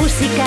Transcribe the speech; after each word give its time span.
música 0.00 0.46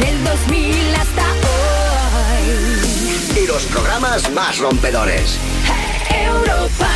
del 0.00 0.24
2000 0.24 0.94
hasta 0.94 1.22
hoy. 1.32 3.42
Y 3.42 3.46
los 3.46 3.62
programas 3.64 4.30
más 4.32 4.58
rompedores. 4.58 5.38
Europa. 6.10 6.88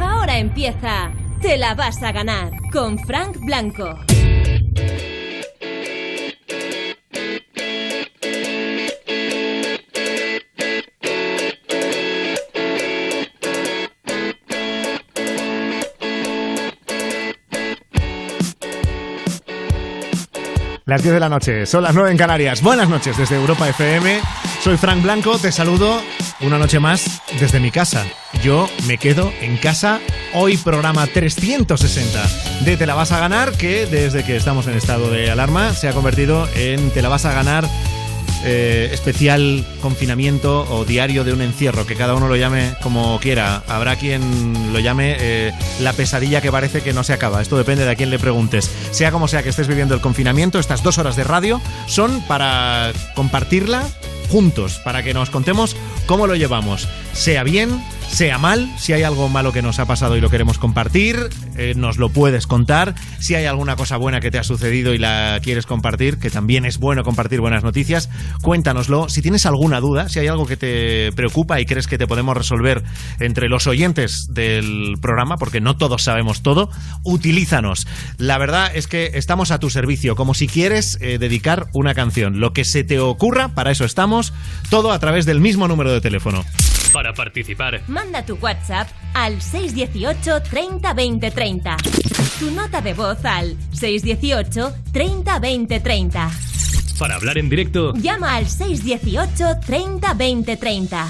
Ahora 0.00 0.38
empieza 0.38 1.10
Te 1.40 1.56
la 1.56 1.74
vas 1.74 2.02
a 2.02 2.12
ganar 2.12 2.50
con 2.72 2.98
Frank 2.98 3.36
Blanco. 3.40 3.98
Las 20.92 21.02
10 21.02 21.14
de 21.14 21.20
la 21.20 21.30
noche, 21.30 21.64
son 21.64 21.84
las 21.84 21.94
9 21.94 22.10
en 22.10 22.18
Canarias. 22.18 22.60
Buenas 22.60 22.86
noches 22.86 23.16
desde 23.16 23.36
Europa 23.36 23.66
FM. 23.66 24.20
Soy 24.60 24.76
Frank 24.76 25.02
Blanco, 25.02 25.38
te 25.38 25.50
saludo 25.50 26.02
una 26.42 26.58
noche 26.58 26.80
más 26.80 27.22
desde 27.40 27.60
mi 27.60 27.70
casa. 27.70 28.04
Yo 28.42 28.68
me 28.86 28.98
quedo 28.98 29.32
en 29.40 29.56
casa. 29.56 30.00
Hoy 30.34 30.58
programa 30.58 31.06
360 31.06 32.22
de 32.66 32.76
Te 32.76 32.84
la 32.84 32.94
vas 32.94 33.10
a 33.10 33.20
ganar, 33.20 33.52
que 33.52 33.86
desde 33.86 34.22
que 34.22 34.36
estamos 34.36 34.66
en 34.66 34.74
estado 34.74 35.10
de 35.10 35.30
alarma 35.30 35.72
se 35.72 35.88
ha 35.88 35.94
convertido 35.94 36.46
en 36.56 36.90
Te 36.90 37.00
la 37.00 37.08
vas 37.08 37.24
a 37.24 37.32
ganar 37.32 37.66
eh, 38.44 38.90
especial 38.92 39.64
confinamiento 39.80 40.66
o 40.70 40.84
diario 40.84 41.24
de 41.24 41.32
un 41.32 41.42
encierro, 41.42 41.86
que 41.86 41.94
cada 41.94 42.14
uno 42.14 42.28
lo 42.28 42.36
llame 42.36 42.74
como 42.82 43.18
quiera. 43.20 43.62
Habrá 43.68 43.96
quien 43.96 44.72
lo 44.72 44.78
llame 44.80 45.16
eh, 45.18 45.52
la 45.80 45.92
pesadilla 45.92 46.40
que 46.40 46.50
parece 46.50 46.80
que 46.80 46.92
no 46.92 47.04
se 47.04 47.12
acaba. 47.12 47.40
Esto 47.40 47.56
depende 47.56 47.84
de 47.84 47.90
a 47.90 47.94
quién 47.94 48.10
le 48.10 48.18
preguntes. 48.18 48.70
Sea 48.90 49.12
como 49.12 49.28
sea 49.28 49.42
que 49.42 49.50
estés 49.50 49.68
viviendo 49.68 49.94
el 49.94 50.00
confinamiento, 50.00 50.58
estas 50.58 50.82
dos 50.82 50.98
horas 50.98 51.16
de 51.16 51.24
radio 51.24 51.60
son 51.86 52.22
para 52.22 52.92
compartirla 53.14 53.84
juntos, 54.28 54.80
para 54.82 55.02
que 55.02 55.14
nos 55.14 55.30
contemos 55.30 55.76
cómo 56.06 56.26
lo 56.26 56.34
llevamos. 56.34 56.88
Sea 57.12 57.44
bien, 57.44 57.82
sea 58.12 58.36
mal, 58.36 58.70
si 58.78 58.92
hay 58.92 59.04
algo 59.04 59.30
malo 59.30 59.52
que 59.52 59.62
nos 59.62 59.78
ha 59.78 59.86
pasado 59.86 60.16
y 60.16 60.20
lo 60.20 60.28
queremos 60.28 60.58
compartir, 60.58 61.30
eh, 61.56 61.72
nos 61.74 61.96
lo 61.96 62.10
puedes 62.10 62.46
contar. 62.46 62.94
Si 63.18 63.34
hay 63.34 63.46
alguna 63.46 63.74
cosa 63.74 63.96
buena 63.96 64.20
que 64.20 64.30
te 64.30 64.38
ha 64.38 64.44
sucedido 64.44 64.92
y 64.92 64.98
la 64.98 65.40
quieres 65.42 65.64
compartir, 65.64 66.18
que 66.18 66.28
también 66.28 66.66
es 66.66 66.78
bueno 66.78 67.04
compartir 67.04 67.40
buenas 67.40 67.64
noticias, 67.64 68.10
cuéntanoslo. 68.42 69.08
Si 69.08 69.22
tienes 69.22 69.46
alguna 69.46 69.80
duda, 69.80 70.10
si 70.10 70.18
hay 70.18 70.28
algo 70.28 70.46
que 70.46 70.58
te 70.58 71.10
preocupa 71.12 71.58
y 71.60 71.64
crees 71.64 71.86
que 71.86 71.96
te 71.96 72.06
podemos 72.06 72.36
resolver 72.36 72.82
entre 73.18 73.48
los 73.48 73.66
oyentes 73.66 74.28
del 74.30 74.98
programa, 75.00 75.38
porque 75.38 75.62
no 75.62 75.78
todos 75.78 76.02
sabemos 76.02 76.42
todo, 76.42 76.70
utilízanos. 77.04 77.86
La 78.18 78.36
verdad 78.36 78.70
es 78.74 78.88
que 78.88 79.12
estamos 79.14 79.50
a 79.50 79.58
tu 79.58 79.70
servicio, 79.70 80.16
como 80.16 80.34
si 80.34 80.48
quieres 80.48 80.98
eh, 81.00 81.16
dedicar 81.18 81.68
una 81.72 81.94
canción. 81.94 82.40
Lo 82.40 82.52
que 82.52 82.66
se 82.66 82.84
te 82.84 83.00
ocurra, 83.00 83.48
para 83.48 83.70
eso 83.70 83.86
estamos, 83.86 84.34
todo 84.68 84.92
a 84.92 84.98
través 84.98 85.24
del 85.24 85.40
mismo 85.40 85.66
número 85.66 85.92
de 85.92 86.02
teléfono. 86.02 86.44
Para 86.92 87.14
participar, 87.14 87.80
Manda 88.02 88.24
tu 88.26 88.36
WhatsApp 88.40 88.88
al 89.14 89.40
618 89.40 90.42
30 90.50 90.92
20 90.92 91.30
30. 91.30 91.76
Tu 92.40 92.50
nota 92.50 92.80
de 92.80 92.94
voz 92.94 93.24
al 93.24 93.56
618 93.72 94.72
30 94.92 95.38
20 95.38 95.80
30. 95.80 96.30
para 96.98 97.14
hablar 97.14 97.38
en 97.38 97.48
directo, 97.48 97.92
Llama 97.94 98.34
al 98.36 98.46
618 98.48 99.60
30 99.64 100.14
20 100.14 100.56
30. 100.56 101.06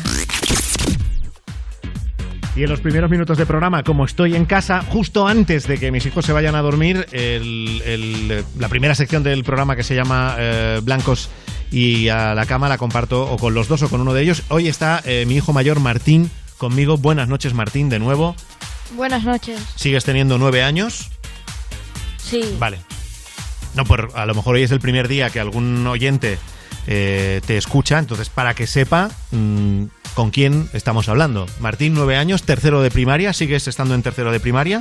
Y 2.57 2.63
en 2.65 2.69
los 2.69 2.81
primeros 2.81 3.11
minutos 3.11 3.39
de 3.39 3.47
programa, 3.47 3.83
como 3.83 4.05
estoy 4.05 4.37
en 4.37 4.45
casa, 4.45 4.83
justo 4.83 5.27
antes 5.27 5.67
de 5.67 5.79
que 5.79 5.91
mis 5.91 6.05
hijos 6.05 6.27
se 6.27 6.33
vayan 6.33 6.55
a 6.55 6.61
dormir, 6.61 7.07
el- 7.13 7.81
el- 7.87 8.45
la 8.59 8.69
primera 8.69 8.95
sección 8.95 9.23
del 9.23 9.45
programa 9.45 9.77
que 9.77 9.83
se 9.83 9.95
llama 9.95 10.35
eh, 10.39 10.81
Blancos 10.83 11.31
y 11.71 12.09
a 12.09 12.35
la 12.35 12.45
cama 12.45 12.69
la 12.69 12.77
comparto 12.77 13.23
o 13.31 13.39
con 13.39 13.55
los 13.55 13.69
dos 13.69 13.83
o 13.83 13.89
con 13.89 14.03
uno 14.03 14.13
de 14.13 14.23
ellos. 14.23 14.43
Hoy 14.51 14.69
está 14.69 15.01
eh, 15.07 15.25
mi 15.27 15.37
hijo 15.37 15.55
mayor 15.55 15.81
Martín 15.81 16.31
conmigo. 16.63 16.97
Buenas 16.97 17.27
noches 17.27 17.55
Martín, 17.55 17.89
de 17.89 17.99
nuevo. 17.99 18.37
Buenas 18.95 19.25
noches. 19.25 19.61
¿Sigues 19.75 20.05
teniendo 20.05 20.39
nueve 20.39 20.63
años? 20.63 21.11
Sí. 22.19 22.55
Vale. 22.61 22.79
No, 23.75 23.85
por, 23.85 24.13
a 24.15 24.27
lo 24.27 24.35
mejor 24.37 24.55
hoy 24.55 24.63
es 24.63 24.71
el 24.71 24.79
primer 24.79 25.09
día 25.09 25.29
que 25.31 25.41
algún 25.41 25.85
oyente 25.89 26.39
eh, 26.87 27.41
te 27.49 27.57
escucha, 27.57 27.99
entonces 27.99 28.29
para 28.29 28.55
que 28.55 28.69
sepa 28.69 29.11
mm, 29.33 29.87
con 30.15 30.31
quién 30.31 30.71
estamos 30.73 31.09
hablando. 31.09 31.47
Martín, 31.59 31.95
nueve 31.95 32.17
años, 32.17 32.45
tercero 32.45 32.81
de 32.81 32.93
primaria, 32.93 33.33
¿sigues 33.33 33.67
estando 33.67 33.97
en 33.97 34.05
tercero 34.05 34.31
de 34.31 34.39
primaria? 34.39 34.81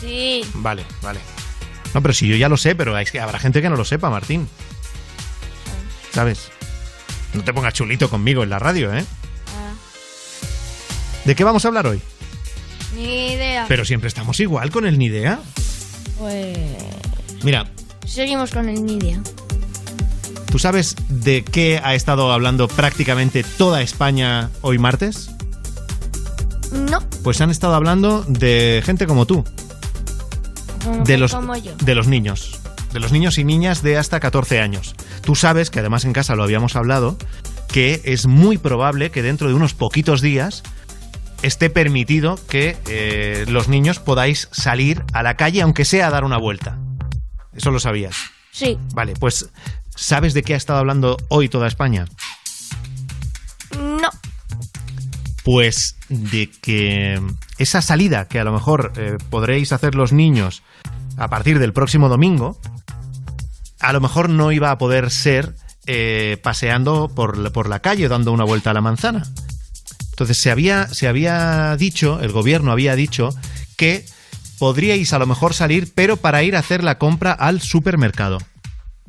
Sí. 0.00 0.46
Vale, 0.54 0.86
vale. 1.02 1.20
No, 1.92 2.00
pero 2.00 2.14
si 2.14 2.26
yo 2.26 2.36
ya 2.36 2.48
lo 2.48 2.56
sé, 2.56 2.74
pero 2.74 2.96
es 2.96 3.12
que 3.12 3.20
habrá 3.20 3.38
gente 3.38 3.60
que 3.60 3.68
no 3.68 3.76
lo 3.76 3.84
sepa, 3.84 4.08
Martín. 4.08 4.48
¿Sabes? 6.10 6.50
No 7.34 7.44
te 7.44 7.52
pongas 7.52 7.74
chulito 7.74 8.08
conmigo 8.08 8.42
en 8.42 8.48
la 8.48 8.58
radio, 8.58 8.94
¿eh? 8.94 9.04
¿De 11.28 11.34
qué 11.34 11.44
vamos 11.44 11.62
a 11.66 11.68
hablar 11.68 11.86
hoy? 11.86 12.00
ni 12.96 13.32
idea. 13.32 13.66
Pero 13.68 13.84
siempre 13.84 14.08
estamos 14.08 14.40
igual 14.40 14.70
con 14.70 14.86
el 14.86 14.98
ni 14.98 15.04
idea. 15.04 15.38
Pues. 16.18 16.56
Mira, 17.42 17.70
Seguimos 18.06 18.50
con 18.50 18.66
el 18.66 18.82
ni 18.82 18.94
idea. 18.94 19.20
¿tú 20.50 20.58
sabes 20.58 20.96
de 21.10 21.44
qué 21.44 21.82
ha 21.84 21.94
estado 21.94 22.32
hablando 22.32 22.66
prácticamente 22.66 23.44
toda 23.44 23.82
España 23.82 24.48
hoy 24.62 24.78
martes? 24.78 25.28
No. 26.72 27.00
Pues 27.22 27.42
han 27.42 27.50
estado 27.50 27.74
hablando 27.74 28.24
de 28.26 28.82
gente 28.82 29.06
como 29.06 29.26
tú, 29.26 29.44
Como, 30.82 31.04
de 31.04 31.18
los, 31.18 31.34
como 31.34 31.54
yo. 31.56 31.76
de 31.76 31.94
los 31.94 32.08
niños, 32.08 32.58
de 32.94 33.00
los 33.00 33.12
niños 33.12 33.36
y 33.36 33.44
niñas 33.44 33.82
de 33.82 33.98
hasta 33.98 34.18
14 34.18 34.60
años. 34.60 34.94
Tú 35.20 35.34
sabes, 35.34 35.68
que 35.68 35.80
además 35.80 36.06
en 36.06 36.14
casa 36.14 36.34
lo 36.36 36.42
habíamos 36.42 36.74
hablado, 36.74 37.18
que 37.70 38.00
es 38.04 38.26
muy 38.26 38.56
probable 38.56 39.10
que 39.10 39.20
dentro 39.20 39.48
de 39.48 39.52
unos 39.52 39.74
poquitos 39.74 40.22
días 40.22 40.62
esté 41.42 41.70
permitido 41.70 42.38
que 42.48 42.76
eh, 42.86 43.44
los 43.48 43.68
niños 43.68 43.98
podáis 43.98 44.48
salir 44.52 45.04
a 45.12 45.22
la 45.22 45.36
calle, 45.36 45.62
aunque 45.62 45.84
sea 45.84 46.08
a 46.08 46.10
dar 46.10 46.24
una 46.24 46.38
vuelta. 46.38 46.78
Eso 47.54 47.70
lo 47.70 47.80
sabías. 47.80 48.16
Sí. 48.52 48.78
Vale, 48.94 49.14
pues 49.18 49.48
¿sabes 49.94 50.34
de 50.34 50.42
qué 50.42 50.54
ha 50.54 50.56
estado 50.56 50.78
hablando 50.78 51.16
hoy 51.28 51.48
toda 51.48 51.68
España? 51.68 52.06
No. 53.76 54.10
Pues 55.44 55.96
de 56.08 56.50
que 56.62 57.20
esa 57.58 57.82
salida 57.82 58.26
que 58.28 58.40
a 58.40 58.44
lo 58.44 58.52
mejor 58.52 58.92
eh, 58.96 59.16
podréis 59.30 59.72
hacer 59.72 59.94
los 59.94 60.12
niños 60.12 60.62
a 61.16 61.28
partir 61.28 61.58
del 61.58 61.72
próximo 61.72 62.08
domingo, 62.08 62.60
a 63.80 63.92
lo 63.92 64.00
mejor 64.00 64.28
no 64.28 64.52
iba 64.52 64.70
a 64.70 64.78
poder 64.78 65.10
ser 65.10 65.54
eh, 65.86 66.38
paseando 66.42 67.08
por, 67.08 67.50
por 67.52 67.68
la 67.68 67.80
calle 67.80 68.08
dando 68.08 68.32
una 68.32 68.44
vuelta 68.44 68.70
a 68.70 68.74
la 68.74 68.80
manzana. 68.80 69.22
Entonces 70.18 70.38
se 70.38 70.50
había, 70.50 70.88
se 70.88 71.06
había 71.06 71.76
dicho, 71.76 72.18
el 72.20 72.32
gobierno 72.32 72.72
había 72.72 72.96
dicho 72.96 73.30
que 73.76 74.04
podríais 74.58 75.12
a 75.12 75.20
lo 75.20 75.26
mejor 75.26 75.54
salir, 75.54 75.92
pero 75.94 76.16
para 76.16 76.42
ir 76.42 76.56
a 76.56 76.58
hacer 76.58 76.82
la 76.82 76.98
compra 76.98 77.30
al 77.30 77.60
supermercado. 77.60 78.38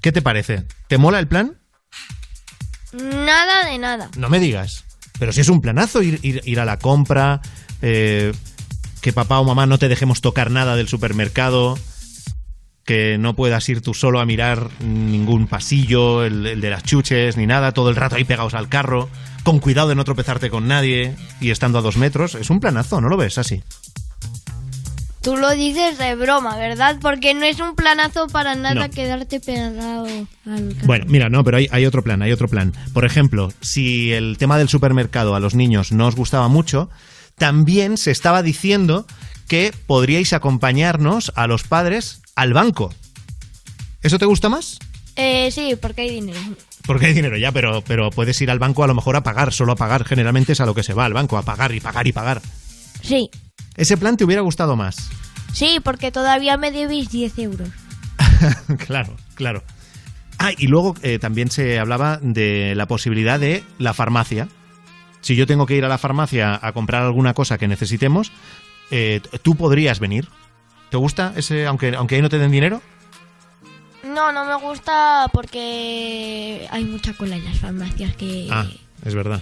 ¿Qué 0.03 0.11
te 0.11 0.21
parece? 0.21 0.65
¿Te 0.87 0.99
mola 0.99 1.17
el 1.17 1.27
plan? 1.27 1.57
Nada 2.93 3.65
de 3.71 3.79
nada. 3.79 4.11
No 4.17 4.29
me 4.29 4.39
digas. 4.39 4.83
Pero 5.17 5.31
si 5.31 5.41
es 5.41 5.49
un 5.49 5.61
planazo 5.61 6.03
ir, 6.03 6.19
ir, 6.21 6.43
ir 6.45 6.59
a 6.59 6.65
la 6.65 6.77
compra, 6.77 7.41
eh, 7.81 8.31
que 9.01 9.11
papá 9.11 9.39
o 9.39 9.43
mamá 9.43 9.65
no 9.65 9.79
te 9.79 9.89
dejemos 9.89 10.21
tocar 10.21 10.51
nada 10.51 10.75
del 10.75 10.87
supermercado, 10.87 11.79
que 12.89 13.19
no 13.19 13.35
puedas 13.35 13.69
ir 13.69 13.81
tú 13.81 13.93
solo 13.93 14.19
a 14.19 14.25
mirar 14.25 14.67
ningún 14.83 15.45
pasillo, 15.45 16.25
el, 16.25 16.43
el 16.47 16.59
de 16.59 16.71
las 16.71 16.81
chuches, 16.81 17.37
ni 17.37 17.45
nada, 17.45 17.71
todo 17.71 17.91
el 17.91 17.95
rato 17.95 18.15
ahí 18.15 18.23
pegados 18.23 18.55
al 18.55 18.67
carro, 18.67 19.09
con 19.43 19.59
cuidado 19.59 19.89
de 19.89 19.93
no 19.93 20.03
tropezarte 20.05 20.49
con 20.49 20.67
nadie 20.67 21.13
y 21.39 21.51
estando 21.51 21.77
a 21.77 21.81
dos 21.83 21.97
metros. 21.97 22.33
Es 22.33 22.49
un 22.49 22.59
planazo, 22.59 22.99
¿no 22.99 23.07
lo 23.07 23.15
ves 23.15 23.37
así? 23.37 23.61
Tú 25.21 25.37
lo 25.37 25.51
dices 25.51 25.99
de 25.99 26.15
broma, 26.15 26.57
¿verdad? 26.57 26.97
Porque 26.99 27.35
no 27.35 27.43
es 27.45 27.59
un 27.59 27.75
planazo 27.75 28.25
para 28.25 28.55
nada 28.55 28.87
No. 28.87 28.89
quedarte 28.89 29.39
pegado 29.39 30.05
al 30.05 30.27
carro. 30.73 30.85
Bueno, 30.87 31.05
mira, 31.07 31.29
no, 31.29 31.43
pero 31.43 31.57
hay, 31.57 31.67
hay 31.71 31.85
otro 31.85 32.03
plan, 32.03 32.23
hay 32.23 32.31
otro 32.31 32.47
plan. 32.47 32.73
Por 32.91 33.05
ejemplo, 33.05 33.53
si 33.61 34.13
el 34.13 34.39
tema 34.39 34.57
del 34.57 34.67
supermercado 34.67 35.35
a 35.35 35.39
los 35.39 35.53
niños 35.53 35.91
no 35.91 36.07
os 36.07 36.15
gustaba 36.15 36.47
mucho, 36.47 36.89
también 37.37 37.97
se 37.97 38.09
estaba 38.09 38.41
diciendo 38.41 39.05
que 39.47 39.73
podríais 39.85 40.33
acompañarnos 40.33 41.31
a 41.35 41.45
los 41.45 41.61
padres 41.63 42.18
al 42.39 42.53
banco. 42.53 42.93
¿Eso 44.01 44.17
te 44.17 44.25
gusta 44.25 44.47
más? 44.47 44.79
Eh, 45.17 45.51
sí, 45.51 45.75
porque 45.79 46.03
hay 46.03 46.09
dinero. 46.11 46.39
Porque 46.85 47.07
hay 47.07 47.13
dinero 47.13 47.37
ya, 47.37 47.51
pero, 47.51 47.81
pero 47.81 48.09
puedes 48.11 48.41
ir 48.41 48.49
al 48.49 48.59
banco 48.59 48.81
a 48.85 48.87
lo 48.87 48.95
mejor 48.95 49.17
a 49.17 49.23
pagar, 49.23 49.51
solo 49.51 49.73
a 49.73 49.75
pagar. 49.75 50.05
Generalmente 50.05 50.53
es 50.53 50.61
a 50.61 50.65
lo 50.65 50.73
que 50.73 50.83
se 50.83 50.93
va 50.93 51.03
al 51.03 51.11
banco, 51.11 51.37
a 51.37 51.41
pagar 51.41 51.73
y 51.75 51.81
pagar 51.81 52.07
y 52.07 52.13
pagar. 52.13 52.41
Sí. 53.01 53.29
Ese 53.75 53.97
plan 53.97 54.15
te 54.15 54.23
hubiera 54.23 54.41
gustado 54.41 54.77
más. 54.77 55.09
Sí, 55.51 55.81
porque 55.83 56.11
todavía 56.11 56.55
me 56.55 56.71
debéis 56.71 57.11
10 57.11 57.39
euros. 57.39 57.69
claro, 58.87 59.17
claro. 59.35 59.61
Ah, 60.37 60.51
y 60.57 60.67
luego 60.67 60.95
eh, 61.01 61.19
también 61.19 61.51
se 61.51 61.77
hablaba 61.77 62.19
de 62.21 62.73
la 62.73 62.87
posibilidad 62.87 63.37
de 63.37 63.65
la 63.79 63.93
farmacia. 63.93 64.47
Si 65.19 65.35
yo 65.35 65.45
tengo 65.45 65.65
que 65.65 65.75
ir 65.75 65.83
a 65.83 65.89
la 65.89 65.97
farmacia 65.97 66.57
a 66.61 66.71
comprar 66.71 67.03
alguna 67.03 67.33
cosa 67.33 67.57
que 67.57 67.67
necesitemos, 67.67 68.31
eh, 68.91 69.19
tú 69.41 69.55
podrías 69.55 69.99
venir. 69.99 70.29
¿Te 70.89 70.97
gusta 70.97 71.33
ese, 71.35 71.65
aunque, 71.67 71.95
aunque 71.95 72.15
ahí 72.15 72.21
no 72.21 72.29
te 72.29 72.39
den 72.39 72.51
dinero? 72.51 72.81
No, 74.03 74.31
no 74.31 74.45
me 74.45 74.55
gusta 74.55 75.27
porque 75.31 76.67
hay 76.71 76.83
mucha 76.83 77.13
cola 77.13 77.35
en 77.35 77.45
las 77.45 77.59
farmacias 77.59 78.15
que... 78.15 78.47
Ah, 78.49 78.65
es 79.05 79.13
verdad. 79.13 79.41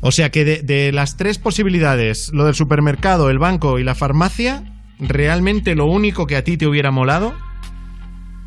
O 0.00 0.12
sea 0.12 0.30
que 0.30 0.44
de, 0.44 0.62
de 0.62 0.92
las 0.92 1.16
tres 1.16 1.38
posibilidades, 1.38 2.30
lo 2.32 2.44
del 2.44 2.54
supermercado, 2.54 3.30
el 3.30 3.38
banco 3.38 3.78
y 3.78 3.84
la 3.84 3.94
farmacia, 3.94 4.64
realmente 4.98 5.74
lo 5.74 5.86
único 5.86 6.26
que 6.26 6.36
a 6.36 6.44
ti 6.44 6.56
te 6.56 6.66
hubiera 6.66 6.90
molado, 6.90 7.34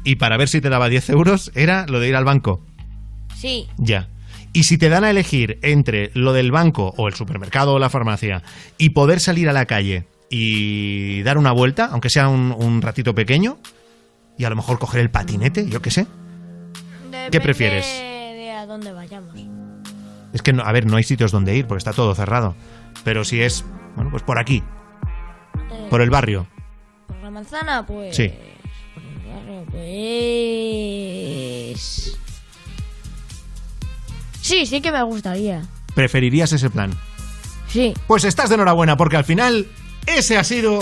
y 0.04 0.16
para 0.16 0.38
ver 0.38 0.48
si 0.48 0.62
te 0.62 0.70
daba 0.70 0.90
10 0.90 1.10
euros, 1.10 1.52
era 1.56 1.86
lo 1.88 2.00
de 2.00 2.10
ir 2.10 2.16
al 2.16 2.26
banco. 2.26 2.64
Sí, 3.36 3.68
Ya. 3.78 4.08
Y 4.54 4.64
si 4.64 4.78
te 4.78 4.90
dan 4.90 5.06
a 5.06 5.10
elegir 5.10 5.60
entre 5.62 6.12
lo 6.14 6.34
del 6.34 6.52
banco 6.52 6.94
o 6.98 7.08
el 7.08 7.14
supermercado 7.14 7.74
o 7.74 7.80
la 7.80 7.90
farmacia 7.90 8.44
y 8.78 8.90
poder 8.90 9.22
salir 9.22 9.48
a 9.48 9.54
la 9.54 9.66
calle 9.66 10.08
y 10.34 11.22
dar 11.24 11.38
una 11.38 11.52
vuelta, 11.52 11.90
aunque 11.92 12.10
sea 12.10 12.30
un, 12.30 12.52
un 12.58 12.82
ratito 12.82 13.14
pequeño, 13.14 13.58
y 14.38 14.46
a 14.46 14.50
lo 14.50 14.56
mejor 14.56 14.80
coger 14.80 15.02
el 15.02 15.12
patinete, 15.12 15.68
yo 15.70 15.82
qué 15.82 15.92
sé. 15.92 16.08
Depende 17.12 17.42
prefieres? 17.42 17.86
de 17.86 18.52
a 18.52 18.66
dónde 18.66 18.92
vayamos. 18.94 19.36
Es 20.34 20.42
que, 20.42 20.54
no, 20.54 20.64
a 20.64 20.72
ver, 20.72 20.86
no 20.86 20.96
hay 20.96 21.04
sitios 21.04 21.32
donde 21.34 21.54
ir 21.56 21.68
porque 21.68 21.80
está 21.80 21.92
todo 21.92 22.16
cerrado. 22.16 22.56
Pero 23.04 23.26
si 23.26 23.42
es, 23.42 23.66
bueno, 23.96 24.10
pues 24.10 24.24
por 24.24 24.40
aquí, 24.40 24.64
Eh, 25.72 25.88
por 25.90 26.02
el 26.02 26.10
barrio. 26.10 26.48
por 27.08 27.18
la 27.18 27.30
manzana, 27.30 27.86
pues... 27.86 28.16
Sí. 28.16 28.32
por 28.94 29.04
el 29.04 29.20
barrio, 29.36 29.66
pues... 30.82 32.18
Sí, 34.42 34.66
sí 34.66 34.82
que 34.82 34.92
me 34.92 35.04
gustaría. 35.04 35.62
¿Preferirías 35.94 36.52
ese 36.54 36.70
plan? 36.70 36.92
Sí. 37.68 37.94
Pues 38.08 38.24
estás 38.24 38.50
de 38.50 38.56
enhorabuena 38.56 38.96
porque 38.98 39.18
al 39.18 39.24
final 39.26 39.68
ese 40.06 40.38
ha 40.38 40.44
sido... 40.44 40.80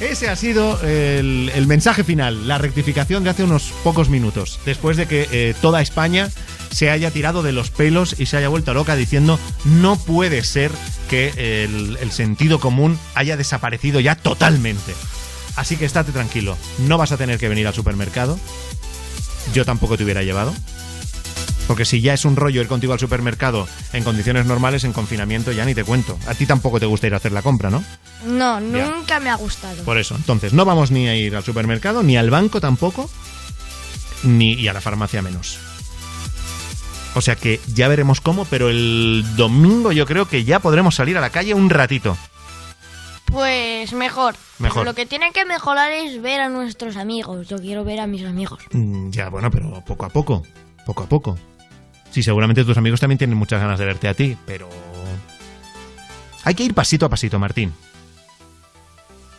Ese 0.00 0.30
ha 0.30 0.36
sido 0.36 0.80
el, 0.82 1.66
mensaje 1.66 2.04
final, 2.04 2.48
la 2.48 2.56
rectificación 2.56 3.22
de 3.22 3.30
hace 3.30 3.44
unos 3.44 3.70
pocos 3.84 4.08
minutos, 4.08 4.58
después 4.64 4.96
de 4.96 5.06
que 5.06 5.28
eh, 5.30 5.54
toda 5.60 5.82
España 5.82 6.30
se 6.70 6.88
haya 6.88 7.10
tirado 7.10 7.42
de 7.42 7.52
los 7.52 7.70
pelos 7.70 8.18
y 8.18 8.24
se 8.24 8.38
haya 8.38 8.48
vuelto 8.48 8.72
loca 8.72 8.96
diciendo 8.96 9.38
no 9.66 9.96
puede 9.96 10.42
ser 10.42 10.72
que 11.10 11.64
el, 11.64 11.98
el 12.00 12.12
sentido 12.12 12.60
común 12.60 12.98
haya 13.14 13.36
desaparecido 13.36 14.00
ya 14.00 14.14
totalmente. 14.14 14.94
Así 15.56 15.76
que 15.76 15.84
estate 15.84 16.12
tranquilo, 16.12 16.56
no 16.78 16.96
vas 16.96 17.12
a 17.12 17.18
tener 17.18 17.38
que 17.38 17.50
venir 17.50 17.66
al 17.66 17.74
supermercado, 17.74 18.38
yo 19.52 19.66
tampoco 19.66 19.98
te 19.98 20.04
hubiera 20.04 20.22
llevado, 20.22 20.54
porque 21.70 21.84
si 21.84 22.00
ya 22.00 22.14
es 22.14 22.24
un 22.24 22.34
rollo 22.34 22.60
ir 22.60 22.66
contigo 22.66 22.92
al 22.94 22.98
supermercado 22.98 23.68
en 23.92 24.02
condiciones 24.02 24.44
normales, 24.44 24.82
en 24.82 24.92
confinamiento, 24.92 25.52
ya 25.52 25.64
ni 25.64 25.72
te 25.72 25.84
cuento. 25.84 26.18
A 26.26 26.34
ti 26.34 26.44
tampoco 26.44 26.80
te 26.80 26.86
gusta 26.86 27.06
ir 27.06 27.14
a 27.14 27.18
hacer 27.18 27.30
la 27.30 27.42
compra, 27.42 27.70
¿no? 27.70 27.84
No, 28.26 28.58
Ya. 28.58 28.88
nunca 28.88 29.20
me 29.20 29.30
ha 29.30 29.36
gustado. 29.36 29.84
Por 29.84 29.96
eso. 29.96 30.16
Entonces, 30.16 30.52
no 30.52 30.64
vamos 30.64 30.90
ni 30.90 31.06
a 31.06 31.14
ir 31.14 31.36
al 31.36 31.44
supermercado, 31.44 32.02
ni 32.02 32.16
al 32.16 32.28
banco 32.28 32.60
tampoco, 32.60 33.08
ni 34.24 34.54
y 34.54 34.66
a 34.66 34.72
la 34.72 34.80
farmacia 34.80 35.22
menos. 35.22 35.58
O 37.14 37.20
sea 37.20 37.36
que 37.36 37.60
ya 37.72 37.86
veremos 37.86 38.20
cómo, 38.20 38.46
pero 38.46 38.68
el 38.68 39.24
domingo 39.36 39.92
yo 39.92 40.06
creo 40.06 40.26
que 40.26 40.42
ya 40.42 40.58
podremos 40.58 40.96
salir 40.96 41.16
a 41.18 41.20
la 41.20 41.30
calle 41.30 41.54
un 41.54 41.70
ratito. 41.70 42.16
Pues 43.26 43.92
mejor. 43.92 44.34
Mejor. 44.58 44.84
Lo 44.84 44.94
que 44.94 45.06
tiene 45.06 45.30
que 45.30 45.44
mejorar 45.44 45.92
es 45.92 46.20
ver 46.20 46.40
a 46.40 46.48
nuestros 46.48 46.96
amigos. 46.96 47.46
Yo 47.46 47.58
quiero 47.58 47.84
ver 47.84 48.00
a 48.00 48.08
mis 48.08 48.24
amigos. 48.24 48.58
Mm, 48.72 49.10
Ya, 49.10 49.28
bueno, 49.28 49.52
pero 49.52 49.84
poco 49.86 50.04
a 50.04 50.08
poco. 50.08 50.42
Poco 50.84 51.04
a 51.04 51.08
poco. 51.08 51.38
Sí, 52.10 52.22
seguramente 52.22 52.64
tus 52.64 52.76
amigos 52.76 53.00
también 53.00 53.18
tienen 53.18 53.36
muchas 53.36 53.60
ganas 53.60 53.78
de 53.78 53.84
verte 53.84 54.08
a 54.08 54.14
ti, 54.14 54.36
pero... 54.46 54.68
Hay 56.44 56.54
que 56.54 56.64
ir 56.64 56.74
pasito 56.74 57.06
a 57.06 57.08
pasito, 57.08 57.38
Martín. 57.38 57.72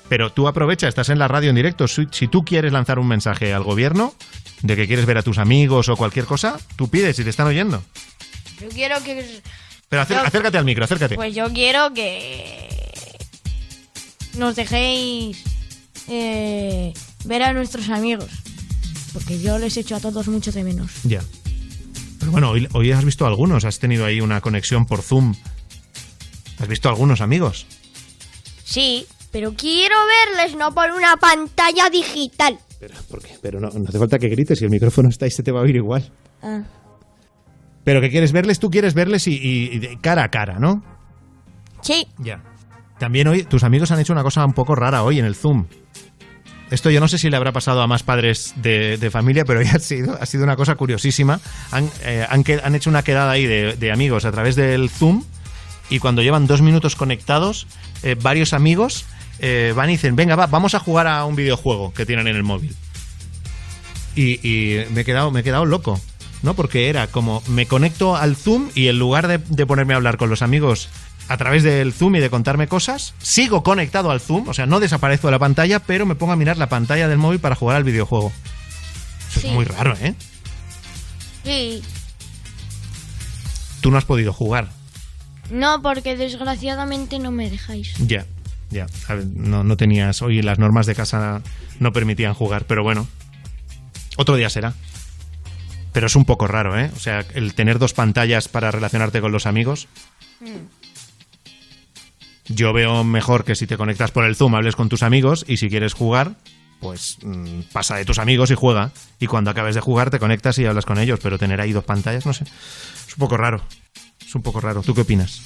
Pero 0.08 0.32
tú 0.32 0.48
aprovecha, 0.48 0.88
estás 0.88 1.10
en 1.10 1.20
la 1.20 1.28
radio 1.28 1.50
en 1.50 1.56
directo. 1.56 1.88
Si, 1.88 2.06
si 2.12 2.28
tú 2.28 2.44
quieres 2.46 2.72
lanzar 2.74 3.00
un 3.00 3.08
mensaje 3.08 3.54
al 3.54 3.64
gobierno 3.64 4.14
de 4.62 4.76
que 4.76 4.86
quieres 4.88 5.06
ver 5.06 5.18
a 5.18 5.24
tus 5.24 5.38
amigos 5.38 5.90
o 5.90 5.96
cualquier 5.96 6.26
cosa, 6.26 6.60
tú 6.76 6.90
pides 6.90 7.16
si 7.16 7.24
te 7.24 7.30
están 7.30 7.48
oyendo. 7.48 7.82
Yo 8.60 8.70
quiero 8.70 9.02
que... 9.04 9.42
Pero 9.90 10.08
Yo- 10.08 10.20
acércate 10.22 10.58
al 10.58 10.66
micro, 10.66 10.84
acércate. 10.86 11.16
Pues 11.16 11.34
yo 11.34 11.52
quiero 11.52 11.94
que... 11.94 12.70
Nos 14.38 14.56
dejéis 14.56 15.44
eh, 16.08 16.94
ver 17.26 17.44
a 17.44 17.54
nuestros 17.54 17.90
amigos. 17.90 18.30
Porque 19.14 19.42
yo 19.42 19.58
les 19.60 19.76
echo 19.76 19.96
a 19.96 20.00
todos 20.00 20.28
mucho 20.28 20.52
de 20.52 20.64
menos. 20.64 20.92
Ya. 21.04 21.22
Pero 22.22 22.32
bueno, 22.32 22.52
hoy, 22.52 22.68
hoy 22.74 22.92
has 22.94 23.04
visto 23.04 23.26
algunos, 23.26 23.66
has 23.66 23.80
tenido 23.80 24.06
ahí 24.06 24.22
una 24.22 24.40
conexión 24.40 24.86
por 24.86 25.02
Zoom. 25.02 25.36
¿Has 26.60 26.68
visto 26.70 26.88
algunos 26.88 27.20
amigos? 27.20 27.66
Sí, 28.64 29.06
pero 29.32 29.54
quiero 29.56 29.96
verles, 30.28 30.56
no 30.56 30.74
por 30.74 30.92
una 30.92 31.18
pantalla 31.18 31.90
digital. 31.90 32.58
Pero, 32.80 32.94
¿por 33.10 33.22
qué? 33.22 33.38
Pero 33.42 33.60
no, 33.60 33.70
no 33.70 33.90
hace 33.90 34.00
falta 34.00 34.18
que 34.20 34.30
grites, 34.30 34.60
si 34.60 34.66
el 34.66 34.72
micrófono 34.72 35.10
está 35.10 35.26
ahí 35.26 35.32
se 35.32 35.44
te 35.44 35.52
va 35.52 35.60
a 35.60 35.64
oír 35.64 35.76
igual. 35.76 36.10
Ah. 36.42 36.62
Pero 37.84 38.00
que 38.00 38.10
quieres 38.10 38.32
verles, 38.32 38.60
tú 38.60 38.70
quieres 38.70 38.94
verles 38.94 39.28
y, 39.28 39.34
y- 39.34 39.70
y 39.76 39.80
de 39.80 39.98
cara 40.00 40.24
a 40.24 40.30
cara, 40.32 40.60
¿no? 40.60 40.84
Sí, 41.82 42.08
Ya. 42.20 42.44
También 43.00 43.28
hoy, 43.28 43.44
tus 43.46 43.64
amigos 43.64 43.90
han 43.90 44.00
hecho 44.00 44.14
una 44.14 44.22
cosa 44.22 44.46
un 44.46 44.54
poco 44.54 44.76
rara 44.76 45.02
hoy 45.04 45.18
en 45.18 45.26
el 45.26 45.34
Zoom. 45.34 45.66
Esto 46.72 46.90
yo 46.90 47.02
no 47.02 47.10
sé 47.10 47.18
si 47.18 47.30
le 47.30 47.36
habrá 47.36 47.52
pasado 47.52 47.82
a 47.82 47.88
más 47.88 48.02
padres 48.02 48.54
de, 48.56 49.10
familia, 49.12 49.44
pero 49.44 49.60
ha 49.74 49.80
sido, 49.80 50.18
ha 50.20 50.26
sido 50.26 50.46
una 50.46 50.56
cosa 50.56 50.76
curiosísima. 50.76 51.42
Han, 51.72 51.92
eh, 52.04 52.26
han, 52.28 52.76
hecho 52.76 52.90
una 52.90 53.04
quedada 53.04 53.32
ahí 53.32 53.46
de, 53.46 53.92
amigos 53.92 54.24
a 54.24 54.32
través 54.32 54.56
del 54.56 54.90
Zoom 54.90 55.24
y 55.90 56.00
cuando 56.00 56.22
llevan 56.22 56.48
dos 56.48 56.62
minutos 56.62 56.96
conectados, 56.96 57.68
eh, 58.04 58.16
varios 58.20 58.54
amigos 58.54 59.06
eh, 59.40 59.74
van 59.76 59.90
y 59.90 59.94
dicen, 59.94 60.16
venga, 60.16 60.38
va, 60.38 60.48
vamos 60.48 60.74
a 60.74 60.80
jugar 60.80 61.08
a 61.08 61.26
un 61.26 61.36
videojuego 61.36 61.94
que 61.94 62.06
tienen 62.06 62.28
en 62.28 62.38
el 62.38 62.44
móvil. 62.44 62.74
Y, 64.16 64.80
me, 64.92 65.02
he 65.02 65.06
quedado, 65.06 65.32
me 65.32 65.42
he 65.42 65.44
quedado 65.44 65.66
loco, 65.66 66.00
¿no? 66.42 66.54
Porque 66.54 66.90
era 66.90 67.08
como, 67.08 67.44
me 67.48 67.66
conecto 67.66 68.16
al 68.16 68.38
Zoom 68.38 68.70
y 68.76 68.88
en 68.88 68.98
lugar 68.98 69.28
de 69.28 69.66
ponerme 69.66 69.94
a 69.94 69.98
hablar 69.98 70.16
con 70.16 70.30
los 70.30 70.42
amigos 70.42 70.90
a 71.32 71.38
través 71.38 71.64
del 71.64 71.94
Zoom 71.94 72.16
y 72.16 72.20
de 72.20 72.30
contarme 72.30 72.68
cosas, 72.68 73.14
sigo 73.22 73.64
conectado 73.64 74.12
al 74.12 74.20
Zoom, 74.20 74.50
o 74.50 74.54
sea, 74.54 74.66
no 74.66 74.80
desaparezco 74.80 75.28
de 75.28 75.32
la 75.32 75.40
pantalla, 75.40 75.80
pero 75.80 76.06
me 76.06 76.16
pongo 76.16 76.34
a 76.34 76.36
mirar 76.36 76.58
la 76.58 76.68
pantalla 76.68 77.08
del 77.08 77.18
móvil 77.18 77.40
para 77.40 77.56
jugar 77.56 77.78
al 77.78 77.84
videojuego. 77.86 78.32
Eso 79.30 79.40
Sí. 79.42 79.48
es 79.48 79.54
muy 79.54 79.64
raro, 79.66 79.96
¿eh? 80.02 80.14
sí. 81.46 81.82
Tú 83.82 83.92
no 83.92 83.98
has 83.98 84.06
podido 84.06 84.34
jugar. 84.34 84.70
No, 85.50 85.82
porque 85.82 86.16
desgraciadamente 86.16 87.18
no 87.18 87.32
me 87.32 87.50
dejáis. 87.50 87.94
Ya, 88.06 88.26
ya. 88.70 88.86
A 89.08 89.16
ver, 89.16 89.26
no, 89.34 89.64
no 89.64 89.76
tenías. 89.78 90.22
Hoy 90.22 90.42
las 90.42 90.60
normas 90.60 90.86
de 90.86 90.96
casa 90.96 91.42
no 91.80 91.92
permitían 91.94 92.34
jugar, 92.34 92.66
pero 92.68 92.84
bueno. 92.84 93.08
Otro 94.18 94.36
día 94.36 94.50
será. 94.50 94.74
Pero 95.94 96.08
es 96.08 96.16
un 96.16 96.26
poco 96.26 96.46
raro, 96.48 96.78
¿eh? 96.80 96.92
O 96.96 97.00
sea, 97.00 97.26
el 97.34 97.54
tener 97.54 97.80
dos 97.80 97.94
pantallas 97.94 98.48
para 98.48 98.70
relacionarte 98.72 99.20
con 99.20 99.32
los 99.32 99.46
amigos. 99.46 99.88
Yo 102.54 102.74
veo 102.74 103.04
mejor 103.04 103.44
que 103.44 103.56
si 103.56 103.68
te 103.68 103.78
conectas 103.78 104.12
por 104.12 104.26
el 104.26 104.36
Zoom 104.36 104.56
hables 104.56 104.76
con 104.76 104.90
tus 104.90 105.04
amigos 105.04 105.46
y 105.48 105.58
si 105.58 105.70
quieres 105.70 105.94
jugar, 105.94 106.36
pues 106.80 107.18
mm, 107.24 107.62
pasa 107.72 107.96
de 107.96 108.06
tus 108.06 108.20
amigos 108.20 108.52
y 108.52 108.56
juega. 108.56 108.92
Y 109.20 109.28
cuando 109.28 109.52
acabes 109.52 109.76
de 109.76 109.82
jugar 109.82 110.10
te 110.10 110.20
conectas 110.20 110.58
y 110.60 110.66
hablas 110.66 110.86
con 110.86 110.98
ellos, 110.98 111.20
pero 111.22 111.38
tener 111.38 111.62
ahí 111.62 111.72
dos 111.72 111.84
pantallas, 111.84 112.26
no 112.26 112.34
sé. 112.34 112.44
Es 112.44 113.14
un 113.14 113.20
poco 113.20 113.38
raro. 113.38 113.62
Es 114.26 114.36
un 114.36 114.42
poco 114.42 114.60
raro. 114.60 114.82
¿Tú 114.82 114.94
qué 114.94 115.02
opinas? 115.02 115.42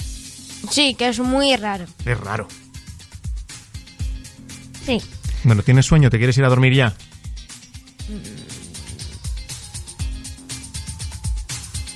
Sí, 0.71 0.95
que 0.95 1.09
es 1.09 1.19
muy 1.19 1.55
raro. 1.55 1.85
Es 2.05 2.19
raro. 2.19 2.47
Sí. 4.85 5.01
Bueno, 5.43 5.61
¿tienes 5.63 5.85
sueño? 5.85 6.09
¿Te 6.09 6.17
quieres 6.17 6.37
ir 6.37 6.45
a 6.45 6.49
dormir 6.49 6.73
ya? 6.73 6.95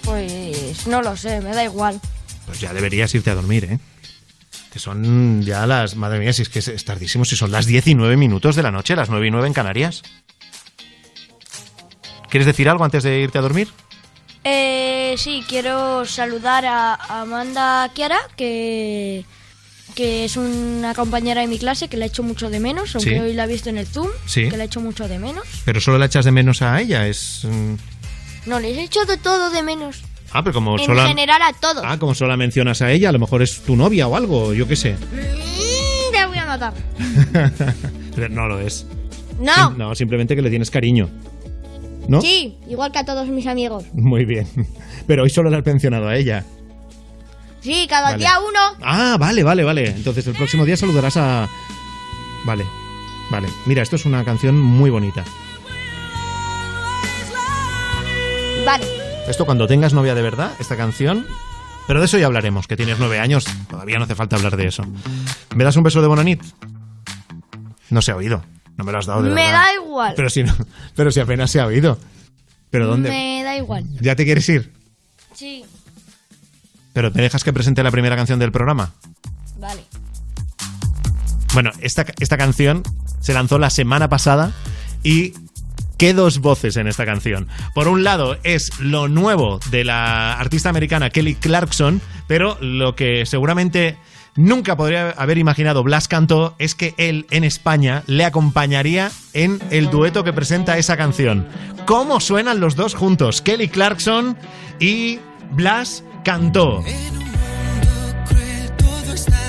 Pues 0.04 0.88
no 0.88 1.02
lo 1.02 1.16
sé, 1.16 1.42
me 1.42 1.54
da 1.54 1.64
igual. 1.64 2.00
Pues 2.46 2.60
ya 2.60 2.74
deberías 2.74 3.14
irte 3.14 3.30
a 3.30 3.36
dormir, 3.36 3.66
¿eh? 3.66 3.80
Que 4.80 4.84
son 4.86 5.42
ya 5.42 5.68
las... 5.68 5.98
Madre 5.98 6.20
mía, 6.20 6.32
si 6.32 6.44
es 6.44 6.48
que 6.48 6.60
es 6.60 6.86
tardísimo, 6.86 7.26
si 7.26 7.36
son 7.36 7.52
las 7.52 7.66
19 7.66 8.16
minutos 8.16 8.56
de 8.56 8.64
la 8.64 8.72
noche, 8.72 8.96
las 8.96 9.10
9 9.10 9.28
y 9.28 9.32
9 9.32 9.48
en 9.48 9.54
Canarias. 9.54 10.04
¿Quieres 12.30 12.46
decir 12.48 12.70
algo 12.70 12.86
antes 12.86 13.04
de 13.04 13.20
irte 13.20 13.38
a 13.38 13.42
dormir? 13.42 13.68
Eh, 14.46 15.16
sí, 15.18 15.44
quiero 15.50 16.06
saludar 16.06 16.66
a 16.66 16.94
Amanda 17.24 17.92
Kiara, 17.94 18.20
que, 18.38 19.26
que 19.96 20.24
es 20.24 20.38
una 20.38 20.94
compañera 20.94 21.42
de 21.42 21.48
mi 21.48 21.60
clase 21.60 21.90
que 21.90 21.98
la 21.98 22.06
he 22.06 22.08
hecho 22.08 22.24
mucho 22.24 22.50
de 22.50 22.62
menos, 22.62 22.96
aunque 22.96 23.16
Sí. 23.16 23.20
hoy 23.20 23.34
la 23.34 23.44
he 23.44 23.48
visto 23.48 23.70
en 23.70 23.80
el 23.80 23.86
Zoom, 23.86 24.08
Sí. 24.28 24.48
que 24.48 24.56
la 24.56 24.64
he 24.64 24.68
hecho 24.68 24.80
mucho 24.80 25.10
de 25.10 25.20
menos. 25.20 25.44
Pero 25.66 25.82
solo 25.82 25.98
la 25.98 26.06
echas 26.06 26.24
de 26.24 26.32
menos 26.32 26.62
a 26.62 26.80
ella, 26.80 27.06
es... 27.06 27.42
mm, 27.44 27.74
No, 28.46 28.62
les 28.62 28.78
he 28.78 28.84
hecho 28.84 29.04
de 29.04 29.18
todo 29.18 29.50
de 29.50 29.62
menos. 29.62 30.04
Ah, 30.32 30.44
pero 30.44 30.54
como 30.54 30.78
en 30.78 30.86
general 30.86 31.42
a 31.42 31.54
todos. 31.54 31.84
Ah, 31.86 31.98
como 31.98 32.14
sola 32.14 32.38
mencionas 32.38 32.82
a 32.82 32.92
ella, 32.92 33.10
a 33.10 33.12
lo 33.12 33.20
mejor 33.20 33.42
es 33.42 33.62
tu 33.62 33.76
novia 33.76 34.08
o 34.08 34.16
algo, 34.16 34.54
yo 34.54 34.68
qué 34.68 34.76
sé. 34.76 34.94
Mm, 34.94 36.12
te 36.12 36.26
voy 36.26 36.38
a 36.38 36.46
matar. 36.46 36.74
no 38.30 38.48
lo 38.48 38.60
es. 38.60 38.86
No. 39.40 39.72
No, 39.72 39.96
simplemente 39.96 40.36
que 40.36 40.42
le 40.42 40.50
tienes 40.50 40.70
cariño. 40.70 41.10
¿No? 42.08 42.22
Sí, 42.22 42.58
igual 42.68 42.92
que 42.92 43.00
a 43.00 43.06
todos 43.06 43.28
mis 43.28 43.48
amigos. 43.48 43.86
Muy 43.94 44.26
bien. 44.26 44.48
Pero 45.08 45.24
hoy 45.24 45.30
solo 45.30 45.50
le 45.50 45.58
has 45.58 45.66
mencionado 45.66 46.08
a 46.08 46.16
ella. 46.16 46.44
Sí, 47.62 47.88
cada 47.90 48.16
día 48.16 48.40
uno. 48.40 48.60
Ah, 48.82 49.18
vale, 49.20 49.44
vale, 49.44 49.64
vale. 49.64 49.90
Entonces 49.90 50.26
el 50.28 50.34
próximo 50.34 50.66
día 50.66 50.78
saludarás 50.78 51.18
a... 51.18 51.48
Vale, 52.46 52.66
vale. 53.30 53.48
Mira, 53.66 53.84
esto 53.84 53.96
es 53.96 54.06
una 54.06 54.24
canción 54.24 54.60
muy 54.60 54.90
bonita. 54.90 55.24
Vale. 58.66 58.99
Esto 59.30 59.46
cuando 59.46 59.68
tengas 59.68 59.94
novia 59.94 60.16
de 60.16 60.22
verdad, 60.22 60.52
esta 60.60 60.76
canción. 60.76 61.26
Pero 61.88 62.00
de 62.00 62.06
eso 62.06 62.18
ya 62.18 62.26
hablaremos, 62.26 62.68
que 62.68 62.76
tienes 62.76 63.00
nueve 63.00 63.20
años, 63.20 63.46
todavía 63.70 63.98
no 63.98 64.04
hace 64.06 64.16
falta 64.16 64.36
hablar 64.36 64.58
de 64.58 64.68
eso. 64.68 64.84
¿Me 65.56 65.64
das 65.64 65.76
un 65.76 65.84
beso 65.84 66.02
de 66.02 66.08
Bonanit? 66.08 66.42
No 67.90 68.02
se 68.02 68.12
ha 68.12 68.16
oído. 68.16 68.44
No 68.78 68.84
me 68.84 68.92
lo 68.92 69.00
has 69.00 69.06
dado 69.06 69.24
de 69.24 69.30
Me 69.30 69.36
verdad. 69.36 69.52
da 69.64 69.74
igual. 69.74 70.14
Pero 70.16 70.30
si, 70.30 70.44
no- 70.44 70.56
pero 70.96 71.12
si 71.12 71.20
apenas 71.20 71.50
se 71.52 71.60
ha 71.60 71.66
oído. 71.66 71.98
¿Pero 72.70 72.88
dónde? 72.88 73.10
Me 73.10 73.44
da 73.44 73.56
igual. 73.58 73.86
¿Ya 74.02 74.16
te 74.16 74.26
quieres 74.26 74.48
ir? 74.50 74.72
Sí. 75.34 75.66
¿Pero 76.94 77.12
te 77.12 77.22
dejas 77.22 77.44
que 77.44 77.54
presente 77.54 77.82
la 77.84 77.92
primera 77.92 78.16
canción 78.16 78.40
del 78.40 78.52
programa? 78.52 78.94
Vale. 79.60 79.84
Bueno, 81.54 81.72
esta, 81.82 82.06
esta 82.20 82.38
canción 82.38 82.84
se 83.20 83.34
lanzó 83.34 83.58
la 83.58 83.70
semana 83.72 84.08
pasada 84.10 84.52
y 85.04 85.34
qué 86.00 86.14
dos 86.14 86.40
voces 86.40 86.78
en 86.78 86.88
esta 86.88 87.06
canción. 87.06 87.48
Por 87.76 87.90
un 87.90 88.04
lado 88.04 88.38
es 88.44 88.72
lo 88.80 89.10
nuevo 89.10 89.60
de 89.70 89.84
la 89.84 90.34
artista 90.34 90.70
americana 90.70 91.10
Kelly 91.10 91.36
Clarkson, 91.36 92.02
pero 92.26 92.58
lo 92.62 92.96
que 92.96 93.26
seguramente 93.26 93.98
nunca 94.36 94.78
podría 94.78 95.10
haber 95.12 95.38
imaginado 95.38 95.84
Blas 95.84 96.08
Cantó 96.08 96.56
es 96.58 96.74
que 96.74 96.96
él 96.98 97.28
en 97.32 97.44
España 97.44 98.04
le 98.08 98.24
acompañaría 98.24 99.12
en 99.34 99.60
el 99.72 99.90
dueto 99.90 100.24
que 100.24 100.32
presenta 100.32 100.78
esa 100.78 100.96
canción. 100.96 101.46
¿Cómo 101.86 102.22
suenan 102.22 102.62
los 102.62 102.78
dos 102.78 102.96
juntos? 102.96 103.42
Kelly 103.42 103.68
Clarkson 103.68 104.38
y 104.80 105.20
Blas 105.52 106.06
Cantó. 106.24 106.82
cruel, 108.26 108.72
todo 108.78 109.14
está 109.14 109.49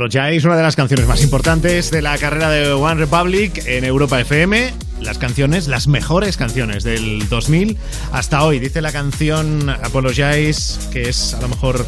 Apologize, 0.00 0.46
una 0.46 0.56
de 0.56 0.62
las 0.62 0.76
canciones 0.76 1.06
más 1.06 1.22
importantes 1.22 1.90
de 1.90 2.00
la 2.00 2.16
carrera 2.16 2.48
de 2.48 2.72
One 2.72 2.94
Republic 2.94 3.62
en 3.66 3.84
Europa 3.84 4.18
FM. 4.18 4.72
Las 5.02 5.18
canciones, 5.18 5.68
las 5.68 5.88
mejores 5.88 6.38
canciones 6.38 6.84
del 6.84 7.28
2000 7.28 7.76
hasta 8.10 8.42
hoy. 8.42 8.60
Dice 8.60 8.80
la 8.80 8.92
canción 8.92 9.68
Apologize 9.68 10.88
que 10.90 11.10
es 11.10 11.34
a 11.34 11.42
lo 11.42 11.48
mejor 11.48 11.84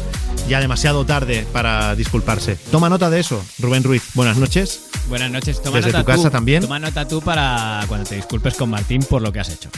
ya 0.47 0.59
demasiado 0.59 1.07
tarde 1.07 1.47
para 1.51 1.95
disculparse. 1.95 2.55
Toma 2.69 2.87
nota 2.87 3.09
de 3.09 3.19
eso, 3.19 3.43
Rubén 3.57 3.83
Ruiz. 3.83 4.03
Buenas 4.13 4.37
noches. 4.37 4.81
Buenas 5.09 5.31
noches, 5.31 5.59
toma 5.59 5.77
Desde 5.77 5.91
nota 5.91 6.03
tu 6.03 6.05
casa 6.05 6.23
tú. 6.25 6.29
también. 6.29 6.61
Toma 6.61 6.77
nota 6.77 7.07
tú 7.07 7.19
para 7.19 7.83
cuando 7.87 8.07
te 8.07 8.15
disculpes 8.15 8.53
con 8.53 8.69
Martín 8.69 9.01
por 9.01 9.23
lo 9.23 9.33
que 9.33 9.39
has 9.39 9.49
hecho. 9.49 9.71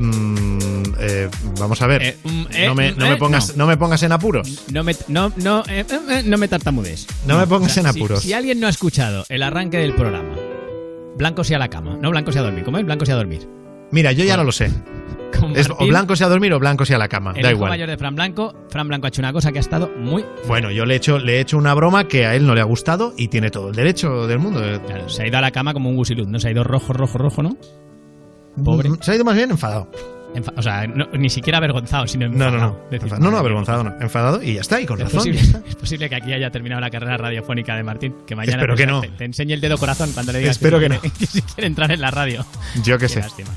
Mm, 0.00 0.94
eh, 0.98 1.28
vamos 1.58 1.82
a 1.82 1.86
ver. 1.86 2.02
Eh, 2.02 2.16
mm, 2.24 2.42
eh, 2.54 2.66
no, 2.66 2.74
me, 2.74 2.92
no 2.92 3.04
eh, 3.04 3.10
me 3.10 3.16
pongas, 3.16 3.50
no. 3.50 3.64
no 3.64 3.66
me 3.66 3.76
pongas 3.76 4.02
en 4.02 4.12
apuros. 4.12 4.64
No 4.72 4.82
me, 4.82 4.96
no, 5.08 5.30
no, 5.36 5.62
no 6.24 6.38
me 6.38 6.48
tartamudes. 6.48 7.06
No 7.26 7.38
me 7.38 7.46
pongas 7.46 7.76
en 7.76 7.86
apuros. 7.86 8.22
Si, 8.22 8.32
alguien 8.32 8.60
no 8.60 8.66
ha 8.66 8.70
escuchado 8.70 9.24
el 9.28 9.42
arranque 9.42 9.76
del 9.76 9.94
programa, 9.94 10.34
Blanco 11.18 11.44
sea 11.44 11.58
a 11.58 11.60
la 11.60 11.68
cama, 11.68 11.98
no 12.00 12.10
Blanco 12.10 12.32
sea 12.32 12.40
a 12.40 12.44
dormir. 12.44 12.64
¿Cómo 12.64 12.78
es? 12.78 12.84
Blanco 12.86 13.04
sea 13.04 13.14
a 13.14 13.18
dormir. 13.18 13.46
Mira, 13.90 14.12
yo 14.12 14.24
ya 14.24 14.38
no 14.38 14.44
lo 14.44 14.52
sé. 14.52 14.70
Es 15.54 15.70
o 15.70 15.86
blanco 15.86 16.16
sea 16.16 16.26
a 16.26 16.30
dormir 16.30 16.52
o 16.52 16.58
blanco 16.58 16.84
sea 16.84 16.96
a 16.96 16.98
la 16.98 17.08
cama. 17.08 17.32
el 17.34 17.42
Da 17.42 17.48
hijo 17.48 17.58
igual. 17.58 17.70
mayor 17.70 17.88
de 17.88 17.96
Fran 17.96 18.14
Blanco. 18.14 18.54
Fran 18.68 18.88
Blanco 18.88 19.06
ha 19.06 19.08
hecho 19.08 19.22
una 19.22 19.32
cosa 19.32 19.52
que 19.52 19.58
ha 19.58 19.60
estado 19.60 19.90
muy. 19.96 20.24
Bueno, 20.46 20.70
yo 20.70 20.84
le 20.84 20.94
he, 20.94 20.96
hecho, 20.96 21.18
le 21.18 21.36
he 21.36 21.40
hecho 21.40 21.56
una 21.56 21.72
broma 21.72 22.08
que 22.08 22.26
a 22.26 22.34
él 22.34 22.46
no 22.46 22.54
le 22.54 22.60
ha 22.60 22.64
gustado 22.64 23.14
y 23.16 23.28
tiene 23.28 23.50
todo 23.50 23.68
el 23.68 23.74
derecho 23.74 24.26
del 24.26 24.38
mundo. 24.38 24.60
Claro, 24.86 25.08
se 25.08 25.22
ha 25.22 25.26
ido 25.26 25.38
a 25.38 25.40
la 25.40 25.50
cama 25.50 25.72
como 25.72 25.88
un 25.88 25.96
gusiluz, 25.96 26.26
¿no? 26.26 26.38
Se 26.40 26.48
ha 26.48 26.50
ido 26.50 26.64
rojo, 26.64 26.92
rojo, 26.92 27.16
rojo, 27.16 27.42
¿no? 27.42 27.56
Pobre. 28.64 28.90
Se 29.00 29.12
ha 29.12 29.14
ido 29.14 29.24
más 29.24 29.36
bien 29.36 29.50
enfadado. 29.50 29.90
Enfa- 30.34 30.52
o 30.56 30.62
sea, 30.62 30.86
no- 30.86 31.06
ni 31.14 31.28
siquiera 31.28 31.58
avergonzado, 31.58 32.06
sino 32.06 32.28
No, 32.28 32.34
enfadado. 32.34 32.56
no, 32.58 32.66
no. 32.68 32.74
Decir, 32.90 33.02
Enfadado. 33.02 33.24
No, 33.24 33.30
no, 33.32 33.38
avergonzado 33.38 33.84
no. 33.84 33.94
Enfadado 34.00 34.42
y 34.42 34.54
ya 34.54 34.60
está, 34.60 34.80
y 34.80 34.86
con 34.86 34.98
Es 35.00 35.04
razón. 35.04 35.18
posible, 35.18 35.40
es 35.68 35.74
posible 35.76 36.08
que 36.08 36.14
aquí 36.14 36.32
haya 36.32 36.50
terminado 36.50 36.80
la 36.80 36.90
carrera 36.90 37.16
radiofónica 37.16 37.74
de 37.74 37.82
Martín. 37.82 38.14
Que 38.26 38.36
mañana 38.36 38.56
Espero 38.58 38.74
te, 38.76 38.82
que 38.82 38.86
no. 38.86 39.00
te, 39.00 39.08
te 39.08 39.24
enseñe 39.24 39.54
el 39.54 39.60
dedo 39.60 39.76
corazón 39.78 40.10
cuando 40.12 40.30
le 40.32 40.38
digas 40.38 40.56
Espero 40.56 40.78
si 40.78 40.84
que 40.88 40.98
quiere- 41.00 41.14
si 41.26 41.42
quiere 41.42 41.66
entrar 41.66 41.90
en 41.90 42.00
la 42.00 42.10
radio. 42.12 42.44
Yo 42.84 42.96
qué 42.98 43.06
Qué 43.06 43.08
sé. 43.08 43.20
lástima. 43.20 43.50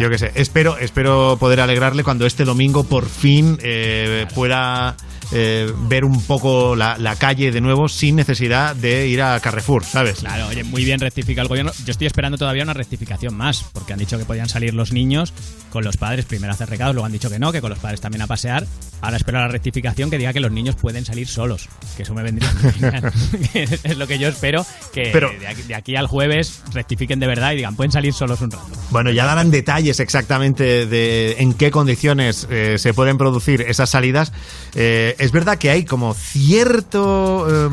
Yo 0.00 0.10
qué 0.10 0.18
sé. 0.18 0.32
Espero, 0.34 0.78
espero 0.78 1.36
poder 1.38 1.60
alegrarle 1.60 2.02
cuando 2.02 2.26
este 2.26 2.44
domingo 2.44 2.82
por 2.84 3.04
fin 3.06 3.56
eh, 3.62 4.26
pueda 4.34 4.96
eh, 5.32 5.70
ver 5.88 6.04
un 6.04 6.22
poco 6.22 6.76
la, 6.76 6.96
la 6.98 7.16
calle 7.16 7.50
de 7.50 7.60
nuevo 7.60 7.88
sin 7.88 8.16
necesidad 8.16 8.74
de 8.76 9.08
ir 9.08 9.22
a 9.22 9.38
Carrefour, 9.40 9.84
¿sabes? 9.84 10.20
Claro, 10.20 10.46
oye, 10.48 10.64
muy 10.64 10.84
bien 10.84 11.00
rectifica 11.00 11.42
el 11.42 11.48
gobierno. 11.48 11.72
Yo 11.84 11.90
estoy 11.90 12.06
esperando 12.06 12.38
todavía 12.38 12.62
una 12.62 12.74
rectificación 12.74 13.34
más, 13.36 13.64
porque 13.72 13.92
han 13.92 13.98
dicho 13.98 14.18
que 14.18 14.24
podían 14.24 14.48
salir 14.48 14.74
los 14.74 14.92
niños 14.92 15.32
con 15.70 15.84
los 15.84 15.96
padres, 15.96 16.24
primero 16.24 16.52
a 16.52 16.54
hacer 16.54 16.70
recados, 16.70 16.94
luego 16.94 17.06
han 17.06 17.12
dicho 17.12 17.28
que 17.28 17.38
no, 17.38 17.52
que 17.52 17.60
con 17.60 17.70
los 17.70 17.78
padres 17.78 18.00
también 18.00 18.22
a 18.22 18.26
pasear. 18.26 18.66
Ahora 19.02 19.16
espero 19.18 19.38
la 19.38 19.48
rectificación 19.48 20.08
que 20.10 20.16
diga 20.18 20.32
que 20.32 20.40
los 20.40 20.50
niños 20.52 20.76
pueden 20.76 21.04
salir 21.04 21.28
solos, 21.28 21.68
que 21.96 22.02
eso 22.04 22.14
me 22.14 22.22
vendría 22.22 22.48
genial. 22.50 23.12
es 23.54 23.96
lo 23.98 24.06
que 24.06 24.18
yo 24.18 24.28
espero, 24.28 24.64
que 24.92 25.10
Pero- 25.12 25.30
de, 25.38 25.46
aquí, 25.48 25.62
de 25.62 25.74
aquí 25.74 25.96
al 25.96 26.06
jueves 26.06 26.62
rectifiquen 26.72 27.20
de 27.20 27.26
verdad 27.26 27.52
y 27.52 27.56
digan, 27.56 27.76
pueden 27.76 27.92
salir 27.92 28.12
solos 28.14 28.40
un 28.40 28.50
rato. 28.50 28.66
Bueno, 28.90 29.10
ya 29.10 29.26
darán 29.26 29.50
detalles 29.50 30.00
exactamente 30.00 30.86
de 30.86 31.36
en 31.38 31.52
qué 31.54 31.70
condiciones 31.70 32.46
eh, 32.50 32.76
se 32.78 32.94
pueden 32.94 33.18
producir 33.18 33.62
esas 33.62 33.90
salidas. 33.90 34.32
Eh, 34.74 35.15
es 35.18 35.32
verdad 35.32 35.58
que 35.58 35.70
hay 35.70 35.84
como 35.84 36.14
cierto 36.14 37.46
eh, 37.48 37.70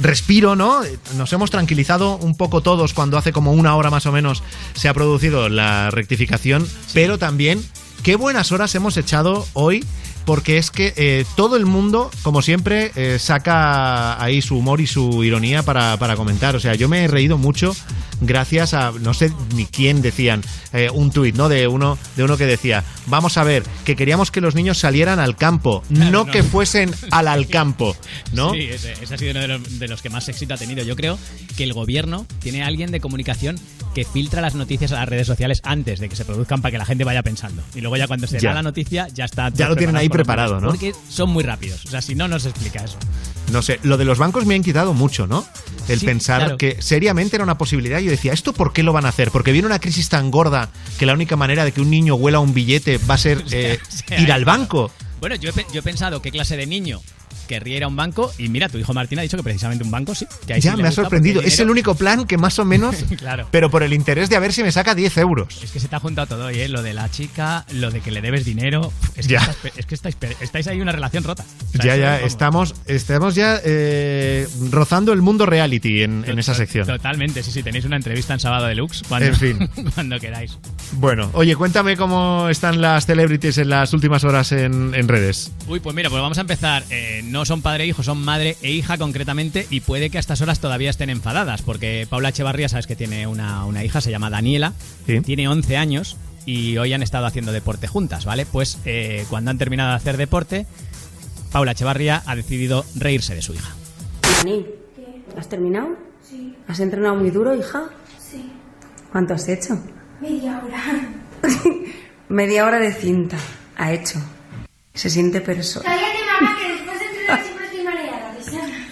respiro, 0.00 0.56
¿no? 0.56 0.80
Nos 1.16 1.32
hemos 1.32 1.50
tranquilizado 1.50 2.16
un 2.16 2.36
poco 2.36 2.60
todos 2.60 2.94
cuando 2.94 3.18
hace 3.18 3.32
como 3.32 3.52
una 3.52 3.76
hora 3.76 3.90
más 3.90 4.06
o 4.06 4.12
menos 4.12 4.42
se 4.74 4.88
ha 4.88 4.94
producido 4.94 5.48
la 5.48 5.90
rectificación, 5.90 6.66
pero 6.94 7.18
también 7.18 7.62
qué 8.02 8.16
buenas 8.16 8.52
horas 8.52 8.74
hemos 8.74 8.96
echado 8.96 9.46
hoy. 9.54 9.84
Porque 10.28 10.58
es 10.58 10.70
que 10.70 10.92
eh, 10.98 11.24
todo 11.36 11.56
el 11.56 11.64
mundo, 11.64 12.10
como 12.20 12.42
siempre, 12.42 12.92
eh, 12.96 13.18
saca 13.18 14.22
ahí 14.22 14.42
su 14.42 14.58
humor 14.58 14.82
y 14.82 14.86
su 14.86 15.24
ironía 15.24 15.62
para, 15.62 15.96
para 15.96 16.16
comentar. 16.16 16.54
O 16.54 16.60
sea, 16.60 16.74
yo 16.74 16.86
me 16.86 17.02
he 17.04 17.08
reído 17.08 17.38
mucho 17.38 17.74
gracias 18.20 18.74
a, 18.74 18.92
no 19.00 19.14
sé 19.14 19.32
ni 19.54 19.64
quién 19.64 20.02
decían, 20.02 20.42
eh, 20.74 20.90
un 20.92 21.10
tuit, 21.12 21.34
¿no? 21.34 21.48
De 21.48 21.66
uno, 21.66 21.96
de 22.16 22.24
uno 22.24 22.36
que 22.36 22.44
decía, 22.44 22.84
vamos 23.06 23.38
a 23.38 23.44
ver, 23.44 23.62
que 23.86 23.96
queríamos 23.96 24.30
que 24.30 24.40
los 24.42 24.54
niños 24.54 24.76
salieran 24.76 25.18
al 25.18 25.34
campo, 25.36 25.82
no, 25.88 26.10
no. 26.10 26.26
que 26.26 26.42
fuesen 26.42 26.92
al 27.10 27.28
al 27.28 27.46
campo, 27.46 27.96
¿no? 28.32 28.50
Sí, 28.52 28.68
ese, 28.70 28.92
ese 29.00 29.14
ha 29.14 29.18
sido 29.18 29.30
uno 29.30 29.40
de 29.40 29.48
los, 29.48 29.78
de 29.78 29.88
los 29.88 30.02
que 30.02 30.10
más 30.10 30.28
éxito 30.28 30.52
ha 30.54 30.56
tenido. 30.58 30.84
Yo 30.84 30.96
creo 30.96 31.18
que 31.56 31.64
el 31.64 31.72
gobierno 31.72 32.26
tiene 32.40 32.62
a 32.62 32.66
alguien 32.66 32.90
de 32.90 33.00
comunicación 33.00 33.58
que 33.94 34.04
filtra 34.04 34.40
las 34.42 34.54
noticias 34.54 34.92
a 34.92 34.96
las 34.96 35.08
redes 35.08 35.26
sociales 35.26 35.60
antes 35.64 36.00
de 36.00 36.08
que 36.08 36.16
se 36.16 36.24
produzcan 36.24 36.60
para 36.60 36.72
que 36.72 36.78
la 36.78 36.84
gente 36.84 37.04
vaya 37.04 37.22
pensando. 37.22 37.62
Y 37.74 37.80
luego 37.80 37.96
ya 37.96 38.06
cuando 38.06 38.26
se 38.26 38.38
Ya. 38.38 38.50
da 38.50 38.56
la 38.56 38.62
noticia 38.62 39.08
ya 39.14 39.24
está. 39.24 39.48
Ya 39.50 39.68
lo 39.68 39.76
tienen 39.76 39.96
ahí 39.96 40.08
preparado, 40.24 40.60
¿no? 40.60 40.68
Porque 40.68 40.94
son 41.08 41.30
muy 41.30 41.42
rápidos. 41.44 41.84
O 41.86 41.88
sea, 41.88 42.02
si 42.02 42.14
no, 42.14 42.28
no 42.28 42.38
se 42.38 42.48
explica 42.50 42.84
eso. 42.84 42.98
No 43.52 43.62
sé, 43.62 43.80
lo 43.82 43.96
de 43.96 44.04
los 44.04 44.18
bancos 44.18 44.44
me 44.46 44.54
ha 44.54 44.56
inquietado 44.56 44.92
mucho, 44.94 45.26
¿no? 45.26 45.46
El 45.88 46.00
Sí, 46.00 46.06
pensar 46.06 46.40
claro. 46.40 46.58
que 46.58 46.76
seriamente 46.82 47.36
era 47.36 47.44
una 47.44 47.56
posibilidad. 47.56 47.98
Yo 47.98 48.10
decía, 48.10 48.32
¿esto 48.32 48.52
por 48.52 48.72
qué 48.72 48.82
lo 48.82 48.92
van 48.92 49.06
a 49.06 49.08
hacer? 49.08 49.30
Porque 49.30 49.52
viene 49.52 49.66
una 49.66 49.78
crisis 49.78 50.08
tan 50.08 50.30
gorda 50.30 50.68
que 50.98 51.06
la 51.06 51.14
única 51.14 51.36
manera 51.36 51.64
de 51.64 51.72
que 51.72 51.80
un 51.80 51.90
niño 51.90 52.14
huela 52.14 52.40
un 52.40 52.52
billete 52.52 52.98
va 52.98 53.14
a 53.14 53.18
ser 53.18 53.42
eh, 53.50 53.78
o 53.88 54.08
sea, 54.08 54.20
ir 54.20 54.30
al 54.32 54.44
banco. 54.44 54.90
Bueno, 55.20 55.34
yo 55.36 55.50
he, 55.50 55.66
yo 55.72 55.80
he 55.80 55.82
pensado 55.82 56.20
qué 56.20 56.30
clase 56.30 56.56
de 56.56 56.66
niño 56.66 57.00
querría 57.48 57.78
ir 57.78 57.82
a 57.84 57.88
un 57.88 57.96
banco 57.96 58.32
y 58.38 58.48
mira, 58.48 58.68
tu 58.68 58.78
hijo 58.78 58.94
Martín 58.94 59.18
ha 59.18 59.22
dicho 59.22 59.36
que 59.36 59.42
precisamente 59.42 59.82
un 59.82 59.90
banco 59.90 60.14
sí. 60.14 60.24
Que 60.46 60.54
ahí 60.54 60.60
Ya, 60.60 60.76
me 60.76 60.86
ha 60.86 60.92
sorprendido. 60.92 61.40
Es 61.42 61.58
el 61.58 61.68
único 61.70 61.96
plan 61.96 62.26
que 62.26 62.38
más 62.38 62.58
o 62.60 62.64
menos, 62.64 62.94
Claro. 63.18 63.48
pero 63.50 63.70
por 63.70 63.82
el 63.82 63.92
interés 63.92 64.28
de 64.30 64.36
a 64.36 64.38
ver 64.40 64.52
si 64.52 64.62
me 64.62 64.70
saca 64.70 64.94
10 64.94 65.16
euros. 65.18 65.60
Es 65.64 65.72
que 65.72 65.80
se 65.80 65.88
te 65.88 65.96
ha 65.96 66.00
juntado 66.00 66.28
todo, 66.28 66.50
¿eh? 66.50 66.68
Lo 66.68 66.82
de 66.82 66.94
la 66.94 67.10
chica, 67.10 67.66
lo 67.72 67.90
de 67.90 68.00
que 68.00 68.12
le 68.12 68.20
debes 68.20 68.44
dinero. 68.44 68.92
Es 69.16 69.26
que, 69.26 69.32
Ya. 69.32 69.40
estás 69.40 69.56
es 69.76 69.86
que 69.86 69.94
estáis, 69.96 70.16
estáis 70.40 70.66
ahí 70.68 70.80
una 70.80 70.92
relación 70.92 71.24
rota. 71.24 71.44
O 71.68 71.82
sea, 71.82 71.84
Ya, 71.84 71.96
ya, 71.96 72.10
vamos. 72.12 72.26
estamos, 72.26 72.74
estamos 72.86 73.34
ya 73.34 73.60
eh, 73.64 74.46
rozando 74.70 75.12
el 75.12 75.22
mundo 75.22 75.46
reality 75.46 76.02
en, 76.02 76.24
en 76.26 76.38
esa 76.38 76.54
sección. 76.54 76.86
Totalmente, 76.86 77.42
sí, 77.42 77.50
sí. 77.50 77.62
Tenéis 77.62 77.84
una 77.86 77.96
entrevista 77.96 78.34
en 78.34 78.40
Sábado 78.40 78.66
Deluxe 78.66 79.02
cuando, 79.08 79.26
En 79.28 79.34
fin. 79.36 79.68
cuando 79.94 80.18
queráis. 80.20 80.58
Bueno, 80.92 81.30
oye, 81.32 81.56
cuéntame 81.56 81.96
cómo 81.96 82.48
están 82.48 82.80
las 82.80 83.06
celebrities 83.06 83.58
en 83.58 83.68
las 83.70 83.92
últimas 83.92 84.24
horas 84.24 84.52
en, 84.52 84.94
en 84.94 85.08
redes. 85.08 85.52
Uy, 85.66 85.80
pues 85.80 85.94
mira, 85.96 86.10
pues 86.10 86.20
vamos 86.20 86.38
a 86.38 86.42
empezar. 86.42 86.82
Eh, 86.90 87.22
no 87.24 87.37
son 87.44 87.62
padre 87.62 87.84
e 87.84 87.86
hijo, 87.88 88.02
son 88.02 88.22
madre 88.24 88.56
e 88.62 88.70
hija 88.70 88.96
concretamente 88.98 89.66
y 89.70 89.80
puede 89.80 90.10
que 90.10 90.16
a 90.18 90.20
estas 90.20 90.40
horas 90.40 90.60
todavía 90.60 90.90
estén 90.90 91.10
enfadadas 91.10 91.62
porque 91.62 92.06
Paula 92.08 92.30
Echevarría, 92.30 92.68
sabes 92.68 92.86
que 92.86 92.96
tiene 92.96 93.26
una, 93.26 93.64
una 93.64 93.84
hija, 93.84 94.00
se 94.00 94.10
llama 94.10 94.30
Daniela, 94.30 94.72
Sí. 95.06 95.20
tiene 95.20 95.48
11 95.48 95.76
años 95.76 96.16
y 96.46 96.78
hoy 96.78 96.92
han 96.92 97.02
estado 97.02 97.26
haciendo 97.26 97.52
deporte 97.52 97.86
juntas, 97.88 98.24
¿vale? 98.24 98.46
Pues 98.46 98.78
eh, 98.84 99.24
cuando 99.28 99.50
han 99.50 99.58
terminado 99.58 99.90
de 99.90 99.96
hacer 99.96 100.16
deporte, 100.16 100.66
Paula 101.52 101.72
Echevarría 101.72 102.22
ha 102.26 102.36
decidido 102.36 102.84
reírse 102.96 103.34
de 103.34 103.42
su 103.42 103.54
hija. 103.54 103.74
Dani, 104.38 104.66
¿has 105.36 105.48
terminado? 105.48 105.88
Sí. 106.28 106.54
¿Has 106.68 106.80
entrenado 106.80 107.14
muy 107.16 107.30
duro, 107.30 107.54
hija? 107.54 107.84
Sí, 108.30 108.50
¿Cuánto 109.12 109.34
has 109.34 109.48
hecho? 109.48 109.78
media 110.20 110.60
hora. 110.64 110.82
Media 112.28 112.66
hora 112.66 112.78
de 112.78 112.92
cinta. 112.92 113.36
Ha 113.76 113.92
hecho. 113.92 114.18
Se 114.92 115.08
siente 115.08 115.40
persona. 115.40 115.84
Cállate, 115.86 116.18
mamá, 116.40 116.58
que 116.60 116.72
después 116.72 116.98
de 116.98 117.04
entrenar 117.06 117.42
siempre 117.44 117.64
estoy 117.66 117.84
mareada, 117.84 118.34
Luciana. 118.36 118.86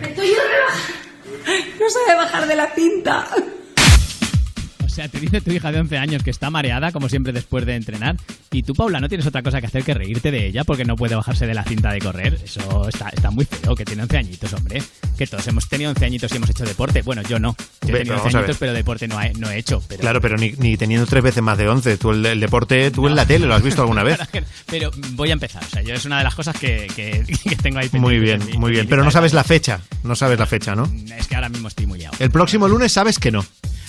Me 0.00 0.08
estoy 0.08 0.28
yo 0.28 0.36
rebajando. 0.48 1.79
No 1.90 1.94
sabe 2.06 2.16
bajar 2.18 2.46
de 2.46 2.54
la 2.54 2.68
cinta. 2.72 3.26
Sea, 5.00 5.08
te 5.08 5.18
dice 5.18 5.40
tu 5.40 5.50
hija 5.50 5.72
de 5.72 5.80
11 5.80 5.96
años 5.96 6.22
que 6.22 6.28
está 6.30 6.50
mareada, 6.50 6.92
como 6.92 7.08
siempre, 7.08 7.32
después 7.32 7.64
de 7.64 7.74
entrenar. 7.74 8.16
Y 8.52 8.64
tú, 8.64 8.74
Paula, 8.74 9.00
no 9.00 9.08
tienes 9.08 9.26
otra 9.26 9.42
cosa 9.42 9.58
que 9.60 9.66
hacer 9.66 9.82
que 9.82 9.94
reírte 9.94 10.30
de 10.30 10.44
ella 10.46 10.62
porque 10.64 10.84
no 10.84 10.94
puede 10.94 11.14
bajarse 11.14 11.46
de 11.46 11.54
la 11.54 11.64
cinta 11.64 11.90
de 11.90 12.00
correr. 12.00 12.38
Eso 12.44 12.86
está, 12.86 13.08
está 13.08 13.30
muy 13.30 13.46
feo, 13.46 13.74
que 13.74 13.86
tiene 13.86 14.02
11 14.02 14.18
añitos, 14.18 14.52
hombre. 14.52 14.82
Que 15.16 15.26
todos 15.26 15.46
hemos 15.48 15.66
tenido 15.70 15.90
11 15.92 16.04
añitos 16.04 16.30
y 16.32 16.36
hemos 16.36 16.50
hecho 16.50 16.64
deporte. 16.64 17.00
Bueno, 17.00 17.22
yo 17.22 17.38
no. 17.38 17.56
Yo 17.86 17.94
he 17.94 17.98
tenido 17.98 18.16
vamos 18.16 18.26
11 18.26 18.36
a 18.36 18.40
ver. 18.40 18.44
añitos, 18.44 18.58
pero 18.58 18.72
deporte 18.74 19.08
no 19.08 19.22
he, 19.22 19.32
no 19.34 19.48
he 19.50 19.56
hecho. 19.56 19.82
Pero, 19.88 20.00
Claro, 20.02 20.20
pero 20.20 20.36
ni, 20.36 20.50
ni 20.58 20.76
teniendo 20.76 21.06
tres 21.06 21.22
veces 21.22 21.42
más 21.42 21.56
de 21.56 21.66
11. 21.68 21.96
Tú 21.96 22.10
el, 22.10 22.26
el 22.26 22.38
deporte, 22.40 22.90
tú 22.90 23.06
en 23.06 23.16
la 23.16 23.24
tele, 23.24 23.46
¿lo 23.46 23.54
has 23.54 23.62
visto 23.62 23.80
alguna 23.80 24.02
vez? 24.04 24.18
Pero 24.66 24.90
voy 25.12 25.30
a 25.30 25.32
empezar. 25.32 25.62
O 25.64 25.68
sea, 25.70 25.80
yo 25.80 25.94
es 25.94 26.04
una 26.04 26.18
de 26.18 26.24
las 26.24 26.34
cosas 26.34 26.58
que, 26.58 26.88
que- 26.94 27.24
que 27.48 27.56
tengo 27.56 27.78
ahí 27.78 27.88
Muy 27.92 28.18
bien, 28.18 28.44
mi- 28.44 28.58
muy 28.58 28.68
en 28.70 28.74
bien. 28.74 28.88
Pero 28.88 29.02
no 29.02 29.10
sabes 29.10 29.32
la 29.32 29.44
fecha. 29.44 29.80
No 30.04 30.14
sabes 30.14 30.38
la 30.38 30.44
fecha, 30.46 30.74
¿no? 30.76 30.84
Es 31.16 31.26
que 31.26 31.36
ahora 31.36 31.48
mismo 31.48 31.68
estoy 31.68 31.86
muy 31.86 31.98
liado. 32.00 32.14
El 32.18 32.30
próximo 32.30 32.68
lunes 32.68 32.92
sabes 32.92 33.18
que 33.18 33.30
no. 33.30 33.46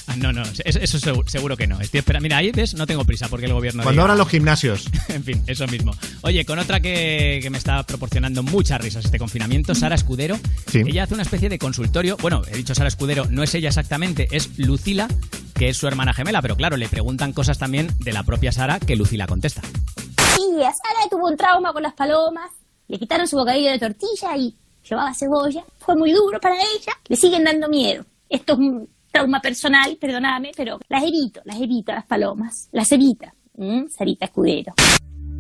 Ah, 0.07 0.15
No, 0.17 0.33
no, 0.33 0.43
eso, 0.65 0.99
seguro, 0.99 1.27
seguro 1.29 1.55
que 1.57 1.67
no. 1.67 1.79
Estoy 1.79 1.99
esperando. 1.99 2.23
Mira, 2.23 2.37
ahí 2.37 2.51
ves, 2.51 2.73
no 2.73 2.85
tengo 2.87 3.05
prisa 3.05 3.27
porque 3.29 3.45
el 3.45 3.53
gobierno. 3.53 3.83
Cuando 3.83 3.99
diga- 3.99 4.03
abran 4.03 4.17
los 4.17 4.27
gimnasios. 4.29 4.85
en 5.09 5.23
fin, 5.23 5.43
eso 5.47 5.65
mismo. 5.67 5.93
Oye, 6.21 6.45
con 6.45 6.59
otra 6.59 6.79
que, 6.79 7.39
que 7.41 7.49
me 7.49 7.57
está 7.57 7.83
proporcionando 7.83 8.43
muchas 8.43 8.81
risas 8.81 9.05
este 9.05 9.19
confinamiento, 9.19 9.73
Sara 9.75 9.95
Escudero. 9.95 10.37
Sí. 10.67 10.79
Ella 10.85 11.03
hace 11.03 11.13
una 11.13 11.23
especie 11.23 11.49
de 11.49 11.57
consultorio. 11.59 12.17
Bueno, 12.21 12.41
he 12.51 12.57
dicho 12.57 12.75
Sara 12.75 12.87
Escudero, 12.87 13.25
no 13.29 13.43
es 13.43 13.53
ella 13.55 13.69
exactamente, 13.69 14.27
es 14.31 14.57
Lucila, 14.57 15.07
que 15.55 15.69
es 15.69 15.77
su 15.77 15.87
hermana 15.87 16.13
gemela, 16.13 16.41
pero 16.41 16.55
claro, 16.55 16.77
le 16.77 16.89
preguntan 16.89 17.33
cosas 17.33 17.57
también 17.57 17.87
de 17.99 18.13
la 18.13 18.23
propia 18.23 18.51
Sara 18.51 18.79
que 18.79 18.95
Lucila 18.95 19.27
contesta. 19.27 19.61
Y 20.37 20.59
Sara 20.61 21.07
tuvo 21.09 21.27
un 21.29 21.37
trauma 21.37 21.71
con 21.73 21.83
las 21.83 21.93
palomas, 21.93 22.49
le 22.87 22.97
quitaron 22.99 23.27
su 23.27 23.37
bocadillo 23.37 23.71
de 23.71 23.79
tortilla 23.79 24.35
y 24.37 24.55
llevaba 24.89 25.13
cebolla. 25.13 25.63
Fue 25.79 25.95
muy 25.95 26.11
duro 26.11 26.39
para 26.39 26.55
ella, 26.55 26.93
le 27.07 27.15
siguen 27.15 27.43
dando 27.43 27.69
miedo. 27.69 28.03
Esto 28.29 28.53
es 28.53 28.59
un 28.59 28.89
trauma 29.11 29.39
personal, 29.39 29.97
perdóname, 29.99 30.51
pero 30.55 30.79
las 30.89 31.03
evito, 31.03 31.41
las 31.45 31.59
evito 31.59 31.91
a 31.91 31.95
las 31.95 32.05
palomas, 32.05 32.69
las 32.71 32.91
evita. 32.91 33.33
¿Mm? 33.57 33.87
Sarita 33.89 34.25
Escudero. 34.25 34.73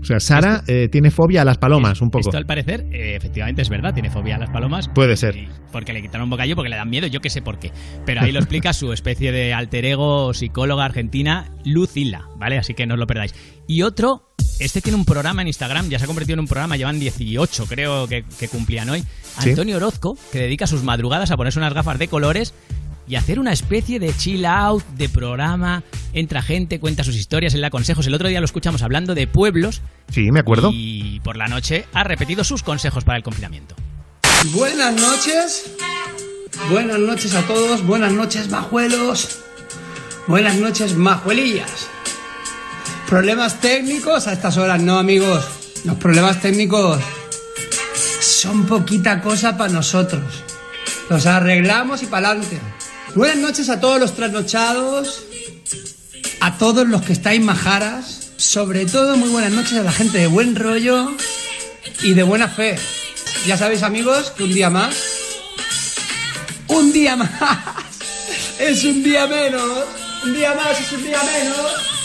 O 0.01 0.03
sea, 0.03 0.19
Sara 0.19 0.63
eh, 0.67 0.89
tiene 0.91 1.11
fobia 1.11 1.43
a 1.43 1.45
las 1.45 1.59
palomas, 1.59 2.01
un 2.01 2.09
poco. 2.09 2.27
Esto 2.27 2.37
al 2.37 2.47
parecer, 2.47 2.87
eh, 2.91 3.15
efectivamente 3.15 3.61
es 3.61 3.69
verdad, 3.69 3.93
tiene 3.93 4.09
fobia 4.09 4.35
a 4.35 4.39
las 4.39 4.49
palomas. 4.49 4.89
Puede 4.89 5.15
ser. 5.15 5.35
Porque 5.71 5.93
le 5.93 6.01
quitaron 6.01 6.23
un 6.23 6.31
bocadillo, 6.31 6.55
porque 6.55 6.69
le 6.69 6.75
dan 6.75 6.89
miedo, 6.89 7.05
yo 7.05 7.19
que 7.19 7.29
sé 7.29 7.43
por 7.43 7.59
qué. 7.59 7.71
Pero 8.03 8.21
ahí 8.21 8.31
lo 8.31 8.39
explica 8.39 8.73
su 8.73 8.93
especie 8.93 9.31
de 9.31 9.53
alter 9.53 9.85
ego 9.85 10.33
psicóloga 10.33 10.85
argentina, 10.85 11.51
Lucila, 11.65 12.27
¿vale? 12.37 12.57
Así 12.57 12.73
que 12.73 12.87
no 12.87 12.95
os 12.95 12.99
lo 12.99 13.05
perdáis. 13.05 13.35
Y 13.67 13.83
otro, 13.83 14.33
este 14.59 14.81
tiene 14.81 14.97
un 14.97 15.05
programa 15.05 15.43
en 15.43 15.49
Instagram, 15.49 15.87
ya 15.89 15.99
se 15.99 16.05
ha 16.05 16.07
convertido 16.07 16.33
en 16.33 16.41
un 16.41 16.47
programa, 16.47 16.77
llevan 16.77 16.99
18 16.99 17.65
creo 17.67 18.07
que, 18.07 18.23
que 18.39 18.47
cumplían 18.47 18.89
hoy. 18.89 19.03
Sí. 19.39 19.49
Antonio 19.51 19.77
Orozco, 19.77 20.17
que 20.31 20.39
dedica 20.39 20.65
sus 20.65 20.83
madrugadas 20.83 21.29
a 21.29 21.37
ponerse 21.37 21.59
unas 21.59 21.75
gafas 21.75 21.99
de 21.99 22.07
colores 22.07 22.55
y 23.07 23.15
hacer 23.15 23.39
una 23.39 23.51
especie 23.51 23.99
de 23.99 24.15
chill 24.15 24.45
out, 24.45 24.83
de 24.95 25.09
programa, 25.09 25.83
entra 26.13 26.41
gente, 26.41 26.79
cuenta 26.79 27.03
sus 27.03 27.15
historias, 27.15 27.53
él 27.53 27.61
da 27.61 27.69
consejos. 27.69 28.07
El 28.07 28.13
otro 28.13 28.27
día 28.29 28.39
lo 28.39 28.45
escuchamos 28.45 28.81
hablando 28.81 29.15
de 29.15 29.27
pueblos 29.27 29.81
Sí, 30.11 30.31
me 30.31 30.39
acuerdo. 30.39 30.69
y 30.73 31.19
por 31.23 31.35
la 31.37 31.47
noche 31.47 31.85
ha 31.93 32.03
repetido 32.03 32.43
sus 32.43 32.63
consejos 32.63 33.03
para 33.03 33.17
el 33.17 33.23
confinamiento. 33.23 33.75
Buenas 34.53 34.93
noches. 34.95 35.71
Buenas 36.69 36.99
noches 36.99 37.33
a 37.33 37.41
todos. 37.43 37.85
Buenas 37.85 38.11
noches, 38.11 38.49
majuelos. 38.49 39.39
Buenas 40.27 40.55
noches, 40.57 40.95
majuelillas. 40.95 41.87
Problemas 43.07 43.59
técnicos 43.59 44.27
a 44.27 44.33
estas 44.33 44.57
horas, 44.57 44.81
no, 44.81 44.97
amigos. 44.99 45.45
Los 45.83 45.95
problemas 45.97 46.39
técnicos 46.41 46.99
son 48.21 48.65
poquita 48.65 49.21
cosa 49.21 49.57
para 49.57 49.73
nosotros. 49.73 50.21
Los 51.09 51.25
arreglamos 51.25 52.03
y 52.03 52.05
para 52.05 52.29
adelante. 52.29 52.59
Buenas 53.13 53.37
noches 53.37 53.69
a 53.69 53.81
todos 53.81 53.99
los 53.99 54.15
trasnochados, 54.15 55.23
a 56.39 56.57
todos 56.57 56.87
los 56.87 57.01
que 57.01 57.11
estáis 57.11 57.41
majaras, 57.41 58.31
sobre 58.37 58.85
todo 58.85 59.17
muy 59.17 59.27
buenas 59.27 59.51
noches 59.51 59.77
a 59.77 59.83
la 59.83 59.91
gente 59.91 60.17
de 60.17 60.27
buen 60.27 60.55
rollo 60.55 61.11
y 62.03 62.13
de 62.13 62.23
buena 62.23 62.47
fe. 62.47 62.77
Ya 63.45 63.57
sabéis 63.57 63.83
amigos 63.83 64.31
que 64.31 64.45
un 64.45 64.53
día 64.53 64.69
más, 64.69 64.95
un 66.69 66.93
día 66.93 67.15
más, 67.17 67.29
es 68.59 68.81
un 68.85 69.03
día 69.03 69.27
menos, 69.27 69.85
un 70.23 70.33
día 70.33 70.53
más 70.53 70.79
es 70.79 70.91
un 70.93 71.03
día 71.03 71.19
menos. 71.21 72.00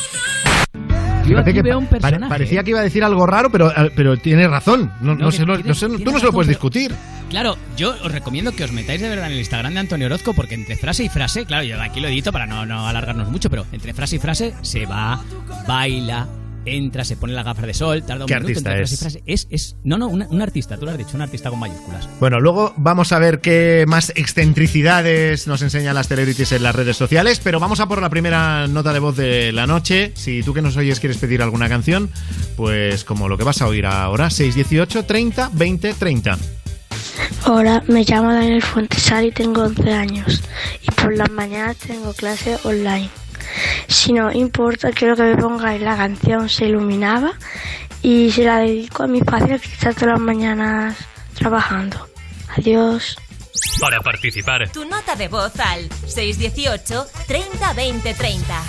Yo 1.27 1.31
Fíjate 1.31 1.51
aquí 1.51 1.57
que 1.59 1.62
veo 1.62 1.79
un 1.79 1.87
pare- 1.87 2.01
personaje. 2.01 2.29
parecía 2.31 2.62
que 2.62 2.71
iba 2.71 2.81
a 2.81 2.83
decir 2.85 3.03
algo 3.05 3.27
raro, 3.27 3.51
pero, 3.51 3.71
eh, 3.71 3.91
pero 3.97 4.17
tiene 4.17 4.47
razón. 4.49 4.93
No, 5.01 5.15
No, 5.15 5.25
no 5.27 5.31
se 5.33 5.45
tiene- 5.45 5.62
no 5.65 5.75
se- 5.75 5.89
tú 5.89 6.11
no 6.12 6.19
se 6.19 6.27
lo 6.27 6.33
puedes 6.33 6.49
discutir. 6.49 6.93
Claro, 7.31 7.57
yo 7.77 7.91
os 8.05 8.12
recomiendo 8.12 8.53
que 8.53 8.62
os 8.62 8.71
metáis 8.71 9.01
de 9.01 9.09
verdad 9.09 9.27
en 9.27 9.33
el 9.33 9.39
Instagram 9.41 9.75
de 9.75 9.81
Antonio 9.81 10.07
Orozco 10.07 10.33
porque 10.35 10.55
entre 10.55 10.77
frase 10.77 11.03
y 11.05 11.09
frase, 11.09 11.45
claro, 11.45 11.65
yo 11.65 11.81
aquí 11.83 11.99
lo 12.01 12.07
edito 12.07 12.31
para 12.31 12.47
no, 12.47 12.65
no 12.67 12.87
alargarnos 12.87 13.29
mucho, 13.29 13.51
pero 13.51 13.67
entre 13.73 13.93
frase 13.95 14.17
y 14.17 14.19
frase 14.21 14.55
se 14.62 14.87
va, 14.87 15.21
baila, 15.67 16.29
entra, 16.66 17.05
se 17.05 17.16
pone 17.16 17.33
la 17.33 17.42
gafas 17.42 17.66
de 17.66 17.74
sol, 17.74 18.02
tarda 18.05 18.24
un 18.24 18.29
¿Qué 18.29 18.35
minuto 18.40 18.68
artista 18.68 18.79
es? 18.79 19.00
frase. 19.00 19.22
Es, 19.26 19.46
es, 19.50 19.76
no, 19.85 19.96
no, 19.98 20.09
un 20.09 20.42
artista, 20.42 20.76
tú 20.76 20.85
lo 20.85 20.90
has 20.90 20.98
dicho, 20.98 21.12
un 21.14 21.22
artista 21.22 21.50
con 21.50 21.59
mayúsculas. 21.59 22.09
Bueno, 22.20 22.40
luego 22.40 22.74
vamos 22.76 23.12
a 23.12 23.18
ver 23.18 23.40
qué 23.40 23.85
más 23.87 24.12
excentricidades 24.16 25.46
nos 25.46 25.62
enseñan 25.62 25.94
las 25.94 26.09
celebrities 26.09 26.52
en 26.52 26.62
las 26.62 26.74
redes 26.74 26.96
sociales, 26.96 27.40
pero 27.42 27.61
vamos 27.61 27.81
a 27.81 27.87
por 27.87 28.02
la 28.02 28.11
primera 28.11 28.66
nota 28.66 28.92
de 28.92 28.98
voz 28.98 29.16
de 29.16 29.52
la 29.52 29.66
noche. 29.66 30.12
Si 30.14 30.42
tú 30.42 30.52
que 30.52 30.62
nos 30.62 30.76
oyes 30.76 31.00
quieres 31.00 31.18
pedir 31.18 31.42
alguna 31.42 31.68
canción, 31.68 32.11
pues 32.57 33.05
como 33.05 33.29
lo 33.29 33.38
que 33.38 33.44
vas 33.44 33.62
a 33.62 33.66
oír 33.68 33.87
ahora, 33.87 34.31
618 34.31 35.05
30 35.05 35.50
20 35.52 35.94
30. 35.94 36.38
Hola, 37.46 37.83
me 37.87 38.05
llamo 38.05 38.33
Daniel 38.33 38.62
Fuentesal 38.62 39.26
y 39.26 39.31
tengo 39.31 39.62
11 39.62 39.92
años 39.92 40.42
y 40.83 40.90
por 40.92 41.16
las 41.16 41.31
mañanas 41.31 41.76
tengo 41.76 42.12
clase 42.12 42.59
online. 42.64 43.09
Si 43.89 44.13
no 44.13 44.33
importa, 44.33 44.91
quiero 44.93 45.17
que 45.17 45.23
me 45.23 45.37
pongáis 45.37 45.81
la 45.81 45.97
canción 45.97 46.49
Se 46.49 46.67
iluminaba 46.67 47.33
y 48.03 48.31
se 48.31 48.45
la 48.45 48.59
dedico 48.59 49.03
a 49.03 49.07
mis 49.07 49.25
padres 49.25 49.61
que 49.61 49.69
están 49.69 49.95
todas 49.95 50.11
las 50.11 50.21
mañanas 50.21 50.97
trabajando. 51.35 52.09
Adiós. 52.57 53.17
Para 53.81 54.01
participar, 54.01 54.69
Tu 54.71 54.85
nota 54.85 55.17
de 55.17 55.29
voz 55.29 55.59
al 55.61 55.89
618 56.07 57.07
30 57.27 57.73
20 57.73 58.15
30. 58.15 58.63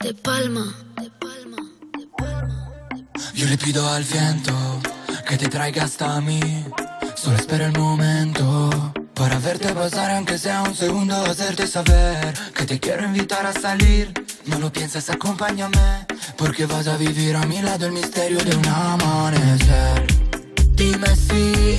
De 0.00 0.14
palma. 0.14 0.74
Yo 3.34 3.46
le 3.46 3.58
pido 3.58 3.88
al 3.88 4.04
viento 4.04 4.52
que 5.28 5.36
te 5.36 5.48
traiga 5.48 5.84
hasta 5.84 6.20
mí. 6.20 6.40
Solo 7.16 7.36
espera 7.36 7.66
el 7.66 7.72
momento 7.78 8.43
para 9.14 9.38
verte 9.38 9.72
pasar, 9.72 10.10
aunque 10.12 10.38
sea 10.38 10.62
un 10.62 10.74
segundo, 10.74 11.14
hacerte 11.24 11.66
saber 11.66 12.34
que 12.54 12.64
te 12.64 12.80
quiero 12.80 13.04
invitar 13.04 13.46
a 13.46 13.52
salir. 13.52 14.12
No 14.46 14.58
lo 14.58 14.72
pienses, 14.72 15.08
acompáñame, 15.08 16.06
porque 16.36 16.66
vas 16.66 16.86
a 16.88 16.96
vivir 16.96 17.36
a 17.36 17.46
mi 17.46 17.62
lado 17.62 17.86
el 17.86 17.92
misterio 17.92 18.38
de 18.38 18.56
un 18.56 18.66
amanecer. 18.66 20.06
Dime 20.72 21.14
si 21.16 21.78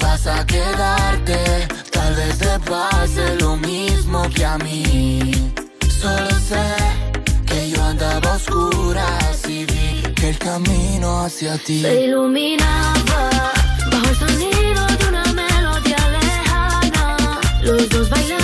vas 0.00 0.26
a 0.26 0.44
quedarte, 0.46 1.68
tal 1.90 2.14
vez 2.14 2.38
te 2.38 2.58
pase 2.60 3.36
lo 3.40 3.56
mismo 3.56 4.28
que 4.34 4.44
a 4.44 4.58
mí. 4.58 5.52
Solo 6.00 6.30
sé 6.48 6.74
que 7.46 7.70
yo 7.70 7.82
andaba 7.82 8.32
a 8.32 8.36
oscuras 8.36 9.48
y 9.48 9.64
vi 9.66 10.02
que 10.14 10.30
el 10.30 10.38
camino 10.38 11.24
hacia 11.24 11.56
ti 11.58 11.82
Se 11.82 12.04
iluminaba 12.04 13.30
bajo 13.90 14.08
el 14.08 14.16
sonido 14.16 14.93
Los 17.64 17.88
dos 17.88 18.10
bailamos 18.10 18.43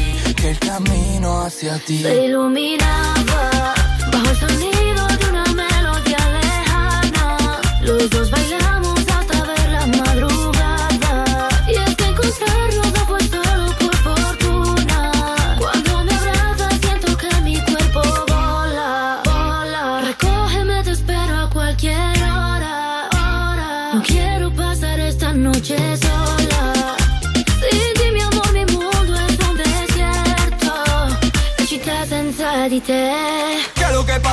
el 0.51 0.59
camino 0.59 1.41
hacia 1.41 1.79
ti. 1.79 1.99
Se 1.99 2.27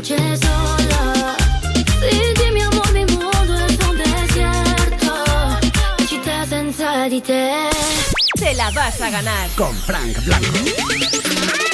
noche 0.00 0.16
sola. 0.36 1.36
Sin 2.00 2.34
ti, 2.34 2.50
mi 2.52 2.62
amor, 2.62 2.92
mi 2.92 3.04
mundo 3.04 3.54
es 3.66 3.78
un 3.86 3.96
desierto. 3.98 5.12
Città 6.06 6.46
senza 6.46 7.08
di 7.08 7.20
te. 7.20 7.69
Te 8.50 8.56
la 8.56 8.68
vas 8.72 9.00
a 9.00 9.10
ganar. 9.10 9.48
Con 9.54 9.72
Frank 9.76 10.24
Blanco. 10.24 10.48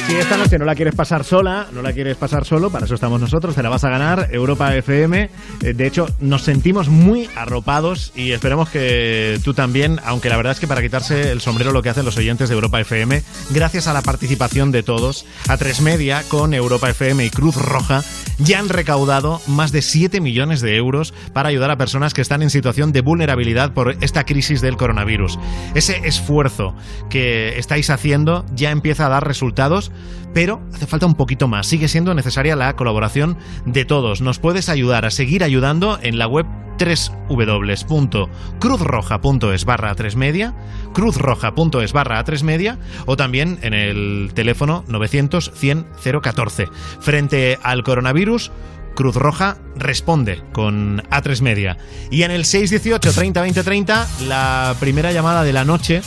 Si 0.07 0.15
esta 0.15 0.37
noche 0.37 0.57
no 0.57 0.65
la 0.65 0.77
quieres 0.77 0.95
pasar 0.95 1.25
sola, 1.25 1.67
no 1.73 1.83
la 1.83 1.93
quieres 1.93 2.17
pasar 2.17 2.45
solo, 2.45 2.71
para 2.71 2.85
eso 2.85 2.95
estamos 2.95 3.21
nosotros, 3.21 3.57
te 3.57 3.63
la 3.63 3.71
vas 3.71 3.83
a 3.83 3.91
ganar, 3.91 4.29
Europa 4.31 4.73
FM. 4.77 5.31
Eh, 5.63 5.73
De 5.73 5.85
hecho, 5.85 6.07
nos 6.21 6.43
sentimos 6.43 6.89
muy 6.89 7.29
arropados 7.35 8.13
y 8.15 8.31
esperemos 8.31 8.69
que 8.69 9.41
tú 9.43 9.53
también, 9.53 9.99
aunque 10.05 10.29
la 10.29 10.37
verdad 10.37 10.53
es 10.53 10.61
que 10.61 10.69
para 10.69 10.81
quitarse 10.81 11.33
el 11.33 11.41
sombrero 11.41 11.73
lo 11.73 11.83
que 11.83 11.89
hacen 11.89 12.05
los 12.05 12.17
oyentes 12.19 12.49
de 12.49 12.55
Europa 12.55 12.81
FM, 12.81 13.21
gracias 13.51 13.89
a 13.89 13.93
la 13.93 14.03
participación 14.03 14.71
de 14.71 14.85
todos, 14.85 15.27
a 15.49 15.57
Tres 15.57 15.81
Media 15.81 16.23
con 16.29 16.55
Europa 16.55 16.89
FM 16.89 17.25
y 17.25 17.31
Cruz 17.31 17.57
Roja, 17.57 18.05
ya 18.39 18.61
han 18.61 18.69
recaudado 18.69 19.41
más 19.49 19.73
de 19.73 19.83
7 19.83 20.21
millones 20.21 20.61
de 20.61 20.77
euros 20.77 21.15
para 21.33 21.49
ayudar 21.49 21.73
a 21.73 21.79
personas 21.79 22.15
que 22.15 22.21
están 22.21 22.43
en 22.43 22.51
situación 22.51 22.93
de 22.93 23.01
vulnerabilidad 23.01 23.73
por 23.73 23.97
esta 24.03 24.25
crisis 24.25 24.61
del 24.61 24.77
coronavirus. 24.77 25.37
Ese 25.75 26.01
esfuerzo 26.05 26.66
que 27.11 27.59
estáis 27.59 27.91
haciendo 27.91 28.47
ya 28.55 28.71
empieza 28.71 29.07
a 29.07 29.11
dar 29.11 29.27
resultados, 29.27 29.93
pero 30.35 30.61
hace 30.75 30.87
falta 30.87 31.07
un 31.07 31.15
poquito 31.15 31.49
más. 31.49 31.67
Sigue 31.67 31.89
siendo 31.89 32.15
necesaria 32.15 32.57
la 32.57 32.77
colaboración 32.77 33.39
de 33.65 33.85
todos. 33.85 34.21
Nos 34.21 34.39
puedes 34.39 34.69
ayudar 34.69 35.05
a 35.05 35.11
seguir 35.11 35.45
ayudando 35.45 35.99
en 36.03 36.19
la 36.19 36.27
web 36.27 36.47
www.cruzroja.es 36.79 39.65
barra 39.65 39.95
3 39.95 40.17
media, 40.17 40.55
cruzroja.es 40.93 41.93
barra 41.93 42.23
3 42.23 42.43
media 42.43 42.79
o 43.07 43.17
también 43.17 43.59
en 43.63 43.73
el 43.73 44.33
teléfono 44.35 44.85
900 44.89 45.53
100 45.55 45.87
014. 46.23 46.69
Frente 47.01 47.59
al 47.63 47.83
coronavirus, 47.83 48.53
Cruz 48.97 49.15
Roja 49.15 49.59
responde 49.77 50.43
con 50.53 51.03
A3 51.11 51.43
Media. 51.43 51.77
Y 52.11 52.25
en 52.25 52.33
el 52.33 52.45
618 52.45 53.13
30 53.13 53.43
20 53.43 53.63
30, 53.63 54.09
la 54.27 54.75
primera 54.81 55.13
llamada 55.13 55.45
de 55.45 55.53
la 55.53 55.65
noche, 55.65 56.03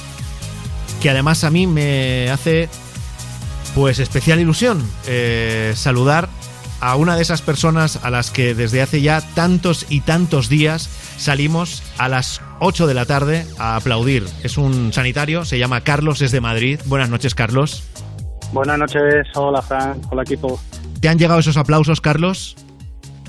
que 1.01 1.09
además 1.09 1.43
a 1.43 1.49
mí 1.49 1.67
me 1.67 2.29
hace 2.29 2.69
pues 3.75 3.99
especial 3.99 4.39
ilusión 4.39 4.83
eh, 5.07 5.73
saludar 5.75 6.27
a 6.81 6.95
una 6.95 7.15
de 7.15 7.21
esas 7.21 7.41
personas 7.41 8.03
a 8.03 8.09
las 8.09 8.31
que 8.31 8.55
desde 8.55 8.81
hace 8.81 9.01
ya 9.01 9.21
tantos 9.35 9.85
y 9.89 10.01
tantos 10.01 10.49
días 10.49 10.89
salimos 11.17 11.83
a 11.97 12.07
las 12.07 12.41
8 12.59 12.88
de 12.88 12.93
la 12.93 13.05
tarde 13.05 13.45
a 13.57 13.75
aplaudir. 13.75 14.25
Es 14.43 14.57
un 14.57 14.93
sanitario, 14.93 15.45
se 15.45 15.59
llama 15.59 15.81
Carlos, 15.81 16.21
es 16.21 16.31
de 16.31 16.41
Madrid. 16.41 16.79
Buenas 16.85 17.09
noches, 17.09 17.35
Carlos. 17.35 17.83
Buenas 18.53 18.79
noches, 18.79 19.27
hola 19.35 19.62
Fran, 19.62 20.01
hola 20.09 20.23
equipo. 20.23 20.59
¿Te 21.01 21.09
han 21.09 21.19
llegado 21.19 21.39
esos 21.39 21.57
aplausos, 21.57 22.01
Carlos? 22.01 22.55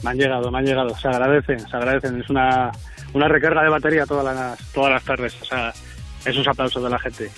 Me 0.02 0.10
han 0.10 0.16
llegado, 0.16 0.50
me 0.50 0.58
han 0.58 0.64
llegado, 0.64 0.96
se 0.96 1.08
agradecen, 1.08 1.60
se 1.60 1.76
agradecen. 1.76 2.20
Es 2.20 2.30
una, 2.30 2.70
una 3.12 3.28
recarga 3.28 3.62
de 3.62 3.68
batería 3.68 4.06
todas 4.06 4.24
las, 4.24 4.58
todas 4.72 4.90
las 4.92 5.04
tardes, 5.04 5.36
o 5.42 5.44
sea, 5.44 5.72
esos 6.24 6.46
aplausos 6.46 6.82
de 6.82 6.90
la 6.90 6.98
gente. 6.98 7.30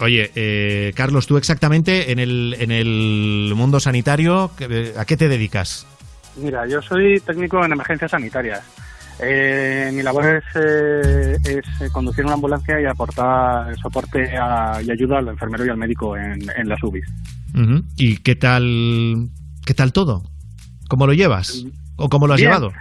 Oye, 0.00 0.30
eh, 0.34 0.92
Carlos, 0.94 1.26
tú 1.26 1.36
exactamente 1.36 2.12
en 2.12 2.18
el, 2.18 2.56
en 2.58 2.70
el 2.70 3.52
mundo 3.56 3.80
sanitario, 3.80 4.50
¿a 4.96 5.04
qué 5.04 5.16
te 5.16 5.28
dedicas? 5.28 5.86
Mira, 6.36 6.66
yo 6.68 6.80
soy 6.82 7.18
técnico 7.20 7.64
en 7.64 7.72
emergencias 7.72 8.12
sanitarias. 8.12 8.62
Eh, 9.20 9.90
mi 9.92 10.02
labor 10.04 10.36
es, 10.36 10.44
eh, 10.54 11.36
es 11.42 11.80
eh, 11.80 11.88
conducir 11.90 12.24
una 12.24 12.34
ambulancia 12.34 12.80
y 12.80 12.84
aportar 12.84 13.76
soporte 13.78 14.36
a- 14.38 14.80
y 14.80 14.92
ayuda 14.92 15.18
al 15.18 15.26
enfermero 15.28 15.66
y 15.66 15.68
al 15.70 15.76
médico 15.76 16.16
en, 16.16 16.38
en 16.56 16.68
las 16.68 16.80
UBIs. 16.84 17.04
¿Y 17.96 18.18
qué 18.18 18.36
tal, 18.36 19.28
qué 19.66 19.74
tal 19.74 19.92
todo? 19.92 20.22
¿Cómo 20.88 21.08
lo 21.08 21.12
llevas? 21.14 21.64
¿O 21.96 22.08
cómo 22.08 22.28
lo 22.28 22.34
has 22.34 22.40
Bien. 22.40 22.50
llevado? 22.52 22.72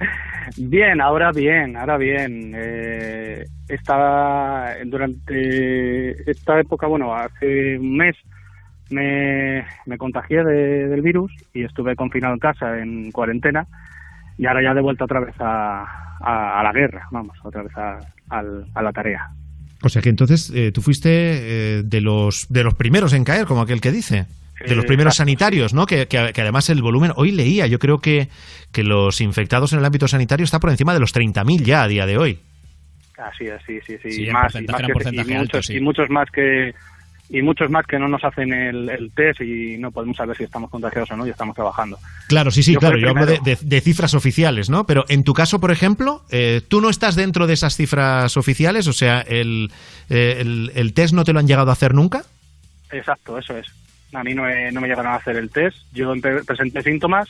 Bien, 0.56 1.00
ahora 1.00 1.30
bien, 1.32 1.76
ahora 1.76 1.96
bien. 1.98 2.52
Eh, 2.56 3.44
durante 4.86 6.30
esta 6.30 6.58
época, 6.60 6.86
bueno, 6.86 7.14
hace 7.14 7.78
un 7.78 7.96
mes 7.96 8.16
me, 8.90 9.64
me 9.86 9.98
contagié 9.98 10.42
de- 10.44 10.88
del 10.88 11.02
virus 11.02 11.32
y 11.52 11.64
estuve 11.64 11.94
confinado 11.96 12.34
en 12.34 12.40
casa, 12.40 12.78
en 12.78 13.10
cuarentena, 13.12 13.66
y 14.38 14.46
ahora 14.46 14.62
ya 14.62 14.74
de 14.74 14.80
vuelta 14.80 15.04
otra 15.04 15.20
vez 15.20 15.34
a, 15.38 15.82
a- 16.20 16.62
la 16.62 16.72
guerra, 16.72 17.06
vamos, 17.10 17.36
otra 17.42 17.62
vez 17.62 17.72
a 17.76 18.82
la 18.82 18.92
tarea. 18.92 19.28
O 19.82 19.88
sea 19.88 20.02
que 20.02 20.08
entonces 20.08 20.50
eh, 20.54 20.72
tú 20.72 20.82
fuiste 20.82 21.08
eh, 21.10 21.82
de 21.84 22.00
los 22.00 22.46
de 22.48 22.64
los 22.64 22.74
primeros 22.74 23.12
en 23.12 23.24
caer, 23.24 23.46
como 23.46 23.60
aquel 23.60 23.80
que 23.80 23.92
dice. 23.92 24.26
De 24.66 24.74
los 24.74 24.84
Eh, 24.84 24.88
primeros 24.88 25.12
exacto, 25.14 25.28
sanitarios, 25.28 25.74
¿no? 25.74 25.86
Que, 25.86 26.08
que- 26.08 26.32
que 26.32 26.40
además 26.40 26.68
el 26.70 26.82
volumen, 26.82 27.12
hoy 27.16 27.30
leía, 27.32 27.66
yo 27.66 27.78
creo 27.78 27.98
que, 28.00 28.28
que 28.72 28.82
los 28.82 29.20
infectados 29.20 29.72
en 29.72 29.78
el 29.78 29.84
ámbito 29.84 30.08
sanitario 30.08 30.44
está 30.44 30.58
por 30.60 30.70
encima 30.70 30.92
de 30.94 31.00
los 31.00 31.12
30.000 31.14 31.62
ya 31.64 31.82
a 31.84 31.88
día 31.88 32.06
de 32.06 32.18
hoy. 32.18 32.38
Así 33.16 33.46
es, 33.46 33.60
sí, 33.66 33.78
sí, 33.86 33.96
sí. 34.02 34.12
Sí, 34.12 34.24
y 34.26 34.30
más, 34.30 34.54
y, 34.54 34.62
más 34.66 34.76
que- 34.80 34.92
alto, 34.92 35.34
muchos, 35.38 35.66
sí. 35.66 35.74
y 35.76 35.80
muchos 35.80 36.08
más 36.10 36.28
que, 36.30 36.72
y 37.30 37.42
muchos 37.42 37.68
más 37.70 37.84
que 37.86 37.98
no 37.98 38.08
nos 38.08 38.22
hacen 38.24 38.52
el, 38.52 38.88
el 38.88 39.10
test 39.12 39.40
y 39.42 39.76
no 39.78 39.90
podemos 39.90 40.16
saber 40.16 40.36
si 40.36 40.44
estamos 40.44 40.70
contagiados 40.70 41.10
o 41.10 41.16
no 41.16 41.26
y 41.26 41.30
estamos 41.30 41.54
trabajando. 41.54 41.98
Claro, 42.28 42.50
sí, 42.50 42.62
sí, 42.62 42.72
Yo 42.74 42.80
claro. 42.80 42.96
Yo 42.98 43.10
hablo 43.10 43.26
de- 43.26 43.58
de 43.60 43.80
cifras 43.80 44.14
oficiales, 44.14 44.70
¿no? 44.70 44.86
Pero 44.86 45.04
en 45.08 45.24
tu 45.24 45.34
caso, 45.34 45.60
por 45.60 45.70
ejemplo, 45.72 46.24
eh, 46.30 46.62
¿tú 46.68 46.80
no 46.80 46.90
estás 46.90 47.16
dentro 47.16 47.46
de 47.46 47.54
esas 47.54 47.76
cifras 47.76 48.36
oficiales? 48.36 48.86
O 48.86 48.92
sea, 48.92 49.20
el, 49.20 49.70
eh, 50.10 50.36
el, 50.40 50.72
el 50.74 50.92
test 50.94 51.12
no 51.12 51.24
te 51.24 51.32
lo 51.32 51.40
han 51.40 51.46
llegado 51.48 51.70
a 51.70 51.72
hacer 51.74 51.94
nunca? 51.94 52.24
Exacto, 52.92 53.36
eso 53.38 53.56
es. 53.58 53.66
A 54.12 54.24
mí 54.24 54.34
no 54.34 54.42
me, 54.44 54.70
no 54.72 54.80
me 54.80 54.88
llegaron 54.88 55.12
a 55.12 55.16
hacer 55.16 55.36
el 55.36 55.50
test. 55.50 55.76
Yo 55.92 56.12
presenté 56.46 56.82
síntomas. 56.82 57.28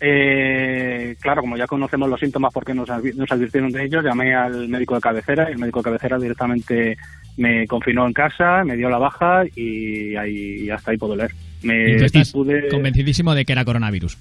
Eh, 0.00 1.16
claro, 1.20 1.40
como 1.40 1.56
ya 1.56 1.66
conocemos 1.66 2.08
los 2.08 2.20
síntomas 2.20 2.52
porque 2.52 2.72
nos, 2.72 2.88
nos 2.88 3.32
advirtieron 3.32 3.70
de 3.72 3.84
ellos, 3.84 4.04
llamé 4.04 4.32
al 4.32 4.68
médico 4.68 4.94
de 4.94 5.00
cabecera 5.00 5.48
y 5.48 5.54
el 5.54 5.58
médico 5.58 5.80
de 5.80 5.84
cabecera 5.84 6.18
directamente 6.18 6.96
me 7.36 7.66
confinó 7.66 8.06
en 8.06 8.12
casa, 8.12 8.62
me 8.64 8.76
dio 8.76 8.88
la 8.88 8.98
baja 8.98 9.42
y, 9.56 10.14
ahí, 10.14 10.64
y 10.64 10.70
hasta 10.70 10.92
ahí 10.92 10.96
puedo 10.98 11.16
leer. 11.16 11.32
Me, 11.62 11.94
y 11.94 11.96
tú 11.96 12.04
estás 12.04 12.32
pude- 12.32 12.68
convencidísimo 12.68 13.34
de 13.34 13.44
que 13.44 13.52
era 13.52 13.64
coronavirus. 13.64 14.16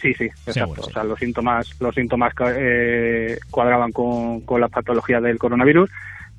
Sí, 0.00 0.14
sí, 0.14 0.24
exacto. 0.24 0.52
Seguro, 0.52 0.82
O 0.82 0.90
sea, 0.90 1.04
los 1.04 1.18
síntomas, 1.18 1.76
los 1.80 1.94
síntomas 1.94 2.32
eh, 2.56 3.38
cuadraban 3.50 3.92
con, 3.92 4.40
con 4.42 4.60
la 4.60 4.68
patología 4.68 5.20
del 5.20 5.38
coronavirus 5.38 5.90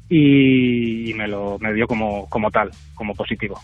y, 0.09 1.13
me 1.15 1.27
lo 1.27 1.57
me 1.59 1.73
dio 1.73 1.87
como, 1.87 2.27
como 2.29 2.49
tal, 2.51 2.71
como 2.95 3.13
positivo. 3.13 3.59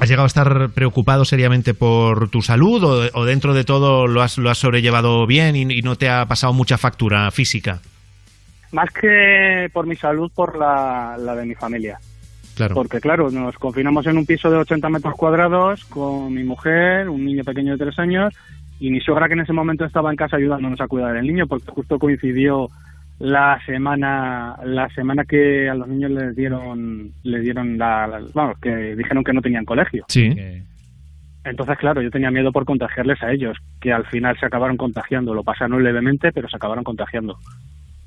¿Has 0.00 0.08
llegado 0.08 0.24
a 0.24 0.26
estar 0.26 0.70
preocupado 0.70 1.26
seriamente 1.26 1.74
por 1.74 2.30
tu 2.30 2.40
salud 2.40 2.82
o, 2.82 3.20
o 3.20 3.24
dentro 3.26 3.52
de 3.52 3.64
todo 3.64 4.06
lo 4.06 4.22
has, 4.22 4.38
lo 4.38 4.48
has 4.48 4.58
sobrellevado 4.58 5.26
bien 5.26 5.56
y, 5.56 5.62
y 5.62 5.82
no 5.82 5.96
te 5.96 6.08
ha 6.08 6.24
pasado 6.24 6.54
mucha 6.54 6.78
factura 6.78 7.30
física? 7.30 7.80
Más 8.72 8.90
que 8.90 9.68
por 9.72 9.86
mi 9.86 9.96
salud, 9.96 10.30
por 10.34 10.58
la, 10.58 11.16
la 11.18 11.34
de 11.34 11.44
mi 11.44 11.54
familia. 11.54 11.98
Claro. 12.56 12.74
Porque, 12.74 13.00
claro, 13.00 13.30
nos 13.30 13.56
confinamos 13.56 14.06
en 14.06 14.16
un 14.16 14.26
piso 14.26 14.50
de 14.50 14.56
80 14.58 14.88
metros 14.88 15.14
cuadrados 15.16 15.84
con 15.84 16.32
mi 16.32 16.44
mujer, 16.44 17.08
un 17.08 17.24
niño 17.24 17.44
pequeño 17.44 17.72
de 17.72 17.84
tres 17.84 17.98
años 17.98 18.34
y 18.80 18.90
mi 18.90 19.00
suegra 19.00 19.28
que 19.28 19.34
en 19.34 19.40
ese 19.40 19.52
momento 19.52 19.84
estaba 19.84 20.10
en 20.10 20.16
casa 20.16 20.36
ayudándonos 20.36 20.80
a 20.80 20.88
cuidar 20.88 21.12
del 21.12 21.26
niño 21.26 21.46
porque 21.46 21.70
justo 21.70 21.98
coincidió 21.98 22.68
la 23.20 23.60
semana 23.66 24.56
la 24.64 24.88
semana 24.90 25.24
que 25.26 25.68
a 25.68 25.74
los 25.74 25.86
niños 25.86 26.10
les 26.10 26.34
dieron 26.34 27.12
le 27.22 27.40
dieron 27.40 27.76
la, 27.78 28.06
la- 28.06 28.22
vamos 28.34 28.58
que 28.60 28.96
dijeron 28.96 29.22
que 29.22 29.32
no 29.34 29.42
tenían 29.42 29.64
colegio. 29.66 30.04
Sí. 30.08 30.34
entonces 31.44 31.78
claro 31.78 32.00
yo 32.02 32.10
tenía 32.10 32.30
miedo 32.30 32.50
por 32.50 32.64
contagiarles 32.64 33.22
a 33.22 33.30
ellos 33.30 33.56
que 33.80 33.92
al 33.92 34.06
final 34.06 34.38
se 34.40 34.46
acabaron 34.46 34.76
contagiando. 34.78 35.34
Lo 35.34 35.44
pasaron 35.44 35.84
levemente 35.84 36.32
pero 36.32 36.48
se 36.48 36.56
acabaron 36.56 36.82
contagiando. 36.82 37.38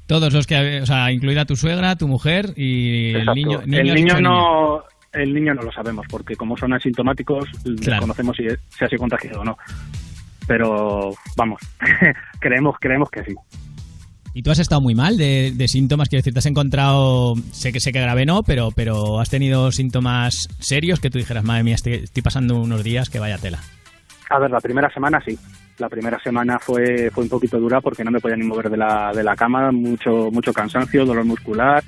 Todos 0.07 0.33
los 0.33 0.45
que, 0.47 0.81
o 0.81 0.85
sea, 0.85 1.11
incluida 1.11 1.45
tu 1.45 1.55
suegra, 1.55 1.95
tu 1.95 2.07
mujer 2.07 2.47
y 2.57 3.11
el 3.11 3.15
Exacto. 3.21 3.35
niño. 3.35 3.61
el 3.61 3.93
niño 3.93 4.19
no 4.19 4.83
el 5.13 5.31
niño 5.31 5.53
no 5.53 5.61
lo 5.61 5.71
sabemos 5.71 6.07
porque 6.09 6.35
como 6.35 6.57
son 6.57 6.73
asintomáticos 6.73 7.45
desconocemos 7.63 8.35
si, 8.35 8.47
si 8.69 8.83
ha 8.83 8.89
sido 8.89 8.99
contagiado 8.99 9.41
o 9.41 9.45
no. 9.45 9.57
Pero 10.47 11.11
vamos 11.37 11.61
creemos 12.39 12.75
creemos 12.79 13.09
que 13.11 13.23
sí 13.23 13.35
Y 14.33 14.41
tú 14.41 14.49
has 14.49 14.59
estado 14.59 14.81
muy 14.81 14.95
mal 14.95 15.17
de, 15.17 15.53
de 15.55 15.67
síntomas, 15.67 16.09
quiero 16.09 16.21
decir, 16.21 16.33
te 16.33 16.39
has 16.39 16.45
encontrado, 16.47 17.35
sé 17.51 17.71
que 17.71 17.79
sé 17.79 17.91
que 17.91 18.01
grave 18.01 18.25
no, 18.25 18.41
pero, 18.41 18.71
pero 18.71 19.19
has 19.19 19.29
tenido 19.29 19.71
síntomas 19.71 20.49
serios 20.59 20.99
que 20.99 21.11
tú 21.11 21.19
dijeras, 21.19 21.43
madre 21.43 21.63
mía, 21.63 21.75
estoy, 21.75 21.93
estoy 21.93 22.23
pasando 22.23 22.59
unos 22.59 22.83
días 22.83 23.09
que 23.11 23.19
vaya 23.19 23.37
tela. 23.37 23.59
A 24.29 24.39
ver, 24.39 24.49
la 24.49 24.59
primera 24.59 24.91
semana 24.91 25.21
sí. 25.23 25.37
La 25.77 25.89
primera 25.89 26.19
semana 26.19 26.59
fue, 26.59 27.09
fue 27.11 27.23
un 27.23 27.29
poquito 27.29 27.59
dura 27.59 27.81
porque 27.81 28.03
no 28.03 28.11
me 28.11 28.19
podía 28.19 28.37
ni 28.37 28.45
mover 28.45 28.69
de 28.69 28.77
la, 28.77 29.11
de 29.13 29.23
la 29.23 29.35
cama, 29.35 29.71
mucho, 29.71 30.29
mucho 30.31 30.53
cansancio, 30.53 31.05
dolor 31.05 31.25
muscular, 31.25 31.83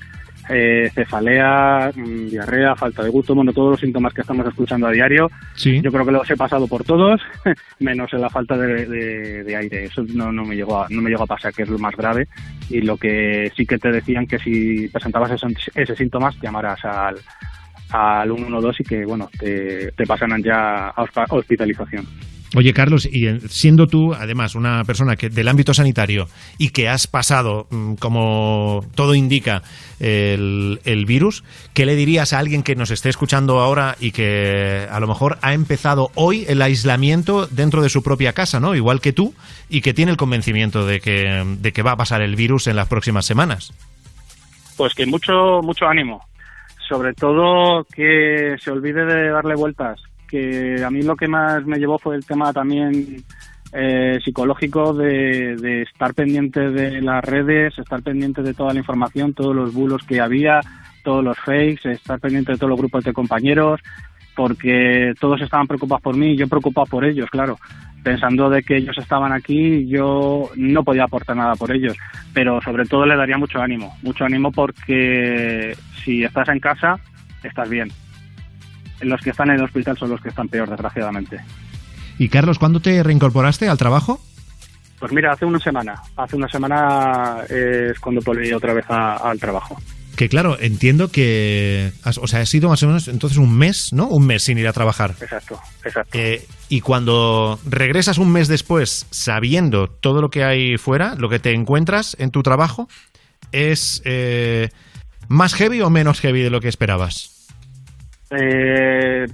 eh, 0.50 0.90
cefalea, 0.94 1.92
mm, 1.96 2.28
diarrea, 2.30 2.76
falta 2.76 3.04
de 3.04 3.10
gusto, 3.10 3.34
bueno, 3.36 3.52
todos 3.54 3.72
los 3.72 3.80
síntomas 3.80 4.14
que 4.14 4.22
estamos 4.22 4.48
escuchando 4.48 4.88
a 4.88 4.92
diario. 4.92 5.30
Sí. 5.56 5.82
Yo 5.82 5.92
creo 5.92 6.06
que 6.06 6.12
los 6.12 6.30
he 6.30 6.36
pasado 6.38 6.68
por 6.68 6.84
todos, 6.84 7.22
menos 7.80 8.12
en 8.14 8.22
la 8.22 8.30
falta 8.30 8.58
de, 8.58 8.86
de- 8.86 9.44
de 9.44 9.56
aire. 9.56 9.86
Eso 9.86 10.04
no, 10.14 10.32
no, 10.32 10.44
me 10.44 10.56
llegó 10.56 10.82
a, 10.84 10.88
no 10.90 11.02
me 11.02 11.10
llegó 11.10 11.24
a 11.24 11.28
pasar, 11.28 11.54
que 11.54 11.64
es 11.64 11.70
lo 11.70 11.78
más 11.80 11.96
grave. 11.96 12.28
Y 12.70 12.82
lo 12.82 12.98
que 12.98 13.52
sí 13.56 13.66
que 13.66 13.78
te 13.78 13.92
decían 13.92 14.26
que 14.28 14.40
si 14.40 14.88
presentabas 14.90 15.32
ese, 15.32 15.48
ese 15.76 15.96
síntomas, 15.96 16.36
llamaras 16.42 16.84
al, 16.86 17.16
al 17.92 18.36
112 18.36 18.84
y 18.84 18.86
que, 18.86 19.06
bueno, 19.06 19.30
te, 19.40 19.92
te 19.92 20.06
pasaran 20.06 20.42
ya 20.44 20.90
a 20.90 21.06
hospitalización. 21.30 22.06
Oye, 22.56 22.74
Carlos, 22.74 23.08
y 23.12 23.28
en- 23.28 23.50
siendo 23.50 23.88
tú, 23.88 24.14
además, 24.14 24.56
una 24.56 24.84
persona 24.84 25.16
que 25.16 25.30
del 25.30 25.48
ámbito 25.48 25.74
sanitario 25.74 26.28
y 26.58 26.70
que 26.70 26.88
has 26.88 27.08
pasado, 27.08 27.68
mm, 27.70 27.96
como 27.96 28.86
todo 28.96 29.16
indica, 29.16 29.62
el, 30.00 30.80
el 30.86 31.06
virus, 31.06 31.44
¿qué 31.74 31.86
le 31.86 31.96
dirías 31.96 32.34
a 32.34 32.40
alguien 32.40 32.64
que 32.64 32.76
nos 32.76 32.92
esté 32.92 33.10
escuchando 33.10 33.60
ahora 33.60 33.96
y 34.00 34.12
que 34.12 34.88
a 34.90 35.00
lo 35.00 35.08
mejor 35.08 35.38
ha 35.42 35.54
empezado 35.54 36.12
hoy 36.16 36.46
el 36.48 36.62
aislamiento 36.62 37.48
dentro 37.48 37.82
de 37.82 37.90
su 37.90 38.04
propia 38.04 38.34
casa, 38.34 38.60
¿no? 38.60 38.76
Igual 38.76 39.02
que 39.02 39.12
tú, 39.14 39.34
y 39.70 39.82
que 39.82 39.94
tiene 39.94 40.12
el 40.12 40.18
convencimiento 40.18 40.86
de 40.86 41.00
que, 41.02 41.44
de 41.60 41.72
que 41.74 41.82
va 41.82 41.92
a 41.94 41.98
pasar 41.98 42.22
el 42.22 42.36
virus 42.36 42.68
en 42.68 42.76
las 42.76 42.88
próximas 42.88 43.26
semanas? 43.26 43.74
Pues 44.78 44.94
que 44.94 45.06
mucho, 45.06 45.62
mucho 45.64 45.86
ánimo. 45.88 46.22
Sobre 46.88 47.14
todo 47.14 47.86
que 47.96 48.56
se 48.64 48.70
olvide 48.72 49.06
de 49.06 49.30
darle 49.32 49.56
vueltas. 49.56 50.00
Que 50.36 50.84
a 50.84 50.90
mí 50.90 51.02
lo 51.02 51.16
que 51.16 51.30
más 51.30 51.66
me 51.66 51.78
llevó 51.78 51.98
fue 51.98 52.18
el 52.18 52.26
tema 52.26 52.52
también 52.52 53.24
eh, 53.72 54.20
psicológico 54.22 54.94
de, 54.94 55.84
estar 55.84 56.14
pendiente 56.14 56.72
de 56.72 57.02
las 57.02 57.24
redes, 57.24 57.78
estar 57.80 58.02
pendiente 58.04 58.42
de 58.42 58.54
toda 58.54 58.74
la 58.74 58.80
información, 58.80 59.34
todos 59.34 59.56
los 59.56 59.74
bulos 59.74 60.04
que 60.06 60.20
había, 60.20 60.60
todos 61.06 61.24
los 61.24 61.38
fakes, 61.40 61.90
estar 61.90 62.20
pendiente 62.20 62.52
de 62.52 62.58
todos 62.58 62.72
los 62.72 62.80
grupos 62.80 63.06
de 63.06 63.14
compañeros, 63.14 63.80
porque 64.36 65.14
todos 65.22 65.42
estaban 65.42 65.68
preocupados 65.68 66.02
por 66.02 66.18
mí 66.18 66.32
y 66.32 66.38
yo 66.38 66.50
preocupado 66.50 66.88
por 66.88 67.06
ellos, 67.06 67.30
claro 67.30 67.58
pensando 68.04 68.52
de 68.52 68.62
que 68.62 68.78
ellos 68.78 68.96
estaban 69.00 69.34
aquí, 69.34 69.88
yo 69.88 70.52
no 70.56 70.84
podía 70.84 71.06
aportar 71.06 71.36
nada 71.36 71.56
por 71.56 71.72
ellos, 71.72 71.98
pero 72.36 72.62
sobre 72.62 72.86
todo 72.86 73.04
le 73.04 73.16
daría 73.16 73.36
mucho 73.38 73.60
ánimo, 73.60 73.98
mucho 74.04 74.26
ánimo 74.26 74.52
porque 74.52 75.76
si 76.04 76.24
estás 76.24 76.48
en 76.50 76.60
casa, 76.60 77.00
estás 77.44 77.68
bien. 77.68 77.90
Los 79.02 79.22
que 79.22 79.30
están 79.32 79.50
en 79.50 79.56
el 79.58 79.64
hospital 79.64 79.98
son 79.98 80.10
los 80.10 80.22
que 80.22 80.30
están 80.30 80.48
peor, 80.48 80.70
desgraciadamente. 80.70 81.38
Y 82.18 82.30
Carlos, 82.30 82.58
¿cuándo 82.60 82.80
te 82.80 83.02
reincorporaste 83.04 83.68
al 83.68 83.78
trabajo? 83.78 84.22
Pues 85.00 85.12
mira, 85.12 85.34
hace 85.34 85.46
una 85.46 85.60
semana, 85.60 86.02
hace 86.16 86.38
una 86.38 86.48
semana 86.48 87.40
eh, 87.50 87.90
es 87.92 88.00
cuando 88.00 88.22
volví 88.26 88.52
otra 88.54 88.74
vez 88.74 88.86
a- 88.90 89.18
al 89.18 89.38
trabajo. 89.40 89.78
Que 90.16 90.30
claro, 90.30 90.58
entiendo 90.62 91.12
que, 91.12 91.92
has- 92.04 92.18
o 92.20 92.26
sea, 92.28 92.40
ha 92.40 92.46
sido 92.46 92.70
más 92.70 92.82
o 92.84 92.88
menos 92.88 93.10
entonces 93.10 93.38
un 93.38 93.54
mes, 93.58 93.92
¿no? 93.92 94.08
Un 94.08 94.26
mes 94.26 94.44
sin 94.44 94.58
ir 94.58 94.66
a 94.70 94.72
trabajar. 94.72 95.14
Exacto, 95.20 95.60
exacto. 95.84 96.18
Eh, 96.18 96.48
y 96.70 96.80
cuando 96.80 97.60
regresas 97.66 98.18
un 98.18 98.32
mes 98.32 98.48
después 98.48 99.06
sabiendo 99.12 99.88
todo 99.88 100.22
lo 100.22 100.30
que 100.30 100.46
hay 100.46 100.78
fuera, 100.78 101.16
lo 101.16 101.28
que 101.28 101.40
te 101.40 101.54
encuentras 101.54 102.16
en 102.18 102.32
tu 102.32 102.42
trabajo, 102.44 102.88
¿es 103.52 104.02
eh, 104.06 104.70
más 105.28 105.54
heavy 105.56 105.82
o 105.82 105.90
menos 105.90 106.22
heavy 106.22 106.42
de 106.42 106.50
lo 106.50 106.62
que 106.62 106.70
esperabas? 106.70 107.35
Eh, 108.32 109.26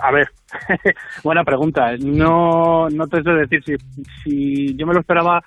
a 0.00 0.10
ver, 0.10 0.28
buena 1.24 1.44
pregunta. 1.44 1.96
No, 1.98 2.88
no 2.88 3.06
te 3.06 3.22
sé 3.22 3.30
decir 3.30 3.62
si, 3.64 3.76
si 4.22 4.76
yo 4.76 4.86
me 4.86 4.94
lo 4.94 5.00
esperaba 5.00 5.42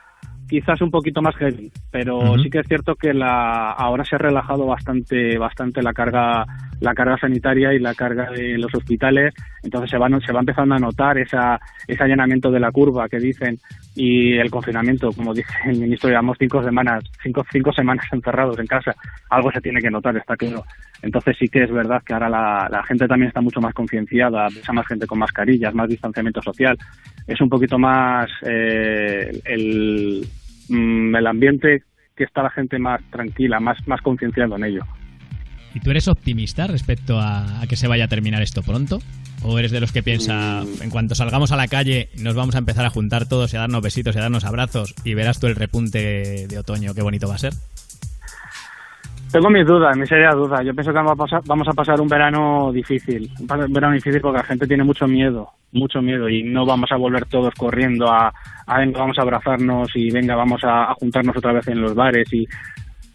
quizás 0.47 0.81
un 0.81 0.91
poquito 0.91 1.21
más 1.21 1.35
heavy, 1.37 1.71
pero 1.91 2.37
sí 2.37 2.49
que 2.49 2.59
es 2.59 2.67
cierto 2.67 2.95
que 2.95 3.13
la 3.13 3.71
ahora 3.71 4.03
se 4.05 4.15
ha 4.15 4.19
relajado 4.19 4.65
bastante 4.65 5.37
bastante 5.37 5.81
la 5.81 5.93
carga 5.93 6.45
la 6.81 6.93
carga 6.93 7.17
sanitaria 7.17 7.73
y 7.73 7.79
la 7.79 7.95
carga 7.95 8.29
de 8.31 8.57
los 8.57 8.73
hospitales, 8.75 9.33
entonces 9.63 9.89
se 9.89 9.97
va 9.97 10.07
se 10.25 10.33
va 10.33 10.39
empezando 10.41 10.75
a 10.75 10.79
notar 10.79 11.17
esa 11.17 11.59
ese 11.87 12.03
allanamiento 12.03 12.51
de 12.51 12.59
la 12.59 12.71
curva 12.71 13.09
que 13.09 13.17
dicen 13.17 13.57
y 13.95 14.37
el 14.37 14.51
confinamiento, 14.51 15.09
como 15.13 15.33
dice 15.33 15.53
el 15.65 15.79
ministro, 15.79 16.09
llevamos 16.09 16.37
cinco 16.37 16.61
semanas 16.61 17.03
cinco 17.23 17.45
cinco 17.51 17.71
semanas 17.71 18.05
encerrados 18.11 18.59
en 18.59 18.67
casa, 18.67 18.93
algo 19.29 19.51
se 19.51 19.61
tiene 19.61 19.81
que 19.81 19.89
notar, 19.89 20.15
está 20.17 20.35
claro. 20.35 20.63
Entonces 21.01 21.37
sí 21.39 21.47
que 21.47 21.63
es 21.63 21.71
verdad 21.71 22.01
que 22.05 22.13
ahora 22.13 22.29
la, 22.29 22.83
gente 22.83 23.07
también 23.07 23.29
está 23.29 23.41
mucho 23.41 23.61
más 23.61 23.73
concienciada, 23.73 24.47
ves 24.47 24.73
más 24.73 24.87
gente 24.87 25.07
con 25.07 25.19
mascarillas, 25.19 25.73
más 25.73 25.87
distanciamiento 25.87 26.41
social, 26.41 26.77
es 27.25 27.39
un 27.39 27.49
poquito 27.49 27.77
más 27.77 28.29
eh, 28.45 29.41
el, 29.45 30.25
mm, 30.69 31.15
el 31.15 31.27
ambiente 31.27 31.83
que 32.15 32.23
está 32.23 32.43
la 32.43 32.49
gente 32.49 32.79
más 32.79 33.01
tranquila, 33.11 33.59
más, 33.59 33.77
más 33.87 34.01
concienciado 34.01 34.55
en 34.55 34.65
ello. 34.65 34.81
¿Y 35.75 35.81
tú 35.81 35.91
eres 35.91 36.07
optimista 36.07 36.65
respecto 36.67 37.19
a, 37.19 37.61
a 37.61 37.67
que 37.67 37.75
se 37.75 37.87
vaya 37.87 38.05
a 38.05 38.07
terminar 38.07 38.41
esto 38.41 38.63
pronto? 38.63 38.99
¿O 39.43 39.59
eres 39.59 39.71
de 39.71 39.81
los 39.81 39.91
que 39.91 40.01
piensa, 40.01 40.63
en 40.81 40.89
cuanto 40.89 41.13
salgamos 41.13 41.51
a 41.51 41.57
la 41.57 41.67
calle, 41.67 42.09
nos 42.17 42.33
vamos 42.33 42.55
a 42.55 42.59
empezar 42.59 42.85
a 42.85 42.89
juntar 42.89 43.27
todos 43.27 43.53
y 43.53 43.57
a 43.57 43.59
darnos 43.59 43.81
besitos 43.81 44.15
y 44.15 44.19
a 44.19 44.21
darnos 44.21 44.45
abrazos 44.45 44.95
y 45.03 45.13
verás 45.13 45.39
tú 45.39 45.47
el 45.47 45.55
repunte 45.55 46.47
de 46.47 46.57
otoño, 46.57 46.93
qué 46.95 47.03
bonito 47.03 47.27
va 47.27 47.35
a 47.35 47.39
ser? 47.39 47.53
Tengo 49.35 49.49
mis 49.49 49.67
dudas, 49.67 49.97
mis 49.97 50.07
serias 50.07 50.33
dudas. 50.33 50.61
Yo 50.65 50.73
pienso 50.73 50.91
que 50.91 50.97
vamos 50.97 51.11
a 51.11 51.15
pasar, 51.15 51.41
vamos 51.45 51.67
a 51.67 51.73
pasar 51.73 51.99
un 51.99 52.07
verano 52.07 52.71
difícil, 52.71 53.29
un 53.37 53.73
verano 53.73 53.93
difícil 53.93 54.21
porque 54.21 54.37
la 54.37 54.45
gente 54.45 54.65
tiene 54.65 54.85
mucho 54.85 55.07
miedo, 55.07 55.49
mucho 55.73 56.01
miedo 56.01 56.29
y 56.29 56.41
no 56.43 56.65
vamos 56.65 56.89
a 56.93 56.95
volver 56.95 57.25
todos 57.25 57.53
corriendo 57.53 58.09
a, 58.09 58.33
a 58.65 58.79
venga, 58.79 58.99
vamos 58.99 59.19
a 59.19 59.23
abrazarnos 59.23 59.89
y 59.93 60.09
venga, 60.09 60.35
vamos 60.35 60.63
a, 60.63 60.89
a 60.89 60.93
juntarnos 60.93 61.35
otra 61.35 61.51
vez 61.51 61.67
en 61.67 61.81
los 61.81 61.93
bares 61.93 62.31
y 62.31 62.47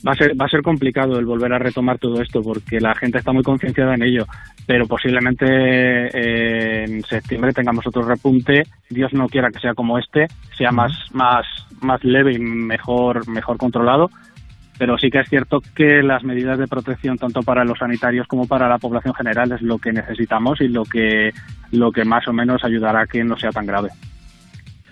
va 0.06 0.12
a 0.12 0.14
ser 0.14 0.40
va 0.40 0.46
a 0.46 0.48
ser 0.48 0.62
complicado 0.62 1.18
el 1.18 1.26
volver 1.26 1.52
a 1.52 1.58
retomar 1.58 1.98
todo 1.98 2.20
esto 2.20 2.42
porque 2.42 2.80
la 2.80 2.94
gente 2.94 3.18
está 3.18 3.32
muy 3.32 3.42
concienciada 3.42 3.94
en 3.94 4.02
ello 4.02 4.26
pero 4.66 4.86
posiblemente 4.86 5.46
eh, 5.46 6.84
en 6.84 7.02
septiembre 7.02 7.52
tengamos 7.52 7.86
otro 7.86 8.02
repunte 8.02 8.62
Dios 8.88 9.12
no 9.12 9.28
quiera 9.28 9.50
que 9.50 9.60
sea 9.60 9.74
como 9.74 9.98
este 9.98 10.26
sea 10.56 10.72
más 10.72 10.92
más 11.12 11.46
más 11.82 12.02
leve 12.04 12.34
y 12.34 12.38
mejor 12.38 13.28
mejor 13.28 13.58
controlado 13.58 14.10
pero 14.78 14.96
sí 14.96 15.10
que 15.10 15.20
es 15.20 15.28
cierto 15.28 15.60
que 15.74 16.02
las 16.02 16.24
medidas 16.24 16.58
de 16.58 16.66
protección 16.66 17.18
tanto 17.18 17.42
para 17.42 17.64
los 17.64 17.78
sanitarios 17.78 18.26
como 18.26 18.46
para 18.46 18.68
la 18.68 18.78
población 18.78 19.14
general 19.14 19.52
es 19.52 19.60
lo 19.60 19.78
que 19.78 19.92
necesitamos 19.92 20.60
y 20.62 20.68
lo 20.68 20.84
que 20.84 21.32
lo 21.72 21.92
que 21.92 22.04
más 22.04 22.26
o 22.28 22.32
menos 22.32 22.64
ayudará 22.64 23.02
a 23.02 23.06
que 23.06 23.22
no 23.22 23.36
sea 23.36 23.50
tan 23.50 23.66
grave 23.66 23.90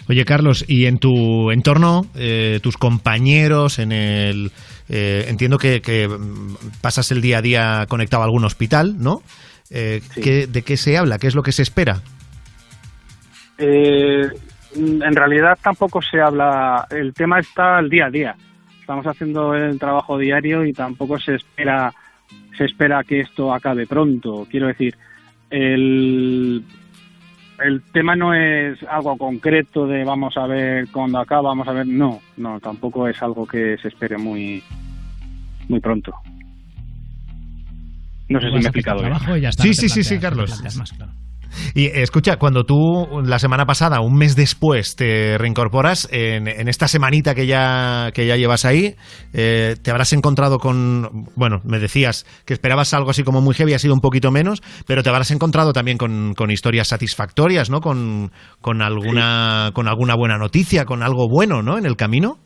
Oye, 0.09 0.25
Carlos, 0.25 0.65
y 0.67 0.87
en 0.87 0.97
tu 0.97 1.51
entorno, 1.51 2.07
eh, 2.15 2.61
tus 2.63 2.79
compañeros, 2.79 3.79
en 3.79 3.93
el. 3.93 4.53
Eh, 4.89 5.27
entiendo 5.29 5.59
que, 5.59 5.81
que, 5.83 6.09
mm, 6.09 6.57
pasas 6.81 7.11
el 7.13 7.21
día 7.21 7.39
a 7.39 7.43
día 7.43 7.87
conectado 7.89 8.23
a 8.23 8.27
algún 8.27 8.45
hospital, 8.45 8.97
¿no? 8.99 9.23
Eh, 9.71 10.01
¿qué- 10.15 10.47
¿De 10.47 10.63
qué 10.63 10.77
se 10.77 10.97
habla? 10.97 11.19
¿Qué 11.19 11.27
es 11.27 11.35
lo 11.35 11.43
que 11.43 11.53
se 11.53 11.63
espera? 11.63 12.01
Eh, 13.59 14.29
en 14.77 15.15
realidad 15.17 15.59
tampoco 15.63 16.01
se 16.03 16.21
habla, 16.21 16.87
el 16.91 17.13
tema 17.13 17.41
está 17.41 17.79
al 17.79 17.89
día 17.91 18.07
a 18.07 18.11
día. 18.11 18.37
Estamos 18.81 19.07
haciendo 19.07 19.55
el 19.55 19.79
trabajo 19.79 20.17
diario 20.19 20.65
y 20.65 20.73
tampoco 20.73 21.19
se 21.19 21.35
espera 21.35 21.93
se 22.57 22.65
espera 22.65 23.05
que 23.05 23.21
esto 23.21 23.53
acabe 23.55 23.87
pronto. 23.87 24.47
Quiero 24.51 24.67
decir, 24.67 24.97
el 25.49 26.65
el 27.65 27.83
tema 27.93 28.15
no 28.17 28.35
es 28.35 28.79
algo 28.89 29.17
concreto 29.17 29.87
de 29.87 30.05
vamos 30.05 30.37
a 30.37 30.47
ver 30.47 30.89
cuándo 30.91 31.19
acaba, 31.19 31.49
vamos 31.51 31.69
a 31.69 31.73
ver, 31.73 31.87
no, 31.87 32.21
no, 32.37 32.61
tampoco 32.61 33.09
es 33.09 33.21
algo 33.23 33.47
que 33.47 33.77
se 33.79 33.89
espere 33.89 34.17
muy 34.19 34.63
muy 35.69 35.81
pronto. 35.81 36.15
No 38.29 38.41
sé 38.41 38.47
si 38.47 38.53
me 38.53 38.59
he 38.59 38.63
explicado 38.63 39.01
bien. 39.01 39.11
trabajo 39.13 39.37
y 39.37 39.41
ya 39.41 39.49
está, 39.49 39.63
Sí, 39.63 39.75
sí, 39.75 39.89
sí, 39.89 40.05
sí, 40.05 40.19
Carlos. 40.19 40.63
más, 40.77 40.93
claro. 40.93 41.13
Y 41.75 41.87
escucha, 41.87 42.37
cuando 42.37 42.65
tú 42.65 43.07
la 43.25 43.39
semana 43.39 43.67
pasada, 43.67 44.01
un 44.01 44.17
mes 44.17 44.37
después, 44.37 44.97
te 44.97 45.39
reincorporas, 45.39 46.09
en, 46.11 46.49
en 46.49 46.69
esta 46.69 46.89
semanita 46.89 47.35
que 47.35 47.47
ya, 47.47 48.11
que 48.15 48.27
ya 48.27 48.37
llevas 48.37 48.65
ahí, 48.65 48.97
eh, 49.33 49.77
te 49.83 49.91
habrás 49.91 50.13
encontrado 50.13 50.59
con, 50.59 51.29
bueno, 51.37 51.61
me 51.65 51.79
decías 51.79 52.27
que 52.45 52.55
esperabas 52.55 52.95
algo 52.95 53.11
así 53.11 53.23
como 53.23 53.41
muy 53.41 53.55
heavy, 53.55 53.75
ha 53.75 53.79
sido 53.79 53.95
un 53.95 54.01
poquito 54.01 54.31
menos, 54.31 54.63
pero 54.87 55.03
te 55.03 55.11
habrás 55.11 55.31
encontrado 55.31 55.73
también 55.73 55.99
con, 55.99 56.35
con 56.35 56.51
historias 56.51 56.89
satisfactorias, 56.89 57.71
¿no? 57.71 57.81
Con, 57.81 58.33
con, 58.61 58.83
alguna, 58.83 59.71
con 59.75 59.89
alguna 59.89 60.15
buena 60.15 60.39
noticia, 60.39 60.85
con 60.85 61.03
algo 61.03 61.29
bueno, 61.29 61.63
¿no? 61.63 61.79
En 61.79 61.87
el 61.87 61.97
camino. 61.97 62.39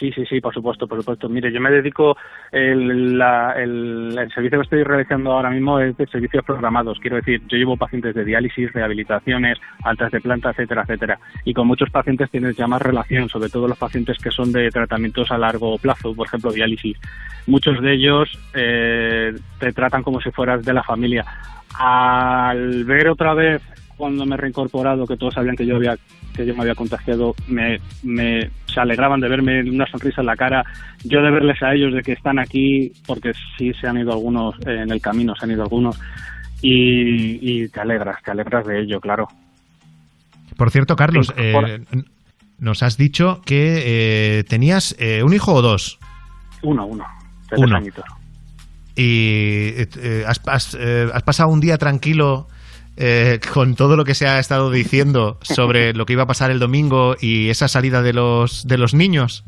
Sí, 0.00 0.10
sí, 0.12 0.24
sí, 0.24 0.40
por 0.40 0.54
supuesto, 0.54 0.88
por 0.88 0.98
supuesto. 1.00 1.28
Mire, 1.28 1.52
yo 1.52 1.60
me 1.60 1.70
dedico, 1.70 2.16
el, 2.50 3.18
la- 3.18 3.52
el, 3.52 4.16
servicio 4.34 4.58
que 4.58 4.62
estoy 4.64 4.82
realizando 4.82 5.32
ahora 5.32 5.50
mismo 5.50 5.78
es 5.78 5.94
de 5.98 6.06
servicios 6.06 6.42
programados. 6.42 6.98
Quiero 7.00 7.16
decir, 7.16 7.42
yo 7.48 7.58
llevo 7.58 7.76
pacientes 7.76 8.14
de 8.14 8.24
diálisis, 8.24 8.72
rehabilitaciones, 8.72 9.58
altas 9.84 10.10
de 10.10 10.22
planta, 10.22 10.52
etcétera, 10.52 10.84
etcétera. 10.84 11.18
Y 11.44 11.52
con 11.52 11.66
muchos 11.66 11.90
pacientes 11.90 12.30
tienes 12.30 12.56
ya 12.56 12.66
más 12.66 12.80
relación, 12.80 13.28
sobre 13.28 13.50
todo 13.50 13.68
los 13.68 13.76
pacientes 13.76 14.16
que 14.16 14.30
son 14.30 14.52
de 14.52 14.70
tratamientos 14.70 15.30
a 15.30 15.36
largo 15.36 15.76
plazo, 15.76 16.14
por 16.14 16.26
ejemplo, 16.26 16.50
diálisis. 16.50 16.96
Muchos 17.46 17.78
de 17.82 17.92
ellos 17.92 18.38
eh, 18.54 19.34
te 19.58 19.72
tratan 19.74 20.02
como 20.02 20.22
si 20.22 20.30
fueras 20.30 20.64
de 20.64 20.72
la 20.72 20.82
familia. 20.82 21.26
Al 21.78 22.86
ver 22.86 23.10
otra 23.10 23.34
vez 23.34 23.60
cuando 24.00 24.26
me 24.26 24.34
he 24.34 24.38
reincorporado, 24.38 25.06
que 25.06 25.16
todos 25.16 25.34
sabían 25.34 25.54
que 25.54 25.66
yo 25.66 25.76
había 25.76 25.96
que 26.34 26.44
yo 26.44 26.54
me 26.54 26.62
había 26.62 26.74
contagiado, 26.74 27.34
me, 27.48 27.78
me 28.02 28.50
se 28.66 28.80
alegraban 28.80 29.20
de 29.20 29.28
verme 29.28 29.62
una 29.62 29.86
sonrisa 29.86 30.20
en 30.22 30.26
la 30.26 30.36
cara, 30.36 30.64
yo 31.04 31.20
de 31.20 31.30
verles 31.30 31.62
a 31.62 31.74
ellos 31.74 31.92
de 31.92 32.02
que 32.02 32.12
están 32.12 32.38
aquí, 32.38 32.92
porque 33.06 33.32
sí 33.56 33.72
se 33.80 33.86
han 33.86 33.98
ido 33.98 34.12
algunos 34.12 34.54
eh, 34.66 34.82
en 34.82 34.90
el 34.90 35.00
camino, 35.00 35.34
se 35.34 35.44
han 35.44 35.52
ido 35.52 35.62
algunos, 35.62 35.98
y, 36.62 37.62
y 37.62 37.68
te 37.68 37.80
alegras, 37.80 38.22
te 38.24 38.30
alegras 38.30 38.66
de 38.66 38.80
ello, 38.80 39.00
claro. 39.00 39.28
Por 40.56 40.70
cierto, 40.70 40.94
Carlos, 40.94 41.32
eh, 41.36 41.80
nos 42.58 42.82
has 42.82 42.96
dicho 42.96 43.40
que 43.44 44.38
eh, 44.38 44.44
tenías 44.44 44.94
eh, 44.98 45.22
un 45.22 45.32
hijo 45.32 45.54
o 45.54 45.62
dos. 45.62 45.98
Uno, 46.62 46.86
uno, 46.86 47.04
de 47.50 47.56
Uno. 47.56 47.66
tres 47.66 47.72
añitos. 47.72 48.04
y 48.94 50.24
has, 50.26 50.40
has, 50.46 50.76
eh, 50.78 51.08
has 51.12 51.22
pasado 51.22 51.48
un 51.48 51.60
día 51.60 51.78
tranquilo 51.78 52.48
eh, 53.00 53.40
con 53.52 53.74
todo 53.74 53.96
lo 53.96 54.04
que 54.04 54.14
se 54.14 54.28
ha 54.28 54.38
estado 54.38 54.70
diciendo 54.70 55.38
sobre 55.42 55.94
lo 55.94 56.04
que 56.06 56.12
iba 56.12 56.22
a 56.24 56.26
pasar 56.26 56.50
el 56.50 56.58
domingo 56.60 57.16
y 57.20 57.48
esa 57.48 57.66
salida 57.66 58.02
de 58.02 58.12
los 58.12 58.66
de 58.68 58.78
los 58.78 58.94
niños. 58.94 59.44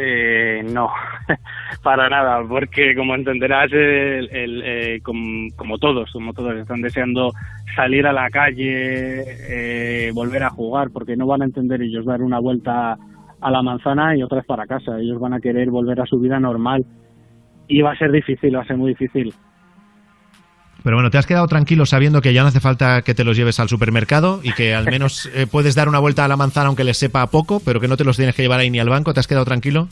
Eh, 0.00 0.62
no, 0.64 0.90
para 1.82 2.08
nada, 2.08 2.40
porque 2.48 2.94
como 2.94 3.16
entenderás, 3.16 3.72
el, 3.72 4.28
el, 4.30 4.62
eh, 4.64 5.00
com- 5.02 5.48
como 5.56 5.78
todos, 5.78 6.08
como 6.12 6.32
todos, 6.32 6.54
están 6.56 6.82
deseando 6.82 7.32
salir 7.74 8.06
a 8.06 8.12
la 8.12 8.30
calle, 8.30 9.24
eh, 9.48 10.12
volver 10.14 10.44
a 10.44 10.50
jugar, 10.50 10.90
porque 10.92 11.16
no 11.16 11.26
van 11.26 11.42
a 11.42 11.46
entender 11.46 11.82
ellos 11.82 12.04
dar 12.06 12.22
una 12.22 12.38
vuelta 12.38 12.96
a 13.40 13.50
la 13.50 13.62
manzana 13.62 14.14
y 14.16 14.22
otra 14.22 14.36
vez 14.38 14.46
para 14.46 14.66
casa. 14.68 14.98
Ellos 15.00 15.18
van 15.18 15.32
a 15.34 15.40
querer 15.40 15.68
volver 15.70 16.00
a 16.00 16.06
su 16.06 16.20
vida 16.20 16.38
normal 16.38 16.84
y 17.66 17.80
va 17.82 17.92
a 17.92 17.98
ser 17.98 18.12
difícil, 18.12 18.54
va 18.54 18.62
a 18.62 18.66
ser 18.66 18.76
muy 18.76 18.90
difícil. 18.90 19.34
Pero 20.88 20.96
bueno, 20.96 21.10
te 21.10 21.18
has 21.18 21.26
quedado 21.26 21.46
tranquilo 21.48 21.84
sabiendo 21.84 22.22
que 22.22 22.32
ya 22.32 22.40
no 22.40 22.48
hace 22.48 22.60
falta 22.60 23.02
que 23.02 23.12
te 23.14 23.22
los 23.22 23.36
lleves 23.36 23.60
al 23.60 23.68
supermercado 23.68 24.40
y 24.42 24.54
que 24.54 24.74
al 24.74 24.86
menos 24.86 25.26
eh, 25.34 25.46
puedes 25.46 25.74
dar 25.74 25.86
una 25.86 25.98
vuelta 25.98 26.24
a 26.24 26.28
la 26.28 26.38
manzana 26.38 26.68
aunque 26.68 26.82
les 26.82 26.96
sepa 26.96 27.20
a 27.20 27.26
poco, 27.26 27.60
pero 27.62 27.78
que 27.78 27.88
no 27.88 27.98
te 27.98 28.04
los 28.04 28.16
tienes 28.16 28.34
que 28.34 28.40
llevar 28.40 28.58
ahí 28.60 28.70
ni 28.70 28.78
al 28.80 28.88
banco. 28.88 29.12
¿Te 29.12 29.20
has 29.20 29.26
quedado 29.26 29.44
tranquilo? 29.44 29.86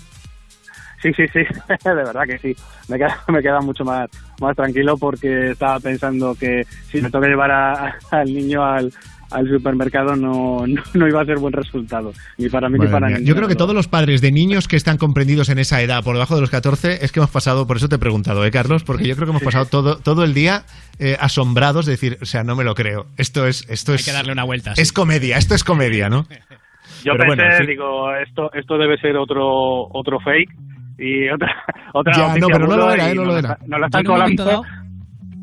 Sí, 1.02 1.12
sí, 1.12 1.24
sí, 1.34 1.40
de 1.84 1.94
verdad 1.94 2.22
que 2.26 2.38
sí. 2.38 2.56
Me 2.88 2.96
queda, 2.96 3.14
me 3.28 3.42
queda 3.42 3.60
mucho 3.60 3.84
más, 3.84 4.08
más 4.40 4.56
tranquilo 4.56 4.96
porque 4.96 5.50
estaba 5.50 5.78
pensando 5.80 6.34
que 6.34 6.64
si 6.90 7.02
me 7.02 7.10
toca 7.10 7.26
llevar 7.28 7.50
a- 7.50 7.94
al 8.10 8.32
niño 8.32 8.64
al, 8.64 8.90
al 9.30 9.48
supermercado 9.48 10.14
no, 10.16 10.66
no, 10.66 10.82
no 10.94 11.08
iba 11.08 11.20
a 11.20 11.24
ser 11.24 11.38
buen 11.38 11.52
resultado, 11.52 12.12
ni 12.38 12.48
para 12.48 12.68
mí 12.68 12.78
ni 12.78 12.86
para 12.86 13.06
mía. 13.08 13.16
ninguno. 13.16 13.26
Yo 13.28 13.34
creo 13.36 13.48
que 13.48 13.54
todos 13.56 13.74
los 13.74 13.88
padres 13.88 14.20
de 14.20 14.32
niños 14.32 14.68
que 14.68 14.76
están 14.76 14.96
comprendidos 14.98 15.48
en 15.48 15.58
esa 15.58 15.80
edad, 15.82 16.02
por 16.04 16.14
debajo 16.14 16.34
de 16.34 16.40
los 16.42 16.50
14, 16.50 17.04
es 17.04 17.12
que 17.12 17.20
hemos 17.20 17.30
pasado, 17.30 17.66
por 17.66 17.76
eso 17.78 17.88
te 17.88 17.96
he 17.96 17.98
preguntado, 17.98 18.44
¿eh, 18.44 18.50
Carlos? 18.50 18.84
Porque 18.84 19.06
yo 19.08 19.14
creo 19.16 19.26
que 19.26 19.30
hemos 19.32 19.42
pasado 19.42 19.66
todo, 19.66 19.98
todo 19.98 20.24
el 20.24 20.34
día 20.34 20.62
eh, 20.98 21.16
asombrados 21.20 21.86
de 21.86 21.92
decir, 21.92 22.18
o 22.22 22.24
sea, 22.26 22.42
no 22.44 22.56
me 22.56 22.64
lo 22.64 22.74
creo. 22.74 23.06
Esto 23.16 23.46
es, 23.46 23.68
esto 23.68 23.92
Hay 23.92 23.96
es. 23.96 24.04
que 24.04 24.12
darle 24.12 24.32
una 24.32 24.44
vuelta. 24.44 24.72
Es 24.76 24.92
comedia, 24.92 25.36
esto 25.38 25.54
es 25.54 25.64
comedia, 25.64 26.08
¿no? 26.08 26.26
Yo 27.04 27.12
Pero 27.12 27.24
pensé, 27.34 27.42
bueno, 27.42 27.58
sí. 27.58 27.66
digo, 27.66 28.12
esto, 28.16 28.50
esto 28.52 28.78
debe 28.78 28.96
ser 28.98 29.16
otro, 29.16 29.44
otro 29.92 30.18
fake 30.20 30.50
y 30.98 31.28
otra, 31.28 31.48
otra 31.94 32.12
Ya, 32.16 32.34
no, 32.36 32.46
pero 32.48 32.66
no 32.66 32.76
lo 32.76 32.92
era, 32.92 33.10
eh, 33.10 33.14
no 33.14 33.24
lo 33.24 33.36
era. 33.38 33.58
la 33.66 33.86
están 33.86 34.04
colando. 34.04 34.62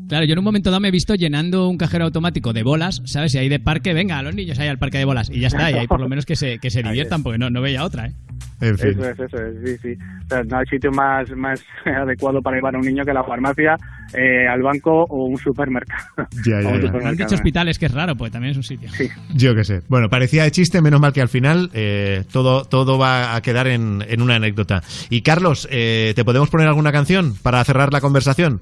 Claro, 0.08 0.26
yo 0.26 0.32
en 0.32 0.38
un 0.38 0.44
momento 0.44 0.70
dado 0.70 0.80
me 0.80 0.88
he 0.88 0.90
visto 0.90 1.14
llenando 1.14 1.68
un 1.68 1.78
cajero 1.78 2.04
automático 2.04 2.52
de 2.52 2.62
bolas, 2.62 3.02
¿sabes? 3.04 3.34
Y 3.34 3.38
ahí 3.38 3.48
de 3.48 3.58
parque, 3.58 3.94
venga, 3.94 4.18
a 4.18 4.22
los 4.22 4.34
niños 4.34 4.58
ahí 4.58 4.68
al 4.68 4.78
parque 4.78 4.98
de 4.98 5.04
bolas. 5.04 5.30
Y 5.30 5.40
ya 5.40 5.48
está, 5.48 5.70
y 5.70 5.74
ahí 5.74 5.86
por 5.86 6.00
lo 6.00 6.08
menos 6.08 6.26
que 6.26 6.36
se, 6.36 6.58
que 6.58 6.70
se 6.70 6.82
diviertan, 6.82 7.22
porque 7.22 7.38
no, 7.38 7.50
no 7.50 7.62
veía 7.62 7.84
otra, 7.84 8.06
¿eh? 8.08 8.12
En 8.60 8.78
fin. 8.78 8.90
Eso 8.90 9.10
es, 9.10 9.18
eso 9.18 9.36
es, 9.36 9.54
sí, 9.64 9.76
sí. 9.82 9.98
O 10.24 10.28
sea, 10.28 10.42
no 10.44 10.58
hay 10.58 10.66
sitio 10.66 10.90
más, 10.92 11.28
más 11.36 11.62
adecuado 11.84 12.40
para 12.40 12.56
llevar 12.56 12.74
a 12.76 12.78
un 12.78 12.84
niño 12.84 13.04
que 13.04 13.12
la 13.12 13.24
farmacia, 13.24 13.76
eh, 14.14 14.46
al 14.46 14.62
banco 14.62 15.04
o 15.08 15.26
un 15.26 15.36
supermercado. 15.36 16.04
Ya, 16.46 16.60
ya, 16.60 16.68
O 16.68 16.74
un 16.74 16.82
ya. 16.82 16.92
Me 16.92 17.08
han 17.08 17.16
dicho 17.16 17.34
hospitales, 17.34 17.78
que 17.78 17.86
es 17.86 17.92
raro, 17.92 18.14
pues 18.16 18.30
también 18.30 18.52
es 18.52 18.56
un 18.56 18.62
sitio. 18.62 18.88
Yo 19.34 19.54
qué 19.54 19.64
sé. 19.64 19.82
Bueno, 19.88 20.08
parecía 20.08 20.44
de 20.44 20.50
chiste, 20.50 20.80
menos 20.80 21.00
mal 21.00 21.12
que 21.12 21.20
al 21.20 21.28
final 21.28 21.70
eh, 21.74 22.24
todo, 22.32 22.64
todo 22.64 22.98
va 22.98 23.34
a 23.34 23.42
quedar 23.42 23.66
en, 23.66 24.04
en 24.06 24.22
una 24.22 24.36
anécdota. 24.36 24.82
Y 25.10 25.22
Carlos, 25.22 25.68
eh, 25.70 26.12
¿te 26.14 26.24
podemos 26.24 26.48
poner 26.48 26.68
alguna 26.68 26.92
canción 26.92 27.34
para 27.42 27.62
cerrar 27.64 27.92
la 27.92 28.00
conversación? 28.00 28.60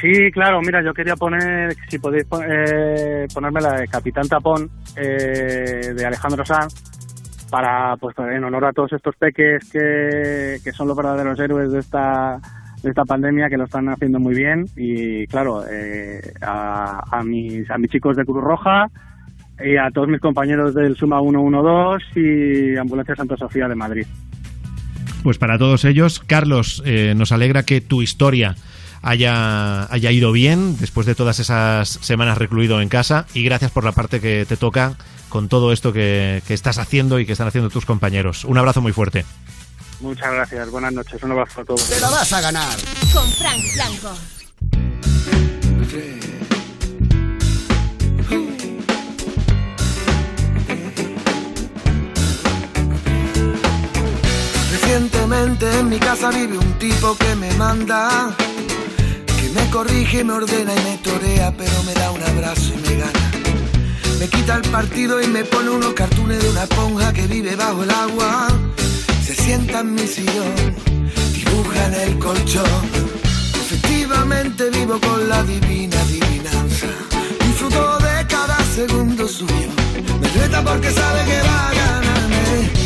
Sí, 0.00 0.30
claro, 0.32 0.60
mira, 0.62 0.82
yo 0.82 0.94
quería 0.94 1.14
poner, 1.14 1.76
si 1.88 1.98
podéis 1.98 2.24
eh, 2.48 3.26
ponerme 3.34 3.60
la 3.60 3.80
de 3.80 3.88
Capitán 3.88 4.26
Tapón 4.26 4.70
eh, 4.96 5.92
de 5.94 6.06
Alejandro 6.06 6.44
Sanz, 6.44 6.74
para, 7.50 7.96
pues, 7.96 8.16
en 8.18 8.44
honor 8.44 8.64
a 8.64 8.72
todos 8.72 8.92
estos 8.92 9.14
peques 9.16 9.68
que, 9.70 10.58
que 10.62 10.72
son 10.72 10.88
los 10.88 10.96
verdaderos 10.96 11.38
héroes 11.38 11.72
de 11.72 11.80
esta 11.80 12.38
de 12.82 12.88
esta 12.88 13.04
pandemia 13.04 13.50
que 13.50 13.58
lo 13.58 13.64
están 13.64 13.90
haciendo 13.90 14.18
muy 14.18 14.34
bien 14.34 14.64
y 14.74 15.26
claro 15.26 15.62
eh, 15.70 16.32
a, 16.40 17.02
a 17.10 17.22
mis 17.22 17.70
a 17.70 17.76
mis 17.76 17.90
chicos 17.90 18.16
de 18.16 18.24
Cruz 18.24 18.42
Roja 18.42 18.86
y 19.62 19.76
a 19.76 19.90
todos 19.90 20.08
mis 20.08 20.20
compañeros 20.20 20.74
del 20.74 20.96
Suma 20.96 21.20
112 21.20 22.04
y 22.16 22.76
Ambulancia 22.78 23.14
Santa 23.14 23.36
Sofía 23.36 23.68
de 23.68 23.74
Madrid. 23.74 24.06
Pues 25.22 25.36
para 25.36 25.58
todos 25.58 25.84
ellos, 25.84 26.20
Carlos, 26.20 26.82
eh, 26.86 27.12
nos 27.14 27.32
alegra 27.32 27.64
que 27.64 27.82
tu 27.82 28.00
historia 28.00 28.54
haya, 29.02 29.92
haya 29.92 30.10
ido 30.10 30.32
bien 30.32 30.76
después 30.78 31.06
de 31.06 31.14
todas 31.14 31.38
esas 31.38 31.88
semanas 31.88 32.38
recluido 32.38 32.80
en 32.80 32.88
casa 32.88 33.26
y 33.34 33.42
gracias 33.44 33.70
por 33.70 33.84
la 33.84 33.92
parte 33.92 34.20
que 34.20 34.46
te 34.46 34.56
toca 34.56 34.96
con 35.28 35.48
todo 35.48 35.72
esto 35.72 35.92
que, 35.92 36.42
que 36.46 36.54
estás 36.54 36.78
haciendo 36.78 37.20
y 37.20 37.26
que 37.26 37.32
están 37.32 37.48
haciendo 37.48 37.70
tus 37.70 37.86
compañeros. 37.86 38.44
Un 38.44 38.58
abrazo 38.58 38.80
muy 38.80 38.92
fuerte. 38.92 39.24
Muchas 40.00 40.32
gracias, 40.32 40.70
buenas 40.70 40.92
noches, 40.92 41.22
un 41.22 41.32
abrazo 41.32 41.60
a 41.60 41.64
todos. 41.64 41.88
Te 41.88 42.00
la 42.00 42.08
vas 42.10 42.32
a 42.32 42.40
ganar. 42.40 42.76
Con 43.12 43.30
Frank 43.32 43.62
Blanco. 43.74 44.14
Recientemente 54.72 55.82
mi 55.84 55.98
casa 55.98 56.30
vive 56.30 56.58
un 56.58 56.72
tipo 56.78 57.16
que 57.16 57.36
me 57.36 57.52
manda, 57.54 58.34
me 59.54 59.70
corrige, 59.70 60.24
me 60.24 60.32
ordena 60.32 60.74
y 60.74 60.84
me 60.84 60.98
torea, 60.98 61.52
pero 61.56 61.82
me 61.84 61.94
da 61.94 62.10
un 62.10 62.22
abrazo 62.22 62.72
y 62.74 62.88
me 62.88 62.96
gana. 62.96 63.30
Me 64.18 64.28
quita 64.28 64.56
el 64.56 64.62
partido 64.70 65.20
y 65.22 65.26
me 65.26 65.44
pone 65.44 65.70
unos 65.70 65.94
cartones 65.94 66.42
de 66.42 66.50
una 66.50 66.64
esponja 66.64 67.12
que 67.12 67.26
vive 67.26 67.56
bajo 67.56 67.82
el 67.82 67.90
agua. 67.90 68.48
Se 69.24 69.34
sienta 69.34 69.80
en 69.80 69.94
mi 69.94 70.06
sillón, 70.06 70.54
dibuja 71.32 71.86
en 71.86 71.94
el 71.94 72.18
colchón. 72.18 72.82
Efectivamente 73.54 74.70
vivo 74.70 75.00
con 75.00 75.28
la 75.28 75.42
divina 75.44 76.00
adivinanza. 76.00 76.88
Disfruto 77.46 77.98
de 77.98 78.26
cada 78.26 78.58
segundo 78.74 79.26
suyo. 79.26 79.70
Me 80.20 80.28
reta 80.28 80.62
porque 80.62 80.90
sabe 80.90 81.24
que 81.24 81.40
va 81.40 81.68
a 81.68 81.74
ganarme. 81.74 82.79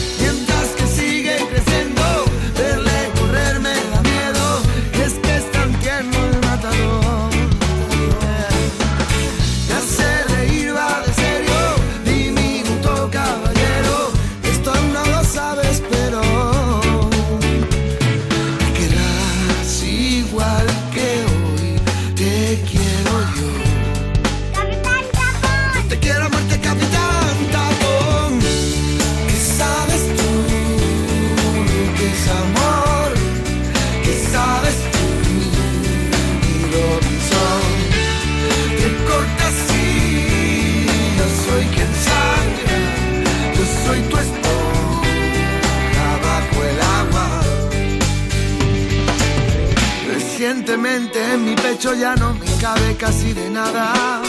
Recientemente 50.74 51.34
en 51.34 51.44
mi 51.44 51.54
pecho 51.54 51.94
ya 51.94 52.16
no 52.16 52.34
me 52.34 52.46
cabe 52.60 52.96
casi 52.96 53.32
de 53.32 53.48
nada. 53.48 54.20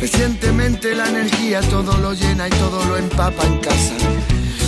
Recientemente 0.00 0.94
la 0.94 1.08
energía 1.08 1.60
todo 1.62 1.98
lo 1.98 2.12
llena 2.12 2.46
y 2.46 2.50
todo 2.50 2.84
lo 2.84 2.96
empapa 2.96 3.44
en 3.44 3.58
casa. 3.58 3.92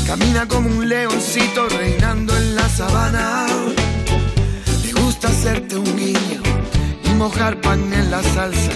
Camina 0.05 0.49
como 0.49 0.69
un 0.69 0.89
leoncito 0.89 1.69
reinando 1.69 2.37
en 2.37 2.57
la 2.57 2.69
sabana. 2.69 3.47
Le 4.83 4.93
gusta 5.01 5.29
hacerte 5.29 5.77
un 5.77 5.97
guiño 5.97 6.43
y 7.05 7.11
mojar 7.11 7.61
pan 7.61 7.93
en 7.93 8.11
la 8.11 8.21
salsa. 8.25 8.73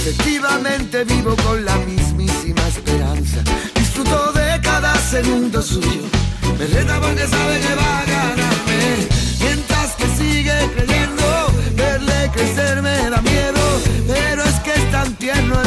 Efectivamente 0.00 1.04
vivo 1.04 1.36
con 1.36 1.64
la 1.64 1.76
mismísima 1.76 2.66
esperanza. 2.66 3.44
Disfruto 3.76 4.32
de 4.32 4.60
cada 4.60 4.92
segundo 4.96 5.62
suyo. 5.62 6.02
Me 6.58 6.66
reta 6.66 7.00
porque 7.00 7.28
sabe 7.28 7.60
que 7.60 7.74
va 7.76 8.00
a 8.00 8.04
ganarme. 8.06 9.08
Mientras 9.40 9.92
que 9.92 10.06
sigue 10.16 10.52
creyendo, 10.74 11.43
crecer 12.30 12.82
me 12.82 13.10
da 13.10 13.20
miedo. 13.20 13.62
Pero 14.06 14.42
es 14.42 14.60
que 14.60 14.72
es 14.72 14.90
tan 14.90 15.14
tierno 15.14 15.63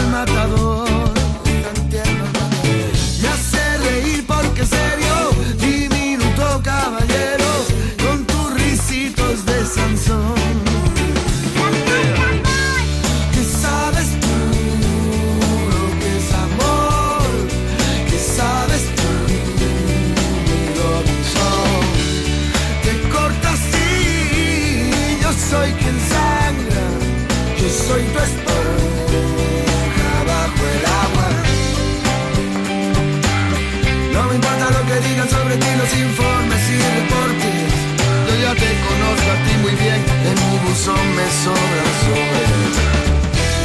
buzón 40.87 41.15
me 41.15 41.27
sobran 41.43 41.91
sobres. 42.03 42.75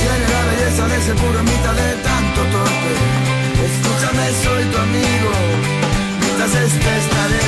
Tiene 0.00 0.26
la 0.34 0.42
belleza 0.50 0.88
de 0.88 0.96
ese 0.96 1.14
puro 1.14 1.42
mitad 1.42 1.74
de 1.74 1.90
tanto 2.02 2.40
torpe. 2.52 2.92
Escúchame, 3.68 4.24
soy 4.44 4.64
tu 4.64 4.78
amigo, 4.78 5.30
mientras 6.20 6.54
este 6.54 6.90
estaré. 7.02 7.40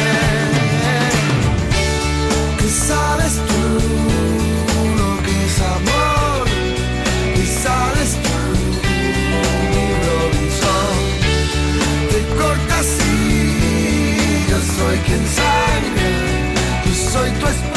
¿Qué 2.59 2.69
sabes 2.69 3.35
tú 3.49 3.63
lo 5.01 5.23
que 5.25 5.35
es 5.47 5.61
amor? 5.61 6.45
¿Qué 7.35 7.47
sabes 7.65 8.11
tú, 8.25 8.37
Robinson? 10.07 10.97
Te 12.11 12.21
cortas 12.39 12.87
yo 14.51 14.59
soy 14.77 14.97
quien 15.07 15.25
sangra, 15.39 16.09
yo 16.85 16.93
soy 17.13 17.31
tu 17.31 17.47
esponja 17.47 17.74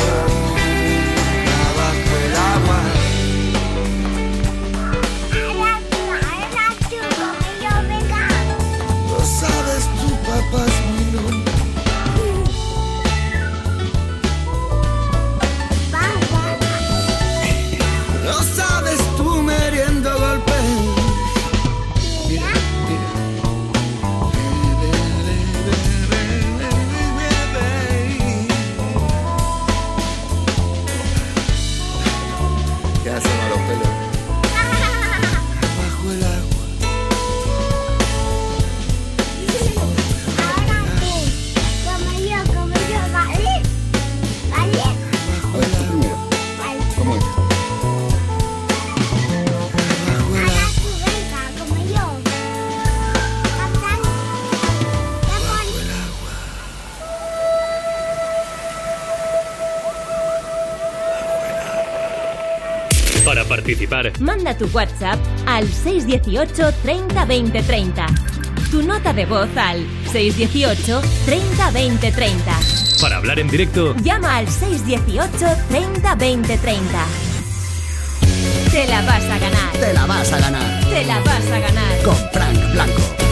Manda 64.48 64.66
tu 64.66 64.70
WhatsApp 64.74 65.20
al 65.46 65.68
618 65.68 66.72
30 66.82 67.26
20 67.26 67.64
30. 67.64 68.06
Tu 68.72 68.82
nota 68.82 69.12
de 69.12 69.26
voz 69.26 69.50
al 69.58 69.86
618 70.14 71.02
30 71.26 71.72
20 71.72 72.12
30. 72.14 72.60
para 73.02 73.18
hablar 73.18 73.40
en 73.40 73.50
directo, 73.50 73.94
Llama 74.02 74.38
al 74.38 74.48
618 74.48 75.46
30 75.68 76.16
20 76.16 76.58
30. 76.60 77.06
Te 78.72 78.88
la 78.88 79.02
vas 79.02 79.24
a 79.24 79.38
ganar. 79.38 79.72
Te 79.82 79.94
la 79.94 80.06
vas 80.06 80.32
a 80.32 80.40
ganar 80.40 80.80
Te 80.90 81.04
la 81.06 81.20
vas 81.20 81.52
a 81.52 81.60
ganar. 81.60 82.02
con 82.04 82.16
Frank 82.32 82.72
Blanco. 82.72 83.27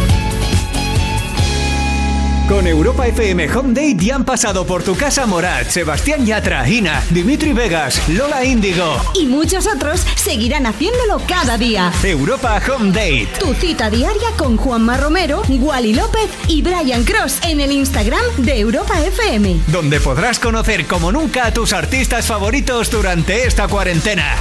Con 2.47 2.67
Europa 2.67 3.07
FM 3.07 3.51
Home 3.55 3.69
Date 3.69 4.05
ya 4.05 4.15
han 4.15 4.23
pasado 4.23 4.67
por 4.67 4.83
tu 4.83 4.95
casa 4.95 5.25
Morat, 5.25 5.67
Sebastián 5.67 6.27
Yatra, 6.27 6.69
Ina, 6.69 7.03
Dimitri 7.09 7.53
Vegas, 7.53 8.07
Lola 8.07 8.45
Índigo. 8.45 9.01
Y 9.15 9.25
muchos 9.25 9.65
otros 9.65 10.05
seguirán 10.15 10.67
haciéndolo 10.67 11.19
cada 11.27 11.57
día. 11.57 11.91
Europa 12.03 12.61
Home 12.69 12.91
Date. 12.91 13.29
Tu 13.39 13.51
cita 13.55 13.89
diaria 13.89 14.29
con 14.37 14.57
Juanma 14.57 14.95
Romero, 14.95 15.41
Wally 15.49 15.95
López 15.95 16.29
y 16.47 16.61
Brian 16.61 17.03
Cross 17.03 17.39
en 17.47 17.61
el 17.61 17.71
Instagram 17.71 18.23
de 18.37 18.59
Europa 18.59 19.01
FM. 19.01 19.61
Donde 19.67 19.99
podrás 19.99 20.37
conocer 20.37 20.85
como 20.85 21.11
nunca 21.11 21.47
a 21.47 21.51
tus 21.51 21.73
artistas 21.73 22.27
favoritos 22.27 22.91
durante 22.91 23.47
esta 23.47 23.67
cuarentena. 23.67 24.35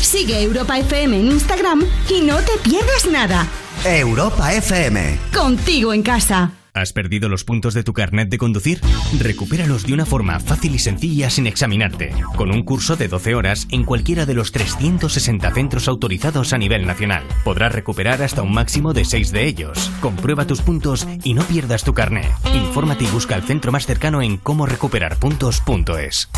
Sigue 0.00 0.42
Europa 0.42 0.80
FM 0.80 1.16
en 1.16 1.30
Instagram 1.30 1.84
y 2.10 2.22
no 2.22 2.38
te 2.38 2.58
pierdas 2.68 3.06
nada. 3.08 3.46
Europa 3.84 4.52
FM. 4.52 5.18
Contigo 5.32 5.92
en 5.92 6.02
casa. 6.02 6.50
¿Has 6.74 6.94
perdido 6.94 7.28
los 7.28 7.44
puntos 7.44 7.74
de 7.74 7.82
tu 7.82 7.92
carnet 7.92 8.30
de 8.30 8.38
conducir? 8.38 8.80
Recupéralos 9.18 9.86
de 9.86 9.92
una 9.92 10.06
forma 10.06 10.40
fácil 10.40 10.74
y 10.74 10.78
sencilla 10.78 11.28
sin 11.28 11.46
examinarte, 11.46 12.14
con 12.34 12.50
un 12.50 12.62
curso 12.62 12.96
de 12.96 13.08
12 13.08 13.34
horas 13.34 13.66
en 13.70 13.84
cualquiera 13.84 14.24
de 14.24 14.32
los 14.32 14.52
360 14.52 15.52
centros 15.52 15.86
autorizados 15.86 16.54
a 16.54 16.58
nivel 16.58 16.86
nacional. 16.86 17.24
Podrás 17.44 17.72
recuperar 17.72 18.22
hasta 18.22 18.40
un 18.40 18.54
máximo 18.54 18.94
de 18.94 19.04
6 19.04 19.32
de 19.32 19.46
ellos. 19.46 19.90
Comprueba 20.00 20.46
tus 20.46 20.62
puntos 20.62 21.06
y 21.22 21.34
no 21.34 21.42
pierdas 21.42 21.84
tu 21.84 21.92
carnet. 21.92 22.30
Infórmate 22.54 23.04
y 23.04 23.08
busca 23.08 23.36
el 23.36 23.42
centro 23.42 23.70
más 23.70 23.84
cercano 23.84 24.22
en 24.22 24.38
cómorecuperarpuntos.es. 24.38 26.30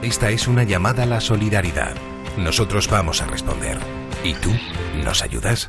Esta 0.00 0.30
es 0.30 0.48
una 0.48 0.62
llamada 0.62 1.02
a 1.02 1.06
la 1.06 1.20
solidaridad. 1.20 1.94
Nosotros 2.38 2.88
vamos 2.88 3.20
a 3.20 3.26
responder. 3.26 3.78
¿Y 4.24 4.32
tú? 4.32 4.50
¿Nos 5.04 5.22
ayudas? 5.22 5.68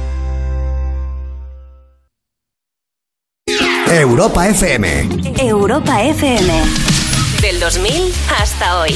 Europa 3.91 4.47
FM. 4.47 4.85
Europa 5.37 6.01
FM. 6.01 6.47
Del 7.41 7.59
2000 7.59 8.13
hasta 8.29 8.79
hoy. 8.79 8.93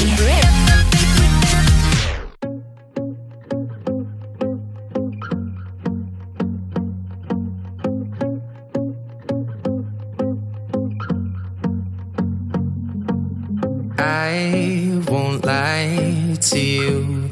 I 13.98 15.02
won't 15.10 15.44
lie 15.44 16.38
to 16.40 16.58
you. 16.58 17.30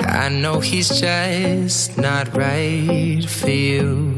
I 0.00 0.30
know 0.30 0.60
he's 0.60 0.88
just 0.88 1.98
not 1.98 2.34
right 2.34 3.28
for 3.28 3.50
you. 3.50 4.17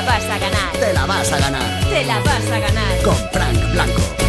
la 0.00 0.04
vas 0.04 0.24
a 0.30 0.38
ganar. 0.38 0.72
Te 0.78 0.92
la 0.92 1.06
vas 1.06 1.32
a 1.32 1.38
ganar. 1.38 1.84
Te 1.88 2.04
la 2.04 2.20
vas 2.20 2.50
a 2.50 2.58
ganar. 2.60 3.02
Con 3.02 3.16
Frank 3.32 3.72
Blanco. 3.72 4.27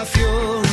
Motivación 0.00 0.69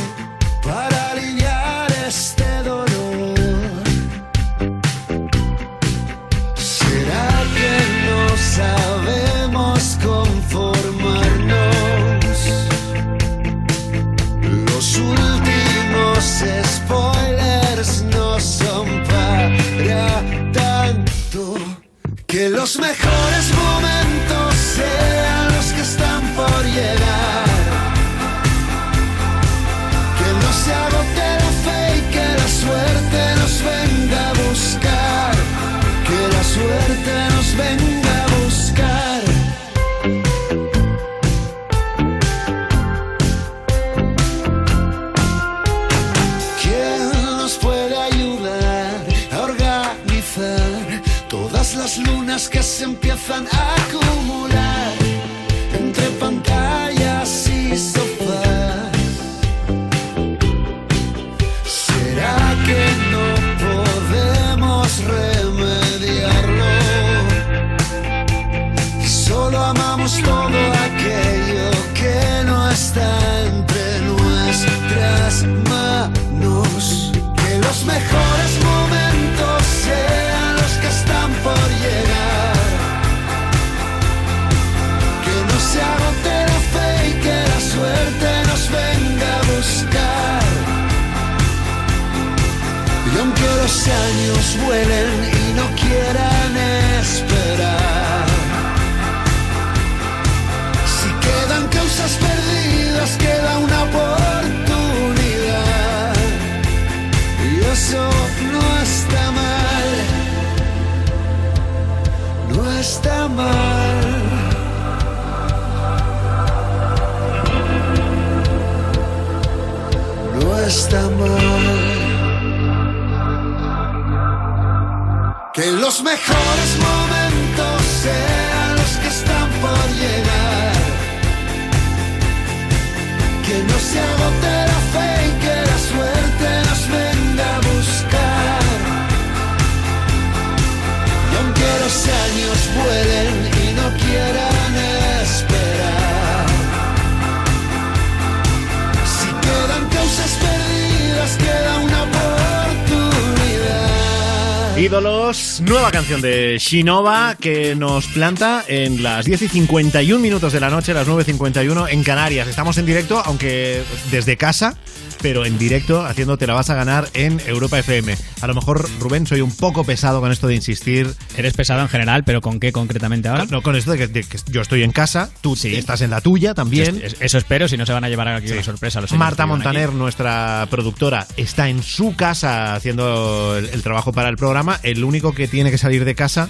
de 156.16 156.56
Shinova 156.58 157.36
que 157.38 157.74
nos 157.74 158.06
planta 158.06 158.64
en 158.66 159.02
las 159.02 159.26
10 159.26 159.42
y 159.42 159.48
51 159.48 160.18
minutos 160.18 160.54
de 160.54 160.58
la 160.58 160.70
noche, 160.70 160.94
las 160.94 161.06
9 161.06 161.22
y 161.22 161.24
51 161.26 161.88
en 161.88 162.02
Canarias. 162.02 162.48
Estamos 162.48 162.78
en 162.78 162.86
directo, 162.86 163.20
aunque 163.22 163.82
desde 164.10 164.38
casa, 164.38 164.74
pero 165.22 165.44
en 165.44 165.58
directo 165.58 166.04
haciendo 166.04 166.36
Te 166.36 166.46
la 166.46 166.54
vas 166.54 166.70
a 166.70 166.74
ganar 166.74 167.08
en 167.14 167.40
Europa 167.46 167.78
FM. 167.78 168.16
A 168.40 168.46
lo 168.46 168.54
mejor, 168.54 168.88
Rubén, 169.00 169.26
soy 169.26 169.40
un 169.40 169.54
poco 169.54 169.84
pesado 169.84 170.20
con 170.20 170.30
esto 170.32 170.46
de 170.46 170.54
insistir. 170.54 171.12
Eres 171.36 171.54
pesado 171.54 171.80
en 171.82 171.88
general, 171.88 172.24
pero 172.24 172.40
¿con 172.40 172.60
qué 172.60 172.72
concretamente 172.72 173.28
ahora? 173.28 173.46
No, 173.50 173.62
con 173.62 173.76
esto 173.76 173.92
de 173.92 173.98
que, 173.98 174.06
de 174.08 174.22
que 174.24 174.38
yo 174.50 174.60
estoy 174.60 174.82
en 174.82 174.92
casa, 174.92 175.30
tú 175.40 175.56
estás 175.78 176.00
en 176.02 176.10
la 176.10 176.20
tuya 176.20 176.54
también. 176.54 177.00
Es- 177.02 177.16
Eso 177.20 177.38
espero, 177.38 177.68
si 177.68 177.76
no 177.76 177.86
se 177.86 177.92
van 177.92 178.04
a 178.04 178.08
llevar 178.08 178.28
aquí 178.28 178.52
una 178.52 178.62
sorpresa. 178.62 179.00
Los 179.00 179.12
Marta 179.12 179.46
Montaner, 179.46 179.92
nuestra 179.92 180.66
productora, 180.70 181.26
está 181.36 181.68
en 181.68 181.82
su 181.82 182.14
casa 182.14 182.74
haciendo 182.74 183.56
el, 183.58 183.66
el 183.70 183.82
trabajo 183.82 184.12
para 184.12 184.28
el 184.28 184.36
programa. 184.36 184.78
El 184.82 185.04
único 185.04 185.32
que 185.32 185.48
tiene 185.48 185.70
que 185.70 185.78
salir 185.78 186.04
de 186.04 186.14
casa 186.14 186.48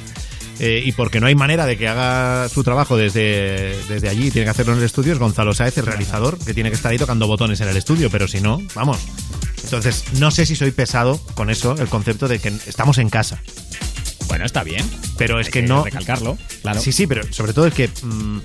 eh, 0.58 0.82
y 0.84 0.92
porque 0.92 1.20
no 1.20 1.26
hay 1.26 1.34
manera 1.34 1.66
de 1.66 1.76
que 1.76 1.88
haga 1.88 2.48
su 2.48 2.64
trabajo 2.64 2.96
desde, 2.96 3.76
desde 3.88 4.08
allí, 4.08 4.30
tiene 4.30 4.44
que 4.46 4.50
hacerlo 4.50 4.72
en 4.72 4.78
el 4.78 4.84
estudio, 4.84 5.12
es 5.12 5.18
Gonzalo 5.18 5.54
Sáez, 5.54 5.78
el 5.78 5.86
realizador, 5.86 6.38
que 6.38 6.54
tiene 6.54 6.70
que 6.70 6.76
estar 6.76 6.90
ahí 6.92 6.98
tocando 6.98 7.26
botones 7.26 7.60
en 7.60 7.68
el 7.68 7.76
estudio, 7.76 8.10
pero 8.10 8.26
si 8.28 8.40
no, 8.40 8.60
vamos. 8.74 8.98
Entonces, 9.64 10.04
no 10.14 10.30
sé 10.30 10.46
si 10.46 10.56
soy 10.56 10.70
pesado 10.70 11.18
con 11.34 11.50
eso, 11.50 11.76
el 11.78 11.88
concepto 11.88 12.26
de 12.28 12.38
que 12.38 12.48
estamos 12.66 12.98
en 12.98 13.10
casa. 13.10 13.42
Bueno, 14.28 14.44
está 14.44 14.62
bien. 14.62 14.84
Pero 15.16 15.40
es 15.40 15.46
Hay 15.46 15.52
que, 15.52 15.62
no. 15.62 15.84
recalcarlo, 15.84 16.38
claro. 16.62 16.80
Sí, 16.80 16.92
sí, 16.92 17.06
pero 17.06 17.22
sobre 17.32 17.52
todo 17.52 17.66
es 17.66 17.74
que. 17.74 17.88
mm, 18.02 18.38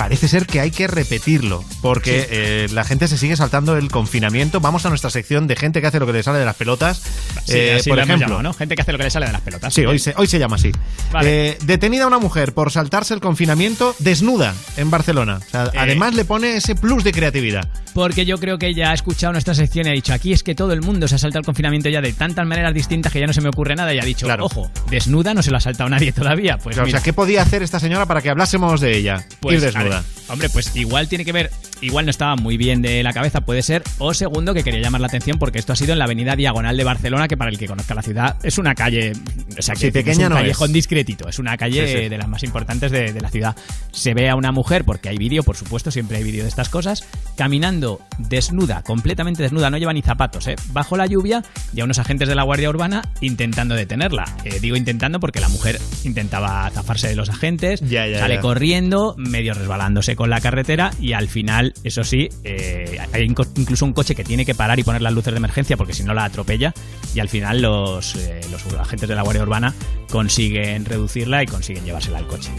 Parece 0.00 0.28
ser 0.28 0.46
que 0.46 0.60
hay 0.60 0.70
que 0.70 0.86
repetirlo, 0.86 1.62
porque 1.82 2.26
eh, 2.30 2.68
la 2.72 2.84
gente 2.84 3.06
se 3.06 3.18
sigue 3.18 3.36
saltando 3.36 3.76
el 3.76 3.90
confinamiento. 3.90 4.58
Vamos 4.58 4.86
a 4.86 4.88
nuestra 4.88 5.10
sección 5.10 5.46
de 5.46 5.56
gente 5.56 5.82
que 5.82 5.88
hace 5.88 6.00
lo 6.00 6.06
que 6.06 6.14
le 6.14 6.22
sale 6.22 6.38
de 6.38 6.46
las 6.46 6.56
pelotas. 6.56 7.02
Sí, 7.44 7.52
Eh, 7.54 7.74
así 7.78 7.90
por 7.90 7.98
lo 7.98 8.04
ejemplo, 8.04 8.26
llamado, 8.28 8.42
¿no? 8.42 8.54
Gente 8.54 8.76
que 8.76 8.80
hace 8.80 8.92
lo 8.92 8.96
que 8.98 9.04
le 9.04 9.10
sale 9.10 9.26
de 9.26 9.32
las 9.32 9.42
pelotas. 9.42 9.74
Sí, 9.74 9.84
hoy 9.84 9.98
se, 9.98 10.14
hoy 10.16 10.26
se 10.26 10.38
llama 10.38 10.56
así. 10.56 10.72
Vale. 11.12 11.50
Eh, 11.50 11.58
detenida 11.64 12.06
una 12.06 12.18
mujer 12.18 12.54
por 12.54 12.72
saltarse 12.72 13.12
el 13.12 13.20
confinamiento 13.20 13.94
desnuda 13.98 14.54
en 14.78 14.90
Barcelona. 14.90 15.40
O 15.46 15.50
sea. 15.50 15.70
Además 15.76 16.14
le 16.14 16.24
pone 16.24 16.56
ese 16.56 16.74
plus 16.74 17.04
de 17.04 17.12
creatividad. 17.12 17.68
Porque 17.92 18.24
yo 18.24 18.38
creo 18.38 18.56
que 18.56 18.68
ella 18.68 18.92
ha 18.92 18.94
escuchado 18.94 19.32
nuestra 19.34 19.52
sección 19.52 19.86
y 19.86 19.90
ha 19.90 19.92
dicho, 19.92 20.14
aquí 20.14 20.32
es 20.32 20.42
que 20.42 20.54
todo 20.54 20.72
el 20.72 20.80
mundo 20.80 21.08
se 21.08 21.16
ha 21.16 21.18
saltado 21.18 21.40
el 21.40 21.44
confinamiento 21.44 21.90
ya 21.90 22.00
de 22.00 22.14
tantas 22.14 22.46
maneras 22.46 22.72
distintas 22.72 23.12
que 23.12 23.20
ya 23.20 23.26
no 23.26 23.34
se 23.34 23.42
me 23.42 23.50
ocurre 23.50 23.74
nada 23.74 23.92
y 23.92 23.98
ha 23.98 24.04
dicho, 24.04 24.26
ojo, 24.40 24.70
desnuda 24.88 25.34
no 25.34 25.42
se 25.42 25.50
lo 25.50 25.58
ha 25.58 25.60
saltado 25.60 25.90
nadie 25.90 26.10
todavía. 26.12 26.56
Pues 26.56 26.78
o 26.78 26.84
mira, 26.84 26.98
sea, 26.98 27.04
¿qué 27.04 27.12
podía 27.12 27.42
hacer 27.42 27.62
esta 27.62 27.78
señora 27.78 28.06
para 28.06 28.22
que 28.22 28.30
hablásemos 28.30 28.80
de 28.80 28.96
ella? 28.96 29.26
pues, 29.40 29.56
Ir 29.56 29.60
desnuda. 29.60 29.89
Hombre, 30.28 30.48
pues 30.50 30.74
igual 30.76 31.08
tiene 31.08 31.24
que 31.24 31.32
ver, 31.32 31.50
igual 31.80 32.04
no 32.06 32.10
estaba 32.10 32.36
muy 32.36 32.56
bien 32.56 32.82
de 32.82 33.02
la 33.02 33.12
cabeza, 33.12 33.40
puede 33.42 33.62
ser, 33.62 33.82
o 33.98 34.14
segundo, 34.14 34.54
que 34.54 34.62
quería 34.62 34.80
llamar 34.80 35.00
la 35.00 35.06
atención 35.06 35.38
porque 35.38 35.58
esto 35.58 35.72
ha 35.72 35.76
sido 35.76 35.92
en 35.92 35.98
la 35.98 36.04
avenida 36.04 36.36
Diagonal 36.36 36.76
de 36.76 36.84
Barcelona, 36.84 37.28
que 37.28 37.36
para 37.36 37.50
el 37.50 37.58
que 37.58 37.66
conozca 37.66 37.94
la 37.94 38.02
ciudad 38.02 38.36
es 38.42 38.58
una 38.58 38.74
calle, 38.74 39.12
o 39.58 39.62
sea, 39.62 39.74
que 39.74 39.80
Sí, 39.80 39.86
es 39.88 39.92
pequeña 39.92 40.26
un 40.26 40.30
no 40.34 40.36
callejón 40.36 40.68
es. 40.70 40.74
discretito, 40.74 41.28
es 41.28 41.38
una 41.38 41.56
calle 41.56 41.86
Sí, 41.86 42.02
sí. 42.04 42.08
de 42.08 42.18
las 42.18 42.28
más 42.28 42.42
importantes 42.42 42.90
de, 42.90 43.12
de 43.12 43.20
la 43.20 43.30
ciudad. 43.30 43.56
Se 43.92 44.14
ve 44.14 44.28
a 44.28 44.36
una 44.36 44.52
mujer, 44.52 44.84
porque 44.84 45.08
hay 45.08 45.16
vídeo, 45.16 45.42
por 45.42 45.56
supuesto, 45.56 45.90
siempre 45.90 46.18
hay 46.18 46.24
vídeo 46.24 46.42
de 46.42 46.48
estas 46.48 46.68
cosas, 46.68 47.04
caminando 47.36 48.00
desnuda, 48.18 48.82
completamente 48.82 49.42
desnuda, 49.42 49.70
no 49.70 49.78
lleva 49.78 49.92
ni 49.92 50.02
zapatos, 50.02 50.46
¿eh? 50.48 50.56
bajo 50.72 50.96
la 50.96 51.06
lluvia, 51.06 51.42
y 51.74 51.80
a 51.80 51.84
unos 51.84 51.98
agentes 51.98 52.28
de 52.28 52.34
la 52.34 52.42
Guardia 52.44 52.68
Urbana 52.68 53.02
intentando 53.20 53.74
detenerla. 53.74 54.24
Eh, 54.44 54.58
digo 54.60 54.76
intentando 54.76 55.20
porque 55.20 55.40
la 55.40 55.48
mujer 55.48 55.78
intentaba 56.04 56.68
zafarse 56.70 57.08
de 57.08 57.16
los 57.16 57.28
agentes, 57.30 57.80
Ya, 57.80 58.06
ya, 58.06 58.18
sale 58.20 58.36
ya. 58.36 58.40
corriendo, 58.40 59.14
medio 59.16 59.54
resbalándose 59.54 60.16
con 60.16 60.30
la 60.30 60.40
carretera, 60.40 60.90
y 61.00 61.12
al 61.12 61.28
final, 61.28 61.69
eso 61.84 62.04
sí, 62.04 62.28
eh, 62.44 62.98
hay 63.12 63.24
incluso 63.24 63.84
un 63.84 63.92
coche 63.92 64.14
que 64.14 64.24
tiene 64.24 64.44
que 64.44 64.54
parar 64.54 64.78
y 64.78 64.84
poner 64.84 65.02
las 65.02 65.12
luces 65.12 65.32
de 65.32 65.38
emergencia 65.38 65.76
porque 65.76 65.92
si 65.92 66.02
no 66.02 66.14
la 66.14 66.24
atropella, 66.24 66.72
y 67.14 67.20
al 67.20 67.28
final 67.28 67.62
los, 67.62 68.16
eh, 68.16 68.40
los 68.50 68.64
agentes 68.78 69.08
de 69.08 69.14
la 69.14 69.22
Guardia 69.22 69.42
Urbana 69.42 69.74
consiguen 70.10 70.84
reducirla 70.84 71.42
y 71.42 71.46
consiguen 71.46 71.84
llevársela 71.84 72.18
al 72.18 72.26
coche. 72.26 72.50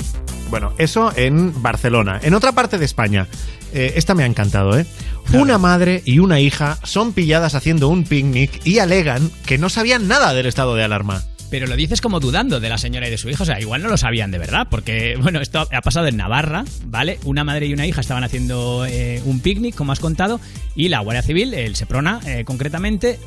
Bueno, 0.50 0.74
eso 0.78 1.14
en 1.16 1.62
Barcelona. 1.62 2.20
En 2.22 2.34
otra 2.34 2.52
parte 2.52 2.78
de 2.78 2.86
España, 2.86 3.28
eh, 3.74 3.94
esta 3.96 4.14
me 4.14 4.24
ha 4.24 4.26
encantado, 4.26 4.78
¿eh? 4.78 4.86
Una 5.34 5.58
madre 5.58 6.02
y 6.04 6.20
una 6.20 6.42
hija 6.42 6.78
son 6.84 7.14
pilladas 7.14 7.56
haciendo 7.56 7.88
un 7.88 8.04
picnic 8.04 8.66
y 8.66 8.80
alegan 8.80 9.32
que 9.46 9.58
no 9.58 9.70
sabían 9.70 10.10
nada 10.10 10.34
del 10.34 10.46
estado 10.46 10.76
de 10.76 10.84
alarma. 10.84 11.24
Pero 11.52 11.68
lo 11.68 11.76
dices 11.76 12.00
como 12.02 12.20
dudando 12.22 12.60
de 12.62 12.70
la 12.70 12.78
señora 12.80 13.08
y 13.08 13.12
de 13.12 13.18
su 13.18 13.30
hijo, 13.30 13.44
o 13.44 13.46
sea, 13.46 13.60
igual 13.60 13.84
no 13.84 13.90
lo 13.90 13.98
sabían 13.98 14.32
de 14.32 14.40
verdad, 14.40 14.68
porque, 14.72 15.16
bueno, 15.22 15.42
esto 15.42 15.68
ha 15.72 15.82
pasado 15.82 16.08
en 16.08 16.16
Navarra, 16.18 16.64
¿vale? 16.86 17.20
Una 17.26 17.44
madre 17.44 17.68
y 17.68 17.74
una 17.74 17.86
hija 17.86 18.00
estaban 18.02 18.24
haciendo 18.24 18.86
eh, 18.88 19.22
un 19.26 19.42
picnic, 19.42 19.76
como 19.76 19.92
has 19.92 20.00
contado, 20.00 20.40
y 20.76 20.88
la 20.88 21.00
Guardia 21.02 21.22
Civil, 21.22 21.54
el 21.54 21.76
Seprona, 21.76 22.22
eh, 22.26 22.44
concretamente, 22.46 23.20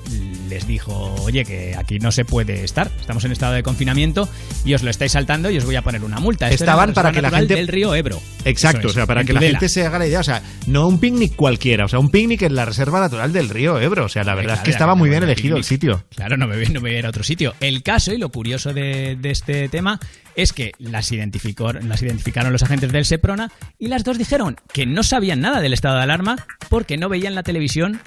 les 0.48 0.66
dijo, 0.66 1.14
oye, 1.22 1.44
que 1.44 1.76
aquí 1.76 1.98
no 1.98 2.10
se 2.12 2.24
puede 2.24 2.64
estar, 2.64 2.90
estamos 2.98 3.24
en 3.26 3.32
estado 3.32 3.52
de 3.52 3.62
confinamiento 3.62 4.26
y 4.64 4.72
os 4.72 4.82
lo 4.82 4.88
estáis 4.88 5.12
saltando 5.12 5.50
y 5.50 5.58
os 5.58 5.66
voy 5.66 5.76
a 5.76 5.82
poner 5.82 6.02
una 6.02 6.18
multa. 6.18 6.48
Esto 6.48 6.64
Estaban 6.64 6.94
para 6.94 7.12
que 7.12 7.20
la 7.20 7.30
gente- 7.30 7.54
del 7.54 7.68
río 7.68 7.94
Ebro. 7.94 8.20
Exacto, 8.46 8.86
es, 8.88 8.92
o 8.92 8.94
sea, 8.94 9.06
para 9.06 9.24
que 9.24 9.34
la 9.34 9.40
gente 9.40 9.68
se 9.68 9.84
haga 9.84 9.98
la 9.98 10.06
idea, 10.06 10.20
o 10.20 10.24
sea, 10.24 10.42
no 10.66 10.88
un 10.88 10.98
picnic 10.98 11.36
cualquiera, 11.36 11.84
o 11.84 11.88
sea, 11.88 11.98
un 11.98 12.10
picnic 12.10 12.40
en 12.42 12.54
la 12.54 12.64
Reserva 12.64 13.00
Natural 13.00 13.32
del 13.34 13.50
Río 13.50 13.78
Ebro, 13.78 14.06
o 14.06 14.08
sea, 14.08 14.24
la 14.24 14.34
verdad 14.34 14.56
es 14.56 14.62
que 14.62 14.70
estaba 14.70 14.94
muy 14.94 15.10
bien 15.10 15.22
elegido 15.22 15.58
el 15.58 15.64
sitio. 15.64 16.04
Claro, 16.14 16.38
no 16.38 16.46
me, 16.46 16.56
no 16.66 16.80
me 16.80 16.88
voy 16.88 16.96
a 16.96 16.98
ir 17.00 17.06
a 17.06 17.10
otro 17.10 17.22
sitio. 17.22 17.54
El 17.60 17.82
caso 17.82 18.13
y 18.14 18.18
lo 18.18 18.30
curioso 18.30 18.72
de, 18.72 19.16
de 19.20 19.30
este 19.30 19.68
tema 19.68 19.98
es 20.36 20.52
que 20.52 20.72
las, 20.78 21.12
identificó, 21.12 21.72
las 21.72 22.02
identificaron 22.02 22.52
los 22.52 22.62
agentes 22.62 22.90
del 22.92 23.04
Seprona 23.04 23.50
y 23.78 23.88
las 23.88 24.02
dos 24.04 24.18
dijeron 24.18 24.56
que 24.72 24.86
no 24.86 25.02
sabían 25.02 25.40
nada 25.40 25.60
del 25.60 25.72
estado 25.72 25.96
de 25.96 26.02
alarma 26.02 26.36
porque 26.68 26.96
no 26.96 27.08
veían 27.08 27.34
la 27.34 27.42
televisión 27.42 28.00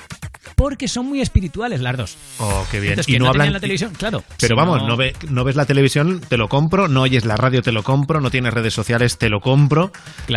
porque 0.55 0.87
son 0.87 1.05
muy 1.05 1.21
espirituales 1.21 1.81
las 1.81 1.97
dos. 1.97 2.17
Oh, 2.39 2.65
qué 2.71 2.79
bien. 2.79 2.93
Entonces, 2.93 3.13
que 3.13 3.19
no 3.19 3.31
tenían 3.31 3.53
la 3.53 3.59
televisión, 3.59 3.93
claro. 3.93 4.23
Pero 4.39 4.55
Si 4.55 4.57
vamos, 4.59 4.81
no- 4.81 4.87
no, 4.87 4.97
ve- 4.97 5.13
no 5.29 5.43
ves 5.43 5.55
la 5.55 5.65
televisión, 5.65 6.21
te 6.27 6.37
lo 6.37 6.47
compro, 6.47 6.87
no 6.87 7.01
oyes 7.03 7.25
la 7.25 7.35
radio, 7.35 7.61
te 7.61 7.71
lo 7.71 7.83
compro, 7.83 8.21
no 8.21 8.31
tienes 8.31 8.53
redes 8.53 8.73
sociales, 8.73 9.17
te 9.17 9.29
lo 9.29 9.39
compro, 9.41 9.91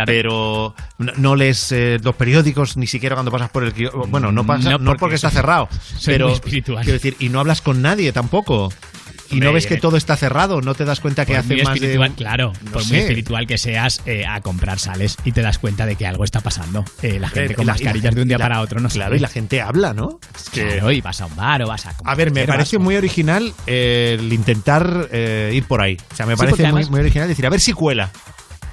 pero 0.05 0.75
no, 0.97 1.11
no 1.17 1.35
lees 1.35 1.71
eh, 1.71 1.97
los 2.03 2.15
periódicos 2.15 2.77
ni 2.77 2.87
siquiera 2.87 3.15
cuando 3.15 3.31
pasas 3.31 3.49
por 3.49 3.63
el... 3.63 3.73
Bueno, 4.09 4.31
no 4.31 4.45
pasa, 4.45 4.71
No, 4.71 4.77
no, 4.77 4.85
porque 4.91 4.99
porque, 4.99 5.15
está 5.15 5.31
cerrado, 5.31 5.69
soy 5.97 6.13
pero 6.13 6.27
muy 6.27 6.35
espiritual. 6.35 6.83
quiero 6.83 6.97
decir, 6.97 7.15
y 7.19 7.29
no 7.29 7.39
hablas 7.39 7.61
con 7.61 7.81
nadie 7.81 8.11
tampoco. 8.11 8.71
Y 9.31 9.39
no 9.39 9.53
ves 9.53 9.65
que 9.67 9.77
todo 9.77 9.97
está 9.97 10.15
cerrado, 10.17 10.61
no 10.61 10.73
te 10.75 10.85
das 10.85 10.99
cuenta 10.99 11.25
que 11.25 11.33
Por 11.33 11.39
hace 11.41 11.63
más 11.63 11.75
espiritual, 11.75 12.09
de... 12.09 12.15
claro, 12.15 12.53
no 12.63 12.71
por 12.71 12.85
muy 12.87 12.97
espiritual 12.97 13.47
que 13.47 13.57
seas, 13.57 14.01
eh, 14.05 14.25
a 14.25 14.41
comprar 14.41 14.79
sales 14.79 15.17
y 15.25 15.31
te 15.31 15.41
das 15.41 15.57
cuenta 15.59 15.85
de 15.85 15.95
que 15.95 16.05
algo 16.05 16.23
está 16.23 16.41
pasando. 16.41 16.83
Eh, 17.01 17.19
la 17.19 17.29
gente 17.29 17.55
con 17.55 17.65
mascarillas 17.65 18.13
de 18.15 18.21
un 18.21 18.27
día 18.27 18.37
la- 18.37 18.45
para 18.45 18.61
otro 18.61 18.79
no 18.79 18.89
Claro, 18.89 19.09
sabe. 19.09 19.17
y 19.17 19.19
la 19.19 19.27
gente 19.29 19.61
habla, 19.61 19.93
¿no? 19.93 20.19
Es 20.35 20.49
que- 20.49 20.65
Claro, 20.67 20.91
y 20.91 21.01
vas 21.01 21.21
a 21.21 21.25
un 21.25 21.35
bar 21.35 21.61
o 21.63 21.67
vas 21.67 21.85
a 21.85 21.93
A 22.03 22.15
ver, 22.15 22.31
me 22.31 22.45
parece 22.45 22.77
muy 22.77 22.95
original 22.95 23.53
eh, 23.67 24.17
el 24.19 24.31
intentar 24.33 25.07
ir 25.13 25.63
por 25.65 25.81
ahí. 25.81 25.97
O 26.11 26.15
sea, 26.15 26.25
me 26.25 26.33
Sí, 26.33 26.37
parece 26.37 26.51
porque 26.51 26.63
muy, 26.63 26.71
además- 26.71 26.89
muy 26.91 26.99
original 26.99 27.27
decir, 27.27 27.45
a 27.45 27.49
ver 27.49 27.59
si 27.59 27.73
cuela. 27.73 28.09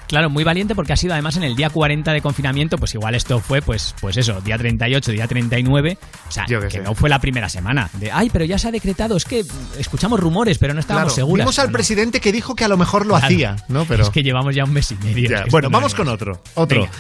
Claro, 0.09 0.31
muy 0.31 0.43
valiente 0.43 0.75
porque 0.75 0.93
ha 0.93 0.97
sido 0.97 1.13
además 1.13 1.37
en 1.37 1.43
el 1.45 1.55
día 1.55 1.69
40 1.71 2.13
de 2.13 2.21
confinamiento, 2.23 2.79
pues 2.79 2.95
igual 2.95 3.15
esto 3.15 3.41
fue, 3.41 3.61
pues, 3.63 3.95
pues 4.01 4.17
eso, 4.17 4.41
día 4.41 4.57
38, 4.59 5.13
día 5.13 5.27
39. 5.29 5.99
O 6.27 6.31
sea, 6.31 6.47
Yo 6.47 6.61
que 6.67 6.81
no 6.81 6.95
fue 6.95 7.09
la 7.11 7.19
primera 7.21 7.49
semana. 7.49 7.91
De, 7.95 8.11
ay, 8.11 8.31
pero 8.31 8.45
ya 8.47 8.59
se 8.59 8.69
ha 8.69 8.71
decretado, 8.71 9.17
es 9.17 9.25
que 9.27 9.45
escuchamos 9.79 10.19
rumores, 10.19 10.59
pero 10.59 10.73
no 10.75 10.81
estábamos 10.81 11.13
Claro, 11.13 11.15
seguros. 11.27 11.45
Vimos 11.45 11.59
al 11.59 11.67
No, 11.69 11.73
presidente 11.73 12.21
que 12.21 12.33
dijo 12.33 12.55
que 12.55 12.65
a 12.65 12.69
lo 12.69 12.77
mejor 12.79 13.05
lo 13.07 13.15
Claro. 13.15 13.27
hacía, 13.27 13.57
¿no? 13.69 13.85
Pero 13.85 14.03
Es 14.05 14.11
que 14.11 14.23
llevamos 14.23 14.55
ya 14.55 14.65
un 14.65 14.73
mes 14.73 14.91
y 14.93 14.95
medio. 14.97 15.29
Ya, 15.31 15.45
Bueno, 15.51 15.69
vamos 15.71 15.95
con 15.95 16.09
otro. 16.09 16.43
Otro. 16.55 16.81
Venga. 16.83 16.93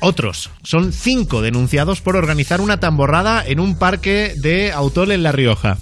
Otros. 0.00 0.50
Son 0.62 0.92
cinco 0.92 1.42
denunciados 1.42 2.00
por 2.00 2.16
organizar 2.16 2.60
una 2.62 2.80
tamborrada 2.80 3.44
en 3.46 3.60
un 3.60 3.78
parque 3.78 4.34
de 4.38 4.72
Autol 4.72 5.12
en 5.12 5.22
La 5.22 5.32
Rioja. 5.32 5.76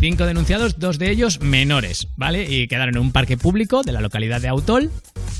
Cinco 0.00 0.24
denunciados, 0.24 0.78
dos 0.78 0.98
de 0.98 1.10
ellos 1.10 1.40
menores, 1.42 2.08
¿vale? 2.16 2.50
Y 2.50 2.68
quedaron 2.68 2.96
en 2.96 3.02
un 3.02 3.12
parque 3.12 3.36
público 3.36 3.82
de 3.82 3.92
la 3.92 4.00
localidad 4.00 4.40
de 4.40 4.48
Autol 4.48 4.90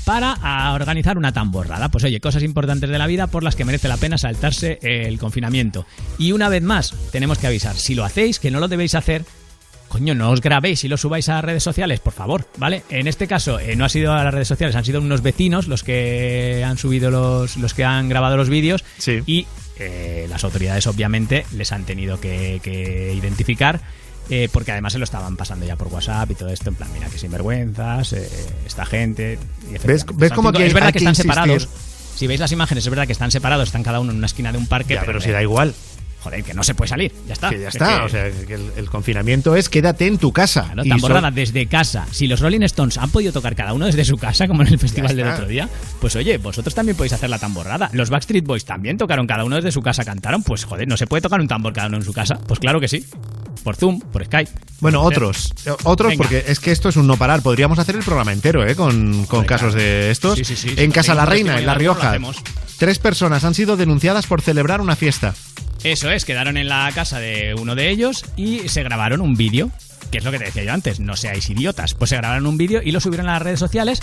para 0.05 0.33
a, 0.33 0.73
organizar 0.73 1.17
una 1.17 1.33
tamborrada. 1.33 1.89
Pues 1.89 2.03
oye, 2.03 2.19
cosas 2.19 2.43
importantes 2.43 2.87
de 2.91 2.99
la 2.99 3.07
vida 3.07 3.25
por 3.25 3.41
las 3.41 3.55
que 3.55 3.65
merece 3.65 3.87
la 3.87 3.97
pena 3.97 4.19
saltarse 4.19 4.77
el 4.83 5.17
confinamiento. 5.17 5.87
Y 6.19 6.31
una 6.33 6.47
vez 6.47 6.61
más, 6.61 6.93
tenemos 7.11 7.39
que 7.39 7.47
avisar, 7.47 7.75
si 7.75 7.95
lo 7.95 8.05
hacéis, 8.05 8.39
que 8.39 8.51
no 8.51 8.59
lo 8.59 8.67
debéis 8.67 8.93
hacer, 8.93 9.25
coño, 9.87 10.13
no 10.13 10.29
os 10.29 10.41
grabéis 10.41 10.83
y 10.83 10.87
lo 10.87 10.97
subáis 10.97 11.27
a 11.29 11.41
redes 11.41 11.63
sociales, 11.63 11.99
por 11.99 12.13
favor, 12.13 12.45
¿vale? 12.57 12.83
En 12.91 13.07
este 13.07 13.25
caso, 13.25 13.59
eh, 13.59 13.75
no 13.75 13.85
ha 13.85 13.89
sido 13.89 14.13
a 14.13 14.23
las 14.23 14.31
redes 14.31 14.47
sociales, 14.47 14.75
han 14.75 14.85
sido 14.85 15.01
unos 15.01 15.23
vecinos 15.23 15.67
los 15.67 15.81
que 15.83 16.63
han 16.63 16.77
subido 16.77 17.09
los, 17.09 17.57
los 17.57 17.73
que 17.73 17.83
han 17.83 18.09
grabado 18.09 18.37
los 18.37 18.49
vídeos 18.49 18.83
y 19.25 19.47
eh, 19.79 20.27
las 20.29 20.43
autoridades 20.43 20.85
obviamente 20.85 21.47
les 21.51 21.71
han 21.71 21.83
tenido 21.83 22.21
que, 22.21 22.59
que 22.61 23.11
identificar. 23.15 23.81
Eh, 24.29 24.49
porque 24.51 24.71
además 24.71 24.93
se 24.93 24.99
lo 24.99 25.03
estaban 25.05 25.35
pasando 25.37 25.65
ya 25.65 25.75
por 25.75 25.87
WhatsApp 25.87 26.31
y 26.31 26.35
todo 26.35 26.49
esto, 26.49 26.69
en 26.69 26.75
plan, 26.75 26.89
mira 26.93 27.09
que 27.09 27.17
sinvergüenzas, 27.17 28.13
eh, 28.13 28.29
esta 28.65 28.85
gente. 28.85 29.37
y 29.69 29.73
ves 29.87 30.01
cinco- 30.01 30.49
aquí 30.49 30.61
hay- 30.63 30.67
es 30.69 30.73
verdad 30.73 30.87
que 30.89 30.93
que 30.93 30.97
están 30.99 31.11
insistir? 31.11 31.31
separados. 31.33 31.67
Si 32.15 32.27
veis 32.27 32.39
las 32.39 32.51
imágenes, 32.51 32.83
es 32.85 32.89
verdad 32.89 33.07
que 33.07 33.13
están 33.13 33.31
separados, 33.31 33.69
están 33.69 33.83
cada 33.83 33.99
uno 33.99 34.11
en 34.11 34.17
una 34.17 34.27
esquina 34.27 34.51
de 34.51 34.57
un 34.57 34.67
parque. 34.67 34.93
Ya, 34.93 35.03
pero 35.05 35.19
si 35.21 35.31
da 35.31 35.41
igual. 35.41 35.73
Joder, 36.21 36.43
que 36.43 36.53
no 36.53 36.61
se 36.61 36.75
puede 36.75 36.87
salir, 36.87 37.11
ya 37.27 37.33
está. 37.33 37.49
Que 37.49 37.59
ya 37.59 37.69
Es 37.69 37.75
está. 37.75 37.97
que- 37.99 38.05
O 38.05 38.09
sea, 38.09 38.29
que 38.45 38.53
el, 38.53 38.71
el 38.77 38.89
confinamiento 38.91 39.55
es 39.55 39.69
quédate 39.69 40.05
en 40.05 40.19
tu 40.19 40.31
casa. 40.31 40.71
¿no? 40.75 40.85
Y 40.85 40.89
Tamborrada 40.89 41.31
desde 41.31 41.65
casa. 41.65 42.05
Si 42.11 42.27
los 42.27 42.39
Rolling 42.41 42.61
Stones 42.61 42.97
han 42.99 43.09
podido 43.09 43.31
tocar 43.33 43.55
cada 43.55 43.73
uno 43.73 43.87
desde 43.87 44.05
su 44.05 44.17
casa, 44.17 44.47
como 44.47 44.61
en 44.61 44.67
el 44.67 44.77
festival 44.79 45.15
del 45.15 45.27
otro 45.27 45.47
día, 45.47 45.67
pues 45.99 46.15
oye, 46.15 46.37
vosotros 46.37 46.75
también 46.75 46.95
podéis 46.95 47.13
hacer 47.13 47.29
la 47.29 47.39
tamborrada. 47.39 47.89
Los 47.93 48.11
Backstreet 48.11 48.45
Boys 48.45 48.65
también 48.65 48.97
tocaron 48.99 49.25
cada 49.25 49.43
uno 49.43 49.55
desde 49.55 49.71
su 49.71 49.81
casa, 49.81 50.05
cantaron. 50.05 50.43
Pues 50.43 50.63
joder, 50.63 50.87
¿no 50.87 50.95
se 50.95 51.07
puede 51.07 51.21
tocar 51.21 51.41
un 51.41 51.47
tambor 51.47 51.73
cada 51.73 51.87
uno 51.87 51.97
en 51.97 52.03
su 52.03 52.13
casa? 52.13 52.37
Pues 52.47 52.59
claro 52.59 52.79
que 52.79 52.87
sí. 52.87 53.03
Por 53.63 53.75
Zoom, 53.75 53.99
por 53.99 54.23
Skype. 54.25 54.51
Bueno, 54.79 55.01
otros. 55.01 55.53
eh, 55.65 55.71
Otros, 55.83 56.09
Venga. 56.11 56.23
porque 56.23 56.45
es 56.47 56.59
que 56.59 56.71
esto 56.71 56.89
es 56.89 56.95
un 56.97 57.05
no 57.07 57.17
parar. 57.17 57.41
Podríamos 57.41 57.77
hacer 57.79 57.95
el 57.95 58.03
programa 58.03 58.31
entero, 58.31 58.65
¿eh? 58.65 58.75
Con, 58.75 59.25
con 59.25 59.43
casos 59.45 59.73
de 59.73 60.09
estos. 60.11 60.37
Sí, 60.37 60.45
sí, 60.45 60.55
sí. 60.55 60.73
En 60.77 60.91
Casa 60.91 61.13
La 61.15 61.25
Reina, 61.25 61.57
en 61.59 61.65
La 61.65 61.73
Rioja. 61.75 62.17
Tres 62.77 62.97
personas 62.99 63.43
han 63.43 63.53
sido 63.53 63.77
denunciadas 63.77 64.25
por 64.25 64.41
celebrar 64.41 64.81
una 64.81 64.95
fiesta. 64.95 65.35
Eso 65.83 66.11
es, 66.11 66.25
quedaron 66.25 66.57
en 66.57 66.67
la 66.67 66.91
casa 66.93 67.19
de 67.19 67.55
uno 67.55 67.75
de 67.75 67.89
ellos 67.89 68.25
y 68.35 68.69
se 68.69 68.83
grabaron 68.83 69.21
un 69.21 69.35
vídeo. 69.35 69.71
Que 70.11 70.17
es 70.17 70.23
lo 70.25 70.31
que 70.31 70.39
te 70.39 70.45
decía 70.45 70.63
yo 70.63 70.73
antes, 70.73 70.99
no 70.99 71.15
seáis 71.15 71.49
idiotas. 71.49 71.93
Pues 71.93 72.09
se 72.09 72.17
grabaron 72.17 72.45
un 72.45 72.57
vídeo 72.57 72.81
y 72.83 72.91
lo 72.91 72.99
subieron 72.99 73.29
a 73.29 73.33
las 73.33 73.41
redes 73.41 73.59
sociales. 73.59 74.01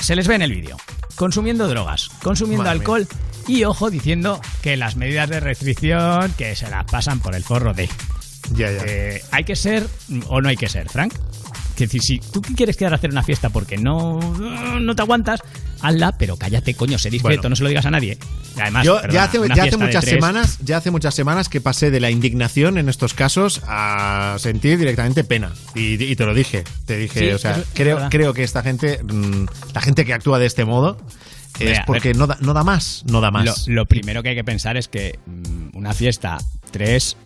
Se 0.00 0.16
les 0.16 0.26
ve 0.26 0.34
en 0.34 0.42
el 0.42 0.52
vídeo. 0.52 0.78
Consumiendo 1.14 1.68
drogas, 1.68 2.08
consumiendo 2.22 2.64
Madre 2.64 2.78
mía. 2.78 2.80
alcohol 2.80 3.08
y, 3.46 3.64
ojo, 3.64 3.90
diciendo 3.90 4.40
que 4.62 4.76
las 4.76 4.96
medidas 4.96 5.28
de 5.28 5.40
restricción 5.40 6.32
que 6.38 6.56
se 6.56 6.70
las 6.70 6.84
pasan 6.86 7.20
por 7.20 7.34
el 7.34 7.44
forro 7.44 7.74
de. 7.74 7.88
Ya, 8.54 8.70
ya. 8.70 8.82
Eh, 8.86 9.22
¿Hay 9.30 9.44
que 9.44 9.56
ser 9.56 9.86
o 10.28 10.40
no 10.40 10.48
hay 10.48 10.56
que 10.56 10.68
ser, 10.68 10.88
Frank? 10.88 11.14
Que 11.80 11.86
decir, 11.86 12.02
si 12.02 12.18
tú 12.18 12.42
quieres 12.42 12.76
quedar 12.76 12.92
a 12.92 12.96
hacer 12.96 13.10
una 13.10 13.22
fiesta 13.22 13.48
porque 13.48 13.78
no, 13.78 14.18
no 14.80 14.94
te 14.94 15.00
aguantas, 15.02 15.40
hazla, 15.80 16.12
pero 16.18 16.36
cállate, 16.36 16.74
coño, 16.74 16.98
sé 16.98 17.08
discreto, 17.08 17.40
Bueno. 17.42 17.50
no 17.50 17.56
se 17.56 17.62
lo 17.62 17.68
digas 17.70 17.86
a 17.86 17.90
nadie. 17.90 18.18
Y 18.56 18.60
Además, 18.60 18.84
Yo 18.84 18.96
perdona, 19.00 19.14
ya 19.14 19.24
hace, 19.24 19.38
ya 19.70 19.78
muchas 19.78 20.04
tres- 20.04 20.14
semanas, 20.14 20.58
ya 20.62 20.76
hace 20.76 20.90
muchas 20.90 21.14
semanas 21.14 21.48
que 21.48 21.60
pasé 21.62 21.90
de 21.90 22.00
la 22.00 22.10
indignación 22.10 22.76
en 22.76 22.88
estos 22.90 23.14
casos 23.14 23.62
a 23.66 24.36
sentir 24.38 24.78
directamente 24.78 25.24
pena. 25.24 25.52
Y, 25.74 26.02
y 26.04 26.16
te 26.16 26.26
lo 26.26 26.34
dije, 26.34 26.64
te 26.84 26.98
dije, 26.98 27.18
Sí, 27.20 27.30
o 27.30 27.38
sea, 27.38 27.52
es- 27.52 27.58
es 27.58 27.64
creo, 27.72 27.96
verdad. 27.96 28.10
creo 28.10 28.34
que 28.34 28.42
esta 28.42 28.62
gente, 28.62 29.00
mm, 29.02 29.46
la 29.74 29.80
gente 29.80 30.04
que 30.04 30.12
actúa 30.12 30.38
de 30.38 30.46
este 30.46 30.64
modo, 30.66 30.98
es 31.58 31.66
Mira, 31.70 31.84
porque 31.86 32.08
ver. 32.08 32.16
no 32.18 32.26
da, 32.26 32.36
no 32.40 32.52
da 32.52 32.62
más, 32.62 33.04
no 33.10 33.20
da 33.22 33.30
más. 33.30 33.66
Lo, 33.66 33.74
lo 33.74 33.86
primero 33.86 34.22
que 34.22 34.28
hay 34.30 34.34
que 34.36 34.44
pensar 34.44 34.76
es 34.76 34.88
que 34.88 35.18
mm, 35.26 35.76
una 35.78 35.94
fiesta 35.94 36.36
3 36.72 37.16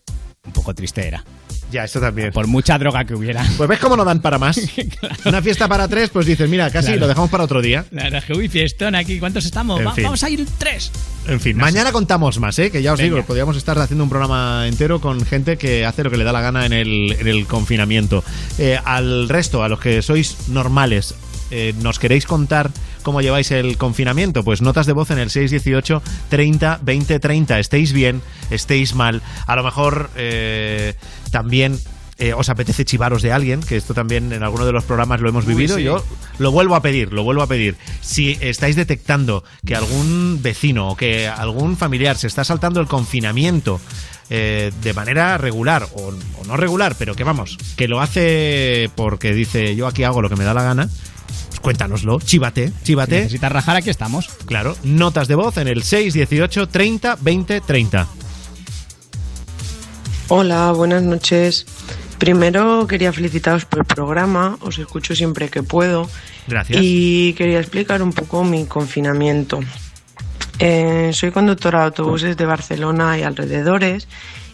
un 0.47 0.53
poco 0.53 0.75
triste 0.75 1.07
era. 1.09 1.25
Ya, 1.73 1.85
esto 1.85 2.01
también. 2.01 2.31
Por 2.33 2.47
mucha 2.47 2.79
droga 2.79 3.05
que 3.05 3.15
hubiera. 3.15 3.45
Pues 3.57 3.69
ves 3.69 3.81
cómo 3.81 3.97
no 3.97 4.05
dan 4.05 4.21
para 4.21 4.39
más. 4.39 4.61
Una 5.25 5.43
fiesta 5.43 5.67
para 5.67 5.89
tres, 5.89 6.11
pues 6.11 6.25
dices, 6.27 6.49
mira, 6.49 6.71
casi 6.71 6.87
Claro. 6.89 7.01
lo 7.01 7.09
dejamos 7.09 7.31
para 7.31 7.43
otro 7.45 7.61
día. 7.61 7.85
La 7.91 8.05
verdad 8.05 8.19
es 8.21 8.25
que, 8.27 8.33
uy, 8.35 8.49
fiestón 8.49 8.95
aquí, 8.95 9.19
¿cuántos 9.19 9.45
estamos? 9.45 9.81
En 9.81 9.87
Va- 9.89 9.95
fin. 9.95 10.05
Vamos 10.05 10.23
a 10.23 10.31
ir 10.31 10.47
tres. 10.59 10.93
En 11.27 11.41
fin, 11.41 11.57
mañana 11.57 11.91
contamos 11.91 12.39
más, 12.39 12.59
¿eh? 12.61 12.71
Que 12.71 12.81
ya 12.83 12.93
os 12.93 13.01
Venga. 13.01 13.15
digo, 13.17 13.27
podríamos 13.27 13.57
estar 13.57 13.77
haciendo 13.79 14.05
un 14.05 14.11
programa 14.11 14.67
entero 14.69 15.01
con 15.01 15.25
gente 15.25 15.57
que 15.57 15.85
hace 15.85 16.05
lo 16.05 16.11
que 16.11 16.17
le 16.19 16.25
da 16.25 16.33
la 16.33 16.43
gana 16.43 16.65
en 16.67 16.73
el, 16.73 17.17
en 17.19 17.27
el 17.27 17.47
confinamiento. 17.47 18.23
Eh, 18.59 18.79
al 18.85 19.29
resto, 19.29 19.65
a 19.65 19.69
los 19.69 19.81
que 19.81 20.01
sois 20.03 20.49
normales, 20.49 21.15
eh, 21.51 21.75
¿nos 21.83 21.99
queréis 21.99 22.27
contar 22.27 22.71
cómo 23.03 23.21
lleváis 23.21 23.51
el 23.53 23.77
confinamiento? 23.79 24.45
Pues 24.45 24.61
notas 24.63 24.87
de 24.87 24.93
voz 24.93 25.11
en 25.11 25.19
el 25.19 25.31
618 25.31 26.03
30 26.29 26.81
20 26.83 27.19
30. 27.21 27.59
Estéis 27.59 27.93
bien, 27.93 28.21
estéis 28.51 28.95
mal. 28.95 29.23
A 29.47 29.57
lo 29.57 29.63
mejor 29.65 30.11
eh, 30.17 30.95
también... 31.35 31.79
eh, 32.17 32.33
os 32.33 32.49
apetece 32.49 32.85
chivaros 32.85 33.23
de 33.23 33.33
alguien, 33.33 33.59
que 33.61 33.77
esto 33.77 33.93
también 33.93 34.33
en 34.33 34.45
alguno 34.45 34.65
de 34.65 34.71
los 34.71 34.85
programas 34.85 35.21
lo 35.21 35.29
hemos 35.29 35.45
Uy, 35.47 35.55
vivido. 35.55 35.77
sí. 35.79 35.83
Yo 35.83 36.05
lo 36.39 36.53
vuelvo 36.53 36.77
a 36.77 36.81
pedir, 36.81 37.13
lo 37.13 37.25
vuelvo 37.25 37.43
a 37.43 37.49
pedir. 37.49 37.75
Si 38.03 38.39
estáis 38.41 38.77
detectando 38.77 39.43
que 39.67 39.75
algún 39.75 40.39
vecino 40.41 40.91
o 40.91 40.97
que 40.97 41.27
algún 41.27 41.77
familiar 41.77 42.17
se 42.17 42.29
está 42.29 42.45
saltando 42.45 42.81
el 42.81 42.87
confinamiento 42.87 43.81
eh, 44.31 44.71
de 44.81 44.93
manera 44.95 45.37
regular 45.39 45.89
o, 45.97 46.15
o 46.41 46.45
no 46.47 46.57
regular, 46.57 46.95
pero 46.97 47.17
que 47.17 47.25
vamos, 47.25 47.59
que 47.77 47.89
lo 47.89 48.01
hace 48.01 48.89
porque 48.95 49.35
dice 49.35 49.75
yo 49.75 49.89
aquí 49.89 50.05
hago 50.05 50.23
lo 50.23 50.31
que 50.31 50.37
me 50.37 50.45
da 50.45 50.55
la 50.55 50.63
gana, 50.63 50.89
pues 51.49 51.59
cuéntanoslo, 51.61 52.21
chívate, 52.21 52.69
Si 52.69 52.85
chívate. 52.85 53.17
necesitas 53.23 53.51
rajar, 53.51 53.75
aquí 53.77 53.91
estamos. 53.91 54.29
Claro, 54.47 54.77
notas 54.85 55.27
de 55.27 55.35
voz 55.35 55.57
en 55.57 55.67
el 55.67 55.83
618 55.83 56.69
30 56.69 57.17
20 57.21 57.61
30. 57.61 58.07
Hola, 60.29 60.73
buenas 60.73 61.03
noches. 61.03 61.67
Primero 62.19 62.87
quería 62.87 63.13
felicitaros 63.13 63.67
por 63.67 63.81
el 63.81 63.85
programa, 63.85 64.57
os 64.63 64.79
escucho 64.79 65.15
siempre 65.15 65.51
que 65.51 65.63
puedo. 65.63 66.09
Gracias. 66.49 66.81
Y 66.83 67.35
quería 67.35 67.61
explicar 67.61 68.03
un 68.03 68.13
poco 68.15 68.43
mi 68.43 68.65
confinamiento. 68.65 69.61
Eh, 70.59 71.11
soy 71.13 71.31
conductora 71.31 71.81
de 71.81 71.85
autobuses 71.87 72.39
de 72.39 72.47
Barcelona 72.47 73.19
y 73.19 73.23
alrededores 73.23 74.09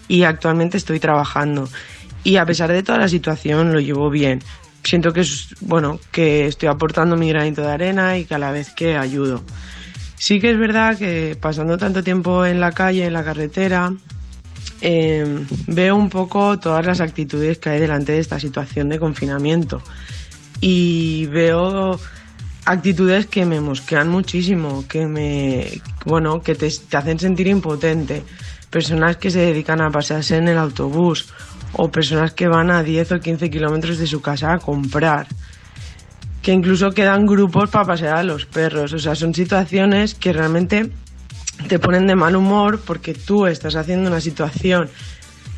y 0.09 0.25
actualmente 0.25 0.77
estoy 0.77 0.99
trabajando. 0.99 1.69
Y 2.25 2.37
a 2.37 2.45
pesar 2.45 2.73
de 2.73 2.83
toda 2.83 2.99
la 2.99 3.09
situación 3.09 3.73
lo 3.73 3.79
llevo 3.79 4.11
bien. 4.11 4.43
Siento 4.83 5.13
que 5.13 5.21
es 5.21 5.55
bueno, 5.61 6.01
que 6.11 6.49
estoy 6.49 6.69
aportando 6.69 7.17
mi 7.17 7.29
granito 7.29 7.63
de 7.63 7.71
arena 7.71 8.19
y 8.19 8.25
que 8.25 8.35
a 8.35 8.39
la 8.39 8.51
vez 8.51 8.73
que 8.75 8.97
ayudo. 8.97 9.45
Sí 10.17 10.41
que 10.41 10.51
es 10.51 10.59
verdad 10.59 10.99
que 10.99 11.37
pasando 11.41 11.79
tanto 11.79 12.03
tiempo 12.03 12.45
en 12.45 12.59
la 12.59 12.73
calle, 12.73 13.07
en 13.07 13.13
la 13.13 13.23
carretera, 13.23 13.93
eh, 14.81 15.45
veo 15.67 15.97
un 15.97 16.09
poco 16.09 16.59
todas 16.59 16.87
las 16.87 17.01
actitudes 17.01 17.59
que 17.59 17.71
hay 17.71 17.81
delante 17.81 18.13
de 18.13 18.19
esta 18.19 18.41
situación 18.41 18.89
de 18.89 18.99
confinamiento 18.99 19.83
y 20.61 21.27
veo 21.27 21.99
actitudes 22.65 23.27
que 23.27 23.45
me 23.45 23.61
mosquean 23.61 24.09
muchísimo, 24.09 24.85
que 24.89 25.07
me 25.07 25.81
bueno, 26.05 26.43
que 26.43 26.55
te, 26.55 26.71
te 26.71 26.97
hacen 26.97 27.19
sentir 27.19 27.47
impotente. 27.47 28.23
Personas 28.71 29.17
que 29.17 29.31
se 29.31 29.41
dedican 29.41 29.81
a 29.81 29.91
pasearse 29.91 30.37
en 30.37 30.49
el 30.49 30.59
autobús 30.59 31.29
o 31.73 31.91
personas 31.91 32.33
que 32.33 32.49
van 32.49 32.71
a 32.71 32.83
10 32.83 33.13
o 33.13 33.21
15 33.21 33.51
kilómetros 33.51 33.99
de 33.99 34.07
su 34.07 34.21
casa 34.21 34.53
a 34.53 34.59
comprar. 34.59 35.27
Que 36.43 36.53
incluso 36.53 36.93
quedan 36.93 37.27
grupos 37.27 37.69
para 37.71 37.85
pasear 37.85 38.17
a 38.17 38.23
los 38.23 38.47
perros. 38.47 38.93
O 38.93 38.99
sea, 38.99 39.15
son 39.15 39.35
situaciones 39.35 40.15
que 40.15 40.33
realmente 40.33 40.91
te 41.69 41.79
ponen 41.79 42.07
de 42.07 42.15
mal 42.15 42.37
humor 42.37 42.81
porque 42.85 43.15
tú 43.15 43.47
estás 43.47 43.77
haciendo 43.77 44.09
una 44.09 44.21
situación 44.21 44.89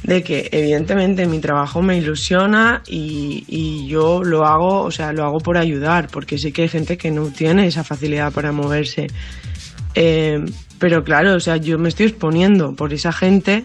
de 0.02 0.22
que 0.22 0.48
evidentemente 0.50 1.26
mi 1.26 1.38
trabajo 1.38 1.80
me 1.80 1.96
ilusiona 1.96 2.82
y, 2.88 3.44
y 3.46 3.86
yo 3.86 4.24
lo 4.24 4.44
hago, 4.44 4.82
o 4.82 4.90
sea, 4.90 5.12
lo 5.12 5.24
hago 5.24 5.38
por 5.38 5.56
ayudar, 5.56 6.08
porque 6.08 6.38
sé 6.38 6.52
que 6.52 6.62
hay 6.62 6.68
gente 6.68 6.96
que 6.96 7.10
no 7.10 7.26
tiene 7.26 7.66
esa 7.66 7.84
facilidad 7.84 8.32
para 8.32 8.50
moverse. 8.50 9.06
Eh, 9.94 10.44
pero 10.78 11.04
claro, 11.04 11.34
o 11.34 11.40
sea, 11.40 11.56
yo 11.56 11.78
me 11.78 11.88
estoy 11.88 12.06
exponiendo 12.06 12.74
por 12.74 12.92
esa 12.92 13.12
gente 13.12 13.64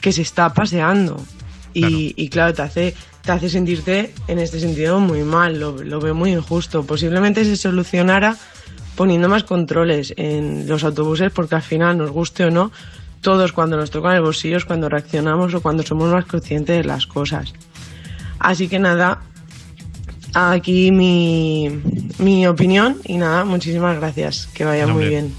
que 0.00 0.12
se 0.12 0.22
está 0.22 0.52
paseando. 0.52 1.24
Y, 1.72 2.12
y 2.16 2.28
claro, 2.28 2.52
te 2.52 2.62
hace, 2.62 2.94
te 3.22 3.32
hace 3.32 3.48
sentirte 3.48 4.12
en 4.26 4.38
este 4.38 4.60
sentido 4.60 5.00
muy 5.00 5.22
mal, 5.22 5.58
lo, 5.58 5.82
lo 5.82 6.00
veo 6.00 6.14
muy 6.14 6.32
injusto. 6.32 6.84
Posiblemente 6.84 7.44
se 7.44 7.56
solucionara 7.56 8.36
poniendo 8.98 9.28
más 9.28 9.44
controles 9.44 10.12
en 10.16 10.66
los 10.66 10.82
autobuses 10.82 11.30
porque 11.30 11.54
al 11.54 11.62
final, 11.62 11.96
nos 11.96 12.10
guste 12.10 12.44
o 12.44 12.50
no, 12.50 12.72
todos 13.20 13.52
cuando 13.52 13.76
nos 13.76 13.92
tocan 13.92 14.16
el 14.16 14.22
bolsillo 14.22 14.56
es 14.56 14.64
cuando 14.64 14.88
reaccionamos 14.88 15.54
o 15.54 15.60
cuando 15.60 15.84
somos 15.84 16.12
más 16.12 16.24
conscientes 16.24 16.78
de 16.78 16.82
las 16.82 17.06
cosas. 17.06 17.54
Así 18.40 18.66
que 18.66 18.80
nada, 18.80 19.20
aquí 20.34 20.90
mi, 20.90 21.80
mi 22.18 22.44
opinión 22.48 22.96
y 23.04 23.18
nada, 23.18 23.44
muchísimas 23.44 23.96
gracias. 23.98 24.48
Que 24.52 24.64
vaya 24.64 24.84
No, 24.84 24.94
muy 24.94 25.06
bien. 25.06 25.32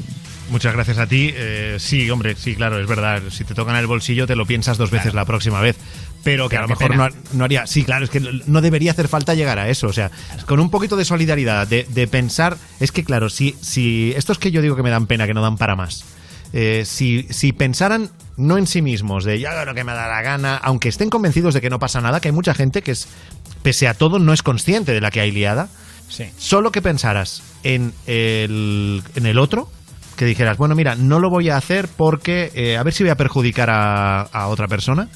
Muchas 0.52 0.74
gracias 0.74 0.98
a 0.98 1.08
ti. 1.08 1.34
Eh, 1.36 1.76
sí, 1.80 2.10
hombre, 2.10 2.36
sí, 2.38 2.56
claro, 2.56 2.80
es 2.80 2.88
verdad. 2.88 3.24
Si 3.30 3.44
te 3.44 3.54
tocan 3.54 3.76
el 3.76 3.88
bolsillo, 3.88 4.26
te 4.26 4.38
lo 4.38 4.46
piensas 4.46 4.78
dos 4.78 4.90
veces 4.90 5.14
la 5.14 5.26
próxima 5.26 5.60
vez. 5.60 5.76
Pero 6.24 6.50
que 6.50 6.58
a 6.58 6.62
lo 6.62 6.68
mejor 6.68 6.96
no, 6.96 7.08
no 7.34 7.44
haría. 7.46 7.66
Sí, 7.66 7.84
claro, 7.84 8.04
es 8.04 8.10
que 8.12 8.20
no 8.20 8.62
debería 8.62 8.92
hacer 8.92 9.08
falta 9.08 9.34
llegar 9.36 9.58
a 9.58 9.70
eso. 9.70 9.88
O 9.88 9.94
sea, 9.94 10.12
con 10.46 10.60
un 10.60 10.70
poquito 10.70 10.96
de 10.98 11.06
solidaridad, 11.06 11.66
de, 11.68 11.86
de 11.90 12.08
pensar. 12.08 12.58
Es 12.80 12.92
que, 12.92 13.04
claro, 13.04 13.30
si, 13.30 13.56
si. 13.62 14.14
Estos 14.16 14.38
que 14.38 14.52
yo 14.52 14.62
digo 14.62 14.76
que 14.76 14.84
me 14.84 14.90
dan 14.90 15.08
pena, 15.08 15.26
que 15.28 15.34
no 15.34 15.42
dan 15.42 15.58
para 15.58 15.76
más. 15.76 16.04
eh, 16.52 16.84
si, 16.86 17.28
si 17.30 17.54
pensaran 17.54 18.10
no 18.36 18.58
en 18.58 18.68
sí 18.68 18.82
mismos, 18.82 19.24
de 19.24 19.40
yo 19.40 19.50
hago 19.50 19.66
lo 19.66 19.76
que 19.76 19.84
me 19.84 19.94
da 19.94 20.08
la 20.08 20.22
gana, 20.22 20.58
aunque 20.58 20.90
estén 20.90 21.10
convencidos 21.10 21.54
de 21.54 21.62
que 21.62 21.70
no 21.70 21.80
pasa 21.80 22.02
nada, 22.02 22.20
que 22.20 22.30
hay 22.30 22.34
mucha 22.34 22.54
gente 22.54 22.82
que 22.82 22.92
es, 22.92 23.08
pese 23.62 23.88
a 23.88 23.94
todo, 23.94 24.18
no 24.20 24.34
es 24.34 24.44
consciente 24.44 24.94
de 24.94 25.02
la 25.02 25.12
que 25.12 25.22
hay 25.22 25.32
liada. 25.32 25.70
Sí. 26.08 26.26
Solo 26.38 26.72
que 26.72 26.82
pensaras 26.82 27.44
en 27.64 27.94
el, 28.08 29.04
en 29.16 29.26
el 29.26 29.38
otro, 29.38 29.70
que 30.16 30.26
dijeras, 30.26 30.58
bueno, 30.58 30.74
mira, 30.76 30.96
no 30.96 31.20
lo 31.20 31.30
voy 31.30 31.50
a 31.50 31.58
hacer 31.58 31.88
porque 31.88 32.52
eh, 32.56 32.78
a 32.78 32.84
ver 32.84 32.94
si 32.94 33.04
voy 33.04 33.12
a 33.12 33.16
perjudicar 33.16 33.70
a, 33.70 34.22
a 34.22 34.48
otra 34.48 34.68
persona. 34.68 35.08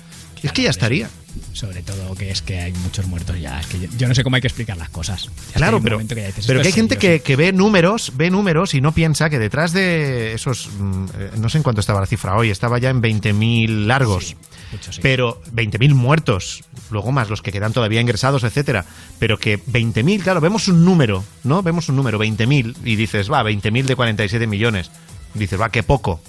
Es 0.43 0.51
que 0.51 0.63
ya 0.63 0.69
estaría. 0.69 1.09
Sobre 1.53 1.81
todo 1.81 2.13
que 2.15 2.29
es 2.29 2.41
que 2.41 2.59
hay 2.59 2.73
muchos 2.73 3.07
muertos 3.07 3.39
ya. 3.39 3.59
Es 3.59 3.67
que 3.67 3.79
yo, 3.79 3.87
yo 3.97 4.07
no 4.07 4.13
sé 4.13 4.23
cómo 4.23 4.35
hay 4.35 4.41
que 4.41 4.47
explicar 4.47 4.77
las 4.77 4.89
cosas. 4.89 5.29
Es 5.47 5.53
Claro, 5.53 5.81
pero, 5.81 5.97
que 5.97 6.27
dices, 6.27 6.45
pero 6.45 6.61
que 6.61 6.67
hay 6.67 6.73
gente 6.73 6.97
que, 6.97 7.21
que 7.21 7.35
ve 7.35 7.51
números, 7.53 8.11
ve 8.15 8.29
números 8.29 8.73
y 8.73 8.81
no 8.81 8.91
piensa 8.91 9.29
que 9.29 9.39
detrás 9.39 9.73
de 9.73 10.33
esos, 10.33 10.69
mm, 10.77 11.05
eh, 11.17 11.31
no 11.37 11.49
sé 11.49 11.57
en 11.57 11.63
cuánto 11.63 11.81
estaba 11.81 12.01
la 12.01 12.05
cifra 12.05 12.35
hoy, 12.35 12.49
estaba 12.49 12.77
ya 12.77 12.89
en 12.89 13.01
20.000 13.01 13.87
largos, 13.87 14.35
mucho, 14.71 14.91
sí. 14.91 14.99
pero 15.01 15.41
20.000 15.53 15.93
muertos, 15.93 16.63
luego 16.91 17.11
más 17.11 17.29
los 17.29 17.41
que 17.41 17.51
quedan 17.51 17.73
todavía 17.73 18.01
ingresados, 18.01 18.43
etcétera, 18.43 18.85
pero 19.17 19.39
que 19.39 19.59
20.000, 19.59 20.21
claro, 20.21 20.41
vemos 20.41 20.67
un 20.67 20.85
número, 20.85 21.23
¿no? 21.43 21.63
Vemos 21.63 21.89
un 21.89 21.95
número, 21.95 22.19
20.000, 22.19 22.75
y 22.83 22.95
dices, 22.95 23.31
va, 23.31 23.43
20.000 23.43 23.85
de 23.85 23.95
47 23.95 24.45
millones, 24.45 24.91
dices, 25.33 25.59
va, 25.59 25.69
qué 25.69 25.83
poco. 25.83 26.21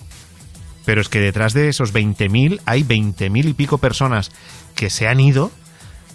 Pero 0.85 1.01
es 1.01 1.09
que 1.09 1.21
detrás 1.21 1.53
de 1.55 1.69
esos 1.69 1.93
20.000 1.93 2.61
hay 2.67 2.83
20.000 2.83 3.49
y 3.49 3.55
pico 3.55 3.79
personas 3.79 4.31
que 4.75 4.91
se 4.91 5.09
han 5.09 5.21
ido 5.21 5.51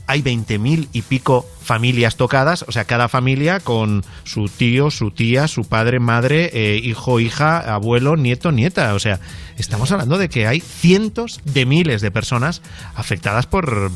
hay 0.09 0.24
20.000 0.24 0.88
y 0.91 1.03
pico 1.03 1.45
familias 1.61 2.15
tocadas, 2.15 2.65
o 2.67 2.72
sea, 2.72 2.86
cada 2.86 3.09
familia 3.09 3.59
con 3.59 4.03
su 4.24 4.47
tío, 4.47 4.89
su 4.89 5.11
tía, 5.11 5.47
su 5.47 5.65
padre, 5.65 5.99
madre, 5.99 6.49
eh, 6.51 6.82
hijo, 6.84 7.20
hija, 7.20 7.59
abuelo, 7.59 8.17
nieto, 8.17 8.51
nieta. 8.51 8.95
O 8.95 8.99
sea, 8.99 9.20
estamos 9.55 9.91
hablando 9.91 10.17
de 10.17 10.28
que 10.28 10.47
hay 10.47 10.61
cientos 10.61 11.41
de 11.45 11.67
miles 11.67 12.01
de 12.01 12.09
personas 12.09 12.63
afectadas 12.95 13.45
por, 13.45 13.91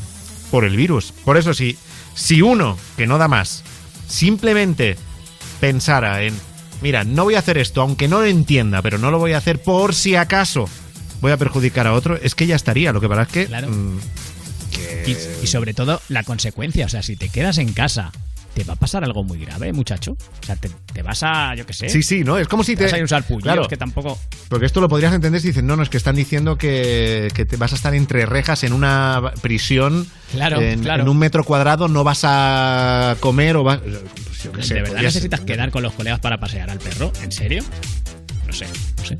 por 0.52 0.64
el 0.64 0.76
virus. 0.76 1.10
Por 1.24 1.36
eso, 1.36 1.52
si, 1.52 1.76
si 2.14 2.42
uno, 2.42 2.78
que 2.96 3.08
no 3.08 3.18
da 3.18 3.26
más, 3.26 3.64
simplemente 4.06 4.96
pensara 5.58 6.22
en, 6.22 6.38
mira, 6.84 7.02
no 7.02 7.24
voy 7.24 7.34
a 7.34 7.40
hacer 7.40 7.58
esto, 7.58 7.80
aunque 7.82 8.06
no 8.06 8.20
lo 8.20 8.26
entienda, 8.26 8.80
pero 8.82 8.98
no 8.98 9.10
lo 9.10 9.18
voy 9.18 9.32
a 9.32 9.38
hacer 9.38 9.60
por 9.60 9.94
si 9.94 10.14
acaso 10.14 10.68
voy 11.20 11.32
a 11.32 11.36
perjudicar 11.38 11.86
a 11.88 11.94
otro, 11.94 12.16
es 12.22 12.34
que 12.34 12.46
ya 12.46 12.54
estaría. 12.54 12.92
Lo 12.92 13.00
que 13.00 13.08
pasa 13.08 13.22
es 13.22 13.28
que... 13.28 13.48
mm, 13.48 13.98
Y, 15.06 15.16
y 15.42 15.46
sobre 15.46 15.72
todo 15.74 16.00
la 16.08 16.22
consecuencia, 16.22 16.86
o 16.86 16.88
sea, 16.88 17.02
si 17.02 17.16
te 17.16 17.28
quedas 17.30 17.58
en 17.58 17.72
casa, 17.72 18.12
te 18.54 18.62
va 18.64 18.74
a 18.74 18.76
pasar 18.76 19.02
algo 19.04 19.24
muy 19.24 19.38
grave, 19.38 19.72
muchacho. 19.72 20.12
O 20.12 20.46
sea, 20.46 20.54
te, 20.56 20.70
te 20.92 21.02
vas 21.02 21.22
a, 21.22 21.54
yo 21.56 21.66
qué 21.66 21.72
sé. 21.72 21.88
Sí, 21.88 22.02
sí, 22.02 22.22
¿no? 22.24 22.38
Es 22.38 22.46
como 22.46 22.62
si 22.62 22.76
te. 22.76 22.84
vas 22.84 22.92
a 22.92 22.96
ir 22.98 23.02
a 23.02 23.04
usar 23.06 23.24
Claro. 23.42 23.66
que 23.68 23.76
tampoco. 23.76 24.18
Porque 24.48 24.66
esto 24.66 24.80
lo 24.80 24.88
podrías 24.88 25.12
entender 25.12 25.40
si 25.40 25.48
dicen, 25.48 25.66
no, 25.66 25.76
no, 25.76 25.82
es 25.82 25.88
que 25.88 25.96
están 25.96 26.14
diciendo 26.16 26.56
que, 26.56 27.28
que 27.34 27.44
te 27.46 27.56
vas 27.56 27.72
a 27.72 27.76
estar 27.76 27.94
entre 27.94 28.26
rejas 28.26 28.62
en 28.64 28.72
una 28.72 29.32
prisión. 29.42 30.06
Claro, 30.32 30.60
en, 30.60 30.80
claro. 30.82 31.02
en 31.02 31.08
un 31.08 31.18
metro 31.18 31.42
cuadrado 31.44 31.88
no 31.88 32.04
vas 32.04 32.20
a 32.24 33.16
comer 33.20 33.56
o 33.56 33.64
vas. 33.64 33.80
Yo 34.52 34.62
sé, 34.62 34.74
¿De 34.74 34.82
verdad 34.82 35.02
necesitas 35.02 35.40
quedar 35.40 35.70
con 35.70 35.82
los 35.82 35.92
colegas 35.92 36.20
para 36.20 36.38
pasear 36.38 36.70
al 36.70 36.78
perro? 36.78 37.12
¿En 37.22 37.32
serio? 37.32 37.62
No 38.46 38.52
sé, 38.52 38.66
no 38.98 39.04
sé. 39.04 39.16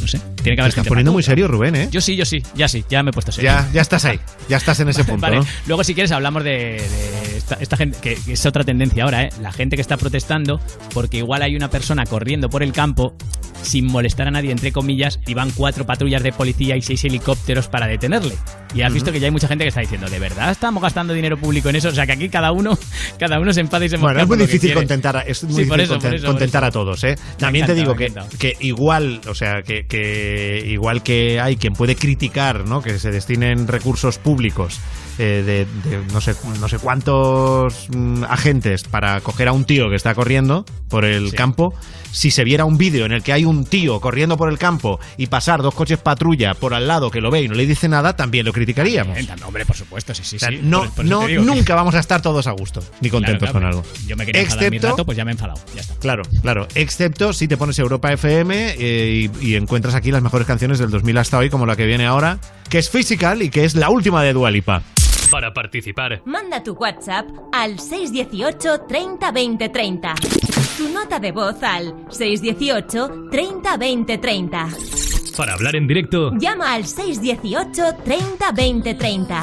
No 0.00 0.06
sé. 0.06 0.18
Tiene 0.42 0.56
que 0.56 0.62
haber 0.62 0.72
Te 0.72 0.80
estás 0.80 0.86
poniendo 0.88 1.12
muy 1.12 1.22
serio, 1.22 1.48
Rubén, 1.48 1.76
¿eh? 1.76 1.88
Yo 1.90 2.00
sí, 2.00 2.16
yo 2.16 2.24
sí, 2.24 2.42
ya 2.54 2.68
sí, 2.68 2.84
ya 2.88 3.02
me 3.02 3.10
he 3.10 3.12
puesto 3.12 3.32
serio. 3.32 3.50
Ya, 3.50 3.68
ya 3.72 3.82
estás 3.82 4.04
ahí, 4.04 4.18
ya 4.48 4.56
estás 4.56 4.80
en 4.80 4.88
ese 4.88 5.04
punto, 5.04 5.20
Vale, 5.20 5.38
¿no? 5.38 5.46
Luego, 5.66 5.84
si 5.84 5.94
quieres, 5.94 6.12
hablamos 6.12 6.44
de, 6.44 6.50
de 6.50 7.36
esta, 7.36 7.56
esta 7.60 7.76
gente, 7.76 7.98
que 8.00 8.14
que 8.14 8.32
es 8.32 8.46
otra 8.46 8.64
tendencia 8.64 9.04
ahora, 9.04 9.24
¿eh? 9.24 9.30
La 9.40 9.52
gente 9.52 9.76
que 9.76 9.82
está 9.82 9.96
protestando 9.96 10.60
porque 10.94 11.18
igual 11.18 11.42
hay 11.42 11.56
una 11.56 11.70
persona 11.70 12.04
corriendo 12.04 12.48
por 12.48 12.62
el 12.62 12.72
campo 12.72 13.14
sin 13.62 13.86
molestar 13.86 14.28
a 14.28 14.30
nadie, 14.30 14.50
entre 14.50 14.72
comillas, 14.72 15.20
y 15.26 15.34
van 15.34 15.50
cuatro 15.50 15.84
patrullas 15.84 16.22
de 16.22 16.32
policía 16.32 16.76
y 16.76 16.82
seis 16.82 17.04
helicópteros 17.04 17.68
para 17.68 17.86
detenerle. 17.86 18.34
Y 18.74 18.82
has 18.82 18.92
visto 18.92 19.12
que 19.12 19.20
ya 19.20 19.26
hay 19.26 19.32
mucha 19.32 19.48
gente 19.48 19.64
que 19.64 19.68
está 19.68 19.80
diciendo, 19.80 20.08
¿de 20.08 20.18
verdad 20.18 20.50
estamos 20.50 20.82
gastando 20.82 21.12
dinero 21.12 21.36
público 21.36 21.68
en 21.68 21.76
eso? 21.76 21.88
O 21.88 21.92
sea, 21.92 22.06
que 22.06 22.12
aquí 22.12 22.28
cada 22.28 22.52
uno, 22.52 22.78
cada 23.18 23.38
uno 23.40 23.52
se 23.52 23.60
enfada 23.60 23.84
y 23.84 23.88
se 23.88 23.96
Bueno, 23.96 24.20
es 24.20 24.28
muy 24.28 24.38
difícil 24.38 24.74
contentar 24.74 25.16
a, 25.16 25.20
es 25.20 25.42
muy 25.44 25.64
Sí, 25.64 25.64
difícil 25.64 25.80
eso, 25.82 26.08
eso, 26.08 26.26
contentar 26.26 26.64
a 26.64 26.70
todos, 26.70 27.02
¿eh? 27.04 27.16
También 27.36 27.66
te 27.66 27.74
digo 27.74 27.94
que, 27.94 28.12
que 28.38 28.56
igual, 28.60 29.20
o 29.28 29.34
sea, 29.34 29.62
que, 29.62 29.84
que 29.90 30.62
igual 30.66 31.02
que 31.02 31.40
hay 31.40 31.56
quien 31.56 31.74
puede 31.74 31.96
criticar, 31.96 32.66
¿no? 32.66 32.80
Que 32.80 32.98
se 32.98 33.10
destinen 33.10 33.68
recursos 33.68 34.16
públicos 34.16 34.80
eh, 35.18 35.42
de, 35.44 35.90
de 35.90 36.04
no 36.12 36.22
sé 36.22 36.34
no 36.60 36.68
sé 36.68 36.78
cuántos 36.78 37.88
mm, 37.90 38.24
agentes 38.24 38.84
para 38.84 39.20
coger 39.20 39.48
a 39.48 39.52
un 39.52 39.64
tío 39.64 39.90
que 39.90 39.96
está 39.96 40.14
corriendo 40.14 40.64
por 40.88 41.04
el 41.04 41.34
campo. 41.34 41.74
Si 42.12 42.30
se 42.30 42.44
viera 42.44 42.64
un 42.64 42.76
vídeo 42.78 43.06
en 43.06 43.12
el 43.12 43.22
que 43.22 43.32
hay 43.32 43.44
un 43.44 43.64
tío 43.64 44.00
corriendo 44.00 44.36
por 44.36 44.50
el 44.50 44.58
campo 44.58 44.98
y 45.16 45.26
pasar 45.28 45.62
dos 45.62 45.74
coches 45.74 45.98
patrulla 45.98 46.54
por 46.54 46.74
al 46.74 46.86
lado 46.88 47.10
que 47.10 47.20
lo 47.20 47.30
ve 47.30 47.42
y 47.42 47.48
no 47.48 47.54
le 47.54 47.66
dice 47.66 47.88
nada, 47.88 48.16
también 48.16 48.44
lo 48.46 48.52
criticaríamos. 48.52 49.16
También, 49.16 49.42
Hombre, 49.46 49.64
por 49.66 49.76
supuesto, 49.76 50.14
sí, 50.14 50.22
sí, 50.24 50.36
O 50.36 50.38
sea, 50.38 50.48
sí. 50.50 50.60
no, 50.62 50.80
Por- 50.80 50.90
por 50.92 51.04
eso 51.06 51.20
no 51.20 51.26
que- 51.26 51.36
nunca 51.38 51.74
vamos 51.74 51.94
a 51.94 52.00
estar 52.00 52.20
todos 52.22 52.46
a 52.46 52.52
gusto 52.52 52.82
ni 53.00 53.10
contentos 53.10 53.50
Claro, 53.50 53.58
claro, 53.60 53.76
con 53.82 53.84
algo. 53.86 54.06
Yo 54.06 54.16
me 54.16 54.26
quería 54.26 54.42
enfadar 54.42 54.70
mi 54.70 54.76
Excepto- 54.76 54.90
rato, 54.90 55.04
pues 55.04 55.16
ya 55.16 55.24
me 55.24 55.30
he 55.30 55.34
enfadado. 55.34 55.60
Ya 55.74 55.80
está. 55.82 55.94
Claro, 55.96 56.22
claro. 56.42 56.66
Excepto 56.74 57.32
si 57.32 57.46
te 57.48 57.56
pones 57.56 57.78
Europa 57.78 58.12
FM 58.12 58.74
eh, 58.78 59.28
y, 59.40 59.46
y 59.50 59.54
encuentras 59.56 59.94
aquí 59.94 60.10
las 60.10 60.22
mejores 60.22 60.46
canciones 60.46 60.78
del 60.78 60.90
2000 60.90 61.16
hasta 61.18 61.38
hoy, 61.38 61.48
como 61.50 61.66
la 61.66 61.76
que 61.76 61.86
viene 61.86 62.06
ahora, 62.06 62.38
que 62.68 62.78
es 62.78 62.90
Physical 62.90 63.42
y 63.42 63.50
que 63.50 63.64
es 63.64 63.74
la 63.74 63.88
última 63.90 64.22
de 64.22 64.32
Dualipa. 64.32 64.82
Para 65.30 65.52
participar, 65.54 66.22
Manda 66.24 66.60
tu 66.62 66.72
WhatsApp 66.72 67.28
al 67.52 67.78
618 67.78 68.80
30 68.88 69.30
20 69.30 69.68
30. 69.68 70.14
Tu 70.76 70.88
nota 70.88 71.20
de 71.20 71.30
voz 71.30 71.62
al 71.62 71.94
618 72.10 73.28
30 73.30 73.76
20 73.76 74.18
30. 74.18 74.68
para 75.36 75.54
hablar 75.54 75.76
en 75.76 75.86
directo, 75.86 76.32
Llama 76.36 76.74
al 76.74 76.84
618 76.84 78.02
30 78.04 78.52
20 78.52 78.94
30. 78.94 79.42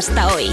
Hasta 0.00 0.28
hoy. 0.28 0.49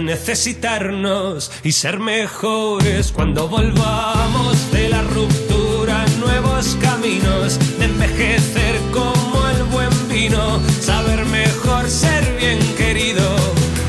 Necesitarnos 0.00 1.50
y 1.62 1.72
ser 1.72 1.98
mejores 1.98 3.10
cuando 3.10 3.48
volvamos 3.48 4.70
de 4.70 4.88
la 4.88 5.02
ruptura. 5.02 6.04
Nuevos 6.20 6.76
caminos 6.80 7.58
de 7.78 7.86
envejecer 7.86 8.76
como 8.92 9.48
el 9.48 9.62
buen 9.64 10.08
vino 10.08 10.60
saber 10.80 11.24
mejor 11.26 11.88
ser 11.90 12.22
bien 12.38 12.58
querido. 12.76 13.22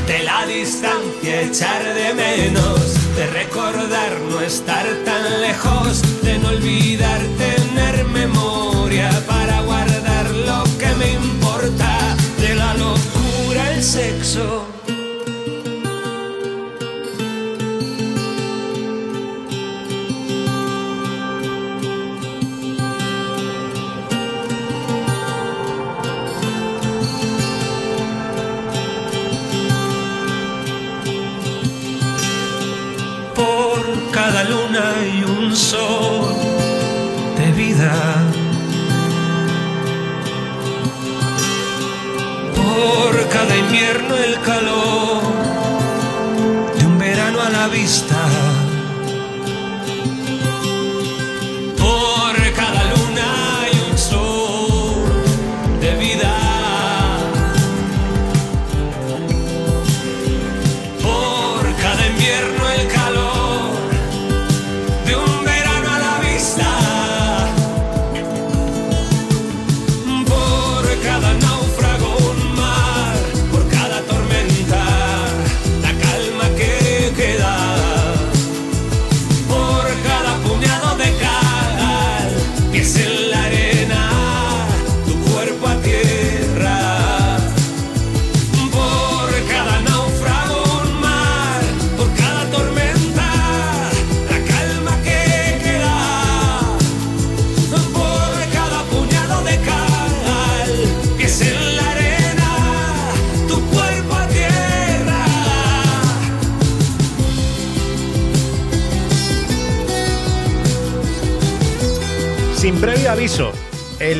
De 0.06 0.24
la 0.24 0.46
distancia 0.46 1.42
echar 1.42 1.82
de 1.94 2.14
menos 2.14 2.94
de 3.16 3.26
recordar 3.28 4.18
no 4.30 4.40
estar 4.40 4.86
tan 5.04 5.40
lejos 5.40 6.02
de 6.22 6.38
no 6.38 6.48
olvidar 6.48 7.20
tener 7.38 8.04
memoria 8.06 9.10
para 9.26 9.60
guardar 9.62 10.30
lo 10.30 10.64
que 10.78 10.88
me 10.98 11.12
importa. 11.12 12.16
De 12.40 12.54
la 12.54 12.74
locura 12.74 13.72
el 13.74 13.82
sexo 13.82 14.65
el 44.24 44.40
calor 44.40 44.75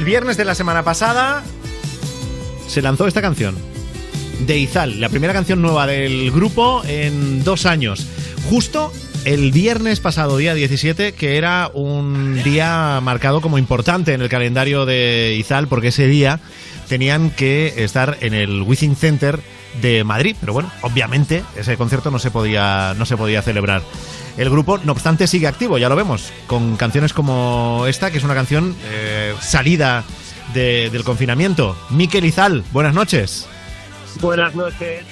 viernes 0.07 0.37
de 0.37 0.45
la 0.45 0.55
semana 0.55 0.85
pasada 0.85 1.43
se 2.69 2.81
lanzó 2.81 3.09
esta 3.09 3.20
canción. 3.20 3.57
De 4.47 4.57
Izal, 4.57 5.01
la 5.01 5.09
primera 5.09 5.33
canción 5.33 5.61
nueva 5.61 5.89
del 5.89 6.31
grupo 6.31 6.85
en 6.87 7.43
dos 7.43 7.66
años. 7.66 8.07
Justo 8.49 8.93
el 9.24 9.51
viernes 9.51 9.99
pasado, 9.99 10.37
día 10.37 10.55
17, 10.55 11.15
que 11.15 11.37
era 11.37 11.73
un 11.74 12.41
día 12.45 13.01
marcado 13.03 13.41
como 13.41 13.59
importante 13.59 14.15
en 14.15 14.23
el 14.23 14.28
calendario 14.28 14.87
de 14.87 15.35
Izal, 15.41 15.66
porque 15.66 15.89
ese 15.89 16.07
día 16.07 16.39
tenían 16.89 17.31
que 17.31 17.74
estar 17.78 18.16
en 18.20 18.33
el 18.33 18.62
Withing 18.62 18.95
Center 18.95 19.41
de 19.81 20.05
Madrid. 20.05 20.36
Pero 20.40 20.53
bueno, 20.53 20.70
obviamente 20.82 21.43
ese 21.57 21.77
concierto 21.77 22.11
no 22.11 22.19
se 22.19 22.31
podía, 22.31 22.94
no 22.97 23.07
se 23.07 23.16
podía 23.16 23.43
celebrar. 23.43 23.82
El 24.36 24.51
grupo, 24.51 24.78
no 24.85 24.93
obstante, 24.93 25.27
sigue 25.27 25.47
activo, 25.47 25.78
ya 25.78 25.89
lo 25.89 25.97
vemos, 25.97 26.31
con 26.47 26.77
canciones 26.77 27.12
como 27.15 27.85
esta, 27.89 28.11
que 28.11 28.19
es 28.19 28.24
una 28.24 28.35
canción 28.35 28.77
eh, 28.90 29.35
salida 29.40 30.05
de- 30.53 30.90
del 30.90 31.05
confinamiento. 31.05 31.77
Miquel 31.90 32.24
Izal, 32.27 32.62
buenas 32.73 32.94
noches. 32.94 33.48
Buenas 34.20 34.55
noches. 34.55 35.05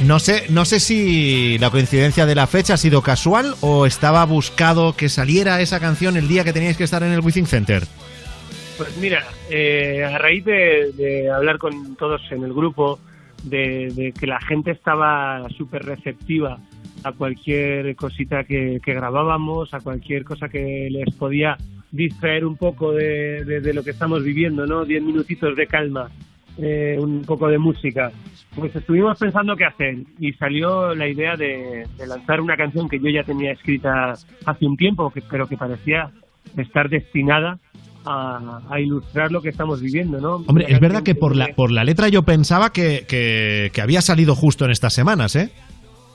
No 0.00 0.20
sé, 0.20 0.46
no 0.50 0.64
sé 0.64 0.78
si 0.80 1.58
la 1.58 1.70
coincidencia 1.70 2.24
de 2.24 2.34
la 2.36 2.46
fecha 2.46 2.74
ha 2.74 2.76
sido 2.76 3.02
casual 3.02 3.56
o 3.62 3.84
estaba 3.84 4.24
buscado 4.26 4.94
que 4.94 5.08
saliera 5.08 5.60
esa 5.60 5.80
canción 5.80 6.16
el 6.16 6.28
día 6.28 6.44
que 6.44 6.52
teníais 6.52 6.76
que 6.76 6.84
estar 6.84 7.02
en 7.02 7.10
el 7.10 7.20
Withing 7.20 7.46
Center. 7.46 7.84
Pues 8.76 8.96
mira, 8.98 9.26
eh, 9.50 10.04
a 10.04 10.18
raíz 10.18 10.44
de, 10.44 10.92
de 10.92 11.28
hablar 11.30 11.58
con 11.58 11.96
todos 11.96 12.20
en 12.30 12.44
el 12.44 12.52
grupo, 12.52 13.00
de, 13.44 14.12
que 14.18 14.26
la 14.26 14.40
gente 14.40 14.70
estaba 14.70 15.48
súper 15.50 15.84
receptiva 15.84 16.58
a 17.04 17.12
cualquier 17.12 17.94
cosita 17.96 18.44
que, 18.44 18.80
grabábamos, 18.84 19.72
a 19.74 19.80
cualquier 19.80 20.24
cosa 20.24 20.48
que 20.48 20.88
les 20.90 21.14
podía 21.14 21.56
distraer 21.90 22.44
un 22.44 22.56
poco 22.56 22.92
de 22.92 23.72
lo 23.74 23.82
que 23.82 23.90
estamos 23.90 24.22
viviendo, 24.22 24.66
¿no? 24.66 24.84
Diez 24.84 25.02
minutitos 25.02 25.56
de 25.56 25.66
calma, 25.66 26.10
eh, 26.60 26.96
un 26.98 27.22
poco 27.22 27.48
de 27.48 27.56
música. 27.56 28.10
Pues 28.56 28.74
estuvimos 28.74 29.16
pensando 29.16 29.54
qué 29.54 29.64
hacer 29.64 29.98
y 30.18 30.32
salió 30.32 30.92
la 30.92 31.06
idea 31.06 31.36
de, 31.36 31.86
de 31.96 32.06
lanzar 32.06 32.40
una 32.40 32.56
canción 32.56 32.88
que 32.88 32.98
yo 32.98 33.08
ya 33.10 33.22
tenía 33.22 33.52
escrita 33.52 34.14
hace 34.44 34.66
un 34.66 34.76
tiempo, 34.76 35.08
que, 35.10 35.22
pero 35.22 35.46
que 35.46 35.56
parecía 35.56 36.10
estar 36.56 36.88
destinada 36.88 37.60
a, 38.04 38.60
a 38.70 38.80
ilustrar 38.80 39.30
lo 39.32 39.40
que 39.42 39.48
estamos 39.50 39.80
viviendo, 39.80 40.20
¿no? 40.20 40.36
Hombre, 40.46 40.66
es 40.68 40.80
verdad 40.80 41.02
que 41.02 41.14
por 41.14 41.36
la, 41.36 41.48
por 41.54 41.70
la 41.70 41.84
letra 41.84 42.08
yo 42.08 42.22
pensaba 42.22 42.72
que, 42.72 43.04
que- 43.08 43.70
que 43.72 43.80
había 43.80 44.00
salido 44.02 44.34
justo 44.34 44.64
en 44.64 44.70
estas 44.70 44.94
semanas, 44.94 45.36
¿eh? 45.36 45.50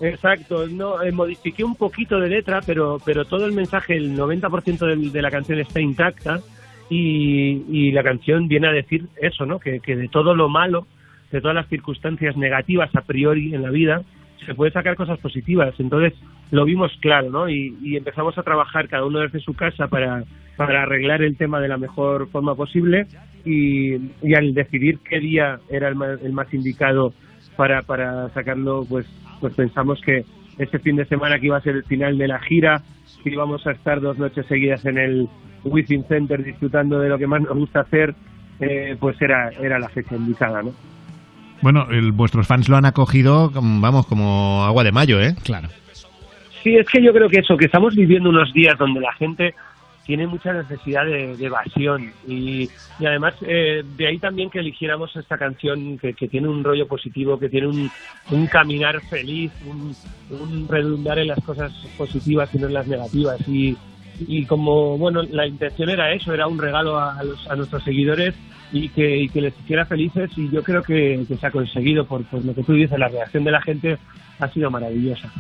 Exacto, 0.02 0.68
no, 0.68 1.02
eh, 1.02 1.12
modifiqué 1.12 1.64
un 1.64 1.76
poquito 1.76 2.20
de 2.20 2.28
letra, 2.30 2.62
pero, 2.66 3.00
pero 3.06 3.26
todo 3.26 3.46
el 3.46 3.52
mensaje, 3.54 3.96
el 3.96 4.16
90% 4.18 4.86
del- 4.88 5.12
de, 5.12 5.22
la 5.22 5.32
canción 5.32 5.60
está 5.60 5.80
intacta 5.80 6.42
y, 6.90 7.64
y 7.72 7.92
la 7.92 8.04
canción 8.04 8.48
viene 8.48 8.68
a 8.68 8.72
decir 8.72 9.06
eso, 9.22 9.46
¿no? 9.46 9.60
Que, 9.60 9.80
que 9.80 9.96
de 9.96 10.10
todo 10.10 10.36
lo 10.36 10.50
malo, 10.50 10.88
de 11.32 11.42
todas 11.42 11.56
las 11.56 11.68
circunstancias 11.70 12.36
negativas 12.36 12.94
a 12.96 13.02
priori 13.02 13.54
en 13.56 13.62
la 13.62 13.70
vida, 13.70 14.02
se 14.46 14.56
puede 14.56 14.72
sacar 14.72 14.96
cosas 14.96 15.20
positivas. 15.20 15.74
Entonces 15.80 16.14
lo 16.52 16.66
vimos 16.66 16.92
claro, 17.02 17.30
¿no? 17.30 17.50
Y, 17.50 17.78
y 17.82 17.98
empezamos 17.98 18.38
a 18.38 18.44
trabajar 18.44 18.88
cada 18.88 19.06
uno 19.06 19.20
desde 19.20 19.40
su 19.40 19.54
casa 19.54 19.88
para, 19.88 20.24
para 20.56 20.84
arreglar 20.84 21.22
el 21.22 21.38
tema 21.38 21.60
de 21.60 21.68
la 21.68 21.78
mejor 21.78 22.30
forma 22.30 22.56
posible 22.56 23.08
y, 23.46 23.96
al 24.36 24.54
decidir 24.54 25.00
qué 25.00 25.20
día 25.20 25.60
era 25.70 25.90
el 25.90 25.96
más, 25.96 26.22
el 26.22 26.34
más 26.34 26.54
indicado 26.54 27.14
para, 27.56 27.82
para 27.82 28.30
sacarlo, 28.30 28.86
pues, 28.88 29.06
pues 29.42 29.54
pensamos 29.54 30.02
que 30.02 30.26
este 30.58 30.80
fin 30.80 30.96
de 30.96 31.06
semana 31.06 31.40
que 31.40 31.48
iba 31.48 31.58
a 31.58 31.62
ser 31.62 31.76
el 31.76 31.84
final 31.84 32.18
de 32.18 32.28
la 32.28 32.40
gira, 32.40 32.82
que 33.24 33.32
íbamos 33.32 33.66
a 33.68 33.72
estar 33.72 34.02
dos 34.02 34.18
noches 34.18 34.46
seguidas 34.48 34.86
en 34.86 34.98
el 34.98 35.30
Within 35.64 36.06
Center 36.06 36.44
disfrutando 36.44 37.00
de 37.00 37.10
lo 37.10 37.18
que 37.18 37.28
más 37.28 37.42
nos 37.42 37.58
gusta 37.58 37.82
hacer, 37.82 38.14
eh, 38.60 38.96
pues 39.00 39.20
era, 39.22 39.50
era 39.50 39.80
la 39.80 39.90
fecha 39.90 40.16
indicada, 40.16 40.62
¿no? 40.62 40.74
Bueno, 41.62 41.88
el- 41.92 42.12
vuestros 42.12 42.46
fans 42.48 42.68
lo 42.70 42.78
han 42.78 42.86
acogido, 42.86 43.52
como- 43.52 43.80
vamos, 43.82 44.06
como 44.08 44.64
agua 44.66 44.84
de 44.84 44.92
mayo, 44.92 45.22
¿eh? 45.22 45.36
Claro. 45.44 45.70
Sí, 46.64 46.76
es 46.78 46.88
que 46.90 47.02
yo 47.04 47.12
creo 47.14 47.30
que 47.30 47.40
eso, 47.40 47.58
que 47.58 47.66
estamos 47.66 47.96
viviendo 47.96 48.30
unos 48.30 48.54
días 48.54 48.78
donde 48.78 49.02
la 49.02 49.14
gente 49.14 49.54
tiene 50.06 50.28
mucha 50.28 50.52
necesidad 50.52 51.06
de, 51.06 51.36
de 51.38 51.46
evasión 51.46 52.12
y, 52.28 52.70
y 53.00 53.06
además 53.06 53.34
eh, 53.42 53.84
de 53.98 54.08
ahí 54.08 54.18
también 54.18 54.50
que 54.50 54.60
eligiéramos 54.60 55.16
esta 55.16 55.38
canción 55.38 55.98
que, 55.98 56.14
que 56.14 56.28
tiene 56.28 56.50
un 56.50 56.62
rollo 56.64 56.88
positivo, 56.88 57.40
que 57.40 57.48
tiene 57.48 57.68
un, 57.68 57.90
un 58.32 58.48
caminar 58.48 59.00
feliz, 59.10 59.52
un, 59.66 59.96
un 60.38 60.68
redundar 60.68 61.20
en 61.20 61.28
las 61.28 61.40
cosas 61.44 61.72
positivas 61.98 62.54
y 62.54 62.58
no 62.60 62.68
en 62.68 62.74
las 62.74 62.88
negativas 62.88 63.40
y, 63.48 63.78
y 64.28 64.46
como 64.46 64.98
bueno 64.98 65.22
la 65.24 65.48
intención 65.48 65.90
era 65.90 66.12
eso, 66.14 66.34
era 66.34 66.48
un 66.48 66.60
regalo 66.60 67.00
a, 67.00 67.24
los- 67.24 67.48
a 67.50 67.56
nuestros 67.56 67.84
seguidores 67.84 68.34
y 68.72 68.90
que, 68.90 69.18
y 69.18 69.30
que 69.30 69.42
les 69.42 69.54
hiciera 69.60 69.86
felices 69.86 70.32
y 70.38 70.50
yo 70.50 70.64
creo 70.64 70.82
que, 70.84 71.24
que 71.28 71.38
se 71.38 71.46
ha 71.48 71.52
conseguido 71.52 72.06
por, 72.06 72.24
por 72.26 72.44
lo 72.44 72.54
que 72.56 72.64
tú 72.64 72.74
dices, 72.74 72.98
la 72.98 73.08
reacción 73.08 73.44
de 73.44 73.52
la 73.52 73.62
gente 73.62 73.98
ha 74.40 74.48
sido 74.50 74.72
maravillosa. 74.72 75.32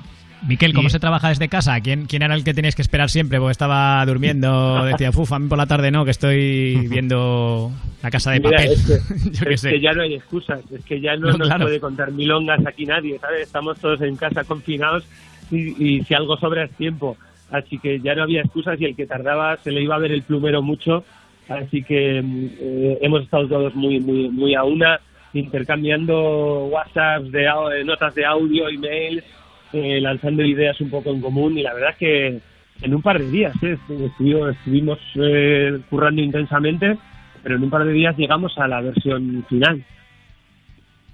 Miquel, 0.47 0.73
¿cómo 0.73 0.89
se 0.89 0.99
trabaja 0.99 1.29
desde 1.29 1.47
casa? 1.47 1.79
¿Quién, 1.79 2.05
¿Quién 2.05 2.21
era 2.21 2.35
el 2.35 2.43
que 2.43 2.53
tenías 2.53 2.75
que 2.75 2.81
esperar 2.81 3.09
siempre? 3.09 3.39
Porque 3.39 3.53
estaba 3.53 4.05
durmiendo, 4.05 4.83
decía, 4.91 5.09
uff, 5.15 5.31
a 5.31 5.39
mí 5.39 5.47
por 5.47 5.57
la 5.57 5.67
tarde 5.67 5.89
no, 5.89 6.03
que 6.03 6.11
estoy 6.11 6.85
viendo 6.89 7.71
la 8.03 8.11
casa 8.11 8.31
de 8.31 8.41
Mira, 8.41 8.57
papel. 8.57 8.71
es 8.73 8.85
que, 8.85 9.29
Yo 9.45 9.49
es 9.51 9.61
sé. 9.61 9.69
que 9.69 9.79
ya 9.79 9.93
no 9.93 10.01
hay 10.03 10.15
excusas, 10.15 10.59
es 10.69 10.83
que 10.83 10.99
ya 10.99 11.15
no, 11.15 11.27
No, 11.31 11.37
nos 11.37 11.47
claro. 11.47 11.63
puede 11.65 11.79
contar 11.79 12.11
milongas 12.11 12.59
aquí 12.65 12.85
nadie, 12.85 13.17
¿sabes? 13.19 13.43
Estamos 13.43 13.79
todos 13.79 14.01
en 14.01 14.17
casa 14.17 14.43
confinados 14.43 15.05
y, 15.49 15.81
y 15.97 16.03
si 16.03 16.13
algo 16.13 16.35
sobra 16.37 16.65
es 16.65 16.71
tiempo. 16.71 17.15
Así 17.53 17.77
que 17.79 17.99
ya 18.01 18.15
no 18.15 18.23
había 18.23 18.41
excusas 18.41 18.81
y 18.81 18.85
el 18.85 18.95
que 18.95 19.05
tardaba 19.05 19.55
se 19.57 19.71
le 19.71 19.81
iba 19.81 19.95
a 19.95 19.99
ver 19.99 20.11
el 20.11 20.23
plumero 20.23 20.61
mucho. 20.61 21.05
Así 21.47 21.83
que 21.83 22.21
mm, 22.21 22.45
eh, 22.59 22.97
hemos 23.01 23.23
estado 23.23 23.47
todos 23.47 23.75
muy, 23.75 23.99
muy, 24.01 24.27
muy 24.29 24.55
a 24.55 24.63
una, 24.63 24.99
intercambiando 25.33 26.65
WhatsApps, 26.65 27.31
de, 27.31 27.47
au- 27.47 27.71
eh, 27.71 27.83
notas 27.83 28.13
de 28.15 28.25
audio, 28.25 28.67
emails, 28.69 29.23
eh, 29.71 29.99
lanzando 30.01 30.43
ideas 30.43 30.79
un 30.81 30.89
poco 30.89 31.11
en 31.11 31.21
común 31.21 31.57
y 31.57 31.61
la 31.63 31.73
verdad 31.73 31.91
es 31.91 31.97
que 31.97 32.39
en 32.81 32.93
un 32.95 33.01
par 33.01 33.19
de 33.19 33.29
días 33.29 33.53
¿eh? 33.63 33.77
Estuvo- 33.87 34.49
estuvimos 34.49 34.99
eh, 35.15 35.79
currando 35.89 36.21
intensamente, 36.21 36.97
pero 37.43 37.55
en 37.55 37.63
un 37.63 37.69
par 37.69 37.85
de 37.85 37.93
días 37.93 38.17
llegamos 38.17 38.57
a 38.57 38.67
la 38.67 38.81
versión 38.81 39.45
final. 39.47 39.83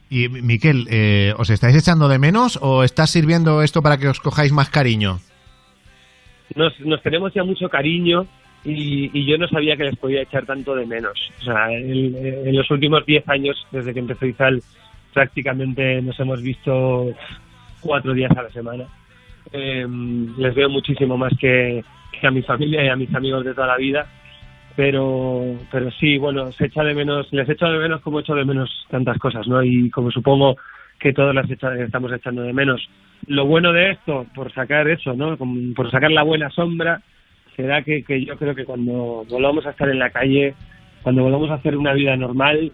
Y 0.10 0.28
Miquel, 0.30 0.88
¿os 1.38 1.50
estáis 1.52 1.76
echando 1.76 2.08
de 2.08 2.18
menos 2.18 2.58
o 2.62 2.84
está 2.84 3.06
sirviendo 3.08 3.62
esto 3.62 3.82
para 3.84 3.98
que 3.98 4.08
os 4.08 4.20
cojáis 4.20 4.52
más 4.52 4.70
cariño? 4.70 5.20
Nos, 6.56 6.80
nos 6.82 7.02
tenemos 7.02 7.34
ya 7.34 7.44
mucho 7.44 7.70
cariño 7.70 8.26
y, 8.66 9.10
y 9.18 9.26
yo 9.26 9.38
no 9.38 9.48
sabía 9.48 9.78
que 9.78 9.86
les 9.86 9.96
podía 9.98 10.22
echar 10.22 10.46
tanto 10.46 10.76
de 10.76 10.86
menos. 10.86 11.18
O 11.42 11.44
sea, 11.44 11.72
en 11.72 12.56
los 12.56 12.70
últimos 12.72 13.06
10 13.06 13.28
años, 13.30 13.56
desde 13.72 13.94
que 13.94 14.00
empezó 14.00 14.26
Izal, 14.26 14.62
prácticamente 15.14 16.02
nos 16.02 16.20
hemos 16.20 16.42
visto 16.42 17.14
cuatro 17.82 18.14
días 18.14 18.32
a 18.38 18.44
la 18.44 18.50
semana. 18.50 18.86
Eh, 19.52 19.86
les 20.38 20.54
veo 20.56 20.70
muchísimo 20.70 21.18
más 21.18 21.34
que, 21.40 21.84
que 22.20 22.28
a 22.28 22.32
mi 22.32 22.42
familia 22.42 22.84
y 22.84 22.90
a 22.90 22.96
mis 22.96 23.14
amigos 23.14 23.46
de 23.46 23.54
toda 23.54 23.68
la 23.68 23.78
vida. 23.78 24.08
Pero, 24.76 25.56
pero 25.72 25.92
sí, 25.92 26.18
bueno, 26.18 26.52
se 26.54 26.68
echa 26.68 26.84
de 26.84 26.94
menos, 26.94 27.28
les 27.34 27.50
echo 27.50 27.66
de 27.68 27.80
menos 27.80 28.02
como 28.02 28.20
echo 28.22 28.34
de 28.36 28.46
menos 28.46 28.70
tantas 28.90 29.18
cosas, 29.18 29.46
¿no? 29.48 29.62
Y 29.64 29.90
como 29.90 30.10
supongo 30.10 30.56
que 31.00 31.12
todos 31.12 31.34
las 31.36 31.50
echa- 31.50 31.76
estamos 31.76 32.12
echando 32.14 32.44
de 32.44 32.54
menos. 32.54 32.88
Lo 33.28 33.46
bueno 33.46 33.74
de 33.74 33.92
esto, 33.92 34.26
por 34.34 34.52
sacar 34.54 34.88
eso, 34.88 35.14
¿no? 35.14 35.38
Por 35.76 35.92
sacar 35.92 36.12
la 36.12 36.24
buena 36.24 36.50
sombra, 36.50 37.02
será 37.56 37.84
que, 37.84 38.04
que 38.04 38.24
yo 38.26 38.38
creo 38.38 38.56
que 38.56 38.66
cuando 38.66 39.26
volvamos 39.30 39.66
a 39.66 39.72
estar 39.72 39.90
en 39.90 40.00
la 40.00 40.10
calle, 40.10 40.56
cuando 41.04 41.24
volvamos 41.24 41.52
a 41.52 41.56
hacer 41.56 41.78
una 41.78 41.94
vida 41.94 42.16
normal, 42.16 42.72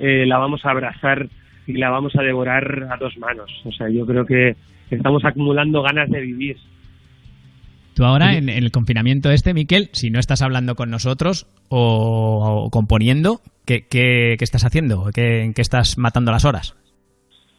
eh, 0.00 0.24
la 0.26 0.38
vamos 0.38 0.64
a 0.64 0.70
abrazar 0.70 1.28
y 1.66 1.72
la 1.74 1.90
vamos 1.90 2.14
a 2.16 2.22
devorar 2.22 2.88
a 2.90 2.96
dos 2.96 3.16
manos. 3.18 3.50
O 3.64 3.72
sea, 3.72 3.88
yo 3.88 4.06
creo 4.06 4.24
que 4.26 4.56
estamos 4.90 5.24
acumulando 5.24 5.82
ganas 5.82 6.08
de 6.10 6.20
vivir. 6.20 6.56
Tú 7.94 8.04
ahora, 8.04 8.36
en, 8.36 8.50
en 8.50 8.62
el 8.62 8.70
confinamiento 8.70 9.30
este, 9.30 9.54
Miquel, 9.54 9.88
si 9.92 10.10
no 10.10 10.20
estás 10.20 10.42
hablando 10.42 10.74
con 10.74 10.90
nosotros 10.90 11.46
o, 11.70 12.64
o 12.66 12.70
componiendo, 12.70 13.40
¿qué, 13.64 13.86
qué, 13.88 14.36
qué 14.38 14.44
estás 14.44 14.64
haciendo? 14.64 15.10
¿Qué, 15.14 15.42
¿En 15.42 15.54
qué 15.54 15.62
estás 15.62 15.96
matando 15.96 16.30
las 16.30 16.44
horas? 16.44 16.76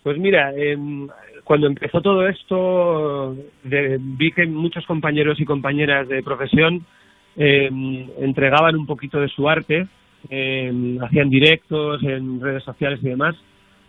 Pues 0.08 0.20
mira, 0.20 0.54
em, 0.56 1.06
cuando 1.44 1.68
empezó 1.68 2.00
todo 2.00 2.26
esto, 2.30 3.36
vi 3.66 4.32
que 4.32 4.46
muchos 4.46 4.86
compañeros 4.86 5.38
y 5.42 5.44
compañeras 5.44 6.08
de 6.08 6.24
profesión 6.24 6.86
em, 7.36 8.08
entregaban 8.18 8.78
un 8.78 8.86
poquito 8.86 9.20
de 9.20 9.28
su 9.28 9.50
arte, 9.50 9.86
em, 10.30 10.98
hacían 11.04 11.30
directos 11.30 12.02
en 12.04 12.40
redes 12.40 12.64
sociales 12.64 13.02
y 13.04 13.10
demás. 13.10 13.36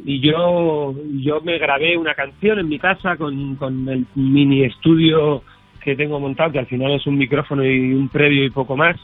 Y 0.04 0.18
yo, 0.18 0.92
yo 1.20 1.40
me 1.42 1.56
grabé 1.58 1.96
una 1.96 2.14
canción 2.14 2.58
en 2.58 2.68
mi 2.68 2.80
casa 2.80 3.16
con, 3.16 3.54
con 3.54 3.88
el 3.88 4.04
mini 4.16 4.64
estudio 4.64 5.44
que 5.80 5.94
tengo 5.94 6.18
montado, 6.18 6.50
que 6.50 6.58
al 6.58 6.66
final 6.66 6.90
es 6.90 7.06
un 7.06 7.16
micrófono 7.16 7.64
y 7.64 7.94
un 7.94 8.08
previo 8.08 8.44
y 8.44 8.50
poco 8.50 8.76
más. 8.76 8.96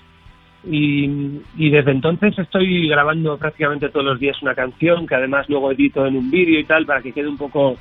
Y, 0.66 1.40
y 1.56 1.70
desde 1.70 1.90
entonces 1.90 2.38
estoy 2.38 2.88
grabando 2.88 3.36
prácticamente 3.36 3.90
todos 3.90 4.06
los 4.06 4.20
días 4.20 4.40
una 4.40 4.54
canción 4.54 5.06
que 5.06 5.14
además 5.14 5.46
luego 5.48 5.70
edito 5.70 6.06
en 6.06 6.16
un 6.16 6.30
vídeo 6.30 6.58
y 6.58 6.64
tal 6.64 6.86
para 6.86 7.02
que 7.02 7.12
quede 7.12 7.28
un 7.28 7.36
poco 7.36 7.76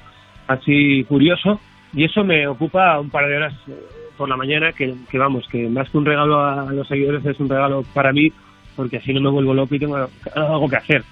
así 0.48 1.06
curioso 1.06 1.62
y 1.94 2.04
eso 2.04 2.24
me 2.24 2.46
ocupa 2.46 3.00
un 3.00 3.10
par 3.10 3.28
de 3.28 3.38
horas 3.38 3.54
eh, 3.70 3.74
por 4.18 4.28
la 4.28 4.36
mañana 4.36 4.74
que, 4.74 4.94
que 5.10 5.18
vamos, 5.18 5.48
que 5.48 5.70
más 5.70 5.90
que 5.90 5.98
un 5.98 6.06
regalo 6.06 6.44
a 6.44 6.74
los 6.74 6.88
seguidores 6.88 7.26
es 7.26 7.40
un 7.40 7.48
regalo 7.48 7.84
para 7.94 8.12
mí 8.12 8.32
porque 8.76 8.98
así 8.98 9.14
no 9.14 9.22
me 9.22 9.30
vuelvo 9.30 9.54
loco 9.54 9.76
y 9.76 9.80
tengo 9.80 10.10
algo 10.36 10.70
que 10.70 10.76
hacer. 10.76 11.04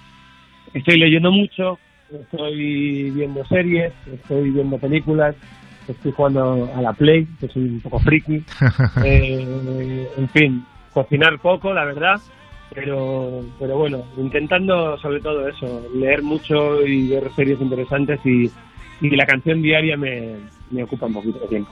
Estoy 0.74 0.98
leyendo 0.98 1.30
mucho, 1.30 1.78
estoy 2.10 3.10
viendo 3.10 3.44
series, 3.46 3.92
estoy 4.12 4.50
viendo 4.50 4.78
películas, 4.78 5.36
estoy 5.86 6.12
jugando 6.12 6.70
a 6.74 6.82
la 6.82 6.92
Play, 6.92 7.26
que 7.40 7.48
soy 7.48 7.62
un 7.64 7.80
poco 7.80 7.98
friki. 8.00 8.42
Eh, 9.04 10.08
en 10.16 10.28
fin, 10.28 10.64
cocinar 10.92 11.38
poco, 11.40 11.72
la 11.72 11.84
verdad, 11.84 12.20
pero, 12.74 13.40
pero 13.58 13.76
bueno, 13.76 14.04
intentando 14.16 14.96
sobre 14.98 15.20
todo 15.20 15.48
eso, 15.48 15.82
leer 15.94 16.22
mucho 16.22 16.86
y 16.86 17.08
ver 17.08 17.30
series 17.34 17.60
interesantes 17.60 18.20
y, 18.24 18.50
y 19.00 19.16
la 19.16 19.26
canción 19.26 19.60
diaria 19.62 19.96
me, 19.96 20.36
me 20.70 20.84
ocupa 20.84 21.06
un 21.06 21.14
poquito 21.14 21.38
de 21.40 21.48
tiempo. 21.48 21.70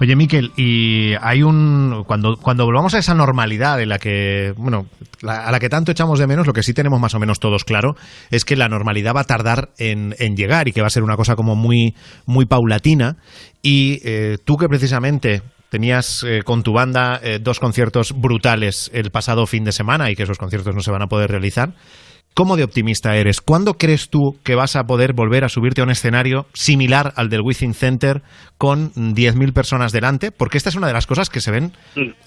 Oye, 0.00 0.16
Miquel, 0.16 0.52
y 0.56 1.12
hay 1.20 1.42
un. 1.42 2.04
Cuando, 2.06 2.36
cuando 2.36 2.64
volvamos 2.64 2.94
a 2.94 2.98
esa 2.98 3.14
normalidad 3.14 3.80
en 3.80 3.88
la 3.88 3.98
que. 3.98 4.52
Bueno, 4.56 4.86
a 5.26 5.50
la 5.50 5.60
que 5.60 5.68
tanto 5.68 5.92
echamos 5.92 6.18
de 6.18 6.26
menos, 6.26 6.46
lo 6.46 6.52
que 6.52 6.62
sí 6.62 6.72
tenemos 6.72 7.00
más 7.00 7.14
o 7.14 7.18
menos 7.18 7.40
todos 7.40 7.64
claro 7.64 7.94
es 8.30 8.44
que 8.44 8.56
la 8.56 8.68
normalidad 8.68 9.14
va 9.14 9.22
a 9.22 9.24
tardar 9.24 9.70
en, 9.78 10.14
en 10.18 10.36
llegar 10.36 10.68
y 10.68 10.72
que 10.72 10.80
va 10.80 10.86
a 10.86 10.90
ser 10.90 11.02
una 11.02 11.16
cosa 11.16 11.36
como 11.36 11.56
muy, 11.56 11.94
muy 12.26 12.46
paulatina. 12.46 13.16
Y 13.62 14.00
eh, 14.04 14.38
tú 14.44 14.56
que 14.56 14.68
precisamente 14.68 15.42
tenías 15.72 16.22
eh, 16.22 16.42
con 16.44 16.62
tu 16.62 16.74
banda 16.74 17.18
eh, 17.24 17.38
dos 17.40 17.58
conciertos 17.58 18.12
brutales 18.12 18.90
el 18.92 19.10
pasado 19.10 19.46
fin 19.46 19.64
de 19.64 19.72
semana 19.72 20.10
y 20.10 20.14
que 20.14 20.24
esos 20.24 20.36
conciertos 20.36 20.74
no 20.74 20.82
se 20.82 20.90
van 20.90 21.00
a 21.00 21.06
poder 21.06 21.30
realizar. 21.30 21.70
¿Cómo 22.34 22.58
de 22.58 22.64
optimista 22.64 23.16
eres? 23.16 23.40
¿Cuándo 23.40 23.74
crees 23.74 24.10
tú 24.10 24.36
que 24.44 24.54
vas 24.54 24.76
a 24.76 24.84
poder 24.84 25.14
volver 25.14 25.44
a 25.44 25.48
subirte 25.48 25.80
a 25.80 25.84
un 25.84 25.90
escenario 25.90 26.44
similar 26.52 27.14
al 27.16 27.30
del 27.30 27.40
Within 27.40 27.72
Center 27.72 28.20
con 28.58 28.92
10.000 28.92 29.54
personas 29.54 29.92
delante? 29.92 30.30
Porque 30.30 30.58
esta 30.58 30.68
es 30.68 30.76
una 30.76 30.88
de 30.88 30.92
las 30.92 31.06
cosas 31.06 31.30
que 31.30 31.40
se 31.40 31.50
ven 31.50 31.72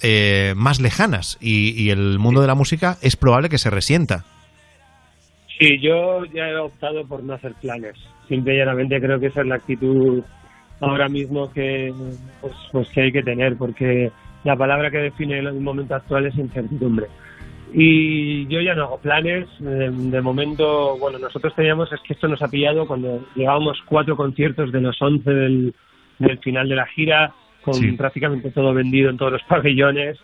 eh, 0.01 0.53
más 0.55 0.81
lejanas 0.81 1.37
y, 1.39 1.79
y 1.79 1.91
el 1.91 2.17
mundo 2.17 2.41
de 2.41 2.47
la 2.47 2.55
música 2.55 2.97
es 3.03 3.15
probable 3.15 3.49
que 3.49 3.59
se 3.59 3.69
resienta. 3.69 4.25
Sí, 5.59 5.77
yo 5.83 6.25
ya 6.33 6.47
he 6.49 6.57
optado 6.57 7.07
por 7.07 7.23
no 7.23 7.35
hacer 7.35 7.53
planes. 7.61 7.95
Simple 8.27 8.55
y 8.55 8.57
llanamente 8.57 8.99
creo 8.99 9.19
que 9.19 9.27
esa 9.27 9.41
es 9.41 9.47
la 9.47 9.55
actitud 9.55 10.23
ahora 10.81 11.07
mismo 11.09 11.51
que, 11.51 11.93
pues, 12.41 12.53
pues 12.71 12.89
que 12.89 13.01
hay 13.01 13.11
que 13.11 13.23
tener, 13.23 13.55
porque 13.57 14.11
la 14.43 14.55
palabra 14.55 14.91
que 14.91 14.97
define 14.97 15.39
el 15.39 15.53
momento 15.53 15.95
actual 15.95 16.25
es 16.27 16.35
incertidumbre. 16.37 17.07
Y 17.73 18.47
yo 18.47 18.61
ya 18.61 18.73
no 18.75 18.83
hago 18.85 18.99
planes. 18.99 19.47
De, 19.59 19.89
de 19.89 20.21
momento, 20.21 20.97
bueno, 20.97 21.19
nosotros 21.19 21.53
teníamos, 21.55 21.91
es 21.91 21.99
que 22.01 22.13
esto 22.13 22.27
nos 22.27 22.41
ha 22.41 22.47
pillado 22.47 22.87
cuando 22.87 23.25
llevábamos 23.35 23.81
cuatro 23.85 24.15
conciertos 24.15 24.71
de 24.71 24.81
los 24.81 25.01
once 25.01 25.29
del, 25.29 25.73
del 26.19 26.37
final 26.39 26.69
de 26.69 26.75
la 26.75 26.85
gira, 26.85 27.33
con 27.63 27.73
Sí. 27.73 27.91
prácticamente 27.93 28.51
todo 28.51 28.73
vendido 28.73 29.09
en 29.09 29.17
todos 29.17 29.33
los 29.33 29.43
pabellones. 29.49 30.17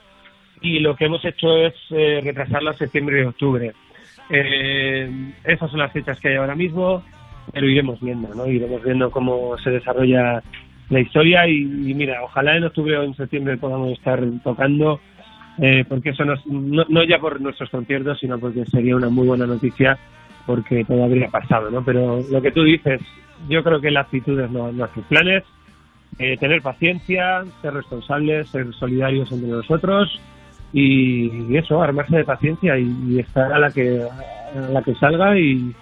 Y 0.62 0.80
lo 0.80 0.96
que 0.96 1.06
hemos 1.06 1.26
hecho 1.26 1.58
es 1.58 1.74
eh, 1.90 2.22
retrasarlo 2.24 2.70
a 2.70 2.74
septiembre 2.74 3.22
y 3.22 3.26
octubre. 3.26 3.74
Eh, 4.30 5.34
esas 5.44 5.70
son 5.72 5.80
las 5.80 5.92
fechas 5.92 6.20
que 6.20 6.30
hay 6.30 6.36
ahora 6.36 6.56
mismo, 6.56 7.04
pero 7.54 7.68
iremos 7.68 8.00
viendo, 8.02 8.34
¿no? 8.36 8.48
Iremos 8.48 8.84
viendo 8.84 9.12
cómo 9.12 9.58
se 9.64 9.70
desarrolla 9.72 10.42
la 10.90 11.00
historia 11.00 11.48
y, 11.48 11.64
mira, 11.94 12.24
ojalá 12.24 12.58
en 12.58 12.66
octubre 12.66 12.98
o 12.98 13.04
en 13.04 13.16
septiembre 13.16 13.58
podamos 13.58 13.92
estar 13.94 14.22
tocando, 14.44 15.00
eh, 15.60 15.86
porque 15.88 16.10
eso 16.10 16.26
nos- 16.26 16.46
no, 16.48 16.84
no 16.90 17.04
ya 17.04 17.20
por 17.20 17.40
nuestros 17.40 17.70
conciertos, 17.70 18.20
sino 18.20 18.38
porque 18.40 18.66
sería 18.66 18.96
una 18.96 19.10
muy 19.10 19.28
buena 19.28 19.46
noticia 19.46 19.98
porque 20.46 20.84
todo 20.86 21.04
habría 21.04 21.28
pasado, 21.28 21.70
¿no? 21.70 21.84
Pero 21.84 22.24
lo 22.30 22.42
que 22.42 22.52
tú 22.52 22.64
dices, 22.64 23.00
yo 23.48 23.64
creo 23.64 23.80
que 23.80 23.92
la 23.92 24.02
actitud 24.02 24.40
es 24.40 24.50
no, 24.52 24.66
hacer 24.84 25.04
planes, 25.04 25.44
eh, 26.20 26.36
tener 26.38 26.62
paciencia, 26.62 27.44
ser 27.62 27.74
responsables, 27.74 28.50
ser 28.50 28.74
solidarios 28.74 29.32
entre 29.32 29.50
nosotros 29.50 30.20
y, 30.74 31.32
y 31.52 31.58
eso, 31.58 31.82
armarse 31.82 32.18
de 32.18 32.24
paciencia 32.26 32.78
y, 32.78 32.92
y 33.10 33.20
estar 33.20 33.52
a 33.54 33.60
la 33.60 33.72
que 33.72 34.02
a 34.04 34.70
la 34.72 34.82
que 34.82 34.94
salga 34.96 35.38
y, 35.40 35.74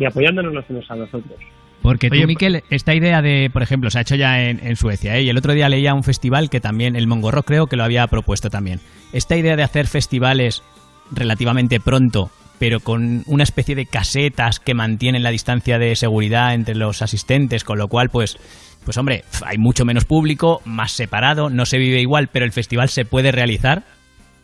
y 0.00 0.06
apoyándonos 0.06 0.52
los 0.52 0.64
unos 0.68 0.90
a 0.90 0.96
los 0.96 1.14
otros. 1.14 1.38
Porque 1.82 2.10
tú, 2.10 2.16
Miquel, 2.26 2.62
esta 2.70 2.94
idea 2.94 3.22
de, 3.22 3.48
por 3.50 3.62
ejemplo, 3.62 3.90
se 3.90 3.98
ha 3.98 4.02
hecho 4.02 4.16
ya 4.16 4.42
en, 4.42 4.66
en 4.66 4.76
Suecia, 4.76 5.16
¿eh? 5.16 5.22
y 5.22 5.28
el 5.28 5.38
otro 5.38 5.54
día 5.54 5.68
leía 5.68 5.94
un 5.94 6.02
festival 6.02 6.50
que 6.50 6.60
también, 6.60 6.96
el 6.96 7.06
Mongorro 7.06 7.42
creo 7.42 7.68
que 7.68 7.76
lo 7.76 7.84
había 7.84 8.06
propuesto 8.06 8.50
también. 8.50 8.80
Esta 9.12 9.36
idea 9.36 9.56
de 9.56 9.62
hacer 9.62 9.86
festivales 9.86 10.62
relativamente 11.10 11.80
pronto, 11.80 12.30
pero 12.58 12.80
con 12.80 13.22
una 13.26 13.42
especie 13.42 13.74
de 13.74 13.86
casetas 13.86 14.60
que 14.60 14.74
mantienen 14.74 15.22
la 15.22 15.30
distancia 15.30 15.78
de 15.78 15.96
seguridad 15.96 16.54
entre 16.54 16.74
los 16.74 17.00
asistentes, 17.00 17.64
con 17.64 17.78
lo 17.78 17.88
cual, 17.88 18.10
pues, 18.10 18.36
pues 18.84 18.98
hombre, 18.98 19.24
hay 19.46 19.56
mucho 19.56 19.86
menos 19.86 20.04
público, 20.04 20.60
más 20.66 20.92
separado, 20.92 21.48
no 21.48 21.64
se 21.64 21.78
vive 21.78 22.00
igual, 22.00 22.28
pero 22.28 22.44
el 22.44 22.52
festival 22.52 22.90
se 22.90 23.06
puede 23.06 23.32
realizar. 23.32 23.84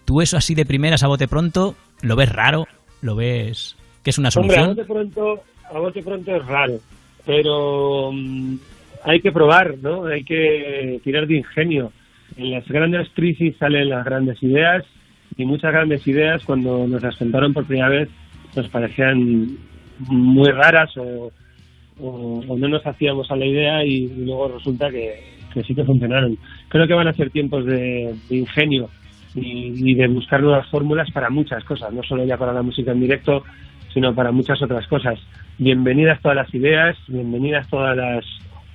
¿Tú 0.06 0.22
eso 0.22 0.38
así 0.38 0.54
de 0.54 0.64
primeras 0.64 1.02
a 1.02 1.08
bote 1.08 1.28
pronto 1.28 1.76
lo 2.00 2.16
ves 2.16 2.30
raro? 2.30 2.66
¿Lo 3.02 3.14
ves 3.14 3.75
que 4.06 4.10
es 4.10 4.18
una 4.18 4.28
Hombre, 4.36 4.56
a 4.56 4.60
solución? 4.62 4.76
bote 4.76 4.84
pronto, 4.84 5.42
a 5.64 6.00
pronto 6.04 6.36
es 6.36 6.46
raro, 6.46 6.78
pero 7.26 8.12
mm, 8.12 8.54
hay 9.02 9.20
que 9.20 9.32
probar, 9.32 9.74
¿no? 9.82 10.04
Hay 10.06 10.22
que 10.22 11.00
tirar 11.02 11.26
de 11.26 11.38
ingenio. 11.38 11.90
En 12.36 12.52
las 12.52 12.64
grandes 12.68 13.08
crisis 13.14 13.56
salen 13.58 13.88
las 13.88 14.04
grandes 14.04 14.40
ideas 14.44 14.84
y 15.36 15.44
muchas 15.44 15.72
grandes 15.72 16.06
ideas 16.06 16.44
cuando 16.44 16.86
nos 16.86 17.02
las 17.02 17.16
contaron 17.16 17.52
por 17.52 17.64
primera 17.64 17.88
vez 17.88 18.08
nos 18.54 18.68
parecían 18.68 19.58
muy 19.98 20.50
raras 20.52 20.96
o, 20.98 21.32
o- 22.00 22.44
o 22.46 22.56
no 22.56 22.68
nos 22.68 22.86
hacíamos 22.86 23.28
a 23.32 23.36
la 23.36 23.46
idea 23.46 23.84
y, 23.84 24.04
y 24.04 24.24
luego 24.24 24.48
resulta 24.56 24.88
que, 24.88 25.18
que 25.52 25.64
sí 25.64 25.74
que 25.74 25.82
funcionaron. 25.84 26.38
Creo 26.68 26.86
que 26.86 26.94
van 26.94 27.08
a 27.08 27.12
ser 27.12 27.30
tiempos 27.30 27.66
de, 27.66 28.14
de 28.28 28.36
ingenio 28.36 28.88
y, 29.34 29.90
y 29.90 29.94
de 29.96 30.06
buscar 30.06 30.40
nuevas 30.40 30.68
fórmulas 30.68 31.10
para 31.10 31.28
muchas 31.28 31.64
cosas, 31.64 31.92
no 31.92 32.04
solo 32.04 32.24
ya 32.24 32.36
para 32.36 32.52
la 32.52 32.62
música 32.62 32.92
en 32.92 33.00
directo, 33.00 33.42
sino 33.96 34.14
para 34.14 34.30
muchas 34.30 34.60
otras 34.60 34.86
cosas. 34.88 35.18
Bienvenidas 35.56 36.20
todas 36.20 36.36
las 36.36 36.54
ideas, 36.54 36.94
bienvenidas 37.08 37.66
todas 37.70 37.96
las, 37.96 38.26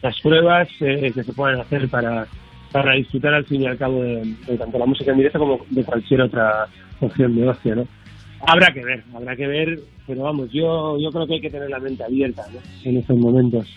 las 0.02 0.20
pruebas 0.20 0.68
eh, 0.80 1.12
que 1.14 1.24
se 1.24 1.32
puedan 1.32 1.60
hacer 1.60 1.88
para, 1.90 2.26
para 2.72 2.94
disfrutar 2.94 3.36
al 3.36 3.46
fin 3.46 3.62
y 3.62 3.68
al 3.68 3.78
cabo 3.78 4.02
de, 4.02 4.36
tanto 4.58 4.80
la 4.80 4.88
música 4.88 5.12
en 5.12 5.18
directo 5.18 5.38
como 5.38 5.60
de 5.70 5.84
cualquier 5.84 6.22
otra 6.22 6.66
opción 7.02 7.36
de 7.36 7.48
ocio, 7.48 7.76
¿no? 7.76 7.88
Habrá 8.48 8.74
que 8.74 8.84
ver, 8.84 9.04
habrá 9.14 9.36
que 9.36 9.46
ver, 9.46 9.80
pero 10.08 10.24
vamos, 10.24 10.50
yo, 10.52 10.98
yo 10.98 11.12
creo 11.12 11.28
que 11.28 11.34
hay 11.36 11.42
que 11.42 11.52
tener 11.52 11.70
la 11.70 11.78
mente 11.78 12.04
abierta 12.04 12.42
¿no? 12.52 12.60
en 12.84 12.98
estos 12.98 13.16
momentos. 13.16 13.68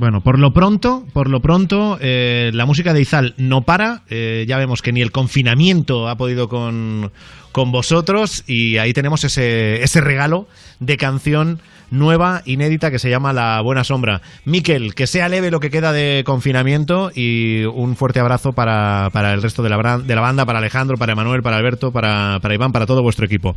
Bueno, 0.00 0.22
por 0.22 0.38
lo 0.38 0.54
pronto, 0.54 1.04
por 1.12 1.28
lo 1.28 1.40
pronto, 1.40 1.98
eh, 2.00 2.50
la 2.54 2.64
música 2.64 2.94
de 2.94 3.02
Izal 3.02 3.34
no 3.36 3.60
para. 3.60 4.00
Eh, 4.08 4.46
ya 4.48 4.56
vemos 4.56 4.80
que 4.80 4.92
ni 4.92 5.02
el 5.02 5.12
confinamiento 5.12 6.08
ha 6.08 6.16
podido 6.16 6.48
con, 6.48 7.12
con 7.52 7.70
vosotros 7.70 8.42
y 8.46 8.78
ahí 8.78 8.94
tenemos 8.94 9.24
ese, 9.24 9.82
ese 9.82 10.00
regalo 10.00 10.46
de 10.78 10.96
canción 10.96 11.58
nueva, 11.90 12.40
inédita, 12.46 12.90
que 12.90 12.98
se 12.98 13.10
llama 13.10 13.34
La 13.34 13.60
Buena 13.60 13.84
Sombra. 13.84 14.22
Miquel, 14.46 14.94
que 14.94 15.06
sea 15.06 15.28
leve 15.28 15.50
lo 15.50 15.60
que 15.60 15.68
queda 15.68 15.92
de 15.92 16.22
confinamiento 16.24 17.10
y 17.14 17.64
un 17.64 17.94
fuerte 17.94 18.20
abrazo 18.20 18.54
para, 18.54 19.10
para 19.12 19.34
el 19.34 19.42
resto 19.42 19.62
de 19.62 19.68
la, 19.68 19.98
de 19.98 20.14
la 20.14 20.22
banda, 20.22 20.46
para 20.46 20.60
Alejandro, 20.60 20.96
para 20.96 21.12
Emanuel, 21.12 21.42
para 21.42 21.58
Alberto, 21.58 21.92
para, 21.92 22.38
para 22.40 22.54
Iván, 22.54 22.72
para 22.72 22.86
todo 22.86 23.02
vuestro 23.02 23.26
equipo. 23.26 23.54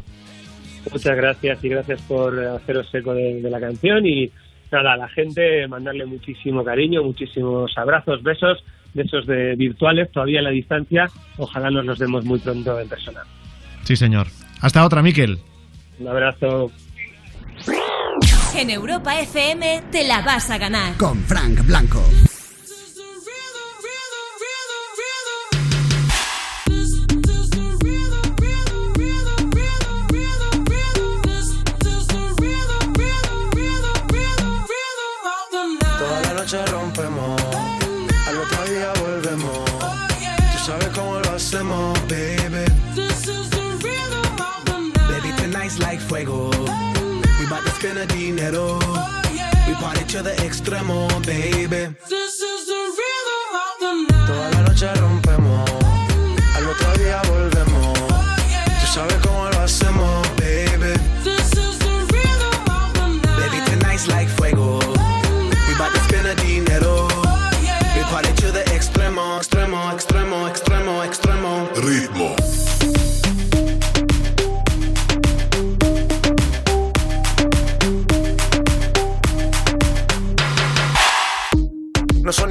Muchas 0.91 1.15
gracias 1.15 1.63
y 1.63 1.69
gracias 1.69 2.01
por 2.01 2.37
haceros 2.37 2.93
eco 2.93 3.13
de, 3.13 3.41
de 3.41 3.49
la 3.49 3.61
canción 3.61 4.05
y 4.05 4.29
nada, 4.73 4.93
a 4.93 4.97
la 4.97 5.07
gente 5.09 5.67
mandarle 5.67 6.05
muchísimo 6.05 6.63
cariño, 6.63 7.03
muchísimos 7.03 7.71
abrazos, 7.77 8.21
besos, 8.23 8.63
besos 8.93 9.25
de 9.25 9.55
virtuales 9.55 10.11
todavía 10.11 10.39
a 10.39 10.43
la 10.43 10.49
distancia, 10.49 11.07
ojalá 11.37 11.69
nos 11.69 11.85
los 11.85 11.99
demos 11.99 12.25
muy 12.25 12.39
pronto 12.39 12.79
en 12.79 12.89
persona. 12.89 13.21
Sí, 13.83 13.95
señor. 13.95 14.27
Hasta 14.61 14.85
otra, 14.85 15.01
Miquel. 15.01 15.37
Un 15.99 16.07
abrazo. 16.07 16.71
En 18.55 18.69
Europa 18.69 19.19
FM 19.19 19.83
te 19.91 20.07
la 20.07 20.21
vas 20.21 20.49
a 20.49 20.57
ganar. 20.57 20.97
Con 20.97 21.17
Frank 21.19 21.65
Blanco. 21.65 22.03
We 48.51 49.73
party 49.75 50.03
to 50.03 50.21
the 50.21 50.31
extremo, 50.43 51.07
baby. 51.25 51.95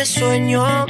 este 0.00 0.20
sueño 0.20 0.86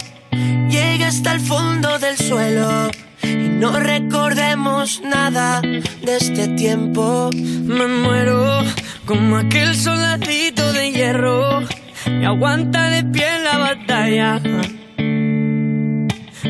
llegue 0.68 1.04
hasta 1.04 1.32
el 1.32 1.40
fondo 1.40 1.98
del 1.98 2.16
suelo 2.16 2.90
y 3.24 3.48
no 3.48 3.72
recordemos 3.72 5.02
nada 5.02 5.60
de 5.60 6.16
este 6.16 6.46
tiempo. 6.48 7.30
Me 7.34 7.88
muero 7.88 8.62
como 9.06 9.38
aquel 9.38 9.74
soldadito 9.74 10.72
de 10.72 10.92
hierro 10.92 11.60
que 12.04 12.24
aguanta 12.24 12.88
de 12.90 13.02
pie 13.02 13.36
en 13.36 13.44
la 13.44 13.58
batalla. 13.58 14.40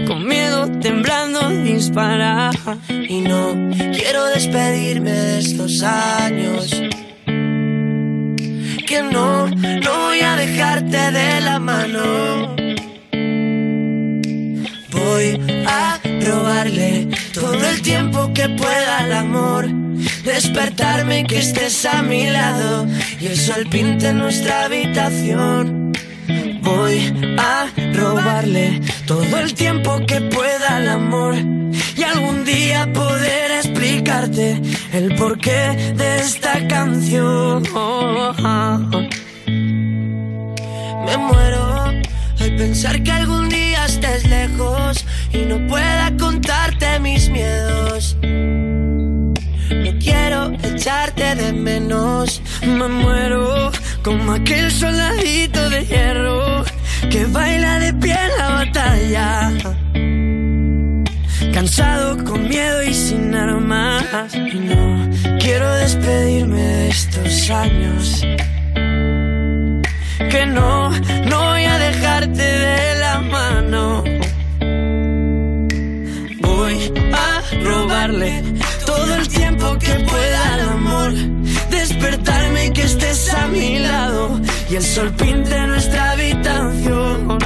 Con 0.07 0.27
miedo, 0.27 0.71
temblando, 0.81 1.49
dispara. 1.49 2.51
Y 3.09 3.21
no 3.21 3.71
quiero 3.95 4.27
despedirme 4.27 5.13
de 5.13 5.39
estos 5.39 5.83
años. 5.83 6.90
Que 8.91 9.05
no, 9.05 9.47
no 9.47 9.99
voy 10.07 10.21
a 10.21 10.35
dejarte 10.35 11.13
de 11.13 11.41
la 11.43 11.61
mano. 11.61 12.57
Voy 14.91 15.41
a 15.65 16.01
robarle 16.27 17.07
todo 17.33 17.69
el 17.69 17.83
tiempo 17.83 18.33
que 18.35 18.49
pueda 18.49 18.99
al 18.99 19.13
amor. 19.13 19.69
Despertarme 20.25 21.21
y 21.21 21.25
que 21.25 21.39
estés 21.39 21.87
a 21.87 22.03
mi 22.03 22.31
lado 22.31 22.85
y 23.21 23.27
el 23.27 23.37
sol 23.37 23.65
pinte 23.71 24.13
nuestra 24.13 24.65
habitación. 24.65 25.80
Voy 26.63 27.13
a 27.39 27.67
robarle 27.95 28.81
todo 29.07 29.39
el 29.39 29.55
tiempo 29.55 29.99
que 30.07 30.21
pueda 30.21 30.77
al 30.77 30.89
amor 30.89 31.35
y 31.97 32.03
algún 32.03 32.45
día 32.45 32.91
poder 32.93 33.51
explicarte 33.53 34.61
el 34.93 35.15
porqué 35.17 35.95
de 35.97 36.19
esta 36.19 36.67
canción. 36.69 37.63
Me 41.07 41.17
muero 41.17 41.85
al 42.41 42.57
pensar 42.57 43.03
que 43.03 43.13
algún 43.13 43.49
día 43.49 43.87
estés 43.87 44.27
lejos 44.29 45.05
y 45.33 45.39
no 45.39 45.67
pueda 45.67 46.17
contarte 46.19 46.99
mis 47.01 47.29
miedos. 47.29 48.17
No 48.23 49.99
quiero 49.99 50.53
echarte 50.63 51.35
de 51.35 51.53
menos. 51.53 52.43
Me 52.63 52.89
muero 52.89 53.71
como 54.03 54.33
aquel 54.33 54.71
soldadito 54.71 55.71
de 55.71 55.85
hierro 55.87 56.65
que 57.11 57.25
baila 57.27 57.79
de 57.79 57.93
pie 57.95 58.15
en 58.15 58.39
la 58.39 58.49
batalla. 58.49 59.53
Cansado, 61.53 62.25
con 62.25 62.49
miedo 62.49 62.83
y 62.83 62.95
sin 62.95 63.35
armas. 63.35 64.35
Y 64.35 64.59
no 64.59 65.09
Quiero 65.41 65.75
despedirme 65.75 66.61
de 66.61 66.89
estos 66.89 67.51
años. 67.51 68.23
que 70.31 70.47
no, 70.47 70.91
no 70.91 71.45
voy 71.49 71.65
a 71.65 71.79
dejarte 71.79 72.43
de 72.43 72.99
la 73.01 73.21
mano. 73.21 74.05
Voy 76.41 76.93
a 77.13 77.43
robarle 77.65 78.43
todo 78.87 79.15
el 79.17 79.29
tiempo 79.29 79.77
que 79.79 79.95
pueda 80.11 80.55
al 80.55 80.61
amor. 80.61 81.13
Despertarme 82.01 82.67
y 82.67 82.71
que 82.71 82.83
estés 82.83 83.29
a 83.35 83.47
mi 83.49 83.79
lado 83.79 84.41
y 84.71 84.77
el 84.77 84.83
sol 84.83 85.13
pinte 85.17 85.67
nuestra 85.67 86.13
habitación. 86.13 87.39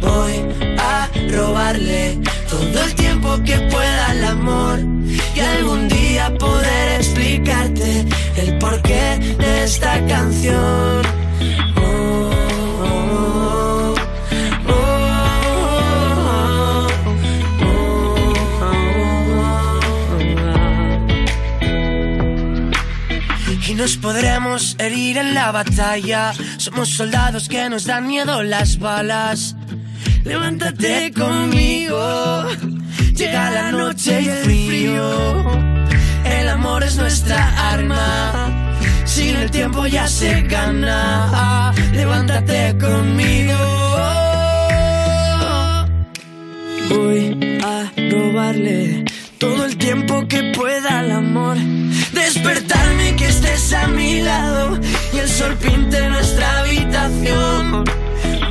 Voy 0.00 0.34
a 0.78 1.10
robarle 1.30 2.18
todo 2.48 2.84
el 2.84 2.94
tiempo 2.94 3.36
que 3.44 3.58
pueda 3.58 4.06
al 4.06 4.24
amor 4.24 4.78
y 5.36 5.40
algún 5.40 5.88
día 5.88 6.32
poder 6.38 7.00
explicarte 7.00 8.06
el 8.36 8.58
porqué 8.58 9.36
de 9.38 9.64
esta 9.64 10.06
canción. 10.06 11.21
Y 23.72 23.74
nos 23.74 23.96
podremos 23.96 24.76
herir 24.78 25.16
en 25.16 25.32
la 25.32 25.50
batalla. 25.50 26.34
Somos 26.58 26.90
soldados 26.90 27.48
que 27.48 27.70
nos 27.70 27.86
dan 27.86 28.06
miedo 28.06 28.42
las 28.42 28.78
balas. 28.78 29.56
Levántate 30.24 31.10
conmigo. 31.10 32.44
Llega 33.16 33.50
la 33.50 33.72
noche 33.72 34.20
y 34.20 34.28
el 34.28 34.44
frío. 34.44 35.44
El 36.22 36.48
amor 36.50 36.82
es 36.82 36.96
nuestra 36.96 37.70
arma. 37.72 38.76
Sin 39.06 39.36
el 39.36 39.50
tiempo 39.50 39.86
ya 39.86 40.06
se 40.06 40.42
gana. 40.42 41.72
Levántate 41.94 42.76
conmigo. 42.76 43.56
Voy 46.90 47.58
a 47.64 47.90
robarle 47.96 49.06
todo 49.42 49.64
el 49.64 49.76
tiempo 49.76 50.24
que 50.28 50.52
pueda 50.56 51.00
al 51.00 51.10
amor. 51.10 51.56
Despertarme 52.12 53.16
que 53.16 53.26
estés 53.26 53.72
a 53.72 53.88
mi 53.88 54.20
lado 54.20 54.78
y 55.12 55.18
el 55.18 55.28
sol 55.28 55.56
pinte 55.56 56.08
nuestra 56.08 56.60
habitación. 56.60 57.84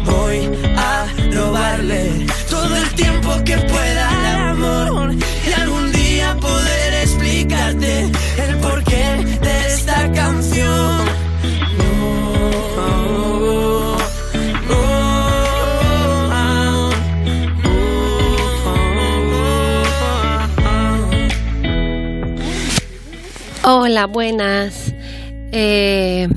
Voy 0.03 0.49
a 0.75 1.07
robarle 1.33 2.25
todo 2.49 2.75
el 2.75 2.89
tiempo 2.89 3.29
que 3.45 3.55
pueda 3.55 4.05
al 4.09 4.49
amor 4.49 5.15
y 5.47 5.61
algún 5.61 5.93
día 5.93 6.35
poder 6.41 6.93
explicarte 7.05 8.11
el 8.45 8.57
porqué 8.57 9.30
Hola, 23.63 24.07
buenas. 24.07 24.91
Eh, 25.51 26.27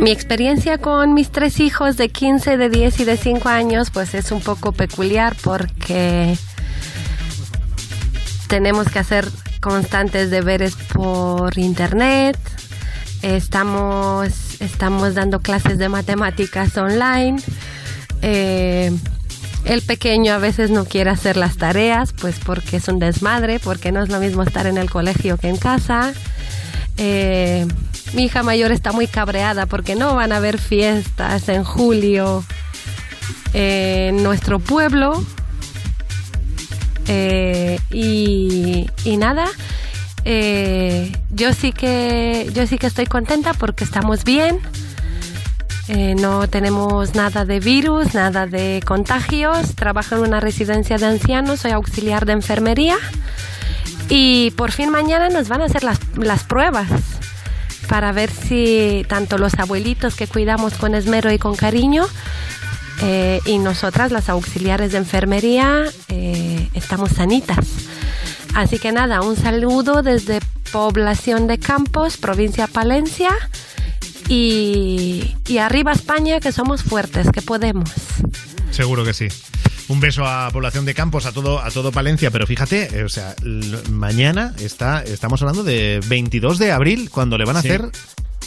Mi 0.00 0.10
experiencia 0.10 0.78
con 0.78 1.12
mis 1.12 1.30
tres 1.30 1.60
hijos 1.60 1.96
de 1.98 2.08
15, 2.08 2.56
de 2.56 2.68
10 2.70 3.00
y 3.00 3.04
de 3.04 3.16
5 3.16 3.48
años 3.48 3.90
pues 3.90 4.14
es 4.14 4.32
un 4.32 4.40
poco 4.40 4.72
peculiar 4.72 5.36
porque 5.42 6.36
tenemos 8.48 8.88
que 8.88 8.98
hacer 8.98 9.28
constantes 9.60 10.30
deberes 10.30 10.74
por 10.74 11.58
internet, 11.58 12.38
estamos, 13.22 14.60
estamos 14.60 15.14
dando 15.14 15.40
clases 15.40 15.78
de 15.78 15.88
matemáticas 15.88 16.76
online, 16.76 17.40
eh, 18.20 18.92
el 19.64 19.82
pequeño 19.82 20.32
a 20.32 20.38
veces 20.38 20.70
no 20.70 20.84
quiere 20.84 21.10
hacer 21.10 21.36
las 21.36 21.56
tareas 21.56 22.12
pues 22.12 22.36
porque 22.44 22.76
es 22.76 22.88
un 22.88 22.98
desmadre, 22.98 23.58
porque 23.60 23.92
no 23.92 24.02
es 24.02 24.08
lo 24.08 24.20
mismo 24.20 24.42
estar 24.42 24.66
en 24.66 24.78
el 24.78 24.90
colegio 24.90 25.36
que 25.36 25.48
en 25.48 25.56
casa. 25.56 26.12
Eh, 26.96 27.66
mi 28.12 28.24
hija 28.24 28.42
mayor 28.42 28.70
está 28.72 28.92
muy 28.92 29.06
cabreada 29.06 29.66
porque 29.66 29.96
no 29.96 30.14
van 30.14 30.32
a 30.32 30.36
haber 30.36 30.58
fiestas 30.58 31.48
en 31.48 31.64
julio 31.64 32.44
en 33.52 34.22
nuestro 34.22 34.58
pueblo. 34.58 35.24
Eh, 37.06 37.78
y, 37.90 38.88
y 39.04 39.16
nada, 39.16 39.46
eh, 40.24 41.12
yo 41.30 41.52
sí 41.52 41.72
que 41.72 42.50
yo 42.54 42.66
sí 42.66 42.78
que 42.78 42.86
estoy 42.86 43.06
contenta 43.06 43.52
porque 43.54 43.84
estamos 43.84 44.24
bien. 44.24 44.60
Eh, 45.88 46.14
no 46.14 46.48
tenemos 46.48 47.14
nada 47.14 47.44
de 47.44 47.60
virus, 47.60 48.14
nada 48.14 48.46
de 48.46 48.82
contagios. 48.84 49.74
Trabajo 49.74 50.16
en 50.16 50.22
una 50.22 50.40
residencia 50.40 50.96
de 50.96 51.06
ancianos, 51.06 51.60
soy 51.60 51.72
auxiliar 51.72 52.26
de 52.26 52.32
enfermería. 52.32 52.96
Y 54.08 54.50
por 54.52 54.72
fin 54.72 54.90
mañana 54.90 55.28
nos 55.28 55.48
van 55.48 55.62
a 55.62 55.64
hacer 55.64 55.84
las, 55.84 55.98
las 56.16 56.44
pruebas 56.44 56.88
para 57.88 58.12
ver 58.12 58.30
si 58.30 59.04
tanto 59.08 59.38
los 59.38 59.54
abuelitos 59.54 60.14
que 60.14 60.26
cuidamos 60.26 60.74
con 60.74 60.94
esmero 60.94 61.30
y 61.32 61.38
con 61.38 61.54
cariño 61.54 62.06
eh, 63.02 63.40
y 63.44 63.58
nosotras, 63.58 64.12
las 64.12 64.28
auxiliares 64.28 64.92
de 64.92 64.98
enfermería, 64.98 65.84
eh, 66.08 66.68
estamos 66.74 67.10
sanitas. 67.10 67.66
Así 68.54 68.78
que 68.78 68.92
nada, 68.92 69.22
un 69.22 69.36
saludo 69.36 70.02
desde 70.02 70.40
Población 70.72 71.46
de 71.46 71.58
Campos, 71.58 72.16
provincia 72.16 72.66
Palencia. 72.66 73.30
Y, 74.28 75.34
y 75.46 75.58
arriba 75.58 75.92
España, 75.92 76.40
que 76.40 76.52
somos 76.52 76.82
fuertes, 76.82 77.28
que 77.30 77.42
podemos. 77.42 77.90
Seguro 78.70 79.04
que 79.04 79.14
sí. 79.14 79.28
Un 79.88 80.00
beso 80.00 80.24
a 80.26 80.50
población 80.50 80.86
de 80.86 80.94
Campos, 80.94 81.26
a 81.26 81.32
todo, 81.32 81.60
a 81.60 81.70
todo 81.70 81.92
Palencia, 81.92 82.30
pero 82.30 82.46
fíjate, 82.46 83.00
eh, 83.00 83.04
o 83.04 83.08
sea, 83.10 83.34
mañana 83.90 84.54
está, 84.58 85.02
estamos 85.02 85.42
hablando 85.42 85.62
de 85.62 86.00
22 86.08 86.58
de 86.58 86.72
abril, 86.72 87.10
cuando 87.10 87.36
le 87.36 87.44
van 87.44 87.56
a 87.56 87.62
Sí. 87.62 87.68
hacer 87.68 87.90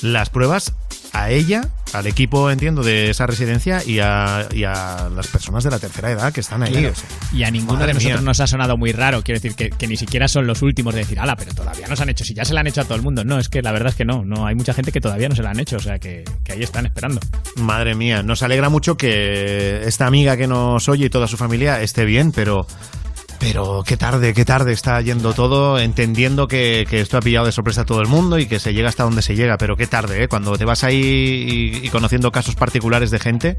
las 0.01 0.29
pruebas 0.29 0.73
a 1.13 1.29
ella, 1.29 1.69
al 1.93 2.07
equipo, 2.07 2.49
entiendo, 2.51 2.83
de 2.83 3.09
esa 3.09 3.25
residencia 3.25 3.83
y 3.85 3.99
a, 3.99 4.47
y 4.51 4.63
a 4.63 5.09
las 5.15 5.27
personas 5.27 5.63
de 5.63 5.71
la 5.71 5.79
tercera 5.79 6.11
edad 6.11 6.33
que 6.33 6.41
están 6.41 6.63
ahí. 6.63 6.71
Claro. 6.71 6.89
o 6.91 6.95
sea. 6.95 7.09
Y 7.33 7.43
a 7.43 7.51
ninguno 7.51 7.73
Madre 7.73 7.87
de 7.87 7.93
nosotros 7.95 8.21
mía. 8.21 8.25
nos 8.25 8.39
ha 8.39 8.47
sonado 8.47 8.77
muy 8.77 8.91
raro. 8.91 9.23
Quiero 9.23 9.39
decir 9.39 9.55
que, 9.55 9.69
que 9.69 9.87
ni 9.87 9.97
siquiera 9.97 10.27
son 10.27 10.47
los 10.47 10.61
últimos 10.61 10.93
de 10.93 11.01
decir, 11.01 11.19
ala, 11.19 11.35
pero 11.35 11.53
todavía 11.53 11.87
nos 11.87 11.99
han 12.01 12.09
hecho. 12.09 12.23
Si 12.23 12.33
ya 12.33 12.45
se 12.45 12.53
la 12.53 12.61
han 12.61 12.67
hecho 12.67 12.81
a 12.81 12.83
todo 12.85 12.95
el 12.95 13.01
mundo. 13.01 13.23
No, 13.23 13.39
es 13.39 13.49
que 13.49 13.61
la 13.61 13.71
verdad 13.71 13.89
es 13.89 13.95
que 13.95 14.05
no. 14.05 14.23
no 14.25 14.45
Hay 14.45 14.55
mucha 14.55 14.73
gente 14.73 14.91
que 14.91 15.01
todavía 15.01 15.29
no 15.29 15.35
se 15.35 15.43
la 15.43 15.51
han 15.51 15.59
hecho. 15.59 15.77
O 15.77 15.81
sea, 15.81 15.97
que, 15.99 16.23
que 16.43 16.53
ahí 16.53 16.63
están 16.63 16.85
esperando. 16.85 17.21
Madre 17.55 17.95
mía, 17.95 18.23
nos 18.23 18.43
alegra 18.43 18.69
mucho 18.69 18.97
que 18.97 19.81
esta 19.83 20.07
amiga 20.07 20.37
que 20.37 20.47
nos 20.47 20.87
oye 20.89 21.05
y 21.05 21.09
toda 21.09 21.27
su 21.27 21.37
familia 21.37 21.81
esté 21.81 22.05
bien, 22.05 22.31
pero. 22.31 22.67
Pero 23.39 23.83
qué 23.85 23.97
tarde, 23.97 24.33
qué 24.33 24.45
tarde 24.45 24.73
está 24.73 24.99
yendo 25.01 25.33
todo, 25.33 25.79
entendiendo 25.79 26.47
que, 26.47 26.85
que 26.89 27.01
esto 27.01 27.17
ha 27.17 27.21
pillado 27.21 27.45
de 27.45 27.51
sorpresa 27.51 27.81
a 27.81 27.85
todo 27.85 28.01
el 28.01 28.07
mundo 28.07 28.39
y 28.39 28.47
que 28.47 28.59
se 28.59 28.73
llega 28.73 28.89
hasta 28.89 29.03
donde 29.03 29.21
se 29.21 29.35
llega, 29.35 29.57
pero 29.57 29.77
qué 29.77 29.85
tarde, 29.87 30.23
¿eh? 30.23 30.27
Cuando 30.27 30.57
te 30.57 30.65
vas 30.65 30.83
ahí 30.83 30.95
y, 31.81 31.85
y 31.85 31.89
conociendo 31.89 32.31
casos 32.31 32.55
particulares 32.55 33.11
de 33.11 33.19
gente, 33.19 33.57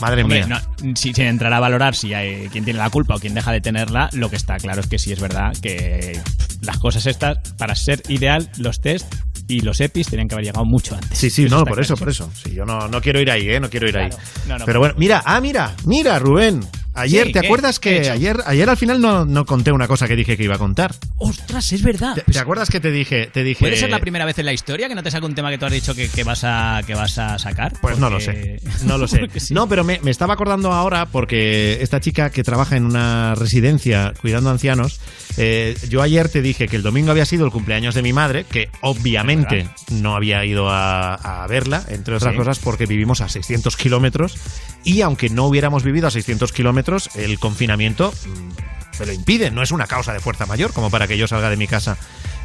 madre 0.00 0.22
Hombre, 0.22 0.46
mía. 0.46 0.62
no, 0.82 0.94
si, 0.94 1.14
sin 1.14 1.24
entrar 1.24 1.52
a 1.52 1.60
valorar 1.60 1.94
si 1.94 2.12
hay 2.14 2.48
quién 2.48 2.64
tiene 2.64 2.78
la 2.78 2.90
culpa 2.90 3.14
o 3.14 3.18
quién 3.18 3.34
deja 3.34 3.50
de 3.52 3.60
tenerla, 3.60 4.10
lo 4.12 4.28
que 4.28 4.36
está 4.36 4.56
claro 4.58 4.80
es 4.80 4.86
que 4.88 4.98
sí 4.98 5.12
es 5.12 5.20
verdad 5.20 5.52
que 5.60 6.20
las 6.60 6.78
cosas 6.78 7.06
estas, 7.06 7.38
para 7.56 7.74
ser 7.74 8.02
ideal, 8.08 8.50
los 8.58 8.80
test 8.80 9.12
y 9.46 9.60
los 9.62 9.80
EPIs 9.80 10.08
tenían 10.08 10.28
que 10.28 10.34
haber 10.34 10.44
llegado 10.44 10.66
mucho 10.66 10.94
antes. 10.94 11.16
Sí, 11.16 11.30
sí, 11.30 11.44
Eso 11.46 11.56
no, 11.56 11.64
por 11.64 11.80
eso, 11.80 11.96
por 11.96 12.10
eso. 12.10 12.30
Sí, 12.34 12.52
yo 12.54 12.66
no, 12.66 12.88
no 12.88 13.00
quiero 13.00 13.20
ir 13.20 13.30
ahí, 13.30 13.48
¿eh? 13.48 13.58
No 13.58 13.70
quiero 13.70 13.88
ir 13.88 13.96
ahí. 13.96 14.08
Claro. 14.10 14.22
No, 14.46 14.58
no, 14.58 14.64
Pero 14.66 14.80
bueno, 14.80 14.94
mira, 14.98 15.22
ah, 15.24 15.40
mira, 15.40 15.74
mira, 15.86 16.18
Rubén. 16.18 16.60
Ayer, 17.00 17.26
Sí, 17.28 17.32
¿te 17.32 17.38
acuerdas 17.40 17.78
¿Qué 17.78 17.90
he 17.90 17.94
que 17.96 18.02
hecho? 18.02 18.12
ayer, 18.12 18.36
ayer 18.46 18.68
al 18.70 18.76
final 18.76 19.00
no, 19.00 19.24
no 19.24 19.44
conté 19.46 19.72
una 19.72 19.86
cosa 19.88 20.06
que 20.08 20.16
dije 20.16 20.36
que 20.36 20.44
iba 20.44 20.54
a 20.56 20.58
contar? 20.58 20.94
Ostras, 21.16 21.72
es 21.72 21.82
verdad. 21.82 22.14
¿Te, 22.14 22.22
te 22.32 22.38
acuerdas 22.38 22.68
que 22.70 22.80
te 22.80 22.90
dije, 22.90 23.26
te 23.32 23.42
dije? 23.44 23.60
¿Puede 23.60 23.76
ser 23.76 23.90
la 23.90 23.98
primera 24.00 24.24
vez 24.24 24.38
en 24.38 24.46
la 24.46 24.52
historia 24.52 24.88
que 24.88 24.94
no 24.94 25.02
te 25.02 25.10
saca 25.10 25.26
un 25.26 25.34
tema 25.34 25.50
que 25.50 25.58
tú 25.58 25.66
has 25.66 25.72
dicho 25.72 25.94
que, 25.94 26.08
que 26.08 26.24
vas, 26.24 26.42
a, 26.44 26.80
que 26.86 26.94
vas 26.94 27.18
a 27.18 27.38
sacar? 27.38 27.72
Pues 27.80 27.98
no 27.98 28.10
lo 28.10 28.20
sé. 28.20 28.60
No 28.84 28.98
lo 28.98 29.06
sé. 29.08 29.18
Sí. 29.38 29.54
No, 29.54 29.68
pero 29.68 29.84
me, 29.84 30.00
me 30.02 30.10
estaba 30.10 30.34
acordando 30.34 30.72
ahora 30.72 31.06
porque 31.06 31.78
esta 31.82 32.00
chica 32.00 32.30
que 32.30 32.42
trabaja 32.42 32.76
en 32.76 32.84
una 32.84 33.34
residencia 33.36 34.12
cuidando 34.20 34.50
ancianos, 34.50 35.00
eh, 35.36 35.76
yo 35.88 36.02
ayer 36.02 36.28
te 36.28 36.42
dije 36.42 36.66
que 36.66 36.76
el 36.76 36.82
domingo 36.82 37.10
había 37.12 37.24
sido 37.24 37.44
el 37.44 37.52
cumpleaños 37.52 37.94
de 37.94 38.02
mi 38.02 38.12
madre, 38.12 38.44
que 38.50 38.68
obviamente 38.80 39.68
no 39.92 40.16
había 40.16 40.44
ido 40.44 40.68
a, 40.70 41.14
a 41.14 41.46
verla, 41.46 41.84
entre 41.88 42.14
otras 42.16 42.32
Sí. 42.32 42.38
cosas 42.38 42.58
porque 42.58 42.86
vivimos 42.86 43.20
a 43.20 43.28
600 43.28 43.76
kilómetros 43.76 44.36
y 44.84 45.02
aunque 45.02 45.28
no 45.28 45.46
hubiéramos 45.46 45.82
vivido 45.82 46.08
a 46.08 46.10
600 46.10 46.52
kilómetros, 46.52 47.10
el 47.14 47.38
confinamiento 47.38 48.12
mm, 48.12 49.00
me 49.00 49.06
lo 49.06 49.12
impide. 49.12 49.50
No 49.50 49.62
es 49.62 49.70
una 49.70 49.86
causa 49.86 50.12
de 50.12 50.20
fuerza 50.20 50.46
mayor 50.46 50.72
como 50.72 50.90
para 50.90 51.06
que 51.06 51.18
yo 51.18 51.28
salga 51.28 51.50
de 51.50 51.56
mi 51.56 51.66
casa. 51.66 51.96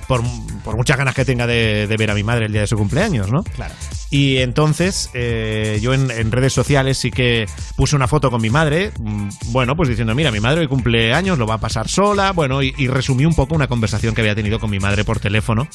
Por, 0.08 0.22
por 0.64 0.76
muchas 0.76 0.98
ganas 0.98 1.16
que 1.16 1.26
tenga 1.26 1.48
de, 1.48 1.88
de 1.88 1.98
ver 1.98 2.12
a 2.12 2.16
mi 2.16 2.24
madre 2.24 2.46
el 2.46 2.52
día 2.52 2.62
de 2.62 2.68
su 2.68 2.78
cumpleaños, 2.78 3.32
¿no? 3.32 3.44
Claro. 3.44 3.74
Y 4.10 4.38
entonces 4.38 5.10
eh, 5.14 5.80
yo 5.82 5.94
en, 5.94 6.12
en 6.12 6.32
redes 6.32 6.54
sociales 6.54 6.98
sí 7.00 7.10
que 7.10 7.48
puse 7.76 7.96
una 7.96 8.08
foto 8.08 8.30
con 8.30 8.42
mi 8.42 8.50
madre, 8.50 8.92
mm, 9.00 9.30
bueno, 9.48 9.76
pues 9.76 9.90
diciendo, 9.90 10.14
mira, 10.14 10.32
mi 10.32 10.40
madre 10.40 10.62
hoy 10.62 10.68
cumple 10.68 11.14
años, 11.14 11.40
lo 11.40 11.48
va 11.48 11.56
a 11.56 11.60
pasar 11.60 11.88
sola, 11.88 12.32
bueno, 12.32 12.62
y, 12.62 12.74
y 12.78 12.88
resumí 12.88 13.26
un 13.26 13.34
poco 13.34 13.56
una 13.56 13.68
conversación 13.68 14.14
que 14.14 14.22
había 14.22 14.36
tenido 14.36 14.60
con 14.60 14.70
mi 14.70 14.80
madre 14.80 15.04
por 15.04 15.20
teléfono 15.20 15.68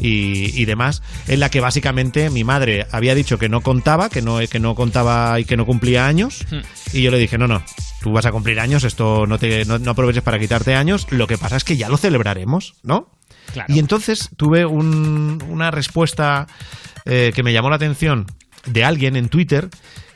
y, 0.00 0.58
y 0.60 0.64
demás, 0.64 1.02
en 1.28 1.40
la 1.40 1.50
que 1.50 1.60
básicamente 1.60 2.30
mi 2.30 2.42
madre 2.42 2.86
había 2.90 3.14
dicho 3.14 3.38
que 3.38 3.48
no 3.48 3.60
contaba, 3.60 4.08
que 4.08 4.22
no, 4.22 4.38
que 4.38 4.60
no 4.60 4.74
contaba 4.74 5.38
y 5.38 5.44
que 5.44 5.56
no 5.56 5.66
cumplía 5.66 6.06
años, 6.06 6.46
y 6.92 7.02
yo 7.02 7.10
le 7.10 7.18
dije, 7.18 7.36
no, 7.38 7.46
no, 7.48 7.62
tú 8.02 8.12
vas 8.12 8.26
a 8.26 8.32
cumplir 8.32 8.60
años, 8.60 8.84
esto 8.84 9.26
no, 9.26 9.38
te, 9.38 9.64
no, 9.66 9.78
no 9.78 9.90
aproveches 9.90 10.22
para 10.22 10.38
quitarte 10.38 10.74
años, 10.74 11.06
lo 11.10 11.26
que 11.26 11.38
pasa 11.38 11.56
es 11.56 11.64
que 11.64 11.76
ya 11.76 11.88
lo 11.88 11.96
celebraremos, 11.96 12.74
¿no? 12.82 13.08
Y 13.68 13.78
entonces 13.78 14.30
tuve 14.36 14.64
un- 14.66 15.42
una 15.48 15.70
respuesta 15.70 16.46
eh, 17.06 17.32
que 17.34 17.42
me 17.42 17.52
llamó 17.52 17.70
la 17.70 17.76
atención 17.76 18.26
de 18.66 18.84
alguien 18.84 19.16
en 19.16 19.28
Twitter 19.28 19.68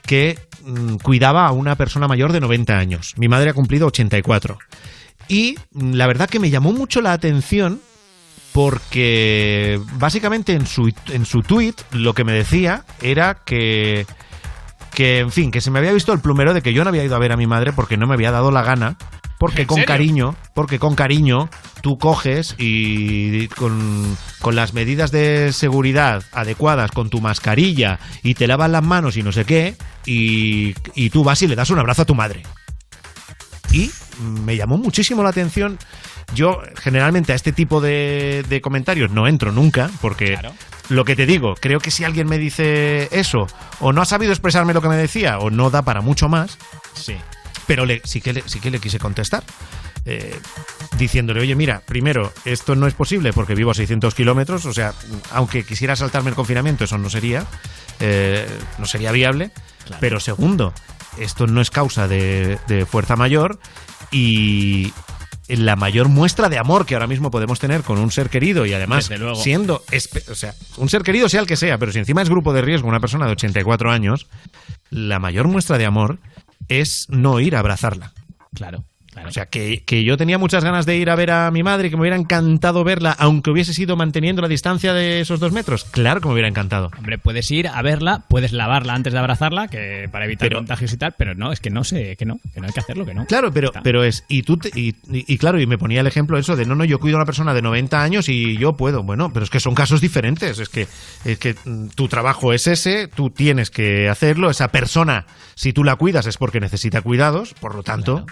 que 0.06 0.38
mm, 0.64 0.96
cuidaba 0.96 1.46
a 1.46 1.52
una 1.52 1.76
persona 1.76 2.08
mayor 2.08 2.32
de 2.32 2.40
90 2.40 2.78
años. 2.78 3.14
Mi 3.18 3.28
madre 3.28 3.50
ha 3.50 3.54
cumplido 3.54 3.86
84. 3.88 4.58
Y 5.28 5.56
mm, 5.72 5.92
la 5.94 6.06
verdad 6.06 6.28
que 6.30 6.38
me 6.40 6.48
llamó 6.50 6.72
mucho 6.72 7.00
la 7.02 7.12
atención 7.12 7.80
porque 8.52 9.80
básicamente 9.98 10.54
en 10.54 10.66
su, 10.66 10.92
en 11.12 11.24
su 11.24 11.42
tweet 11.42 11.74
lo 11.92 12.14
que 12.14 12.24
me 12.24 12.32
decía 12.32 12.84
era 13.00 13.34
que, 13.44 14.06
que, 14.94 15.18
en 15.20 15.30
fin, 15.30 15.50
que 15.50 15.60
se 15.60 15.70
me 15.70 15.78
había 15.78 15.92
visto 15.92 16.12
el 16.12 16.20
plumero 16.20 16.54
de 16.54 16.62
que 16.62 16.72
yo 16.72 16.82
no 16.84 16.88
había 16.90 17.04
ido 17.04 17.14
a 17.14 17.20
ver 17.20 17.32
a 17.32 17.36
mi 17.36 17.46
madre 17.46 17.72
porque 17.72 17.96
no 17.96 18.06
me 18.06 18.14
había 18.14 18.30
dado 18.32 18.50
la 18.50 18.62
gana, 18.62 18.96
porque 19.38 19.62
¿En 19.62 19.68
con 19.68 19.76
serio? 19.76 19.86
cariño, 19.86 20.36
porque 20.54 20.78
con 20.78 20.94
cariño 20.94 21.48
tú 21.80 21.96
coges 21.98 22.54
y 22.58 23.48
con, 23.48 24.16
con 24.40 24.56
las 24.56 24.74
medidas 24.74 25.10
de 25.12 25.52
seguridad 25.52 26.22
adecuadas, 26.32 26.90
con 26.90 27.08
tu 27.10 27.20
mascarilla 27.20 27.98
y 28.22 28.34
te 28.34 28.46
lavas 28.46 28.70
las 28.70 28.82
manos 28.82 29.16
y 29.16 29.22
no 29.22 29.32
sé 29.32 29.44
qué, 29.44 29.76
y, 30.04 30.74
y 30.94 31.10
tú 31.10 31.22
vas 31.24 31.40
y 31.42 31.46
le 31.46 31.56
das 31.56 31.70
un 31.70 31.78
abrazo 31.78 32.02
a 32.02 32.06
tu 32.06 32.14
madre. 32.14 32.42
Y 33.70 33.90
me 34.20 34.56
llamó 34.56 34.78
muchísimo 34.78 35.22
la 35.22 35.28
atención. 35.30 35.78
Yo 36.34 36.60
generalmente 36.76 37.32
a 37.32 37.36
este 37.36 37.52
tipo 37.52 37.80
de, 37.80 38.44
de 38.48 38.60
comentarios 38.60 39.10
no 39.10 39.26
entro 39.28 39.52
nunca, 39.52 39.90
porque 40.00 40.36
lo 40.88 41.04
que 41.04 41.16
te 41.16 41.26
digo, 41.26 41.54
creo 41.60 41.78
que 41.80 41.90
si 41.90 42.04
alguien 42.04 42.26
me 42.28 42.38
dice 42.38 43.08
eso, 43.12 43.46
o 43.80 43.92
no 43.92 44.02
ha 44.02 44.04
sabido 44.06 44.32
expresarme 44.32 44.74
lo 44.74 44.82
que 44.82 44.88
me 44.88 44.96
decía, 44.96 45.38
o 45.38 45.50
no 45.50 45.70
da 45.70 45.82
para 45.82 46.00
mucho 46.00 46.28
más, 46.28 46.58
Sí. 46.94 47.16
Pero 47.68 47.86
le, 47.86 48.00
sí, 48.04 48.20
que 48.20 48.32
le, 48.32 48.42
sí 48.46 48.58
que 48.58 48.72
le 48.72 48.80
quise 48.80 48.98
contestar. 48.98 49.44
eh, 50.04 50.36
diciéndole, 50.96 51.40
oye, 51.40 51.54
mira, 51.54 51.82
primero, 51.86 52.32
esto 52.44 52.74
no 52.74 52.86
es 52.86 52.94
posible 52.94 53.32
porque 53.32 53.54
vivo 53.54 53.70
a 53.70 53.74
600 53.74 54.14
kilómetros, 54.14 54.64
o 54.64 54.72
sea, 54.72 54.94
aunque 55.32 55.64
quisiera 55.64 55.94
saltarme 55.94 56.30
el 56.30 56.34
confinamiento, 56.34 56.84
eso 56.84 56.98
no 56.98 57.10
sería, 57.10 57.44
eh, 58.00 58.48
no 58.78 58.86
sería 58.86 59.12
viable. 59.12 59.50
Pero 60.00 60.18
segundo, 60.18 60.72
esto 61.18 61.46
no 61.46 61.60
es 61.60 61.70
causa 61.70 62.08
de, 62.08 62.58
de 62.68 62.84
fuerza 62.86 63.16
mayor 63.16 63.58
y 64.10 64.92
la 65.48 65.76
mayor 65.76 66.08
muestra 66.08 66.48
de 66.48 66.58
amor 66.58 66.84
que 66.84 66.94
ahora 66.94 67.06
mismo 67.06 67.30
podemos 67.30 67.58
tener 67.58 67.82
con 67.82 67.98
un 67.98 68.10
ser 68.10 68.28
querido 68.28 68.66
y 68.66 68.72
además 68.74 69.08
luego. 69.10 69.34
siendo, 69.36 69.82
o 70.30 70.34
sea, 70.34 70.54
un 70.76 70.88
ser 70.88 71.02
querido 71.02 71.28
sea 71.28 71.40
el 71.40 71.46
que 71.46 71.56
sea, 71.56 71.78
pero 71.78 71.92
si 71.92 71.98
encima 71.98 72.22
es 72.22 72.28
grupo 72.28 72.52
de 72.52 72.62
riesgo 72.62 72.88
una 72.88 73.00
persona 73.00 73.26
de 73.26 73.32
84 73.32 73.90
años, 73.90 74.26
la 74.90 75.18
mayor 75.18 75.48
muestra 75.48 75.78
de 75.78 75.86
amor 75.86 76.18
es 76.68 77.06
no 77.08 77.40
ir 77.40 77.56
a 77.56 77.60
abrazarla. 77.60 78.12
Claro. 78.54 78.84
O 79.26 79.30
sea, 79.32 79.46
que, 79.46 79.82
que 79.84 80.04
yo 80.04 80.16
tenía 80.16 80.38
muchas 80.38 80.64
ganas 80.64 80.86
de 80.86 80.96
ir 80.96 81.10
a 81.10 81.14
ver 81.16 81.30
a 81.30 81.50
mi 81.50 81.62
madre, 81.62 81.90
que 81.90 81.96
me 81.96 82.02
hubiera 82.02 82.16
encantado 82.16 82.84
verla, 82.84 83.14
aunque 83.18 83.50
hubiese 83.50 83.74
sido 83.74 83.96
manteniendo 83.96 84.42
la 84.42 84.48
distancia 84.48 84.92
de 84.92 85.20
esos 85.20 85.40
dos 85.40 85.52
metros. 85.52 85.84
Claro 85.84 86.20
que 86.20 86.28
me 86.28 86.34
hubiera 86.34 86.48
encantado. 86.48 86.90
Hombre, 86.98 87.18
puedes 87.18 87.50
ir 87.50 87.68
a 87.68 87.80
verla, 87.82 88.24
puedes 88.28 88.52
lavarla 88.52 88.94
antes 88.94 89.12
de 89.12 89.18
abrazarla, 89.18 89.68
que 89.68 90.08
para 90.10 90.24
evitar 90.24 90.48
contagios 90.58 90.92
y 90.92 90.96
tal, 90.96 91.14
pero 91.18 91.34
no, 91.34 91.52
es 91.52 91.60
que 91.60 91.70
no 91.70 91.84
sé, 91.84 92.16
que 92.16 92.24
no, 92.24 92.38
que 92.54 92.60
no 92.60 92.66
hay 92.66 92.72
que 92.72 92.80
hacerlo, 92.80 93.04
que 93.06 93.14
no. 93.14 93.26
Claro, 93.26 93.52
pero, 93.52 93.70
pero 93.82 94.04
es. 94.04 94.24
Y 94.28 94.42
tú 94.42 94.56
te- 94.56 94.70
y, 94.74 94.88
y- 95.10 95.24
y 95.26 95.38
claro, 95.38 95.60
y 95.60 95.66
me 95.66 95.78
ponía 95.78 96.00
el 96.00 96.06
ejemplo 96.06 96.38
eso 96.38 96.56
de 96.56 96.64
no, 96.66 96.74
no, 96.74 96.84
yo 96.84 96.98
cuido 97.00 97.16
a 97.16 97.20
una 97.20 97.26
persona 97.26 97.54
de 97.54 97.62
90 97.62 98.02
años 98.02 98.28
y 98.28 98.56
yo 98.56 98.76
puedo. 98.76 99.02
Bueno, 99.02 99.32
pero 99.32 99.44
es 99.44 99.50
que 99.50 99.60
son 99.60 99.74
casos 99.74 100.00
diferentes. 100.00 100.58
Es 100.58 100.68
que, 100.68 100.86
es 101.24 101.38
que 101.38 101.54
mm, 101.64 101.88
tu 101.94 102.08
trabajo 102.08 102.52
es 102.52 102.66
ese, 102.66 103.08
tú 103.08 103.30
tienes 103.30 103.70
que 103.70 104.08
hacerlo. 104.08 104.50
Esa 104.50 104.68
persona, 104.68 105.26
si 105.54 105.72
tú 105.72 105.84
la 105.84 105.96
cuidas, 105.96 106.26
es 106.26 106.36
porque 106.36 106.60
necesita 106.60 107.02
cuidados, 107.02 107.54
por 107.54 107.74
lo 107.74 107.82
tanto. 107.82 108.26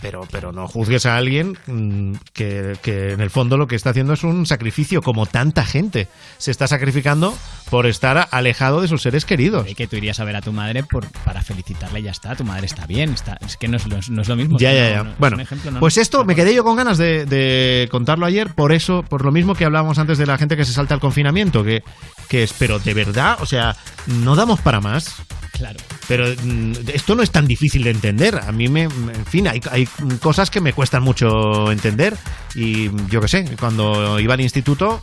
Pero, 0.00 0.28
pero 0.30 0.52
no 0.52 0.68
juzgues 0.68 1.06
a 1.06 1.16
alguien 1.16 1.58
mm, 1.66 2.12
que, 2.32 2.76
que 2.82 3.12
en 3.14 3.20
el 3.20 3.30
fondo 3.30 3.56
lo 3.56 3.66
que 3.66 3.74
está 3.74 3.90
haciendo 3.90 4.12
es 4.12 4.22
un 4.22 4.46
sacrificio, 4.46 5.02
como 5.02 5.26
tanta 5.26 5.64
gente 5.64 6.06
se 6.36 6.52
está 6.52 6.68
sacrificando 6.68 7.36
por 7.68 7.84
estar 7.86 8.28
alejado 8.30 8.80
de 8.80 8.86
sus 8.86 9.02
seres 9.02 9.24
queridos. 9.24 9.68
Y 9.68 9.74
que 9.74 9.88
tú 9.88 9.96
irías 9.96 10.20
a 10.20 10.24
ver 10.24 10.36
a 10.36 10.40
tu 10.40 10.52
madre 10.52 10.84
por, 10.84 11.06
para 11.24 11.42
felicitarla 11.42 11.98
y 11.98 12.02
ya 12.04 12.12
está, 12.12 12.36
tu 12.36 12.44
madre 12.44 12.66
está 12.66 12.86
bien, 12.86 13.10
está, 13.12 13.38
es 13.44 13.56
que 13.56 13.66
no 13.66 13.76
es, 13.76 13.86
lo- 13.88 13.98
no 14.10 14.22
es 14.22 14.28
lo 14.28 14.36
mismo. 14.36 14.56
Ya, 14.58 14.72
ya, 14.72 14.88
ya. 14.90 15.02
no- 15.02 15.14
bueno, 15.18 15.34
un 15.34 15.40
ejemplo, 15.42 15.70
no- 15.72 15.80
pues 15.80 15.96
esto 15.98 16.24
me 16.24 16.36
quedé 16.36 16.54
yo 16.54 16.62
con 16.62 16.76
ganas 16.76 16.96
de, 16.96 17.26
de 17.26 17.88
contarlo 17.90 18.24
ayer, 18.24 18.54
por 18.54 18.70
eso, 18.72 19.02
por 19.02 19.24
lo 19.24 19.32
mismo 19.32 19.54
que 19.56 19.64
hablábamos 19.64 19.98
antes 19.98 20.16
de 20.16 20.26
la 20.26 20.38
gente 20.38 20.56
que 20.56 20.64
se 20.64 20.72
salta 20.72 20.94
al 20.94 21.00
confinamiento, 21.00 21.64
que, 21.64 21.82
que 22.28 22.44
es, 22.44 22.52
pero 22.52 22.78
de 22.78 22.94
verdad, 22.94 23.38
o 23.40 23.46
sea, 23.46 23.76
no 24.06 24.36
damos 24.36 24.60
para 24.60 24.80
más. 24.80 25.16
Claro. 25.58 25.78
Pero 26.06 26.24
mm, 26.28 26.72
esto 26.94 27.16
no 27.16 27.22
es 27.22 27.30
tan 27.30 27.46
difícil 27.46 27.82
de 27.82 27.90
entender. 27.90 28.38
A 28.38 28.52
mí 28.52 28.68
me, 28.68 28.84
en 28.84 29.26
fin, 29.26 29.48
hay, 29.48 29.60
hay 29.70 29.86
cosas 30.20 30.50
que 30.50 30.60
me 30.60 30.72
cuestan 30.72 31.02
mucho 31.02 31.70
entender. 31.72 32.16
Y 32.54 32.90
yo 33.08 33.20
qué 33.20 33.28
sé, 33.28 33.56
cuando 33.58 34.20
iba 34.20 34.34
al 34.34 34.40
instituto, 34.40 35.02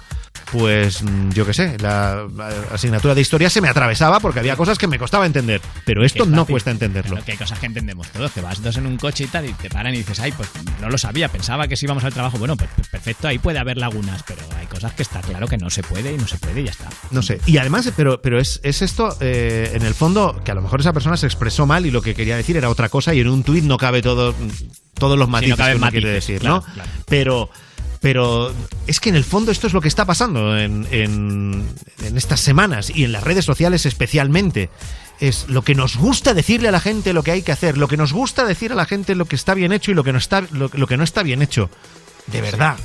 pues 0.51 1.03
mm, 1.03 1.31
yo 1.31 1.45
qué 1.45 1.53
sé, 1.53 1.77
la, 1.79 2.27
la 2.35 2.49
asignatura 2.71 3.15
de 3.15 3.21
historia 3.21 3.49
se 3.49 3.61
me 3.61 3.69
atravesaba 3.69 4.19
porque 4.19 4.39
había 4.39 4.55
cosas 4.55 4.77
que 4.77 4.87
me 4.87 4.99
costaba 4.99 5.25
entender. 5.25 5.61
Pero 5.85 6.05
esto 6.05 6.23
es 6.23 6.29
no 6.29 6.45
cuesta 6.45 6.71
entenderlo. 6.71 7.11
Claro 7.11 7.25
que 7.25 7.31
hay 7.33 7.37
cosas 7.37 7.59
que 7.59 7.65
entendemos 7.65 8.07
todos, 8.09 8.31
que 8.31 8.41
vas 8.41 8.61
dos 8.61 8.77
en 8.77 8.85
un 8.85 8.97
coche 8.97 9.25
y 9.25 9.27
tal, 9.27 9.45
y 9.47 9.53
te 9.53 9.69
paran 9.69 9.93
y 9.93 9.97
dices, 9.97 10.19
ay, 10.19 10.31
pues 10.31 10.49
no 10.81 10.89
lo 10.89 10.97
sabía, 10.97 11.29
pensaba 11.29 11.67
que 11.67 11.75
si 11.75 11.85
íbamos 11.85 12.03
al 12.03 12.13
trabajo, 12.13 12.37
bueno, 12.37 12.55
pues, 12.55 12.69
pues 12.75 12.87
perfecto, 12.89 13.27
ahí 13.27 13.39
puede 13.39 13.59
haber 13.59 13.77
lagunas, 13.77 14.23
pero 14.23 14.41
hay 14.59 14.65
cosas 14.67 14.93
que 14.93 15.03
está 15.03 15.21
claro 15.21 15.47
que 15.47 15.57
no 15.57 15.69
se 15.69 15.83
puede 15.83 16.13
y 16.13 16.17
no 16.17 16.27
se 16.27 16.37
puede 16.37 16.61
y 16.61 16.65
ya 16.65 16.71
está. 16.71 16.89
No 17.11 17.21
sé. 17.21 17.39
Y 17.45 17.57
además, 17.57 17.91
pero, 17.95 18.21
pero 18.21 18.39
es, 18.39 18.59
es 18.63 18.81
esto, 18.81 19.15
eh, 19.19 19.71
en 19.73 19.83
el 19.83 19.93
fondo, 19.93 20.41
que 20.43 20.51
a 20.51 20.55
lo 20.55 20.61
mejor 20.61 20.79
esa 20.81 20.93
persona 20.93 21.17
se 21.17 21.25
expresó 21.25 21.65
mal 21.65 21.85
y 21.85 21.91
lo 21.91 22.01
que 22.01 22.15
quería 22.15 22.37
decir 22.37 22.57
era 22.57 22.69
otra 22.69 22.89
cosa 22.89 23.13
y 23.13 23.19
en 23.19 23.27
un 23.29 23.43
tuit 23.43 23.63
no 23.63 23.77
cabe 23.77 24.01
todo, 24.01 24.33
todos 24.93 25.17
los 25.17 25.29
matices 25.29 25.57
caben 25.57 25.73
que 25.73 25.77
uno 25.77 25.91
quiere 25.91 26.07
matices, 26.07 26.27
decir, 26.27 26.41
claro, 26.41 26.63
¿no? 26.67 26.73
claro. 26.73 26.89
Pero, 27.07 27.49
pero 28.05 28.53
es 28.85 28.99
que 28.99 29.09
en 29.09 29.15
el 29.15 29.23
fondo 29.23 29.51
esto 29.51 29.65
es 29.65 29.73
lo 29.73 29.81
que 29.81 29.87
está 29.87 30.05
pasando 30.05 30.55
en, 30.59 30.87
en, 30.91 31.67
en 32.03 32.17
estas 32.17 32.39
semanas 32.39 32.91
y 32.93 33.03
en 33.03 33.11
las 33.11 33.23
redes 33.23 33.45
sociales 33.45 33.87
especialmente. 33.87 34.69
Es 35.19 35.49
lo 35.49 35.63
que 35.63 35.73
nos 35.73 35.97
gusta 35.97 36.35
decirle 36.35 36.67
a 36.67 36.71
la 36.71 36.79
gente 36.79 37.13
lo 37.13 37.23
que 37.23 37.31
hay 37.31 37.41
que 37.41 37.51
hacer, 37.51 37.79
lo 37.79 37.87
que 37.87 37.97
nos 37.97 38.13
gusta 38.13 38.45
decir 38.45 38.71
a 38.71 38.75
la 38.75 38.85
gente 38.85 39.15
lo 39.15 39.25
que 39.25 39.35
está 39.35 39.55
bien 39.55 39.71
hecho 39.71 39.89
y 39.89 39.95
lo 39.95 40.03
que 40.03 40.11
no 40.11 40.19
está, 40.19 40.41
lo, 40.51 40.69
lo 40.71 40.85
que 40.85 40.97
no 40.97 41.03
está 41.03 41.23
bien 41.23 41.41
hecho. 41.41 41.71
De 42.27 42.41
verdad. 42.41 42.77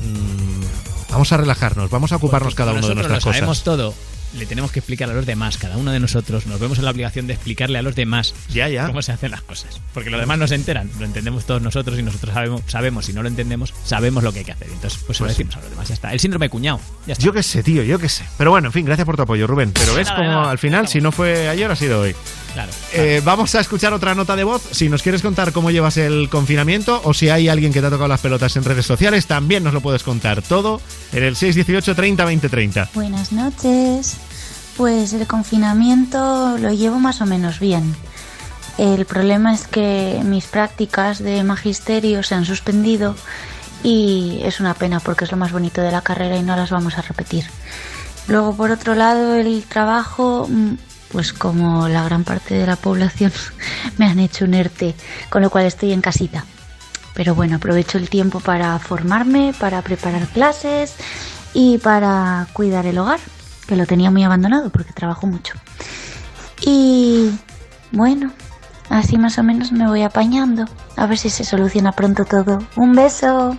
Mm, 0.00 1.10
vamos 1.10 1.30
a 1.32 1.36
relajarnos, 1.36 1.90
vamos 1.90 2.12
a 2.12 2.16
ocuparnos 2.16 2.54
cada 2.54 2.72
uno 2.72 2.88
de 2.88 2.94
nuestras 2.94 3.26
lo 3.26 3.30
sabemos 3.30 3.58
cosas. 3.60 3.64
todo. 3.64 3.94
Le 4.34 4.46
tenemos 4.46 4.72
que 4.72 4.78
explicar 4.78 5.10
a 5.10 5.12
los 5.12 5.26
demás, 5.26 5.58
cada 5.58 5.76
uno 5.76 5.92
de 5.92 6.00
nosotros 6.00 6.46
nos 6.46 6.58
vemos 6.58 6.78
en 6.78 6.84
la 6.84 6.90
obligación 6.90 7.26
de 7.26 7.34
explicarle 7.34 7.78
a 7.78 7.82
los 7.82 7.94
demás 7.94 8.34
ya, 8.48 8.68
ya. 8.68 8.86
cómo 8.86 9.02
se 9.02 9.12
hacen 9.12 9.30
las 9.30 9.42
cosas. 9.42 9.80
Porque 9.92 10.08
los 10.10 10.20
demás 10.20 10.38
no 10.38 10.48
se 10.48 10.54
enteran, 10.54 10.90
lo 10.98 11.04
entendemos 11.04 11.44
todos 11.44 11.60
nosotros 11.60 11.98
y 11.98 12.02
nosotros 12.02 12.32
sabemos, 12.32 12.62
sabemos 12.66 13.04
si 13.04 13.12
no 13.12 13.22
lo 13.22 13.28
entendemos, 13.28 13.74
sabemos 13.84 14.24
lo 14.24 14.32
que 14.32 14.40
hay 14.40 14.44
que 14.44 14.52
hacer. 14.52 14.68
Entonces, 14.72 15.02
pues, 15.06 15.18
se 15.18 15.24
lo 15.24 15.28
Pues 15.28 15.36
decimos 15.36 15.56
a 15.56 15.60
los 15.60 15.70
demás, 15.70 15.88
ya 15.88 15.94
está. 15.94 16.12
El 16.12 16.20
síndrome 16.20 16.46
de 16.46 16.50
cuñado, 16.50 16.80
ya 17.06 17.12
está. 17.12 17.24
Yo 17.24 17.32
qué 17.32 17.42
sé, 17.42 17.62
tío, 17.62 17.82
yo 17.82 17.98
qué 17.98 18.08
sé. 18.08 18.24
Pero 18.38 18.50
bueno, 18.50 18.68
en 18.68 18.72
fin, 18.72 18.86
gracias 18.86 19.04
por 19.04 19.16
tu 19.16 19.22
apoyo, 19.22 19.46
Rubén. 19.46 19.72
Pero 19.72 19.94
ves 19.94 20.10
como 20.10 20.46
al 20.46 20.58
final, 20.58 20.88
si 20.88 21.00
no 21.00 21.12
fue 21.12 21.48
ayer, 21.48 21.70
ha 21.70 21.76
sido 21.76 22.00
hoy. 22.00 22.14
Claro. 22.52 22.70
Eh, 22.92 23.22
vamos 23.24 23.54
a 23.54 23.60
escuchar 23.60 23.92
otra 23.92 24.14
nota 24.14 24.36
de 24.36 24.44
voz. 24.44 24.62
Si 24.72 24.88
nos 24.88 25.02
quieres 25.02 25.22
contar 25.22 25.52
cómo 25.52 25.70
llevas 25.70 25.96
el 25.96 26.28
confinamiento 26.28 27.00
o 27.04 27.14
si 27.14 27.30
hay 27.30 27.48
alguien 27.48 27.72
que 27.72 27.80
te 27.80 27.86
ha 27.86 27.90
tocado 27.90 28.08
las 28.08 28.20
pelotas 28.20 28.56
en 28.56 28.64
redes 28.64 28.84
sociales, 28.84 29.26
también 29.26 29.64
nos 29.64 29.72
lo 29.72 29.80
puedes 29.80 30.02
contar 30.02 30.42
todo 30.42 30.80
en 31.12 31.24
el 31.24 31.36
618 31.36 31.94
30 31.94 32.24
20 32.24 32.48
30. 32.48 32.90
Buenas 32.94 33.32
noches. 33.32 34.16
Pues 34.76 35.12
el 35.12 35.26
confinamiento 35.26 36.56
lo 36.58 36.72
llevo 36.72 36.98
más 36.98 37.20
o 37.20 37.26
menos 37.26 37.58
bien. 37.58 37.94
El 38.78 39.04
problema 39.04 39.52
es 39.52 39.66
que 39.66 40.20
mis 40.24 40.46
prácticas 40.46 41.18
de 41.18 41.44
magisterio 41.44 42.22
se 42.22 42.34
han 42.34 42.46
suspendido 42.46 43.14
y 43.82 44.40
es 44.44 44.60
una 44.60 44.74
pena 44.74 45.00
porque 45.00 45.24
es 45.24 45.30
lo 45.30 45.36
más 45.36 45.52
bonito 45.52 45.82
de 45.82 45.92
la 45.92 46.02
carrera 46.02 46.36
y 46.36 46.42
no 46.42 46.56
las 46.56 46.70
vamos 46.70 46.96
a 46.96 47.02
repetir. 47.02 47.44
Luego, 48.28 48.56
por 48.56 48.70
otro 48.70 48.94
lado, 48.94 49.34
el 49.34 49.64
trabajo, 49.64 50.46
mm, 50.48 50.74
pues 51.12 51.32
como 51.32 51.88
la 51.88 52.02
gran 52.04 52.24
parte 52.24 52.54
de 52.54 52.66
la 52.66 52.76
población, 52.76 53.32
me 53.98 54.06
han 54.06 54.18
hecho 54.18 54.46
un 54.46 54.54
ERTE, 54.54 54.94
con 55.28 55.42
lo 55.42 55.50
cual 55.50 55.66
estoy 55.66 55.92
en 55.92 56.00
casita. 56.00 56.44
Pero 57.14 57.34
bueno, 57.34 57.56
aprovecho 57.56 57.98
el 57.98 58.08
tiempo 58.08 58.40
para 58.40 58.78
formarme, 58.78 59.54
para 59.58 59.82
preparar 59.82 60.26
clases 60.28 60.94
y 61.52 61.76
para 61.78 62.46
cuidar 62.54 62.86
el 62.86 62.98
hogar, 62.98 63.20
que 63.66 63.76
lo 63.76 63.84
tenía 63.84 64.10
muy 64.10 64.24
abandonado 64.24 64.70
porque 64.70 64.94
trabajo 64.94 65.26
mucho. 65.26 65.54
Y 66.62 67.30
bueno, 67.90 68.32
así 68.88 69.18
más 69.18 69.36
o 69.38 69.42
menos 69.42 69.72
me 69.72 69.86
voy 69.86 70.02
apañando. 70.02 70.64
A 70.96 71.06
ver 71.06 71.18
si 71.18 71.28
se 71.28 71.44
soluciona 71.44 71.92
pronto 71.92 72.24
todo. 72.24 72.60
Un 72.76 72.94
beso. 72.94 73.56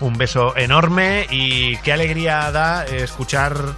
Un 0.00 0.14
beso 0.16 0.56
enorme 0.56 1.26
y 1.30 1.76
qué 1.78 1.92
alegría 1.92 2.50
da 2.50 2.84
escuchar 2.84 3.74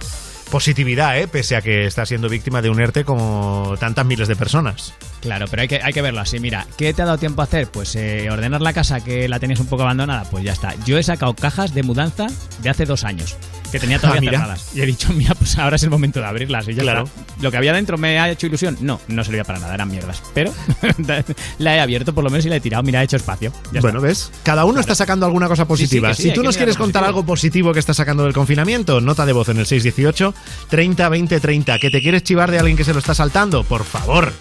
positividad, 0.49 1.17
¿eh? 1.17 1.27
pese 1.27 1.55
a 1.55 1.61
que 1.61 1.85
está 1.85 2.05
siendo 2.05 2.29
víctima 2.29 2.61
de 2.61 2.69
un 2.69 2.79
ERTE 2.79 3.05
como 3.05 3.75
tantas 3.79 4.05
miles 4.05 4.27
de 4.27 4.35
personas. 4.35 4.93
Claro, 5.21 5.45
pero 5.49 5.61
hay 5.61 5.67
que, 5.67 5.81
hay 5.81 5.93
que 5.93 6.01
verlo 6.01 6.21
así. 6.21 6.39
Mira, 6.39 6.65
¿qué 6.77 6.93
te 6.93 7.01
ha 7.01 7.05
dado 7.05 7.17
tiempo 7.17 7.41
a 7.41 7.45
hacer? 7.45 7.67
Pues 7.67 7.95
eh, 7.95 8.29
ordenar 8.31 8.61
la 8.61 8.73
casa 8.73 9.01
que 9.01 9.27
la 9.27 9.39
tenías 9.39 9.59
un 9.59 9.67
poco 9.67 9.83
abandonada, 9.83 10.23
pues 10.29 10.43
ya 10.43 10.53
está. 10.53 10.73
Yo 10.85 10.97
he 10.97 11.03
sacado 11.03 11.33
cajas 11.35 11.73
de 11.73 11.83
mudanza 11.83 12.27
de 12.61 12.69
hace 12.69 12.85
dos 12.85 13.03
años, 13.03 13.37
que 13.71 13.79
tenía 13.79 13.99
todavía 13.99 14.19
Ah, 14.19 14.21
mira. 14.21 14.39
cerradas. 14.39 14.65
Y 14.75 14.81
he 14.81 14.85
dicho, 14.85 15.11
mira, 15.13 15.35
pues 15.35 15.57
ahora 15.57 15.75
es 15.75 15.83
el 15.83 15.89
momento 15.89 16.19
de 16.19 16.25
abrirlas 16.25 16.67
y 16.67 16.73
ya 16.73 16.81
Claro. 16.83 17.03
está. 17.05 17.21
Lo 17.41 17.51
que 17.51 17.57
había 17.57 17.73
dentro 17.73 17.97
me 17.97 18.19
ha 18.19 18.29
hecho 18.29 18.47
ilusión. 18.47 18.77
No, 18.81 18.99
no 19.07 19.23
servía 19.23 19.43
para 19.43 19.59
nada, 19.59 19.73
eran 19.73 19.89
mierdas. 19.89 20.21
Pero 20.33 20.53
la 21.59 21.75
he 21.75 21.79
abierto 21.79 22.13
por 22.13 22.23
lo 22.23 22.29
menos 22.29 22.45
y 22.45 22.49
la 22.49 22.55
he 22.57 22.61
tirado. 22.61 22.83
Mira, 22.83 23.01
he 23.01 23.05
hecho 23.05 23.15
espacio. 23.17 23.51
Ya 23.71 23.81
bueno, 23.81 23.99
está. 23.99 24.07
¿ves? 24.07 24.31
Cada 24.43 24.65
uno 24.65 24.79
está 24.79 24.95
sacando 24.95 25.25
alguna 25.25 25.47
cosa 25.47 25.65
positiva. 25.65 26.09
Sí, 26.09 26.15
sí, 26.15 26.17
que 26.17 26.23
sí, 26.23 26.29
si 26.29 26.35
tú 26.35 26.43
nos 26.43 26.57
quieres 26.57 26.77
contar 26.77 27.03
algo 27.03 27.25
positivo 27.25 27.73
que 27.73 27.79
estás 27.79 27.97
sacando 27.97 28.23
del 28.23 28.33
confinamiento, 28.33 29.01
nota 29.01 29.25
de 29.25 29.33
voz 29.33 29.49
en 29.49 29.57
el 29.59 29.65
618 29.65 30.33
30 30.69 31.09
20 31.09 31.39
30. 31.39 31.79
¿Que 31.79 31.89
te 31.89 32.01
quieres 32.01 32.23
chivar 32.23 32.51
de 32.51 32.59
alguien 32.59 32.77
que 32.77 32.83
se 32.83 32.93
lo 32.93 32.99
está 32.99 33.13
saltando? 33.13 33.63
Por 33.63 33.83
favor. 33.85 34.33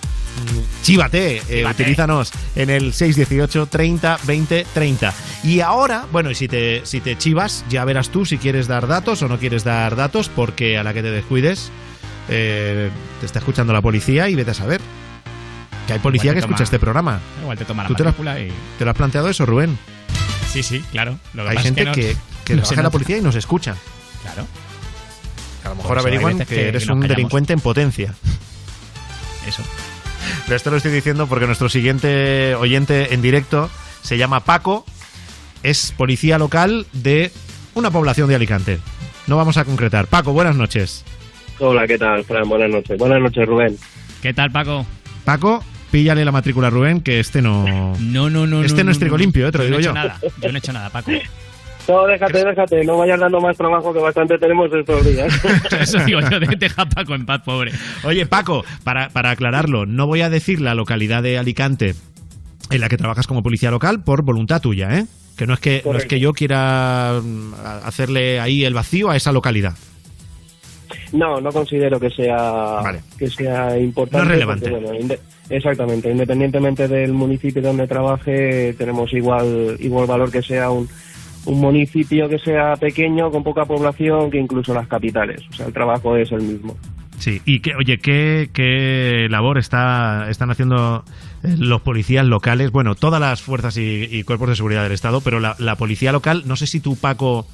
Chívate, 0.82 1.42
eh, 1.48 1.66
utilízanos 1.66 2.32
en 2.54 2.70
el 2.70 2.92
618 2.92 3.66
30 3.66 4.18
20 4.24 4.66
30. 4.72 5.14
Y 5.44 5.60
ahora, 5.60 6.06
bueno, 6.10 6.30
y 6.30 6.34
si 6.34 6.48
te, 6.48 6.82
si 6.84 7.00
te 7.00 7.18
chivas, 7.18 7.64
ya 7.68 7.84
verás 7.84 8.10
tú 8.10 8.24
si 8.24 8.38
quieres 8.38 8.68
dar 8.68 8.86
datos 8.86 9.22
o 9.22 9.28
no 9.28 9.38
quieres 9.38 9.64
dar 9.64 9.96
datos, 9.96 10.28
porque 10.28 10.78
a 10.78 10.84
la 10.84 10.94
que 10.94 11.02
te 11.02 11.10
descuides, 11.10 11.70
eh, 12.28 12.90
te 13.20 13.26
está 13.26 13.40
escuchando 13.40 13.72
la 13.72 13.82
policía 13.82 14.28
y 14.28 14.34
vete 14.34 14.52
a 14.52 14.54
saber. 14.54 14.80
Que 15.86 15.94
hay 15.94 15.98
policía 15.98 16.32
que 16.32 16.40
escucha 16.40 16.64
este 16.64 16.78
programa. 16.78 17.20
Igual 17.42 17.58
te 17.58 17.64
toma 17.64 17.82
la 17.82 17.88
¿Tú 17.88 17.94
te 17.94 18.04
lo, 18.04 18.10
matrícula 18.10 18.40
y... 18.40 18.52
te 18.78 18.84
lo 18.84 18.90
has 18.90 18.96
planteado 18.96 19.28
eso, 19.28 19.46
Rubén? 19.46 19.78
Sí, 20.52 20.62
sí, 20.62 20.82
claro. 20.92 21.18
Lo 21.34 21.44
que 21.44 21.50
Hay 21.50 21.56
es 21.56 21.62
gente 21.62 21.84
que, 21.92 22.16
que 22.44 22.54
no 22.54 22.62
trabaja 22.62 22.66
se 22.66 22.74
en 22.74 22.82
la 22.82 22.90
policía 22.90 23.18
y 23.18 23.20
nos 23.22 23.34
escucha. 23.34 23.76
Claro. 24.22 24.46
A 25.64 25.68
lo 25.70 25.74
mejor 25.76 25.98
eso 25.98 26.06
hay 26.06 26.12
averiguan 26.12 26.38
que, 26.38 26.46
que 26.46 26.68
eres 26.68 26.86
nos 26.86 26.96
un 26.96 27.06
delincuente 27.06 27.52
en 27.52 27.60
potencia. 27.60 28.14
Eso. 29.46 29.62
Pero 30.44 30.56
esto 30.56 30.70
lo 30.70 30.76
estoy 30.76 30.92
diciendo 30.92 31.26
porque 31.26 31.46
nuestro 31.46 31.68
siguiente 31.68 32.54
oyente 32.54 33.14
en 33.14 33.22
directo 33.22 33.70
se 34.02 34.16
llama 34.18 34.40
Paco, 34.40 34.84
es 35.62 35.92
policía 35.96 36.38
local 36.38 36.86
de 36.92 37.30
una 37.74 37.90
población 37.90 38.28
de 38.28 38.34
Alicante. 38.36 38.78
No 39.26 39.36
vamos 39.36 39.56
a 39.56 39.64
concretar. 39.64 40.06
Paco, 40.06 40.32
buenas 40.32 40.56
noches. 40.56 41.04
Hola, 41.58 41.86
¿qué 41.86 41.98
tal, 41.98 42.24
Fran? 42.24 42.48
Buenas 42.48 42.70
noches. 42.70 42.96
Buenas 42.98 43.20
noches, 43.20 43.46
Rubén. 43.46 43.76
¿Qué 44.22 44.32
tal, 44.32 44.50
Paco? 44.50 44.86
Paco, 45.24 45.62
píllale 45.90 46.24
la 46.24 46.32
matrícula 46.32 46.68
a 46.68 46.70
Rubén, 46.70 47.00
que 47.02 47.20
este 47.20 47.42
no. 47.42 47.94
No, 47.98 48.30
no, 48.30 48.46
no. 48.46 48.62
Este 48.62 48.78
no, 48.78 48.84
no, 48.84 48.90
es 48.92 48.98
trigo 48.98 49.16
no. 49.16 49.22
limpio, 49.22 49.48
eh, 49.48 49.52
te 49.52 49.58
lo 49.58 49.64
Yo 49.64 49.70
no 49.70 49.76
digo 49.78 49.80
he 49.80 49.82
yo. 49.84 49.90
hecho 49.90 49.94
nada. 50.08 50.20
Yo 50.40 50.48
no 50.52 50.54
he 50.54 50.58
hecho 50.58 50.72
nada, 50.72 50.90
Paco. 50.90 51.10
No, 51.88 52.06
déjate, 52.06 52.44
déjate. 52.44 52.84
No 52.84 52.98
vayas 52.98 53.18
dando 53.18 53.40
más 53.40 53.56
trabajo 53.56 53.92
que 53.94 54.00
bastante 54.00 54.38
tenemos 54.38 54.70
estos 54.72 55.04
días. 55.06 55.32
Eso 55.80 55.98
digo 56.04 56.20
yo, 56.20 56.38
de- 56.40 56.56
deja 56.56 56.86
Paco 56.86 57.14
en 57.14 57.24
paz, 57.24 57.40
pobre. 57.44 57.72
Oye, 58.04 58.26
Paco, 58.26 58.64
para, 58.84 59.08
para 59.08 59.30
aclararlo, 59.30 59.86
no 59.86 60.06
voy 60.06 60.20
a 60.20 60.28
decir 60.30 60.60
la 60.60 60.74
localidad 60.74 61.22
de 61.22 61.38
Alicante 61.38 61.94
en 62.70 62.80
la 62.80 62.88
que 62.88 62.96
trabajas 62.98 63.26
como 63.26 63.42
policía 63.42 63.70
local 63.70 64.02
por 64.04 64.22
voluntad 64.22 64.60
tuya, 64.60 64.98
¿eh? 64.98 65.06
Que 65.38 65.46
no 65.46 65.54
es 65.54 65.60
que, 65.60 65.82
no 65.84 65.96
es 65.96 66.04
que 66.04 66.20
yo 66.20 66.32
quiera 66.32 67.20
mm, 67.22 67.54
hacerle 67.84 68.40
ahí 68.40 68.64
el 68.64 68.74
vacío 68.74 69.08
a 69.10 69.16
esa 69.16 69.32
localidad. 69.32 69.74
No, 71.12 71.40
no 71.40 71.50
considero 71.52 71.98
que 72.00 72.10
sea 72.10 72.80
que 73.18 73.28
sea 73.28 73.78
importante. 73.78 74.18
No 74.18 74.22
es 74.24 74.28
relevante. 74.30 74.68
porque, 74.70 74.84
bueno, 74.86 75.00
inde- 75.00 75.18
exactamente, 75.48 76.10
independientemente 76.10 76.88
del 76.88 77.12
municipio 77.12 77.62
donde 77.62 77.86
trabaje, 77.86 78.74
tenemos 78.76 79.12
igual 79.14 79.76
igual 79.80 80.06
valor 80.06 80.30
que 80.30 80.42
sea 80.42 80.70
un, 80.70 80.88
un 81.48 81.60
municipio 81.60 82.28
que 82.28 82.38
sea 82.38 82.74
pequeño 82.76 83.30
con 83.30 83.42
poca 83.42 83.64
población 83.64 84.30
que 84.30 84.38
incluso 84.38 84.74
las 84.74 84.86
capitales. 84.86 85.40
O 85.50 85.52
sea, 85.54 85.66
el 85.66 85.72
trabajo 85.72 86.14
es 86.14 86.30
el 86.30 86.42
mismo. 86.42 86.76
Sí, 87.18 87.40
y 87.46 87.60
que, 87.60 87.74
oye, 87.74 87.98
¿qué, 87.98 88.50
qué 88.52 89.26
labor 89.30 89.56
está, 89.56 90.28
están 90.28 90.50
haciendo 90.50 91.04
eh, 91.42 91.56
los 91.58 91.80
policías 91.80 92.26
locales? 92.26 92.70
Bueno, 92.70 92.94
todas 92.94 93.20
las 93.20 93.40
fuerzas 93.40 93.76
y, 93.78 94.22
cuerpos 94.24 94.50
de 94.50 94.56
seguridad 94.56 94.82
del 94.82 94.92
Estado, 94.92 95.22
pero 95.22 95.40
la, 95.40 95.56
la 95.58 95.76
policía 95.76 96.12
local, 96.12 96.44
no 96.46 96.54
sé 96.54 96.66
si 96.66 96.80
tú, 96.80 96.96
Paco, 96.96 97.46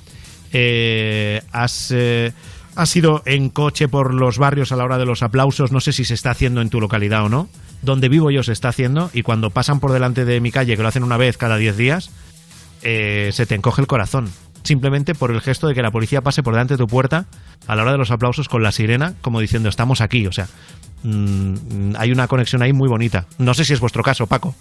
eh, 0.53 1.41
has, 1.53 1.93
eh, 1.93 2.33
has 2.75 2.97
ido 2.97 3.23
en 3.27 3.49
coche 3.49 3.87
por 3.87 4.13
los 4.13 4.39
barrios 4.39 4.73
a 4.73 4.77
la 4.77 4.85
hora 4.85 4.99
de 4.99 5.07
los 5.07 5.23
aplausos, 5.23 5.71
no 5.71 5.81
sé 5.81 5.93
si 5.93 6.05
se 6.05 6.15
está 6.15 6.33
haciendo 6.33 6.61
en 6.61 6.69
tu 6.69 6.81
localidad 6.81 7.25
o 7.25 7.29
no. 7.29 7.49
Donde 7.81 8.09
vivo 8.09 8.31
yo 8.31 8.43
se 8.43 8.53
está 8.53 8.69
haciendo 8.69 9.11
y 9.13 9.23
cuando 9.23 9.51
pasan 9.51 9.79
por 9.79 9.93
delante 9.93 10.25
de 10.25 10.41
mi 10.41 10.51
calle, 10.51 10.77
que 10.77 10.83
lo 10.83 10.89
hacen 10.89 11.05
una 11.05 11.17
vez 11.17 11.37
cada 11.37 11.59
10 11.59 11.77
días, 11.77 12.11
eh, 12.85 13.31
se 13.33 13.47
te 13.47 13.55
encoge 13.55 13.81
el 13.81 13.87
corazón. 13.87 14.31
Simplemente 14.63 15.15
por 15.15 15.31
el 15.31 15.41
gesto 15.41 15.67
de 15.67 15.75
que 15.75 15.83
la 15.83 15.91
policía 15.91 16.23
pase 16.23 16.43
por 16.43 16.55
delante 16.55 16.75
de 16.75 16.79
tu 16.79 16.87
puerta 16.87 17.27
a 17.67 17.77
la 17.77 17.83
hora 17.83 17.93
de 17.93 17.99
los 17.99 18.11
aplausos 18.11 18.49
con 18.49 18.63
la 18.63 18.73
sirena, 18.73 19.15
como 19.21 19.41
diciendo 19.41 19.69
estamos 19.69 20.01
aquí. 20.01 20.27
O 20.27 20.33
sea, 20.33 20.47
mm, 21.03 21.95
hay 21.99 22.13
una 22.13 22.29
conexión 22.29 22.63
ahí 22.63 22.73
muy 22.73 22.89
bonita. 22.89 23.27
No 23.39 23.53
sé 23.53 23.65
si 23.65 23.75
es 23.75 23.81
vuestro 23.81 24.03
caso, 24.03 24.27
Paco. 24.27 24.55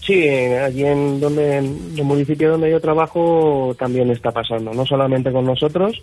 Sí, 0.00 0.22
eh, 0.22 0.60
allí 0.60 0.84
en 0.84 1.18
donde 1.18 1.56
en 1.56 1.94
el 1.96 2.04
municipio 2.04 2.50
donde 2.50 2.70
yo 2.70 2.78
trabajo 2.78 3.74
también 3.78 4.10
está 4.10 4.30
pasando, 4.30 4.72
no 4.74 4.84
solamente 4.84 5.32
con 5.32 5.46
nosotros, 5.46 6.02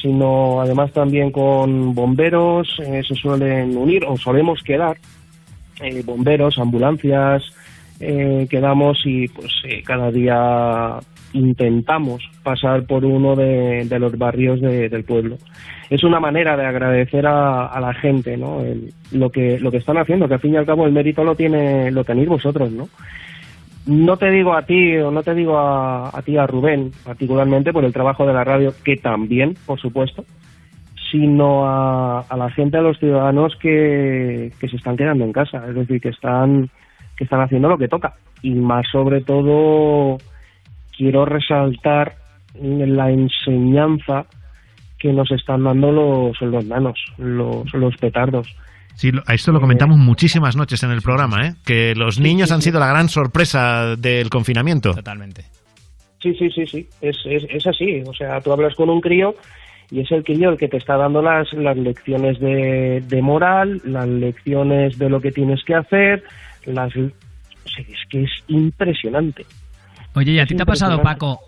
sino 0.00 0.60
además 0.60 0.92
también 0.92 1.32
con 1.32 1.94
bomberos, 1.94 2.78
eh, 2.86 3.02
se 3.06 3.14
suelen 3.16 3.76
unir 3.76 4.04
o 4.04 4.16
solemos 4.16 4.62
quedar 4.62 4.98
eh, 5.80 6.02
bomberos, 6.04 6.58
ambulancias, 6.58 7.42
eh, 8.06 8.46
quedamos 8.48 9.00
y 9.04 9.28
pues 9.28 9.50
eh, 9.64 9.82
cada 9.84 10.10
día 10.10 10.98
intentamos 11.32 12.22
pasar 12.42 12.84
por 12.84 13.04
uno 13.04 13.34
de, 13.34 13.86
los 13.98 14.16
barrios 14.18 14.60
de- 14.60 14.88
del 14.88 15.04
pueblo. 15.04 15.36
Es 15.90 16.04
una 16.04 16.20
manera 16.20 16.56
de 16.56 16.64
agradecer 16.66 17.26
a, 17.26 17.66
a 17.66 17.80
la 17.80 17.92
gente, 17.94 18.36
¿no? 18.36 18.60
El- 18.60 18.92
lo 19.12 19.30
que 19.30 19.58
lo 19.58 19.70
que 19.70 19.78
están 19.78 19.98
haciendo, 19.98 20.28
que 20.28 20.34
al 20.34 20.40
fin 20.40 20.54
y 20.54 20.56
al 20.56 20.66
cabo 20.66 20.86
el 20.86 20.92
mérito 20.92 21.24
lo 21.24 21.34
tiene 21.34 21.90
lo 21.90 22.04
tenéis 22.04 22.28
vosotros, 22.28 22.70
¿no? 22.70 22.88
No 23.86 24.16
te 24.16 24.30
digo 24.30 24.54
a 24.54 24.62
ti 24.62 24.96
o 24.96 25.10
no 25.10 25.22
te 25.22 25.34
digo 25.34 25.58
a, 25.58 26.08
a 26.16 26.22
ti 26.22 26.36
a 26.38 26.46
Rubén 26.46 26.90
particularmente 27.04 27.72
por 27.72 27.84
el 27.84 27.92
trabajo 27.92 28.26
de 28.26 28.32
la 28.32 28.42
radio 28.44 28.72
que 28.84 28.96
también, 28.96 29.54
por 29.66 29.78
supuesto, 29.78 30.24
sino 31.10 31.66
a, 31.66 32.20
a 32.20 32.36
la 32.36 32.50
gente, 32.50 32.78
a 32.78 32.80
los 32.80 32.98
ciudadanos 32.98 33.54
que, 33.56 34.52
que 34.58 34.68
se 34.68 34.76
están 34.76 34.96
quedando 34.96 35.24
en 35.24 35.32
casa, 35.32 35.64
es 35.68 35.74
decir, 35.74 36.00
que 36.00 36.08
están 36.08 36.70
que 37.16 37.24
están 37.24 37.40
haciendo 37.40 37.68
lo 37.68 37.78
que 37.78 37.88
toca 37.88 38.14
y 38.42 38.50
más 38.54 38.84
sobre 38.90 39.20
todo 39.22 40.18
quiero 40.96 41.24
resaltar 41.24 42.14
la 42.60 43.10
enseñanza 43.10 44.26
que 44.98 45.12
nos 45.12 45.30
están 45.32 45.64
dando 45.64 45.90
los, 45.92 46.40
los 46.40 46.64
nanos, 46.66 46.98
los, 47.18 47.72
los 47.74 47.96
petardos. 47.96 48.54
Sí, 48.94 49.10
lo- 49.10 49.22
a 49.26 49.34
esto 49.34 49.50
lo 49.52 49.60
comentamos 49.60 49.98
muchísimas 49.98 50.56
noches 50.56 50.82
en 50.82 50.90
el 50.92 51.02
programa, 51.02 51.46
¿eh? 51.48 51.54
que 51.66 51.94
los 51.96 52.20
niños 52.20 52.52
han 52.52 52.62
sido 52.62 52.78
la 52.80 52.86
gran 52.86 53.08
sorpresa 53.08 53.96
del 53.96 54.30
confinamiento. 54.30 54.92
Totalmente. 54.94 55.44
Sí, 56.22 56.32
sí, 56.38 56.48
sí, 56.50 56.64
sí, 56.66 56.88
es, 57.02 57.18
es, 57.26 57.44
es 57.50 57.66
así. 57.66 58.02
O 58.06 58.14
sea, 58.14 58.40
tú 58.40 58.52
hablas 58.52 58.74
con 58.76 58.88
un 58.88 59.00
crío 59.00 59.34
y 59.90 60.00
es 60.00 60.10
el 60.12 60.24
crío 60.24 60.48
el 60.50 60.56
que 60.56 60.68
te 60.68 60.78
está 60.78 60.96
dando 60.96 61.20
las, 61.20 61.52
las 61.52 61.76
lecciones 61.76 62.38
de, 62.40 63.02
de 63.06 63.20
moral, 63.20 63.82
las 63.84 64.06
lecciones 64.08 64.96
de 64.98 65.10
lo 65.10 65.20
que 65.20 65.32
tienes 65.32 65.62
que 65.64 65.74
hacer, 65.74 66.22
las... 66.66 66.90
o 66.96 67.00
sea, 67.68 67.84
es 67.88 68.08
que 68.08 68.22
es 68.24 68.30
impresionante. 68.48 69.46
Oye, 70.14 70.32
¿y 70.32 70.38
a 70.38 70.46
ti 70.46 70.54
te 70.54 70.62
ha 70.62 70.66
pasado. 70.66 71.02
Paco, 71.02 71.40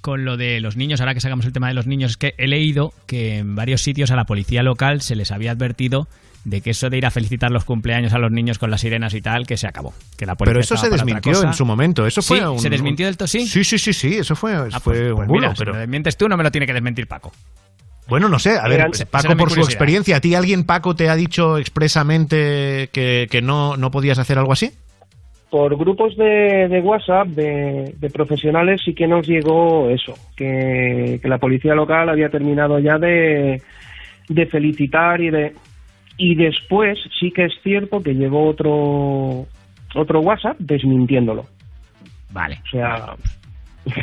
con 0.00 0.24
lo 0.24 0.36
de 0.36 0.60
los 0.60 0.76
niños, 0.76 1.00
ahora 1.00 1.14
que 1.14 1.20
sacamos 1.20 1.44
el 1.46 1.52
tema 1.52 1.68
de 1.68 1.74
los 1.74 1.86
niños, 1.86 2.12
es 2.12 2.16
que 2.16 2.34
he 2.38 2.46
leído 2.46 2.92
que 3.06 3.38
en 3.38 3.54
varios 3.56 3.82
sitios 3.82 4.10
a 4.10 4.16
la 4.16 4.24
policía 4.24 4.62
local 4.62 5.00
se 5.00 5.16
les 5.16 5.30
había 5.32 5.52
advertido 5.52 6.08
de 6.44 6.60
que 6.60 6.70
eso 6.70 6.90
de 6.90 6.98
ir 6.98 7.06
a 7.06 7.10
felicitar 7.12 7.52
los 7.52 7.64
cumpleaños 7.64 8.12
a 8.14 8.18
los 8.18 8.32
niños 8.32 8.58
con 8.58 8.68
las 8.70 8.80
sirenas 8.80 9.14
y 9.14 9.20
tal, 9.22 9.46
que 9.46 9.56
se 9.56 9.68
acabó. 9.68 9.94
Que 10.16 10.26
la 10.26 10.34
policía 10.34 10.52
Pero 10.54 10.60
eso 10.60 10.76
se 10.76 10.90
desmintió 10.90 11.40
en 11.44 11.54
su 11.54 11.64
momento. 11.64 12.04
Eso 12.04 12.20
Sí, 12.20 12.34
fue 12.34 12.48
un- 12.48 12.58
¿Se 12.58 12.68
desmintió 12.68 13.06
del 13.06 13.16
todo? 13.16 13.28
Sí. 13.28 13.46
Sí, 13.46 13.62
sí, 13.62 13.78
sí, 13.78 13.92
sí, 13.92 14.14
eso 14.16 14.34
fue, 14.34 14.54
Ah, 14.54 14.80
fue 14.80 14.94
pues, 14.94 15.10
un 15.10 15.16
pues 15.16 15.28
bulo, 15.28 15.40
mira, 15.40 15.54
si 15.54 15.58
pero... 15.60 15.72
me 15.74 15.78
desmientes 15.78 16.16
tú, 16.16 16.28
no 16.28 16.36
me 16.36 16.42
lo 16.42 16.50
tiene 16.50 16.66
que 16.66 16.72
desmentir 16.72 17.06
Paco. 17.06 17.32
Bueno, 18.08 18.28
no 18.28 18.38
sé, 18.38 18.58
a 18.58 18.68
ver, 18.68 18.80
Eran- 18.80 18.90
Paco, 19.10 19.36
por 19.36 19.50
su 19.50 19.60
experiencia, 19.60 20.16
¿a 20.16 20.20
ti 20.20 20.34
alguien, 20.34 20.64
Paco, 20.64 20.94
te 20.94 21.08
ha 21.08 21.16
dicho 21.16 21.56
expresamente 21.58 22.88
que, 22.92 23.28
que 23.30 23.40
no, 23.42 23.76
no 23.76 23.90
podías 23.90 24.18
hacer 24.18 24.38
algo 24.38 24.52
así? 24.52 24.70
Por 25.50 25.76
grupos 25.76 26.16
de, 26.16 26.66
de 26.68 26.80
WhatsApp 26.80 27.28
de, 27.28 27.94
de 27.98 28.10
profesionales 28.10 28.80
sí 28.84 28.94
que 28.94 29.06
nos 29.06 29.26
llegó 29.26 29.90
eso, 29.90 30.14
que, 30.36 31.18
que 31.22 31.28
la 31.28 31.38
policía 31.38 31.74
local 31.74 32.08
había 32.08 32.28
terminado 32.30 32.78
ya 32.78 32.98
de, 32.98 33.62
de 34.28 34.46
felicitar 34.46 35.20
y 35.20 35.30
de... 35.30 35.54
Y 36.18 36.34
después 36.34 36.98
sí 37.20 37.30
que 37.32 37.46
es 37.46 37.52
cierto 37.62 38.02
que 38.02 38.14
llegó 38.14 38.46
otro 38.48 39.46
otro 39.94 40.20
WhatsApp 40.20 40.56
desmintiéndolo. 40.58 41.44
Vale. 42.30 42.60
O 42.66 42.70
sea, 42.70 43.14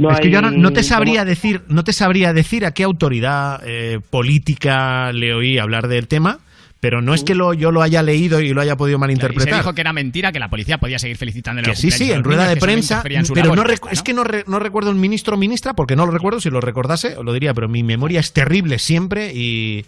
no 0.00 0.10
es 0.12 0.20
que 0.20 0.30
yo 0.30 0.40
no, 0.42 0.50
no 0.50 0.72
te 0.72 0.82
sabría 0.82 1.24
decir, 1.24 1.62
no 1.68 1.84
te 1.84 1.92
sabría 1.92 2.32
decir 2.32 2.64
a 2.66 2.72
qué 2.72 2.82
autoridad 2.84 3.60
eh, 3.64 4.00
política 4.10 5.12
le 5.12 5.34
oí 5.34 5.58
hablar 5.58 5.88
del 5.88 6.08
tema, 6.08 6.38
pero 6.80 7.02
no 7.02 7.12
es 7.12 7.24
que 7.24 7.34
lo, 7.34 7.52
yo 7.52 7.72
lo 7.72 7.82
haya 7.82 8.02
leído 8.02 8.40
y 8.40 8.54
lo 8.54 8.62
haya 8.62 8.76
podido 8.76 8.96
Y 8.96 8.98
se 8.98 9.00
malinterpretar. 9.00 9.58
dijo 9.58 9.74
que 9.74 9.80
era 9.82 9.92
mentira, 9.92 10.32
que 10.32 10.38
la 10.38 10.48
policía 10.48 10.78
podía 10.78 10.98
seguir 10.98 11.18
felicitando 11.18 11.62
Que 11.62 11.76
sí, 11.76 11.90
sí, 11.90 12.10
en 12.10 12.24
rueda 12.24 12.48
de 12.48 12.56
prensa, 12.56 13.02
pero 13.34 13.54
no 13.54 13.64
es 13.90 14.02
que 14.02 14.14
no, 14.14 14.24
re- 14.24 14.44
no 14.46 14.58
recuerdo 14.58 14.90
un 14.90 14.98
ministro 14.98 15.34
o 15.34 15.38
ministra, 15.38 15.74
porque 15.74 15.94
no 15.94 16.06
lo 16.06 16.12
recuerdo, 16.12 16.40
si 16.40 16.48
lo 16.48 16.60
recordase, 16.60 17.16
os 17.18 17.24
lo 17.24 17.32
diría, 17.34 17.52
pero 17.52 17.68
mi 17.68 17.82
memoria 17.82 18.20
es 18.20 18.32
terrible 18.32 18.78
siempre 18.78 19.32
y, 19.34 19.84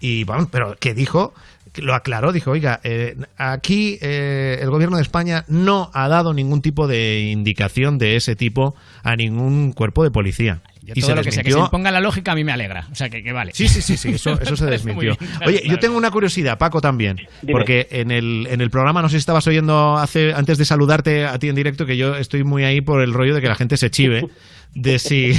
y 0.00 0.24
vamos, 0.24 0.48
pero 0.52 0.76
que 0.78 0.92
dijo, 0.92 1.32
lo 1.76 1.94
aclaró, 1.94 2.32
dijo, 2.32 2.50
oiga, 2.50 2.80
eh, 2.82 3.16
aquí 3.36 3.98
eh, 4.00 4.58
el 4.60 4.70
gobierno 4.70 4.96
de 4.96 5.02
España 5.02 5.44
no 5.48 5.90
ha 5.94 6.08
dado 6.08 6.34
ningún 6.34 6.62
tipo 6.62 6.86
de 6.86 7.30
indicación 7.30 7.98
de 7.98 8.16
ese 8.16 8.36
tipo 8.36 8.74
a 9.02 9.16
ningún 9.16 9.72
cuerpo 9.72 10.04
de 10.04 10.10
policía. 10.10 10.60
Yo 10.82 10.94
y 10.96 11.00
todo 11.00 11.10
se 11.10 11.16
lo 11.16 11.22
que 11.22 11.32
sea 11.32 11.42
que 11.42 11.52
se 11.52 11.58
imponga 11.58 11.90
la 11.90 12.00
lógica 12.00 12.32
a 12.32 12.34
mí 12.34 12.44
me 12.44 12.52
alegra. 12.52 12.86
O 12.90 12.94
sea, 12.94 13.10
que, 13.10 13.22
que 13.22 13.32
vale. 13.32 13.52
Sí, 13.54 13.68
sí, 13.68 13.82
sí, 13.82 13.98
sí, 13.98 14.10
eso, 14.12 14.40
eso 14.40 14.56
se 14.56 14.64
desmintió. 14.70 15.16
bien, 15.18 15.32
Oye, 15.46 15.60
claro. 15.60 15.74
yo 15.74 15.78
tengo 15.80 15.98
una 15.98 16.10
curiosidad, 16.10 16.56
Paco, 16.56 16.80
también, 16.80 17.16
Dime. 17.42 17.52
porque 17.52 17.88
en 17.90 18.10
el, 18.10 18.46
en 18.50 18.62
el 18.62 18.70
programa, 18.70 19.02
no 19.02 19.08
sé 19.10 19.12
si 19.12 19.18
estabas 19.18 19.46
oyendo 19.46 19.98
hace, 19.98 20.32
antes 20.32 20.56
de 20.56 20.64
saludarte 20.64 21.26
a 21.26 21.38
ti 21.38 21.50
en 21.50 21.56
directo, 21.56 21.84
que 21.84 21.98
yo 21.98 22.16
estoy 22.16 22.42
muy 22.42 22.64
ahí 22.64 22.80
por 22.80 23.02
el 23.02 23.12
rollo 23.12 23.34
de 23.34 23.42
que 23.42 23.48
la 23.48 23.54
gente 23.54 23.76
se 23.76 23.90
chive 23.90 24.28
de 24.74 24.98
si, 24.98 25.32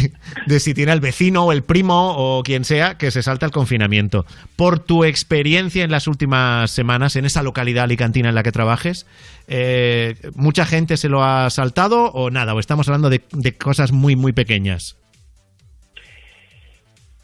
de 0.48 0.60
si 0.60 0.74
tiene 0.74 0.92
al 0.92 1.00
vecino 1.00 1.46
o 1.46 1.52
el 1.52 1.64
primo 1.64 2.16
o 2.18 2.44
quien 2.44 2.64
sea 2.64 2.98
que 2.98 3.12
se 3.12 3.24
salta 3.24 3.46
el 3.46 3.52
confinamiento. 3.52 4.26
Por 4.56 4.80
tu 4.80 5.04
experiencia 5.04 5.84
en 5.84 5.92
las 5.92 6.08
últimas 6.08 6.72
semanas 6.72 7.16
en 7.16 7.26
esa 7.26 7.44
localidad 7.44 7.86
alicantina 7.86 8.30
en 8.30 8.36
la 8.36 8.44
que 8.44 8.52
trabajes, 8.52 9.06
eh, 9.48 10.16
¿mucha 10.36 10.66
gente 10.66 10.98
se 10.98 11.10
lo 11.10 11.24
ha 11.24 11.50
saltado 11.50 12.12
o 12.12 12.30
nada? 12.30 12.54
¿O 12.54 12.60
estamos 12.60 12.88
hablando 12.88 13.10
de, 13.10 13.22
de 13.32 13.56
cosas 13.56 13.92
muy, 13.92 14.16
muy 14.16 14.34
pequeñas? 14.34 14.98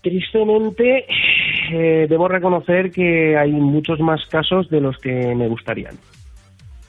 Tristemente, 0.02 1.06
eh, 1.72 2.06
debo 2.08 2.28
reconocer 2.28 2.92
que 2.92 3.36
hay 3.38 3.52
muchos 3.52 4.00
más 4.00 4.24
casos 4.28 4.70
de 4.70 4.80
los 4.80 5.00
que 5.00 5.34
me 5.34 5.48
gustarían. 5.48 5.96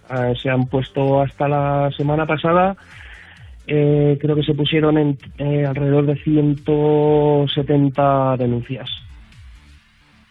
Ah, 0.09 0.33
se 0.41 0.51
han 0.51 0.67
puesto 0.67 1.23
hasta 1.23 1.49
la 1.49 1.91
semana 1.97 2.27
pasada, 2.27 2.77
eh, 3.67 4.19
creo 4.21 4.37
que 4.37 4.43
se 4.43 4.55
pusieron 4.55 4.99
en, 4.99 5.19
eh, 5.39 5.65
alrededor 5.67 6.07
de 6.07 6.17
170 6.23 8.37
denuncias. 8.37 8.89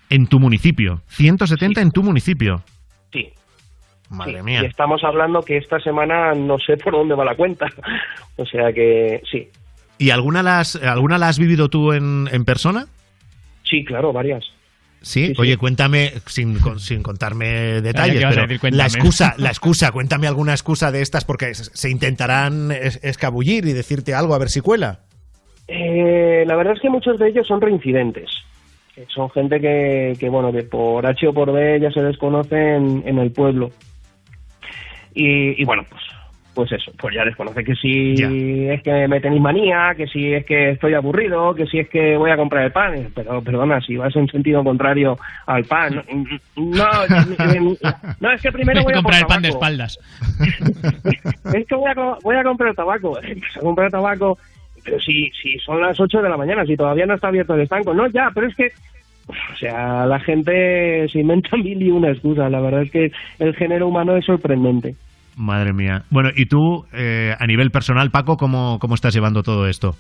En 0.09 0.27
tu 0.27 0.39
municipio. 0.39 1.01
170 1.07 1.81
en 1.81 1.91
tu 1.91 2.03
municipio. 2.03 2.61
Sí. 3.11 3.29
Madre 4.09 4.37
Sí, 4.37 4.43
mía. 4.43 4.61
Y 4.63 4.65
estamos 4.65 5.03
hablando 5.03 5.41
que 5.41 5.57
esta 5.57 5.79
semana 5.79 6.33
no 6.33 6.57
sé 6.59 6.77
por 6.77 6.93
dónde 6.93 7.15
va 7.15 7.25
la 7.25 7.35
cuenta. 7.35 7.67
o 8.37 8.45
sea 8.45 8.71
que 8.71 9.21
sí, 9.31 9.49
¿Y 9.97 10.09
alguna 10.09 10.43
la 10.43 10.59
has, 10.59 10.75
alguna 10.75 11.17
la 11.17 11.29
has 11.29 11.39
vivido 11.39 11.69
tú 11.69 11.93
en, 11.93 12.27
en 12.31 12.45
persona? 12.45 12.85
sí, 13.63 13.83
claro, 13.83 14.13
varias. 14.13 14.45
¿Sí? 15.05 15.27
Sí, 15.27 15.33
sí. 15.35 15.41
Oye, 15.41 15.57
cuéntame, 15.57 16.13
sin, 16.25 16.57
con- 16.59 16.79
sin 16.79 17.03
contarme 17.03 17.79
detalles, 17.81 18.23
la 18.71 18.85
excusa, 18.85 19.35
la 19.37 19.49
excusa, 19.49 19.91
cuéntame 19.91 20.25
alguna 20.27 20.53
excusa 20.53 20.91
de 20.91 21.03
estas 21.03 21.23
porque 21.25 21.53
se 21.53 21.89
intentarán 21.91 22.71
es- 22.71 22.99
escabullir 23.03 23.67
y 23.67 23.73
decirte 23.73 24.15
algo 24.15 24.33
a 24.33 24.39
ver 24.39 24.49
si 24.49 24.61
cuela. 24.61 25.01
Eh, 25.67 26.43
la 26.47 26.55
verdad 26.55 26.73
es 26.73 26.81
que 26.81 26.89
muchos 26.89 27.19
de 27.19 27.29
ellos 27.29 27.45
son 27.47 27.61
reincidentes. 27.61 28.31
Eh, 28.97 29.05
Son 29.13 29.29
gente 29.29 29.59
que, 29.61 30.13
que, 30.19 30.27
bueno, 30.29 30.51
que 30.51 30.63
por 30.63 31.05
H 31.05 31.27
o 31.27 31.33
por 31.33 31.51
B 31.51 31.79
ya 31.79 31.91
se 31.91 32.01
desconocen 32.01 33.03
en 33.05 33.19
el 33.19 33.31
pueblo. 33.31 33.69
Y, 35.13 35.61
y 35.61 35.65
bueno, 35.65 35.83
pues 35.89 36.01
pues 36.55 36.71
eso, 36.71 36.91
pues 36.97 37.13
ya 37.13 37.25
les 37.25 37.35
conoce 37.35 37.63
que 37.63 37.75
si 37.75 38.15
es 38.69 38.81
que 38.81 39.07
me 39.09 39.19
tenéis 39.19 39.41
manía, 39.41 39.93
que 39.95 40.07
si 40.07 40.33
es 40.33 40.45
que 40.45 40.71
estoy 40.71 40.93
aburrido, 40.93 41.53
que 41.53 41.67
si 41.67 41.79
es 41.79 41.89
que 41.89 42.15
voy 42.15 42.31
a 42.31 42.37
comprar 42.37 42.63
el 42.63 42.71
pan, 42.71 42.95
Eh, 42.95 43.09
pero 43.13 43.41
perdona, 43.41 43.81
si 43.81 43.97
vas 43.97 44.15
en 44.15 44.27
sentido 44.27 44.63
contrario 44.63 45.17
al 45.45 45.65
pan, 45.65 46.01
no, 46.55 46.87
no, 47.25 47.77
no 48.21 48.31
es 48.31 48.41
que 48.41 48.51
primero 48.53 48.83
voy 48.83 48.93
a 48.93 48.95
comprar 48.95 49.19
el 49.19 49.27
pan 49.27 49.41
de 49.41 49.49
espaldas. 49.49 49.99
es 51.53 51.67
que 51.67 51.75
voy 51.75 51.91
a, 51.91 52.17
voy 52.23 52.35
a 52.37 52.43
comprar 52.43 52.73
tabaco, 52.73 53.21
eh, 53.21 53.39
a 53.55 53.59
comprar 53.59 53.91
tabaco, 53.91 54.37
pero 54.83 54.99
si, 55.01 55.29
si 55.31 55.59
son 55.59 55.81
las 55.81 55.99
8 55.99 56.21
de 56.21 56.29
la 56.29 56.37
mañana, 56.37 56.65
si 56.65 56.77
todavía 56.77 57.05
no 57.05 57.15
está 57.15 57.27
abierto 57.27 57.53
el 57.53 57.61
estanco, 57.61 57.93
no, 57.93 58.07
ya, 58.07 58.31
pero 58.33 58.47
es 58.47 58.55
que, 58.55 58.71
o 59.27 59.57
sea, 59.59 60.05
la 60.05 60.19
gente 60.21 61.09
se 61.09 61.19
inventa 61.19 61.57
mil 61.57 61.83
y 61.83 61.91
una 61.91 62.11
excusa, 62.11 62.49
la 62.49 62.61
verdad 62.61 62.83
es 62.83 62.91
que 62.91 63.11
el 63.39 63.53
género 63.55 63.89
humano 63.89 64.15
es 64.15 64.23
sorprendente. 64.23 64.95
Madre 65.35 65.73
mía. 65.73 66.03
Bueno, 66.09 66.29
y 66.35 66.45
tú, 66.45 66.85
eh, 66.93 67.35
a 67.37 67.45
nivel 67.45 67.71
personal, 67.71 68.11
Paco, 68.11 68.37
¿cómo, 68.37 68.79
¿cómo 68.79 68.95
estás 68.95 69.13
llevando 69.13 69.43
todo 69.43 69.67
esto? 69.67 69.95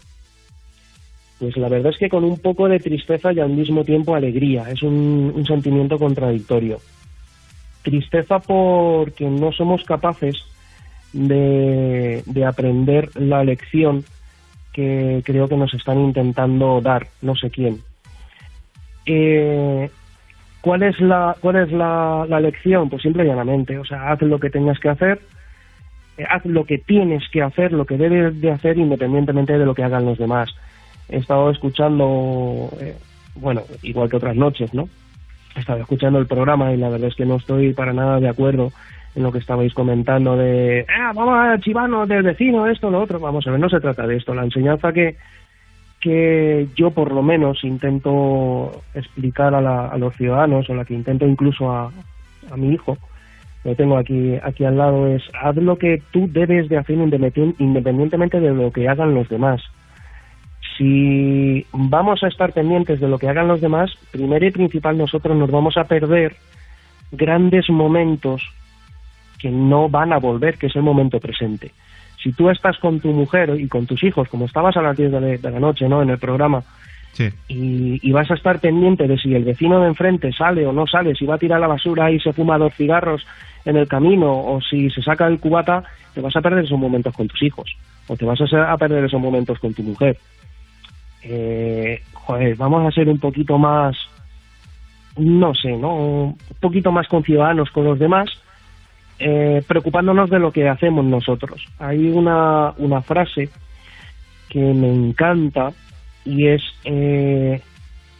Pues 1.39 1.57
la 1.57 1.67
verdad 1.67 1.91
es 1.91 1.97
que 1.97 2.09
con 2.09 2.23
un 2.23 2.39
poco 2.39 2.67
de 2.67 2.79
tristeza 2.79 3.33
y 3.33 3.39
al 3.39 3.49
mismo 3.49 3.83
tiempo 3.83 4.15
alegría. 4.15 4.69
Es 4.69 4.81
un, 4.81 5.43
sentimiento 5.45 5.97
contradictorio. 5.97 6.77
Tristeza 7.83 8.39
porque 8.39 9.25
no 9.25 9.51
somos 9.51 9.83
capaces 9.83 10.35
de, 11.11 12.23
de 12.25 12.45
aprender 12.45 13.09
la 13.15 13.43
lección 13.43 14.05
que 14.73 15.21
creo 15.23 15.47
que 15.47 15.55
nos 15.55 15.73
están 15.73 15.99
intentando 15.99 16.81
dar, 16.81 17.07
no 17.21 17.35
sé 17.35 17.49
quién. 17.49 17.79
Eh, 19.05 19.89
¿Cuál 20.65 20.81
es 20.81 20.99
la, 20.99 21.35
cuál 21.41 21.57
es 21.57 21.71
la, 21.71 22.25
la 22.27 22.39
lección? 22.39 22.89
Pues 22.89 23.03
simple 23.03 23.23
y 23.23 23.27
llanamente, 23.27 23.77
o 23.77 23.85
sea, 23.85 24.11
haz 24.11 24.19
lo 24.23 24.39
que 24.39 24.49
tengas 24.49 24.79
que 24.79 24.89
hacer, 24.89 25.19
eh, 26.17 26.25
haz 26.27 26.43
lo 26.43 26.65
que 26.65 26.79
tienes 26.79 27.21
que 27.29 27.43
hacer, 27.43 27.71
lo 27.71 27.85
que 27.85 27.97
debes 27.97 28.41
de 28.41 28.49
hacer 28.49 28.79
independientemente 28.79 29.59
de 29.59 29.63
lo 29.63 29.75
que 29.75 29.83
hagan 29.83 30.05
los 30.05 30.17
demás. 30.17 30.49
He 31.07 31.17
estado 31.17 31.51
escuchando, 31.51 32.71
eh, 32.81 32.95
bueno, 33.35 33.61
igual 33.83 34.09
que 34.09 34.15
otras 34.15 34.35
noches, 34.35 34.73
¿no? 34.73 34.89
He 35.55 35.59
estado 35.59 35.81
escuchando 35.81 36.17
el 36.17 36.25
programa 36.25 36.73
y 36.73 36.77
la 36.77 36.89
verdad 36.89 37.09
es 37.09 37.15
que 37.15 37.27
no 37.27 37.35
estoy 37.35 37.71
para 37.73 37.93
nada 37.93 38.19
de 38.19 38.29
acuerdo 38.29 38.71
en 39.15 39.21
lo 39.21 39.31
que 39.31 39.37
estabais 39.37 39.71
comentando 39.75 40.35
de, 40.35 40.83
ah, 40.89 41.11
vamos 41.13 41.37
a 41.37 41.59
chivarnos 41.59 42.09
del 42.09 42.23
vecino, 42.23 42.65
esto, 42.65 42.89
lo 42.89 43.03
otro. 43.03 43.19
Vamos 43.19 43.45
a 43.45 43.51
ver, 43.51 43.59
no 43.59 43.69
se 43.69 43.79
trata 43.79 44.07
de 44.07 44.17
esto. 44.17 44.33
La 44.33 44.45
enseñanza 44.45 44.91
que, 44.91 45.15
que 46.05 46.67
yo 46.75 46.91
por 46.91 47.11
lo 47.11 47.23
menos 47.23 47.63
intento 47.63 48.83
explicar 48.93 49.55
a, 49.55 49.61
la- 49.61 49.87
a 49.87 49.97
los 49.97 50.15
ciudadanos, 50.15 50.69
o 50.69 50.75
la 50.75 50.85
que 50.85 50.93
intento 50.93 51.25
incluso 51.25 51.71
a, 51.71 51.91
a 52.51 52.57
mi 52.57 52.73
hijo, 52.75 52.95
lo 53.63 53.73
tengo 53.73 53.97
aquí, 53.97 54.35
aquí 54.43 54.63
al 54.65 54.77
lado, 54.77 55.07
es 55.07 55.23
haz 55.41 55.55
lo 55.55 55.77
que 55.79 55.99
tú 56.11 56.27
debes 56.31 56.69
de 56.69 56.77
hacer 56.77 56.95
independien- 56.97 57.55
independientemente 57.57 58.39
de 58.39 58.53
lo 58.53 58.69
que 58.71 58.87
hagan 58.87 59.15
los 59.15 59.27
demás. 59.29 59.63
Si 60.77 61.65
vamos 61.73 62.21
a 62.23 62.27
estar 62.27 62.53
pendientes 62.53 62.99
de 62.99 63.07
lo 63.07 63.17
que 63.17 63.27
hagan 63.27 63.47
los 63.47 63.61
demás, 63.61 63.91
primero 64.11 64.45
y 64.45 64.51
principal 64.51 64.95
nosotros 64.97 65.35
nos 65.35 65.49
vamos 65.49 65.75
a 65.77 65.85
perder 65.85 66.35
grandes 67.11 67.67
momentos 67.69 68.43
que 69.39 69.49
no 69.49 69.89
van 69.89 70.13
a 70.13 70.17
volver, 70.19 70.57
que 70.59 70.67
es 70.67 70.75
el 70.75 70.83
momento 70.83 71.19
presente. 71.19 71.71
Si 72.25 72.31
tú 72.33 72.49
estás 72.49 72.75
con 72.79 72.99
tu 72.99 73.09
mujer 73.09 73.55
y 73.59 73.67
con 73.67 73.85
tus 73.85 74.03
hijos, 74.03 74.27
como 74.29 74.45
estabas 74.45 74.75
a 74.77 74.81
las 74.81 74.97
10 74.97 75.11
de 75.11 75.37
la- 75.43 75.59
noche, 75.59 75.87
¿no? 75.87 76.01
En 76.01 76.09
el 76.09 76.17
programa, 76.17 76.63
Sí. 77.11 77.29
y, 77.47 77.99
y 78.01 78.11
vas 78.11 78.31
a 78.31 78.33
estar 78.33 78.59
pendiente 78.59 79.07
de 79.07 79.15
si 79.19 79.35
el 79.35 79.43
vecino 79.43 79.79
de 79.79 79.89
enfrente 79.89 80.33
sale 80.33 80.65
o 80.65 80.73
no 80.73 80.87
sale, 80.87 81.13
si 81.13 81.27
va 81.27 81.35
a 81.35 81.37
tirar 81.37 81.59
la 81.59 81.67
basura 81.67 82.09
y 82.09 82.19
se 82.19 82.33
fuma 82.33 82.57
dos 82.57 82.73
cigarros 82.73 83.23
en 83.63 83.77
el 83.77 83.87
camino 83.87 84.31
o 84.33 84.59
si 84.59 84.89
se 84.89 85.03
saca 85.03 85.27
el 85.27 85.39
cubata, 85.39 85.83
te 86.15 86.21
vas 86.21 86.35
a 86.35 86.41
perder 86.41 86.65
esos 86.65 86.79
momentos 86.79 87.13
con 87.13 87.27
tus 87.27 87.43
hijos 87.43 87.77
o 88.07 88.17
te 88.17 88.25
vas 88.25 88.41
a, 88.41 88.47
ser- 88.47 88.61
a 88.61 88.75
perder 88.75 89.05
esos 89.05 89.21
momentos 89.21 89.59
con 89.59 89.71
tu 89.75 89.83
mujer. 89.83 90.17
Eh, 91.21 92.01
joder, 92.13 92.55
vamos 92.55 92.87
a 92.87 92.91
ser 92.91 93.07
un 93.07 93.19
poquito 93.19 93.59
más, 93.59 93.95
no 95.17 95.53
sé, 95.53 95.77
¿no? 95.77 95.95
Un 95.95 96.37
poquito 96.59 96.91
más 96.91 97.07
conciudadanos 97.07 97.69
con 97.69 97.83
los 97.85 97.99
demás, 97.99 98.29
eh, 99.19 99.63
preocupándonos 99.67 100.29
de 100.29 100.39
lo 100.39 100.51
que 100.51 100.67
hacemos 100.67 101.05
nosotros. 101.05 101.65
Hay 101.79 102.09
una, 102.09 102.73
una 102.77 103.01
frase 103.01 103.49
que 104.49 104.59
me 104.59 104.89
encanta 104.91 105.71
y 106.25 106.47
es 106.47 106.61
eh, 106.83 107.61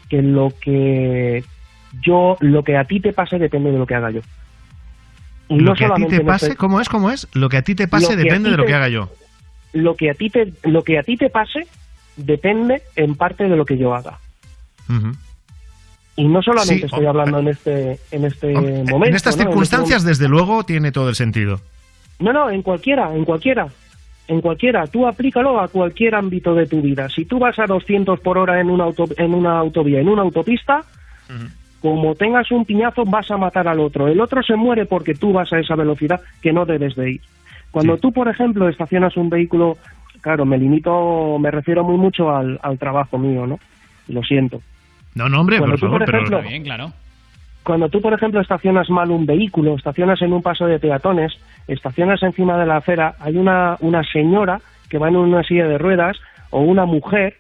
que 0.10 0.22
lo 0.22 0.54
que 0.62 1.44
yo, 2.02 2.38
lo 2.40 2.64
que 2.64 2.78
a 2.78 2.86
ti 2.86 3.00
te 3.00 3.14
pase 3.14 3.38
depende 3.40 3.72
de 3.72 3.78
lo 3.78 3.86
que 3.86 3.96
haga 3.96 4.12
yo. 4.12 4.22
Y 5.50 5.56
Lo 5.60 5.72
no 5.72 5.76
que 5.76 5.86
a 5.86 5.88
ti 5.88 6.02
solamente 6.02 6.18
te 6.18 6.26
pase, 6.26 6.46
este- 6.48 6.58
¿cómo 6.58 6.82
es? 6.82 6.90
¿Cómo 6.90 7.12
es? 7.12 7.28
Lo 7.34 7.50
que 7.50 7.58
a 7.58 7.62
ti 7.62 7.76
te 7.76 7.88
pase 7.88 8.16
depende 8.16 8.50
de 8.50 8.58
lo 8.58 8.64
te- 8.64 8.68
que 8.70 8.74
haga 8.76 8.90
yo. 8.90 9.10
lo 9.74 9.96
que 9.96 10.10
a 10.10 10.14
ti 10.14 10.30
te, 10.30 10.54
lo 10.64 10.84
que 10.84 10.98
a 11.00 11.04
ti 11.04 11.18
te 11.18 11.30
pase 11.30 11.68
depende 12.16 12.82
en 12.96 13.16
parte 13.16 13.44
de 13.48 13.56
lo 13.56 13.66
que 13.66 13.78
yo 13.78 13.94
haga. 13.94 14.20
Y 16.18 16.28
no 16.28 16.42
solamente 16.42 16.80
Sí, 16.80 16.86
estoy 16.86 17.06
o- 17.06 17.10
hablando 17.10 17.40
en 17.40 17.48
este 17.50 18.00
en 18.12 18.26
este 18.26 18.54
momento. 18.54 19.06
en 19.08 19.16
estas 19.16 19.38
¿no? 19.38 19.44
circunstancias, 19.44 20.04
desde 20.06 20.28
luego, 20.30 20.64
tiene 20.64 20.92
todo 20.92 21.10
el 21.10 21.16
sentido. 21.16 21.60
No, 22.20 22.32
no, 22.32 22.50
en 22.50 22.62
cualquiera, 22.62 23.14
en 23.14 23.26
cualquiera. 23.26 23.68
En 24.28 24.42
cualquiera, 24.42 24.88
tú 24.88 25.06
aplícalo 25.08 25.60
a 25.60 25.68
cualquier 25.68 26.16
ámbito 26.16 26.56
de 26.56 26.66
tu 26.66 26.82
vida. 26.82 27.10
Si 27.10 27.26
tú 27.26 27.38
vas 27.38 27.60
a 27.60 27.66
200 27.68 28.20
por 28.22 28.38
hora 28.40 28.60
en 28.60 28.70
una, 28.72 28.86
auto, 28.86 29.06
en 29.18 29.34
una 29.36 29.60
autovía, 29.60 30.00
en 30.00 30.08
una 30.10 30.24
autopista, 30.24 30.84
como 31.82 32.16
tengas 32.16 32.50
un 32.52 32.66
piñazo 32.66 33.04
vas 33.06 33.30
a 33.30 33.38
matar 33.38 33.68
al 33.68 33.80
otro. 33.80 34.08
El 34.08 34.20
otro 34.20 34.42
se 34.42 34.56
muere 34.56 34.86
porque 34.86 35.14
tú 35.14 35.32
vas 35.34 35.52
a 35.54 35.60
esa 35.60 35.76
velocidad 35.76 36.22
que 36.42 36.52
no 36.54 36.66
debes 36.66 36.96
de 36.96 37.12
ir. 37.12 37.22
Cuando 37.70 37.98
tú, 37.98 38.12
por 38.12 38.28
ejemplo, 38.28 38.68
estacionas 38.70 39.16
un 39.18 39.30
vehículo, 39.30 39.78
claro, 40.22 40.46
me 40.46 40.58
limito, 40.58 41.38
me 41.40 41.52
refiero 41.52 41.84
muy 41.84 41.98
mucho 41.98 42.34
al, 42.36 42.60
al 42.64 42.80
trabajo 42.80 43.18
mío, 43.20 43.46
¿no? 43.46 43.60
Lo 44.08 44.24
siento. 44.24 44.62
No, 45.16 45.30
no, 45.30 45.42
hombre, 45.42 45.58
Cuando 45.58 45.74
por 45.74 45.80
tú, 45.80 45.86
favor, 45.88 46.06
por 46.06 46.16
ejemplo, 46.16 46.42
bien, 46.42 46.64
claro. 46.64 46.92
cuando 47.64 47.90
tú, 47.90 48.02
por 48.02 48.14
ejemplo, 48.14 48.42
estacionas 48.42 48.90
mal 48.90 49.10
un 49.12 49.26
vehículo, 49.26 49.76
estacionas 49.76 50.22
en 50.22 50.34
un 50.34 50.42
paso 50.42 50.68
de 50.68 50.78
peatones, 50.78 51.34
estacionas 51.68 52.22
encima 52.22 52.58
de 52.58 52.66
la 52.66 52.78
acera, 52.78 53.16
hay 53.20 53.38
una, 53.38 53.78
una 53.80 54.04
señora 54.04 54.60
que 54.90 54.98
va 54.98 55.08
en 55.08 55.16
una 55.16 55.44
silla 55.44 55.68
de 55.68 55.78
ruedas 55.78 56.18
o 56.52 56.60
una 56.60 56.86
mujer 56.86 57.36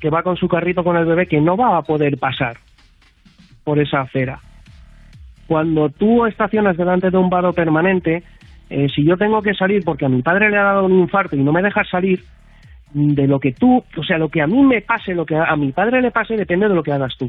que 0.00 0.10
va 0.10 0.22
con 0.22 0.36
su 0.36 0.48
carrito 0.48 0.82
con 0.82 0.96
el 0.96 1.04
bebé 1.06 1.26
que 1.26 1.40
no 1.40 1.56
va 1.56 1.76
a 1.76 1.82
poder 1.82 2.18
pasar 2.18 2.56
por 3.64 3.78
esa 3.78 4.00
acera. 4.00 4.40
Cuando 5.46 5.88
tú 5.90 6.26
estacionas 6.26 6.76
delante 6.76 7.10
de 7.10 7.16
un 7.16 7.30
vado 7.30 7.52
permanente, 7.52 8.22
eh, 8.70 8.88
si 8.94 9.04
yo 9.04 9.16
tengo 9.16 9.42
que 9.42 9.54
salir 9.54 9.84
porque 9.84 10.06
a 10.06 10.08
mi 10.08 10.22
padre 10.22 10.50
le 10.50 10.58
ha 10.58 10.62
dado 10.62 10.84
un 10.86 11.00
infarto 11.00 11.36
y 11.36 11.42
no 11.42 11.52
me 11.52 11.62
dejas 11.62 11.88
salir, 11.88 12.22
de 12.92 13.26
lo 13.28 13.38
que 13.40 13.52
tú, 13.52 13.84
o 13.96 14.02
sea, 14.04 14.18
lo 14.18 14.28
que 14.28 14.40
a 14.42 14.46
mí 14.46 14.60
me 14.62 14.80
pase, 14.82 15.14
lo 15.14 15.24
que 15.24 15.36
a, 15.36 15.44
a 15.44 15.56
mi 15.56 15.72
padre 15.72 16.00
le 16.02 16.10
pase, 16.10 16.36
depende 16.36 16.68
de 16.68 16.74
lo 16.74 16.82
que 16.82 16.92
hagas 16.92 17.16
tú. 17.18 17.28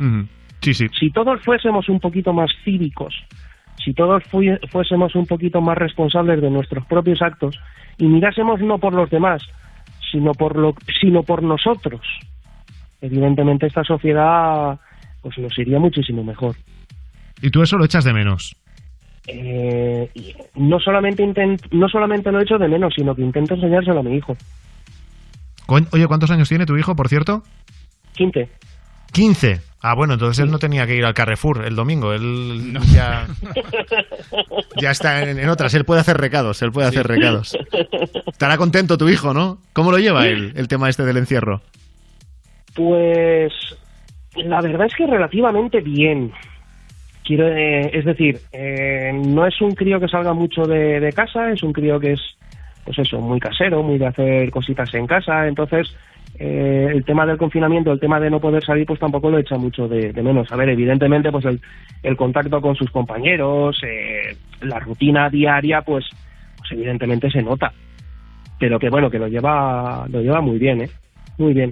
Sí, 0.62 0.74
sí. 0.74 0.88
Si 1.00 1.10
todos 1.12 1.42
fuésemos 1.44 1.88
un 1.90 2.00
poquito 2.00 2.34
más 2.34 2.50
cívicos, 2.64 3.16
si 3.84 3.94
todos 3.94 4.24
fuésemos 4.70 5.16
un 5.16 5.26
poquito 5.26 5.60
más 5.62 5.78
responsables 5.78 6.42
de 6.42 6.50
nuestros 6.52 6.86
propios 6.86 7.22
actos 7.22 7.60
y 7.98 8.06
mirásemos 8.06 8.60
no 8.62 8.78
por 8.78 8.94
los 8.94 9.10
demás, 9.10 9.42
sino 10.12 10.34
por 10.34 10.56
lo, 10.58 10.76
sino 11.00 11.24
por 11.24 11.42
nosotros, 11.42 12.02
evidentemente 13.02 13.68
esta 13.68 13.84
sociedad 13.84 14.80
pues 15.22 15.38
nos 15.38 15.58
iría 15.58 15.80
muchísimo 15.80 16.24
mejor. 16.24 16.56
Y 17.42 17.50
tú 17.50 17.62
eso 17.64 17.78
lo 17.78 17.86
echas 17.86 18.04
de 18.04 18.14
menos. 18.14 18.56
Eh, 19.28 20.10
no 20.56 20.80
solamente 20.80 21.24
intent- 21.24 21.68
no 21.72 21.88
solamente 21.90 22.32
lo 22.32 22.40
echo 22.42 22.58
de 22.58 22.68
menos, 22.68 22.94
sino 22.96 23.16
que 23.16 23.22
intento 23.22 23.54
enseñárselo 23.56 24.00
a 24.00 24.04
mi 24.04 24.16
hijo. 24.16 24.36
Oye, 25.92 26.08
¿cuántos 26.08 26.32
años 26.32 26.50
tiene 26.50 26.66
tu 26.66 26.78
hijo, 26.78 26.96
por 26.96 27.10
cierto? 27.10 27.44
15. 28.16 28.50
15. 29.12 29.62
Ah, 29.84 29.96
bueno, 29.96 30.14
entonces 30.14 30.44
él 30.44 30.52
no 30.52 30.60
tenía 30.60 30.86
que 30.86 30.96
ir 30.96 31.06
al 31.06 31.14
Carrefour 31.14 31.66
el 31.66 31.76
domingo. 31.76 32.14
Él 32.14 32.78
ya, 32.94 33.28
ya 34.82 34.92
está 34.92 35.24
en, 35.24 35.40
en 35.40 35.50
otras. 35.50 35.74
Él 35.74 35.86
puede 35.86 36.02
hacer 36.02 36.18
recados. 36.18 36.62
Él 36.62 36.72
puede 36.72 36.88
hacer 36.88 37.08
recados. 37.08 37.58
Estará 38.28 38.58
contento 38.58 38.98
tu 38.98 39.10
hijo, 39.10 39.34
¿no? 39.34 39.58
¿Cómo 39.74 39.92
lo 39.92 39.98
lleva 39.98 40.28
él, 40.28 40.54
el 40.56 40.68
tema 40.68 40.88
este 40.88 41.04
del 41.04 41.18
encierro? 41.18 41.62
Pues 42.76 43.52
la 44.36 44.62
verdad 44.62 44.86
es 44.86 44.96
que 44.96 45.08
relativamente 45.08 45.82
bien. 45.82 46.32
Quiero, 47.24 47.48
eh, 47.48 47.90
es 47.94 48.06
decir, 48.06 48.40
eh, 48.52 49.12
no 49.14 49.46
es 49.46 49.60
un 49.62 49.72
crío 49.72 50.00
que 50.00 50.08
salga 50.08 50.34
mucho 50.34 50.64
de, 50.64 51.00
de 51.00 51.12
casa, 51.12 51.52
es 51.52 51.64
un 51.64 51.74
crío 51.74 52.00
que 52.00 52.14
es, 52.14 52.22
pues 52.84 53.00
eso, 53.00 53.20
muy 53.20 53.40
casero, 53.40 53.84
muy 53.84 53.98
de 53.98 54.08
hacer 54.08 54.50
cositas 54.52 54.94
en 54.94 55.08
casa. 55.08 55.48
Entonces, 55.48 55.96
eh, 56.40 56.88
el 56.92 57.04
tema 57.06 57.26
del 57.26 57.38
confinamiento, 57.38 57.92
el 57.92 58.00
tema 58.00 58.20
de 58.20 58.30
no 58.30 58.40
poder 58.40 58.64
salir, 58.64 58.86
pues 58.86 59.00
tampoco 59.00 59.30
lo 59.30 59.38
echa 59.38 59.58
mucho 59.58 59.88
de, 59.88 60.12
de 60.12 60.24
menos. 60.24 60.52
A 60.52 60.56
ver, 60.56 60.70
evidentemente, 60.70 61.32
pues 61.32 61.46
el, 61.46 61.60
el 62.04 62.18
contacto 62.18 62.62
con 62.62 62.76
sus 62.76 62.90
compañeros, 62.90 63.78
eh, 63.84 64.36
la 64.62 64.80
rutina 64.80 65.30
diaria, 65.30 65.82
pues, 65.82 66.06
pues 66.58 66.72
evidentemente 66.72 67.30
se 67.30 67.42
nota. 67.42 67.72
Pero 68.60 68.80
que 68.80 68.90
bueno, 68.90 69.10
que 69.10 69.20
lo 69.20 69.28
lleva, 69.28 70.06
lo 70.10 70.22
lleva 70.22 70.42
muy 70.42 70.58
bien, 70.58 70.82
¿eh? 70.82 70.90
Muy 71.38 71.54
bien. 71.54 71.72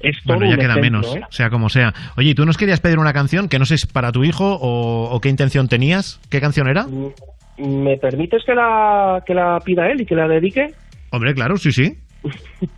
Es 0.00 0.16
Bueno, 0.24 0.46
ya 0.46 0.56
queda 0.56 0.78
ejemplo, 0.78 0.82
menos, 0.82 1.16
¿eh? 1.16 1.20
sea 1.30 1.50
como 1.50 1.68
sea. 1.68 1.92
Oye, 2.16 2.30
¿y 2.30 2.34
tú 2.34 2.44
nos 2.46 2.56
querías 2.56 2.80
pedir 2.80 2.98
una 2.98 3.12
canción 3.12 3.48
que 3.48 3.58
no 3.58 3.64
sé 3.64 3.76
si 3.78 3.86
es 3.86 3.92
para 3.92 4.12
tu 4.12 4.22
hijo 4.22 4.54
o, 4.54 5.10
o 5.10 5.20
qué 5.20 5.28
intención 5.28 5.66
tenías? 5.66 6.20
¿Qué 6.30 6.40
canción 6.40 6.68
era? 6.68 6.86
¿Me 7.58 7.96
permites 7.96 8.44
que 8.44 8.54
la, 8.54 9.22
que 9.26 9.34
la 9.34 9.58
pida 9.64 9.90
él 9.90 10.00
y 10.00 10.06
que 10.06 10.14
la 10.14 10.28
dedique? 10.28 10.72
Hombre, 11.10 11.34
claro, 11.34 11.56
sí, 11.56 11.72
sí. 11.72 11.98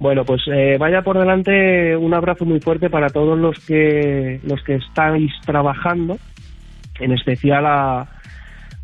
Bueno, 0.00 0.24
pues 0.24 0.40
eh, 0.46 0.76
vaya 0.80 1.02
por 1.02 1.18
delante 1.18 1.94
un 1.94 2.14
abrazo 2.14 2.46
muy 2.46 2.58
fuerte 2.60 2.88
para 2.88 3.10
todos 3.10 3.38
los 3.38 3.58
que 3.66 4.40
los 4.44 4.62
que 4.64 4.76
estáis 4.76 5.30
trabajando, 5.44 6.16
en 6.98 7.12
especial 7.12 7.66
a, 7.66 8.08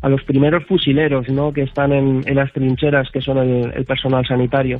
a 0.01 0.09
los 0.09 0.23
primeros 0.23 0.65
fusileros, 0.65 1.27
¿no? 1.29 1.51
Que 1.51 1.63
están 1.63 1.91
en, 1.91 2.21
en 2.25 2.35
las 2.35 2.53
trincheras, 2.53 3.09
que 3.11 3.21
son 3.21 3.39
el, 3.39 3.73
el 3.73 3.85
personal 3.85 4.25
sanitario. 4.27 4.79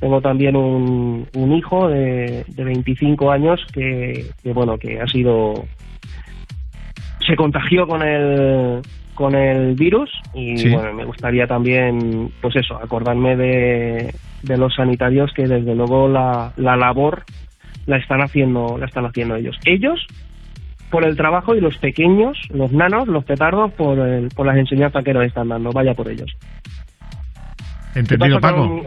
Tengo 0.00 0.20
también 0.20 0.56
un, 0.56 1.28
un 1.34 1.52
hijo 1.52 1.88
de, 1.88 2.44
de 2.48 2.64
25 2.64 3.30
años 3.30 3.60
que, 3.72 4.30
que, 4.42 4.52
bueno, 4.52 4.78
que 4.78 5.00
ha 5.00 5.06
sido 5.06 5.66
se 7.26 7.36
contagió 7.36 7.86
con 7.86 8.02
el 8.02 8.80
con 9.14 9.34
el 9.34 9.74
virus 9.74 10.10
y 10.34 10.56
Sí. 10.56 10.70
bueno 10.70 10.92
me 10.92 11.04
gustaría 11.04 11.46
también 11.46 12.30
pues 12.40 12.56
eso 12.56 12.76
acordarme 12.76 13.36
de, 13.36 14.14
de 14.42 14.56
los 14.56 14.74
sanitarios 14.74 15.32
que 15.34 15.46
desde 15.46 15.74
luego 15.74 16.08
la, 16.08 16.52
la 16.56 16.76
labor 16.76 17.24
la 17.86 17.96
están 17.98 18.20
haciendo 18.22 18.76
la 18.78 18.86
están 18.86 19.04
haciendo 19.06 19.36
ellos. 19.36 19.56
Ellos 19.64 20.06
por 20.90 21.04
el 21.04 21.16
trabajo 21.16 21.54
y 21.54 21.60
los 21.60 21.78
pequeños 21.78 22.38
los 22.50 22.70
nanos 22.72 23.08
los 23.08 23.24
petardos 23.24 23.72
por 23.72 23.98
el, 23.98 24.28
por 24.28 24.46
las 24.46 24.56
enseñanzas 24.56 25.02
que 25.04 25.14
nos 25.14 25.24
están 25.24 25.48
dando. 25.48 25.70
Vaya 25.72 25.94
por 25.94 26.08
ellos 26.08 26.30
Entendido, 27.94 28.36
¿Qué 28.36 28.40
Paco. 28.40 28.68
con- 28.68 28.82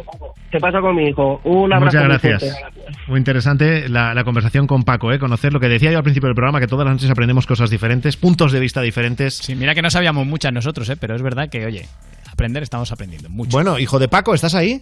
¿Qué 0.51 0.59
pasa 0.59 0.79
con 0.79 0.95
mi 0.95 1.09
hijo? 1.09 1.41
Un 1.43 1.73
abrazo 1.73 1.97
Muchas 1.97 2.21
muy 2.23 2.29
gracias. 2.31 2.63
Muy 3.07 3.17
interesante 3.19 3.89
la, 3.89 4.13
la 4.13 4.23
conversación 4.23 4.67
con 4.67 4.83
Paco, 4.83 5.11
¿eh? 5.11 5.19
conocer 5.19 5.51
lo 5.53 5.59
que 5.59 5.67
decía 5.67 5.91
yo 5.91 5.97
al 5.97 6.03
principio 6.03 6.27
del 6.27 6.35
programa, 6.35 6.59
que 6.59 6.67
todas 6.67 6.85
las 6.85 6.93
noches 6.95 7.09
aprendemos 7.09 7.45
cosas 7.45 7.69
diferentes, 7.69 8.15
puntos 8.15 8.51
de 8.51 8.59
vista 8.59 8.81
diferentes. 8.81 9.35
Sí, 9.37 9.55
mira 9.55 9.75
que 9.75 9.81
no 9.81 9.89
sabíamos 9.89 10.25
muchas 10.25 10.53
nosotros, 10.53 10.89
¿eh? 10.89 10.95
pero 10.97 11.15
es 11.15 11.21
verdad 11.21 11.49
que, 11.49 11.65
oye, 11.65 11.85
aprender 12.31 12.63
estamos 12.63 12.91
aprendiendo 12.91 13.29
mucho. 13.29 13.51
Bueno, 13.51 13.77
hijo 13.79 13.99
de 13.99 14.07
Paco, 14.07 14.33
¿estás 14.33 14.55
ahí? 14.55 14.81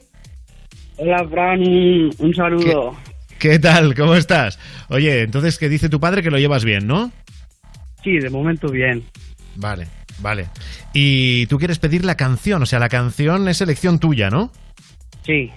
Hola, 0.98 1.26
Fran, 1.28 1.60
un, 1.62 2.12
un 2.20 2.34
saludo. 2.36 2.96
¿Qué 3.40 3.58
tal? 3.60 3.96
¿Cómo 3.96 4.14
estás? 4.16 4.60
Oye, 4.90 5.24
entonces, 5.24 5.58
¿qué 5.58 5.68
dice 5.70 5.90
tu 5.90 6.00
padre 6.00 6.22
que 6.22 6.30
lo 6.30 6.38
llevas 6.38 6.64
bien, 6.64 6.86
no? 6.88 7.12
Sí, 8.04 8.20
de 8.20 8.30
momento 8.30 8.70
bien. 8.70 9.04
Vale, 9.56 9.88
vale. 10.20 10.48
Y 10.94 11.46
tú 11.48 11.58
quieres 11.58 11.80
pedir 11.80 12.06
la 12.06 12.16
canción, 12.16 12.62
o 12.62 12.66
sea, 12.66 12.80
la 12.80 12.90
canción 12.90 13.48
es 13.48 13.62
elección 13.62 14.00
tuya, 14.00 14.30
¿no? 14.30 14.52
Sí. 15.24 15.50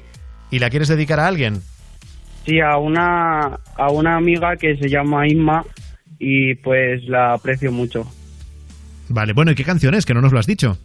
¿Y 0.50 0.58
la 0.58 0.70
quieres 0.70 0.88
dedicar 0.88 1.20
a 1.20 1.26
alguien? 1.26 1.60
Sí, 2.44 2.60
a 2.60 2.78
una, 2.78 3.58
a 3.76 3.90
una 3.90 4.16
amiga 4.16 4.56
que 4.56 4.76
se 4.76 4.88
llama 4.88 5.26
Inma 5.26 5.64
y 6.18 6.54
pues 6.56 7.02
la 7.08 7.34
aprecio 7.34 7.72
mucho. 7.72 8.04
Vale, 9.08 9.32
bueno, 9.32 9.50
¿y 9.50 9.54
qué 9.54 9.64
canción 9.64 9.94
es? 9.94 10.06
Que 10.06 10.14
no 10.14 10.20
nos 10.20 10.32
lo 10.32 10.38
has 10.38 10.46
dicho. 10.46 10.78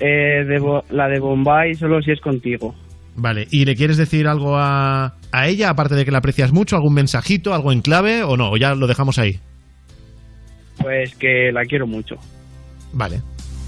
Eh, 0.00 0.44
de 0.44 0.82
la 0.90 1.08
de 1.08 1.20
Bombay, 1.20 1.74
solo 1.74 2.02
si 2.02 2.10
es 2.10 2.20
contigo. 2.20 2.74
Vale, 3.16 3.46
¿y 3.50 3.64
le 3.64 3.76
quieres 3.76 3.96
decir 3.96 4.26
algo 4.26 4.56
a, 4.58 5.14
a 5.30 5.46
ella, 5.46 5.70
aparte 5.70 5.94
de 5.94 6.04
que 6.04 6.10
la 6.10 6.18
aprecias 6.18 6.52
mucho? 6.52 6.76
¿Algún 6.76 6.94
mensajito, 6.94 7.54
algo 7.54 7.70
en 7.70 7.80
clave 7.80 8.22
o 8.24 8.36
no? 8.36 8.50
¿O 8.50 8.56
ya 8.56 8.74
lo 8.74 8.86
dejamos 8.86 9.18
ahí? 9.18 9.38
Pues 10.80 11.14
que 11.14 11.52
la 11.52 11.62
quiero 11.64 11.86
mucho. 11.86 12.16
Vale. 12.94 13.22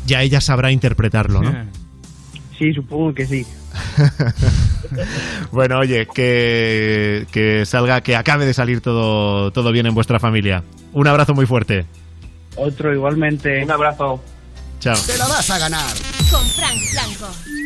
Ya 0.06 0.22
ella 0.22 0.40
sabrá 0.40 0.70
interpretarlo, 0.70 1.42
¿no? 1.42 1.52
Sí, 2.58 2.72
supongo 2.72 3.12
que 3.12 3.26
sí. 3.26 3.44
bueno, 5.52 5.78
oye, 5.78 6.06
que, 6.06 7.26
que 7.30 7.66
salga, 7.66 8.00
que 8.00 8.16
acabe 8.16 8.46
de 8.46 8.54
salir 8.54 8.80
todo, 8.80 9.50
todo 9.50 9.72
bien 9.72 9.84
en 9.84 9.94
vuestra 9.94 10.18
familia. 10.18 10.62
Un 10.94 11.06
abrazo 11.06 11.34
muy 11.34 11.44
fuerte. 11.44 11.84
Otro 12.56 12.94
igualmente. 12.94 13.62
Un 13.62 13.70
abrazo. 13.70 14.22
Chao. 14.80 14.96
Te 15.06 15.18
la 15.18 15.26
vas 15.26 15.50
a 15.50 15.58
ganar. 15.58 15.94
Con 16.30 16.46
Frank 16.46 16.80
Blanco. 16.92 17.65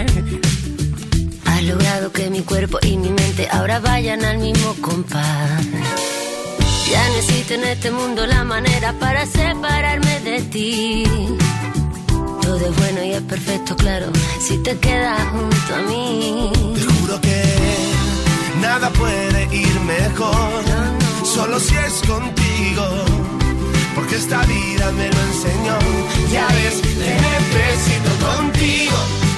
Mi 2.31 2.43
cuerpo 2.43 2.79
y 2.81 2.95
mi 2.95 3.09
mente 3.09 3.45
ahora 3.51 3.79
vayan 3.81 4.23
al 4.23 4.37
mismo 4.37 4.73
compás. 4.79 5.65
Ya 6.89 7.09
necesito 7.09 7.55
en 7.55 7.65
este 7.65 7.91
mundo 7.91 8.25
la 8.25 8.45
manera 8.45 8.93
para 8.93 9.25
separarme 9.25 10.21
de 10.21 10.41
ti. 10.43 11.03
Todo 12.41 12.55
es 12.55 12.75
bueno 12.77 13.03
y 13.03 13.11
es 13.11 13.21
perfecto, 13.23 13.75
claro, 13.75 14.07
si 14.39 14.57
te 14.59 14.77
quedas 14.79 15.19
junto 15.31 15.75
a 15.75 15.81
mí. 15.89 16.51
Te 16.73 16.81
juro 16.81 17.19
que 17.19 17.43
nada 18.61 18.89
puede 18.91 19.53
ir 19.53 19.79
mejor, 19.81 20.63
solo 21.25 21.59
si 21.59 21.75
es 21.75 21.95
contigo, 22.07 22.85
porque 23.93 24.15
esta 24.15 24.41
vida 24.45 24.89
me 24.93 25.09
lo 25.09 25.21
enseñó. 25.21 25.77
Ya 26.31 26.47
ves, 26.47 26.81
te 26.81 27.13
necesito 27.27 28.25
contigo, 28.25 28.95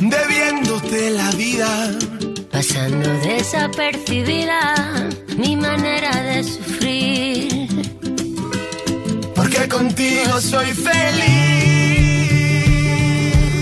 debiéndote 0.00 1.10
la 1.10 1.30
vida. 1.32 1.90
Pasando 2.50 3.08
desapercibida 3.20 4.74
mi 5.36 5.56
manera 5.56 6.10
de 6.22 6.44
sufrir. 6.44 7.68
Porque 9.34 9.68
contigo 9.68 10.40
soy 10.40 10.66
feliz. 10.72 11.70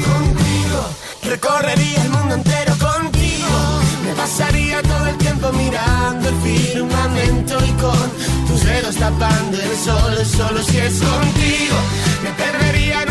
Contigo 0.04 0.80
recorrería 1.22 2.02
el 2.02 2.10
mundo 2.10 2.34
entero 2.34 2.74
contigo. 2.78 3.80
Me 4.04 4.12
pasaría 4.14 4.82
todo 4.82 5.06
el 5.06 5.18
tiempo 5.18 5.52
mirando 5.52 6.28
el 6.28 6.36
firmamento 6.36 7.58
y 7.64 7.72
con 7.82 8.06
tus 8.48 8.64
dedos 8.64 8.96
tapando 8.96 9.56
el 9.60 9.76
sol. 9.76 10.14
Solo 10.24 10.62
si 10.62 10.78
es 10.78 10.98
contigo. 11.00 11.76
Me 12.24 12.30
perdería 12.32 13.07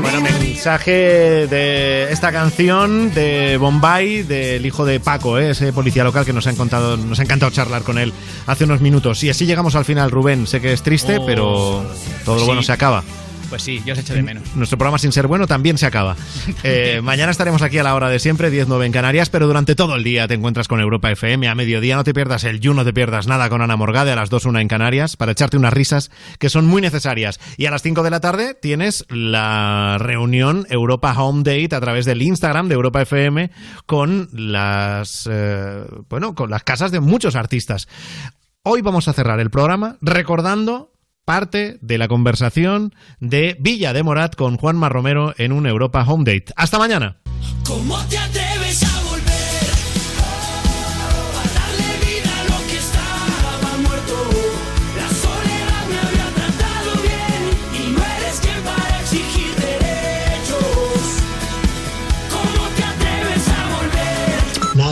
Bueno, 0.00 0.20
mensaje 0.22 1.46
de 1.46 2.10
esta 2.12 2.32
canción 2.32 3.12
de 3.12 3.56
Bombay, 3.58 4.22
del 4.22 4.64
hijo 4.64 4.84
de 4.84 4.98
Paco, 4.98 5.38
¿eh? 5.38 5.50
ese 5.50 5.72
policía 5.72 6.04
local 6.04 6.24
que 6.24 6.32
nos 6.32 6.46
ha, 6.46 6.50
encantado, 6.50 6.96
nos 6.96 7.20
ha 7.20 7.22
encantado 7.22 7.50
charlar 7.52 7.82
con 7.82 7.98
él 7.98 8.12
hace 8.46 8.64
unos 8.64 8.80
minutos. 8.80 9.22
Y 9.24 9.30
así 9.30 9.46
llegamos 9.46 9.74
al 9.76 9.84
final, 9.84 10.10
Rubén. 10.10 10.46
Sé 10.46 10.60
que 10.60 10.72
es 10.72 10.82
triste, 10.82 11.18
Oh. 11.18 11.26
pero 11.26 11.84
todo 12.24 12.36
lo 12.36 12.40
Sí. 12.40 12.46
bueno 12.46 12.62
se 12.62 12.72
acaba. 12.72 13.02
Pues 13.50 13.62
sí, 13.62 13.82
yo 13.84 13.94
os 13.94 13.98
echo 13.98 14.14
de 14.14 14.22
menos. 14.22 14.54
Nuestro 14.54 14.78
programa 14.78 14.96
sin 14.98 15.10
ser 15.10 15.26
bueno 15.26 15.48
también 15.48 15.76
se 15.76 15.86
acaba. 15.86 16.16
Eh, 16.62 17.00
mañana 17.02 17.32
estaremos 17.32 17.62
aquí 17.62 17.78
a 17.78 17.82
la 17.82 17.94
hora 17.94 18.08
de 18.10 18.18
siempre, 18.18 18.52
10-9 18.52 18.84
en 18.84 18.92
Canarias, 18.92 19.30
pero 19.30 19.46
durante 19.46 19.74
todo 19.74 19.96
el 19.96 20.04
día 20.04 20.28
te 20.28 20.34
encuentras 20.34 20.68
con 20.68 20.78
Europa 20.78 21.10
FM. 21.10 21.48
A 21.48 21.54
mediodía 21.54 21.96
no 21.96 22.04
te 22.04 22.12
pierdas 22.12 22.44
el 22.44 22.60
You, 22.60 22.74
no 22.74 22.84
te 22.84 22.92
pierdas 22.92 23.26
nada 23.26 23.48
con 23.48 23.62
Ana 23.62 23.76
Morgade 23.76 24.12
a 24.12 24.16
las 24.16 24.30
2-1 24.30 24.60
en 24.60 24.68
Canarias 24.68 25.16
para 25.16 25.32
echarte 25.32 25.56
unas 25.56 25.72
risas 25.72 26.10
que 26.38 26.50
son 26.50 26.66
muy 26.66 26.82
necesarias. 26.82 27.40
Y 27.56 27.66
a 27.66 27.70
las 27.70 27.82
5 27.82 28.02
de 28.02 28.10
la 28.10 28.20
tarde 28.20 28.54
tienes 28.54 29.06
la 29.08 29.96
reunión 29.98 30.66
Europa 30.68 31.14
Home 31.16 31.42
Date 31.44 31.74
a 31.74 31.80
través 31.80 32.04
del 32.04 32.22
Instagram 32.22 32.68
de 32.68 32.74
Europa 32.74 33.02
FM 33.02 33.50
con 33.86 34.28
las, 34.32 35.28
eh, 35.30 35.84
bueno, 36.08 36.34
con 36.34 36.50
las 36.50 36.62
casas 36.62 36.92
de 36.92 37.00
muchos 37.00 37.36
artistas. 37.36 37.88
Hoy 38.62 38.82
vamos 38.82 39.08
a 39.08 39.14
cerrar 39.14 39.40
el 39.40 39.50
programa 39.50 39.96
recordando 40.02 40.92
parte 41.30 41.78
de 41.80 41.96
la 41.96 42.08
conversación 42.08 42.92
de 43.20 43.56
Villa 43.60 43.92
de 43.92 44.02
Morat 44.02 44.34
con 44.34 44.56
Juanma 44.56 44.88
Romero 44.88 45.32
en 45.38 45.52
un 45.52 45.64
Europa 45.64 46.02
Home 46.04 46.24
Date. 46.24 46.52
Hasta 46.56 46.76
mañana. 46.76 47.18
¿Cómo 47.64 47.96
te 48.08 48.18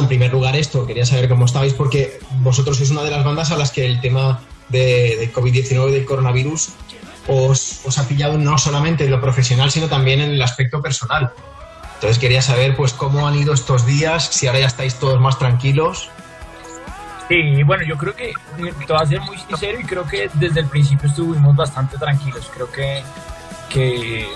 primer 0.08 0.32
lugar 0.32 0.56
esto, 0.56 0.86
quería 0.86 1.06
saber 1.06 1.28
cómo 1.28 1.44
estabais 1.44 1.74
porque 1.74 2.18
vosotros 2.40 2.76
sois 2.76 2.90
una 2.90 3.02
de 3.02 3.10
las 3.10 3.24
bandas 3.24 3.50
a 3.52 3.56
las 3.56 3.70
que 3.70 3.86
el 3.86 4.00
tema 4.00 4.40
de, 4.68 5.16
de 5.18 5.32
COVID-19, 5.32 5.90
del 5.90 6.04
coronavirus, 6.04 6.70
os, 7.28 7.80
os 7.84 7.98
ha 7.98 8.08
pillado 8.08 8.38
no 8.38 8.58
solamente 8.58 9.04
en 9.04 9.10
lo 9.10 9.20
profesional, 9.20 9.70
sino 9.70 9.88
también 9.88 10.20
en 10.20 10.30
el 10.30 10.42
aspecto 10.42 10.82
personal. 10.82 11.32
Entonces 11.94 12.18
quería 12.18 12.42
saber 12.42 12.76
pues 12.76 12.92
cómo 12.92 13.26
han 13.26 13.34
ido 13.34 13.52
estos 13.52 13.84
días, 13.84 14.24
si 14.24 14.46
ahora 14.46 14.60
ya 14.60 14.66
estáis 14.66 14.94
todos 14.94 15.20
más 15.20 15.38
tranquilos. 15.38 16.10
Sí, 17.28 17.62
bueno, 17.64 17.84
yo 17.84 17.98
creo 17.98 18.14
que, 18.14 18.32
te 18.56 18.92
voy 18.92 19.02
a 19.02 19.06
ser 19.06 19.20
muy 19.20 19.36
sincero 19.36 19.78
y 19.80 19.84
creo 19.84 20.06
que 20.06 20.30
desde 20.34 20.60
el 20.60 20.66
principio 20.66 21.08
estuvimos 21.08 21.54
bastante 21.54 21.98
tranquilos. 21.98 22.50
Creo 22.54 22.70
que, 22.70 23.02
que, 23.68 24.26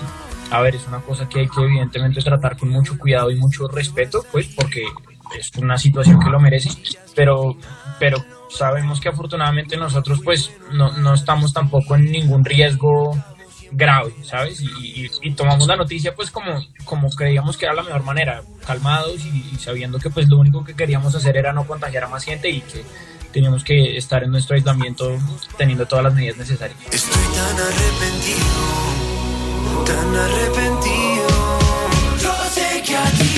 a 0.51 0.61
ver, 0.61 0.75
es 0.75 0.85
una 0.87 0.99
cosa 0.99 1.27
que 1.27 1.39
hay 1.39 1.47
que 1.47 1.61
evidentemente 1.61 2.21
tratar 2.21 2.57
con 2.57 2.69
mucho 2.69 2.97
cuidado 2.99 3.31
y 3.31 3.35
mucho 3.37 3.67
respeto, 3.67 4.23
pues 4.31 4.47
porque 4.47 4.83
es 5.37 5.51
una 5.57 5.77
situación 5.77 6.19
que 6.19 6.29
lo 6.29 6.39
merece, 6.39 6.69
pero, 7.15 7.57
pero 7.99 8.23
sabemos 8.49 8.99
que 8.99 9.09
afortunadamente 9.09 9.77
nosotros 9.77 10.21
pues 10.23 10.51
no, 10.71 10.91
no 10.97 11.13
estamos 11.13 11.53
tampoco 11.53 11.95
en 11.95 12.11
ningún 12.11 12.45
riesgo 12.45 13.17
grave, 13.71 14.13
¿sabes? 14.23 14.61
Y, 14.61 15.09
tomamos 15.31 15.67
la 15.67 15.75
noticia 15.75 16.13
pues 16.13 16.29
como, 16.29 16.61
como 16.85 17.09
creíamos 17.09 17.57
que 17.57 17.65
era 17.65 17.73
la 17.73 17.81
mejor 17.83 18.03
manera, 18.03 18.43
calmados 18.65 19.25
y, 19.25 19.49
y 19.51 19.55
sabiendo 19.57 19.97
que 19.97 20.11
pues 20.11 20.29
lo 20.29 20.37
único 20.37 20.63
que 20.63 20.75
queríamos 20.75 21.15
hacer 21.15 21.37
era 21.37 21.53
no 21.53 21.65
contagiar 21.65 22.03
a 22.03 22.07
más 22.07 22.23
gente 22.23 22.49
y 22.49 22.61
que 22.61 22.83
teníamos 23.33 23.63
que 23.63 23.97
estar 23.97 24.23
en 24.23 24.31
nuestro 24.31 24.55
aislamiento 24.55 25.17
teniendo 25.57 25.85
todas 25.87 26.05
las 26.05 26.13
medidas 26.13 26.37
necesarias. 26.37 26.77
Tan 26.83 27.59
arrepentido, 27.59 28.45
tan 29.85 30.15
arrepentido. 30.15 31.27
Yo 32.21 32.33
sé 32.51 32.83
que 32.85 32.95
a 32.95 33.32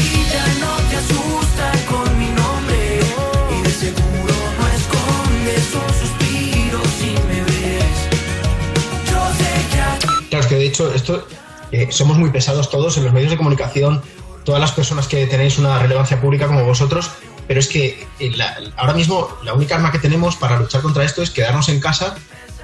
Claro, 10.30 10.44
es 10.44 10.48
que 10.50 10.56
de 10.56 10.66
hecho 10.66 10.94
esto 10.94 11.28
eh, 11.72 11.88
somos 11.92 12.18
muy 12.18 12.30
pesados 12.30 12.70
todos 12.70 12.98
en 12.98 13.04
los 13.06 13.14
medios 13.14 13.32
de 13.32 13.38
comunicación, 13.38 14.02
todas 14.44 14.62
las 14.62 14.72
personas 14.72 15.08
que 15.08 15.26
tenéis 15.28 15.58
una 15.58 15.80
relevancia 15.80 16.20
pública 16.22 16.48
como 16.48 16.64
vosotros, 16.64 17.10
pero 17.48 17.60
es 17.60 17.68
que 17.68 18.08
eh, 18.20 18.32
la- 18.36 18.58
ahora 18.78 18.94
mismo 18.94 19.30
la 19.44 19.54
única 19.54 19.76
arma 19.76 19.92
que 19.92 20.00
tenemos 20.00 20.36
para 20.36 20.58
luchar 20.60 20.82
contra 20.82 21.04
esto 21.04 21.22
es 21.22 21.30
quedarnos 21.32 21.70
en 21.70 21.80
casa 21.80 22.16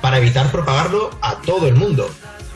para 0.02 0.18
evitar 0.18 0.52
propagarlo 0.52 1.12
a 1.22 1.36
todo 1.42 1.68
el 1.68 1.76
mundo. 1.76 2.10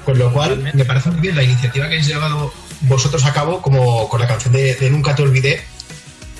Con 0.05 0.17
lo 0.19 0.31
cual, 0.31 0.71
me 0.73 0.85
parece 0.85 1.09
muy 1.09 1.21
bien 1.21 1.35
la 1.35 1.43
iniciativa 1.43 1.87
que 1.87 1.93
habéis 1.93 2.07
llevado 2.07 2.53
vosotros 2.81 3.25
a 3.25 3.33
cabo, 3.33 3.61
como 3.61 4.07
con 4.09 4.19
la 4.19 4.27
canción 4.27 4.53
de, 4.53 4.75
de 4.75 4.89
Nunca 4.91 5.15
te 5.15 5.23
olvidé, 5.23 5.63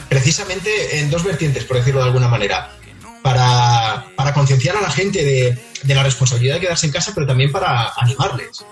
precisamente 0.10 1.00
en 1.00 1.10
dos 1.10 1.24
vertientes, 1.24 1.64
por 1.64 1.78
decirlo 1.78 2.02
de 2.02 2.08
alguna 2.08 2.28
manera. 2.28 2.72
Para, 3.26 4.34
concienciar 4.36 4.78
a 4.78 4.82
la 4.82 4.92
gente 4.92 5.58
de 5.82 5.96
la 5.96 6.04
responsabilidad 6.04 6.56
de 6.56 6.62
quedarse 6.62 6.86
en 6.86 6.92
casa, 6.92 7.12
pero 7.16 7.26
también 7.26 7.52
para 7.52 7.92
animarles. 7.98 8.64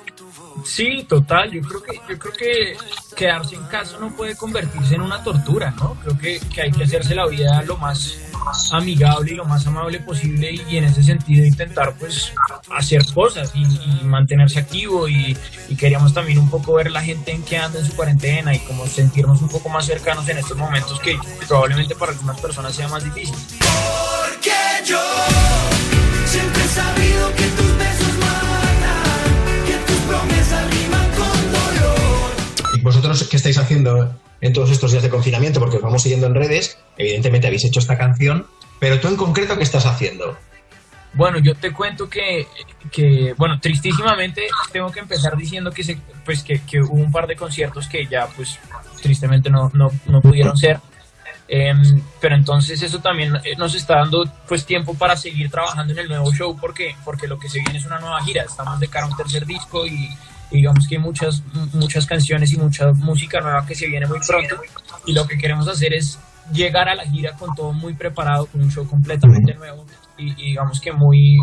Sí, 0.66 1.06
total. 1.08 1.52
Yo 1.52 1.62
creo 1.62 1.84
que 1.84 2.02
yo 2.10 2.20
creo 2.20 2.34
que 2.34 2.78
quedarse 3.16 3.56
en 3.56 3.64
casa 3.66 3.98
no 4.00 4.16
puede 4.16 4.36
convertirse 4.36 4.96
en 4.96 5.02
una 5.02 5.24
tortura, 5.24 5.72
¿no? 5.72 5.96
Creo 6.04 6.18
que, 6.18 6.40
que 6.54 6.62
hay 6.62 6.72
que 6.72 6.84
hacerse 6.84 7.16
la 7.16 7.28
vida 7.28 7.62
lo 7.64 7.78
más 7.78 8.18
amigable 8.72 9.32
y 9.32 9.36
lo 9.36 9.46
más 9.46 9.66
amable 9.68 10.00
posible 10.00 10.52
y, 10.52 10.78
en 10.78 10.86
ese 10.86 11.04
sentido 11.04 11.46
intentar 11.46 11.96
pues 11.98 12.34
hacer 12.72 13.06
cosas 13.14 13.52
y, 13.56 13.64
mantenerse 14.04 14.60
activo 14.60 15.08
y, 15.08 15.38
queríamos 15.78 16.14
también 16.14 16.38
un 16.38 16.50
poco 16.50 16.76
ver 16.76 16.92
la 16.92 17.02
gente 17.02 17.32
en 17.32 17.44
que 17.44 17.58
anda 17.58 17.80
en 17.80 17.86
su 17.86 17.96
cuarentena 17.96 18.54
y 18.54 18.60
como 18.60 18.86
sentirnos 18.86 19.42
un 19.42 19.50
poco 19.50 19.70
más 19.70 19.86
cercanos 19.86 20.28
en 20.30 20.38
estos 20.38 20.56
momentos 20.56 21.00
que 21.00 21.18
probablemente 21.48 21.96
para 21.96 22.12
algunas 22.12 22.40
personas 22.40 22.76
sea 22.76 22.88
más 22.88 23.04
difícil. 23.04 23.36
Porque 23.60 24.52
yo 24.86 25.02
siempre 26.26 26.64
he 26.64 26.68
sabido 26.68 27.36
que 27.36 27.44
tus 27.44 27.73
vosotros 32.84 33.28
qué 33.30 33.38
estáis 33.38 33.58
haciendo 33.58 34.16
en 34.42 34.54
todos 34.54 34.70
estos 34.72 34.92
días 34.92 35.04
de 35.04 35.10
confinamiento? 35.10 35.60
Porque 35.60 35.78
os 35.78 35.82
vamos 35.82 36.02
siguiendo 36.04 36.28
en 36.28 36.36
redes, 36.36 36.78
evidentemente 36.98 37.48
habéis 37.48 37.66
hecho 37.66 37.80
esta 37.80 37.98
canción, 37.98 38.46
pero 38.80 39.00
tú 39.00 39.08
en 39.08 39.16
concreto, 39.16 39.58
¿qué 39.58 39.64
estás 39.64 39.86
haciendo? 39.86 40.38
Bueno, 41.14 41.38
yo 41.40 41.54
te 41.56 41.72
cuento 41.72 42.10
que, 42.10 42.48
que, 42.92 43.34
bueno, 43.38 43.60
tristísimamente 43.60 44.48
tengo 44.72 44.92
que 44.92 45.00
empezar 45.00 45.38
diciendo 45.38 45.72
que, 45.72 45.84
se, 45.84 45.98
pues, 46.26 46.44
que, 46.44 46.60
que 46.60 46.82
hubo 46.82 46.96
un 46.96 47.12
par 47.12 47.28
de 47.28 47.36
conciertos 47.36 47.88
que 47.88 48.08
ya, 48.08 48.28
pues, 48.36 48.60
tristemente 49.02 49.50
no, 49.50 49.70
no, 49.74 49.92
no 50.08 50.22
pudieron 50.22 50.58
ser. 50.58 50.80
Em, 51.48 52.02
pero 52.22 52.36
entonces 52.36 52.82
eso 52.82 53.00
también 53.00 53.36
eh, 53.36 53.56
nos 53.58 53.76
está 53.76 53.98
dando 53.98 54.24
pues 54.48 54.66
tiempo 54.66 54.94
para 54.94 55.16
seguir 55.18 55.52
trabajando 55.52 55.92
en 55.92 56.00
el 56.00 56.08
nuevo 56.08 56.32
show 56.32 56.58
porque, 56.60 56.96
porque 57.04 57.28
lo 57.28 57.38
que 57.38 57.50
se 57.50 57.60
viene 57.60 57.80
es 57.80 57.86
una 57.86 58.00
nueva 58.00 58.24
gira. 58.24 58.44
Estamos 58.44 58.80
de 58.80 58.88
cara 58.88 59.06
a 59.06 59.10
un 59.10 59.18
tercer 59.18 59.46
disco 59.46 59.86
y, 59.86 60.10
y 60.52 60.58
digamos 60.58 60.88
que 60.88 60.96
hay 60.96 61.02
muchas, 61.02 61.44
muchas 61.74 62.06
canciones 62.06 62.52
y 62.54 62.58
mucha 62.58 62.92
música 62.94 63.42
nueva 63.42 63.66
que 63.66 63.76
se 63.76 63.88
viene 63.88 64.06
muy 64.08 64.20
pronto. 64.26 64.56
Y 65.06 65.14
lo 65.14 65.28
que 65.28 65.38
queremos 65.38 65.68
hacer 65.68 65.94
es 65.94 66.18
llegar 66.54 66.88
a 66.90 66.96
la 66.96 67.06
gira 67.06 67.34
con 67.34 67.54
todo 67.56 67.74
muy 67.74 67.94
preparado, 67.94 68.46
con 68.46 68.62
un 68.62 68.72
show 68.72 68.88
completamente 68.88 69.54
nuevo 69.54 69.86
y, 70.18 70.32
y 70.32 70.50
digamos 70.50 70.80
que 70.80 70.92
muy 70.92 71.38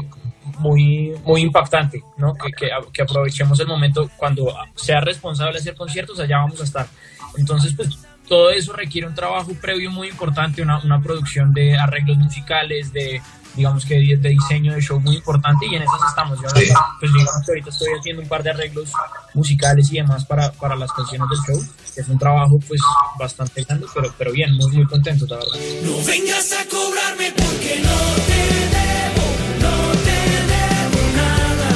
muy 0.58 1.14
muy 1.24 1.42
impactante, 1.42 2.02
¿no? 2.16 2.34
Que, 2.34 2.50
que, 2.52 2.68
que 2.92 3.02
aprovechemos 3.02 3.58
el 3.60 3.66
momento 3.66 4.10
cuando 4.16 4.52
sea 4.74 5.00
responsable 5.00 5.58
hacer 5.58 5.74
conciertos, 5.74 6.18
allá 6.20 6.38
vamos 6.38 6.60
a 6.60 6.64
estar. 6.64 6.86
Entonces, 7.36 7.74
pues 7.74 7.98
todo 8.30 8.50
eso 8.50 8.72
requiere 8.74 9.08
un 9.08 9.14
trabajo 9.16 9.50
previo 9.60 9.90
muy 9.90 10.06
importante, 10.08 10.62
una, 10.62 10.78
una 10.84 11.02
producción 11.02 11.52
de 11.52 11.76
arreglos 11.76 12.16
musicales, 12.16 12.92
de 12.92 13.20
digamos 13.56 13.84
que 13.84 13.94
de, 13.96 14.16
de 14.18 14.28
diseño 14.28 14.72
de 14.72 14.80
show 14.80 15.00
muy 15.00 15.16
importante 15.16 15.66
y 15.68 15.74
en 15.74 15.82
esas 15.82 16.00
estamos. 16.10 16.38
Yo, 16.40 16.48
Sí. 16.50 16.68
pues 17.00 17.12
digamos 17.12 17.44
que 17.44 17.50
ahorita 17.50 17.70
estoy 17.70 17.88
haciendo 17.98 18.22
un 18.22 18.28
par 18.28 18.44
de 18.44 18.50
arreglos 18.50 18.92
musicales 19.34 19.90
y 19.92 19.96
demás 19.96 20.24
para, 20.24 20.52
para 20.52 20.76
las 20.76 20.92
canciones 20.92 21.26
del 21.28 21.40
show, 21.56 21.60
es 21.96 22.08
un 22.08 22.20
trabajo 22.20 22.60
pues 22.68 22.80
bastante 23.18 23.64
grande, 23.64 23.86
pero, 23.92 24.14
pero 24.16 24.30
bien, 24.30 24.54
muy, 24.54 24.70
muy 24.76 24.86
contento, 24.86 25.26
la 25.28 25.34
verdad. 25.38 25.58
No 25.82 25.96
vengas 26.04 26.52
a 26.52 26.64
cobrarme 26.68 27.32
porque 27.32 27.80
no 27.82 27.98
te 28.28 28.42
debo, 28.76 29.26
no 29.60 29.92
te 30.04 30.18
debo 30.52 31.16
nada. 31.16 31.68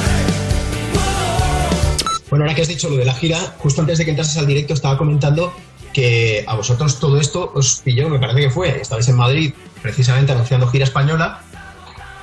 Bueno, 2.29 2.45
ahora 2.45 2.55
que 2.55 2.61
has 2.61 2.67
dicho 2.69 2.89
lo 2.89 2.95
de 2.95 3.03
la 3.03 3.13
gira, 3.13 3.37
justo 3.59 3.81
antes 3.81 3.97
de 3.97 4.05
que 4.05 4.11
entrases 4.11 4.37
al 4.37 4.47
directo 4.47 4.73
estaba 4.73 4.97
comentando 4.97 5.53
que 5.95 6.43
a 6.45 6.55
vosotros 6.55 6.99
todo 6.99 7.21
esto 7.21 7.53
os 7.55 7.79
pilló, 7.79 8.09
me 8.09 8.19
parece 8.19 8.41
que 8.41 8.49
fue, 8.49 8.81
estabais 8.81 9.07
en 9.07 9.15
Madrid 9.15 9.53
precisamente 9.81 10.33
anunciando 10.33 10.67
gira 10.67 10.83
española 10.83 11.39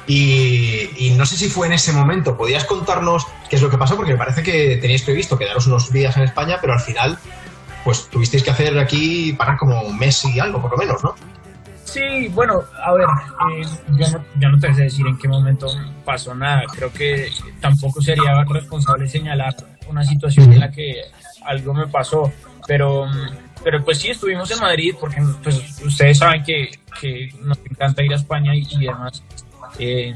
y, 0.06 0.90
y 0.98 1.14
no 1.16 1.24
sé 1.24 1.38
si 1.38 1.48
fue 1.48 1.68
en 1.68 1.72
ese 1.72 1.90
momento, 1.94 2.36
¿podías 2.36 2.66
contarnos 2.66 3.26
qué 3.48 3.56
es 3.56 3.62
lo 3.62 3.70
que 3.70 3.78
pasó? 3.78 3.96
Porque 3.96 4.12
me 4.12 4.18
parece 4.18 4.42
que 4.42 4.76
teníais 4.76 5.00
previsto 5.00 5.38
quedaros 5.38 5.66
unos 5.68 5.90
días 5.90 6.14
en 6.18 6.24
España, 6.24 6.58
pero 6.60 6.74
al 6.74 6.80
final 6.80 7.18
pues 7.82 8.10
tuvisteis 8.10 8.42
que 8.42 8.50
hacer 8.50 8.78
aquí, 8.78 9.32
parar 9.32 9.56
como 9.56 9.80
un 9.80 9.98
mes 9.98 10.22
y 10.26 10.38
algo, 10.38 10.60
por 10.60 10.72
lo 10.72 10.76
menos, 10.76 11.02
¿no? 11.02 11.14
Sí, 11.84 12.28
bueno, 12.28 12.62
a 12.84 12.92
ver, 12.92 13.06
eh, 13.06 13.66
yo, 13.96 14.06
no, 14.10 14.24
yo 14.38 14.48
no 14.50 14.58
te 14.58 14.74
sé 14.74 14.82
decir 14.82 15.06
en 15.06 15.16
qué 15.16 15.28
momento 15.28 15.66
pasó 16.04 16.34
nada. 16.34 16.64
Creo 16.70 16.92
que 16.92 17.30
tampoco 17.58 18.02
sería 18.02 18.44
responsable 18.44 19.08
señalar 19.08 19.56
una 19.88 20.04
situación 20.04 20.52
en 20.52 20.60
la 20.60 20.70
que 20.70 20.94
algo 21.44 21.72
me 21.72 21.86
pasó. 21.86 22.30
Pero, 22.66 23.06
pero 23.62 23.84
pues 23.84 23.98
sí, 23.98 24.10
estuvimos 24.10 24.50
en 24.50 24.60
Madrid 24.60 24.94
porque 24.98 25.22
pues, 25.42 25.80
ustedes 25.84 26.18
saben 26.18 26.42
que, 26.42 26.70
que 27.00 27.30
nos 27.40 27.58
encanta 27.58 28.02
ir 28.02 28.12
a 28.12 28.16
España 28.16 28.54
y, 28.54 28.66
y 28.70 28.86
demás. 28.86 29.22
Eh, 29.78 30.14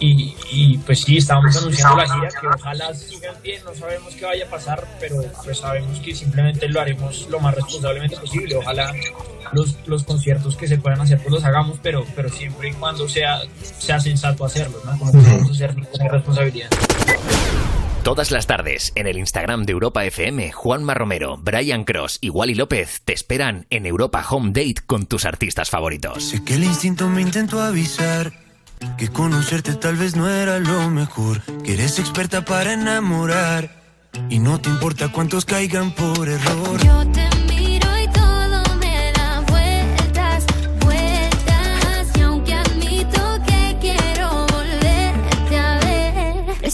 y, 0.00 0.34
y, 0.50 0.78
pues 0.78 1.00
sí, 1.00 1.16
estábamos 1.18 1.56
anunciando 1.56 1.96
la 1.96 2.06
gira, 2.06 2.28
que 2.40 2.46
ojalá 2.46 2.94
sigan 2.94 3.34
bien, 3.42 3.62
no 3.64 3.74
sabemos 3.74 4.14
qué 4.14 4.24
vaya 4.24 4.46
a 4.46 4.50
pasar, 4.50 4.86
pero 5.00 5.16
pues 5.44 5.58
sabemos 5.58 5.98
que 6.00 6.14
simplemente 6.14 6.68
lo 6.68 6.80
haremos 6.80 7.28
lo 7.30 7.40
más 7.40 7.54
responsablemente 7.54 8.16
posible. 8.16 8.56
Ojalá 8.56 8.92
los, 9.52 9.76
los 9.86 10.04
conciertos 10.04 10.56
que 10.56 10.66
se 10.66 10.78
puedan 10.78 11.00
hacer, 11.00 11.18
pues 11.18 11.30
los 11.30 11.44
hagamos, 11.44 11.78
pero, 11.82 12.04
pero 12.14 12.28
siempre 12.28 12.70
y 12.70 12.72
cuando 12.72 13.08
sea, 13.08 13.42
sea 13.60 14.00
sensato 14.00 14.44
hacerlo, 14.44 14.80
¿no? 14.84 14.98
Como 14.98 15.12
a 15.12 15.50
hacer 15.50 15.76
ninguna 15.76 16.04
irresponsabilidad. 16.04 16.68
Todas 18.08 18.30
las 18.30 18.46
tardes, 18.46 18.92
en 18.94 19.06
el 19.06 19.18
Instagram 19.18 19.64
de 19.64 19.72
Europa 19.72 20.02
FM, 20.02 20.50
Juanma 20.52 20.94
Romero, 20.94 21.36
Brian 21.36 21.84
Cross 21.84 22.16
y 22.22 22.30
Wally 22.30 22.54
López 22.54 23.02
te 23.04 23.12
esperan 23.12 23.66
en 23.68 23.84
Europa 23.84 24.24
Home 24.30 24.48
Date 24.48 24.80
con 24.86 25.04
tus 25.04 25.26
artistas 25.26 25.68
favoritos. 25.68 26.24
Sé 26.24 26.42
que 26.42 26.54
el 26.54 26.64
instinto 26.64 27.06
me 27.10 27.20
intentó 27.20 27.60
avisar 27.60 28.32
que 28.96 29.08
conocerte 29.08 29.74
tal 29.74 29.96
vez 29.96 30.16
no 30.16 30.26
era 30.26 30.58
lo 30.58 30.88
mejor, 30.88 31.42
que 31.62 31.74
eres 31.74 31.98
experta 31.98 32.46
para 32.46 32.72
enamorar 32.72 33.82
y 34.30 34.38
no 34.38 34.58
te 34.58 34.70
importa 34.70 35.12
cuántos 35.12 35.44
caigan 35.44 35.90
por 35.90 36.30
error. 36.30 36.82
Yo 36.82 37.06
te 37.12 37.28
miro 37.52 37.88
y 38.02 38.08
todo 38.08 38.74
me 38.76 39.12
da 39.12 39.40
vueltas, 39.48 40.46
vueltas. 40.80 42.16
Y 42.16 42.20
aunque 42.22 42.54
admito 42.54 43.20
que 43.46 43.76
quiero 43.82 44.46
volverte 44.46 45.58
a 45.58 45.78
ver, 45.80 46.64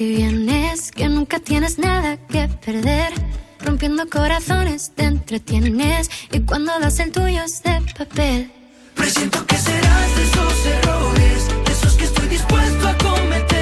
y 0.00 0.16
vienes, 0.16 0.90
que 0.90 1.08
nunca 1.08 1.38
tienes 1.38 1.78
nada 1.78 2.16
que 2.28 2.48
perder. 2.48 3.12
Rompiendo 3.60 4.08
corazones 4.10 4.90
te 4.96 5.04
entretienes 5.04 6.10
y 6.32 6.40
cuando 6.40 6.72
das 6.80 6.98
el 6.98 7.12
tuyo 7.12 7.42
es 7.44 7.62
de 7.62 7.80
papel. 7.96 8.50
Presiento 8.96 9.46
que 9.46 9.56
serás 9.56 10.16
de 10.16 10.22
esos 10.24 10.66
errores, 10.66 11.46
esos 11.70 11.94
que 11.94 12.04
estoy 12.04 12.28
dispuesto 12.28 12.88
a 12.88 12.98
cometer. 12.98 13.55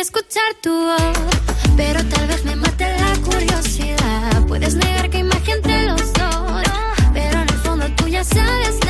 Escuchar 0.00 0.54
tu 0.62 0.70
voz. 0.70 1.18
Pero 1.76 2.04
tal 2.04 2.26
vez 2.28 2.44
me 2.44 2.56
mate 2.56 2.86
la 2.98 3.16
curiosidad. 3.24 4.46
Puedes 4.46 4.74
negar 4.74 5.10
que 5.10 5.24
magia 5.24 5.54
entre 5.54 5.86
los 5.86 6.12
dos. 6.12 6.62
Pero 7.12 7.40
en 7.40 7.48
el 7.48 7.58
fondo 7.58 7.86
tú 7.96 8.06
ya 8.08 8.22
sabes 8.24 8.87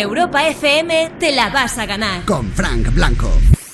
Europa 0.00 0.48
FM 0.48 1.12
te 1.18 1.30
la 1.32 1.50
vas 1.50 1.76
a 1.76 1.84
ganar. 1.84 2.24
Con 2.24 2.50
Frank 2.52 2.92
Blanco. 2.94 3.30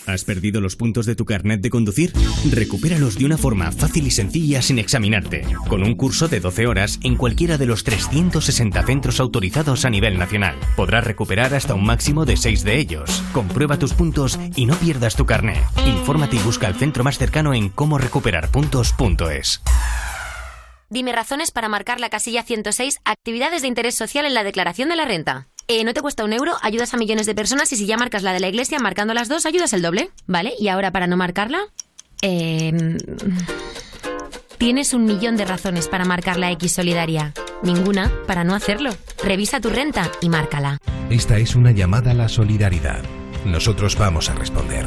¿Has 0.07 0.25
perdido 0.25 0.61
los 0.61 0.77
puntos 0.77 1.07
de 1.07 1.15
tu 1.17 1.25
carnet 1.25 1.61
de 1.61 1.71
conducir? 1.71 2.13
Recupéralos 2.51 3.17
de 3.17 3.27
una 3.27 3.37
forma 3.37 3.73
fácil 3.73 4.07
y 4.07 4.11
sencilla 4.11 4.63
sin 4.63 4.79
examinarte, 4.79 5.45
con 5.69 5.83
un 5.83 5.95
curso 5.97 6.29
de 6.29 6.41
12 6.41 6.67
horas 6.67 6.99
en 7.03 7.17
cualquiera 7.17 7.59
de 7.59 7.67
los 7.67 7.83
360 7.85 8.83
centros 8.85 9.21
autorizados 9.21 9.85
a 9.85 9.91
nivel 9.91 10.19
nacional. 10.19 10.57
Podrás 10.77 11.05
recuperar 11.05 11.55
hasta 11.55 11.75
un 11.75 11.85
máximo 11.85 12.25
de 12.25 12.37
6 12.37 12.65
de 12.65 12.79
ellos. 12.79 13.23
Comprueba 13.33 13.79
tus 13.79 13.95
puntos 13.95 14.39
y 14.55 14.67
no 14.67 14.75
pierdas 14.77 15.17
tu 15.17 15.27
carnet. 15.27 15.63
Infórmate 15.87 16.37
y 16.37 16.41
busca 16.41 16.69
el 16.69 16.75
centro 16.75 17.03
más 17.03 17.19
cercano 17.19 17.55
en 17.55 17.69
cómorecuperarpuntos.es. 17.69 19.63
Dime 20.89 21.13
razones 21.13 21.51
para 21.51 21.69
marcar 21.69 21.99
la 21.99 22.11
casilla 22.11 22.45
106, 22.45 23.01
actividades 23.05 23.63
de 23.63 23.69
interés 23.69 23.97
social 23.97 24.25
en 24.25 24.35
la 24.35 24.45
declaración 24.45 24.89
de 24.89 24.97
la 24.97 25.05
renta. 25.05 25.49
Eh, 25.69 25.83
no 25.83 25.95
te 25.95 26.01
cuesta 26.01 26.25
un 26.25 26.33
euro, 26.33 26.53
ayudas 26.63 26.95
a 26.95 26.97
millones 26.97 27.27
de 27.27 27.35
personas 27.35 27.73
y 27.73 27.77
si 27.77 27.87
ya 27.87 27.97
marcas 27.97 28.23
la 28.23 28.33
de 28.33 28.41
la 28.41 28.49
iglesia, 28.49 28.79
marcando 28.79 29.15
las 29.15 29.29
dos, 29.29 29.47
ayudas 29.47 29.73
el 29.73 29.83
doble. 29.83 30.11
¿Vale? 30.27 30.55
Y 30.59 30.69
ahora 30.69 30.93
para 30.93 31.07
no 31.07 31.17
marcarla, 31.17 31.59
eh, 32.23 32.99
tienes 34.59 34.95
un 34.95 35.05
millón 35.05 35.37
de 35.37 35.45
razones 35.45 35.89
para 35.89 36.05
marcar 36.05 36.39
la 36.39 36.51
X 36.53 36.73
solidaria. 36.73 37.33
Ninguna 37.63 38.13
para 38.27 38.45
no 38.45 38.55
hacerlo. 38.55 38.91
Revisa 39.25 39.61
tu 39.61 39.71
renta 39.71 40.11
y 40.21 40.29
márcala. 40.29 40.79
Esta 41.11 41.39
es 41.39 41.57
una 41.57 41.73
llamada 41.73 42.13
a 42.13 42.15
la 42.15 42.29
solidaridad. 42.29 43.03
Nosotros 43.45 43.97
vamos 43.97 44.31
a 44.31 44.35
responder. 44.35 44.87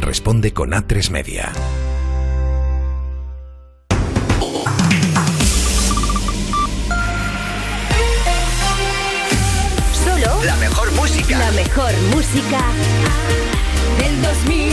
responde 0.00 0.52
con 0.52 0.70
A3 0.70 1.10
Media. 1.10 1.52
Solo 9.92 10.44
La 10.44 10.56
mejor 10.56 10.92
música. 10.92 11.38
la 11.38 11.50
mejor 11.52 11.92
música 12.14 12.60
del 13.98 14.22
2000. 14.22 14.68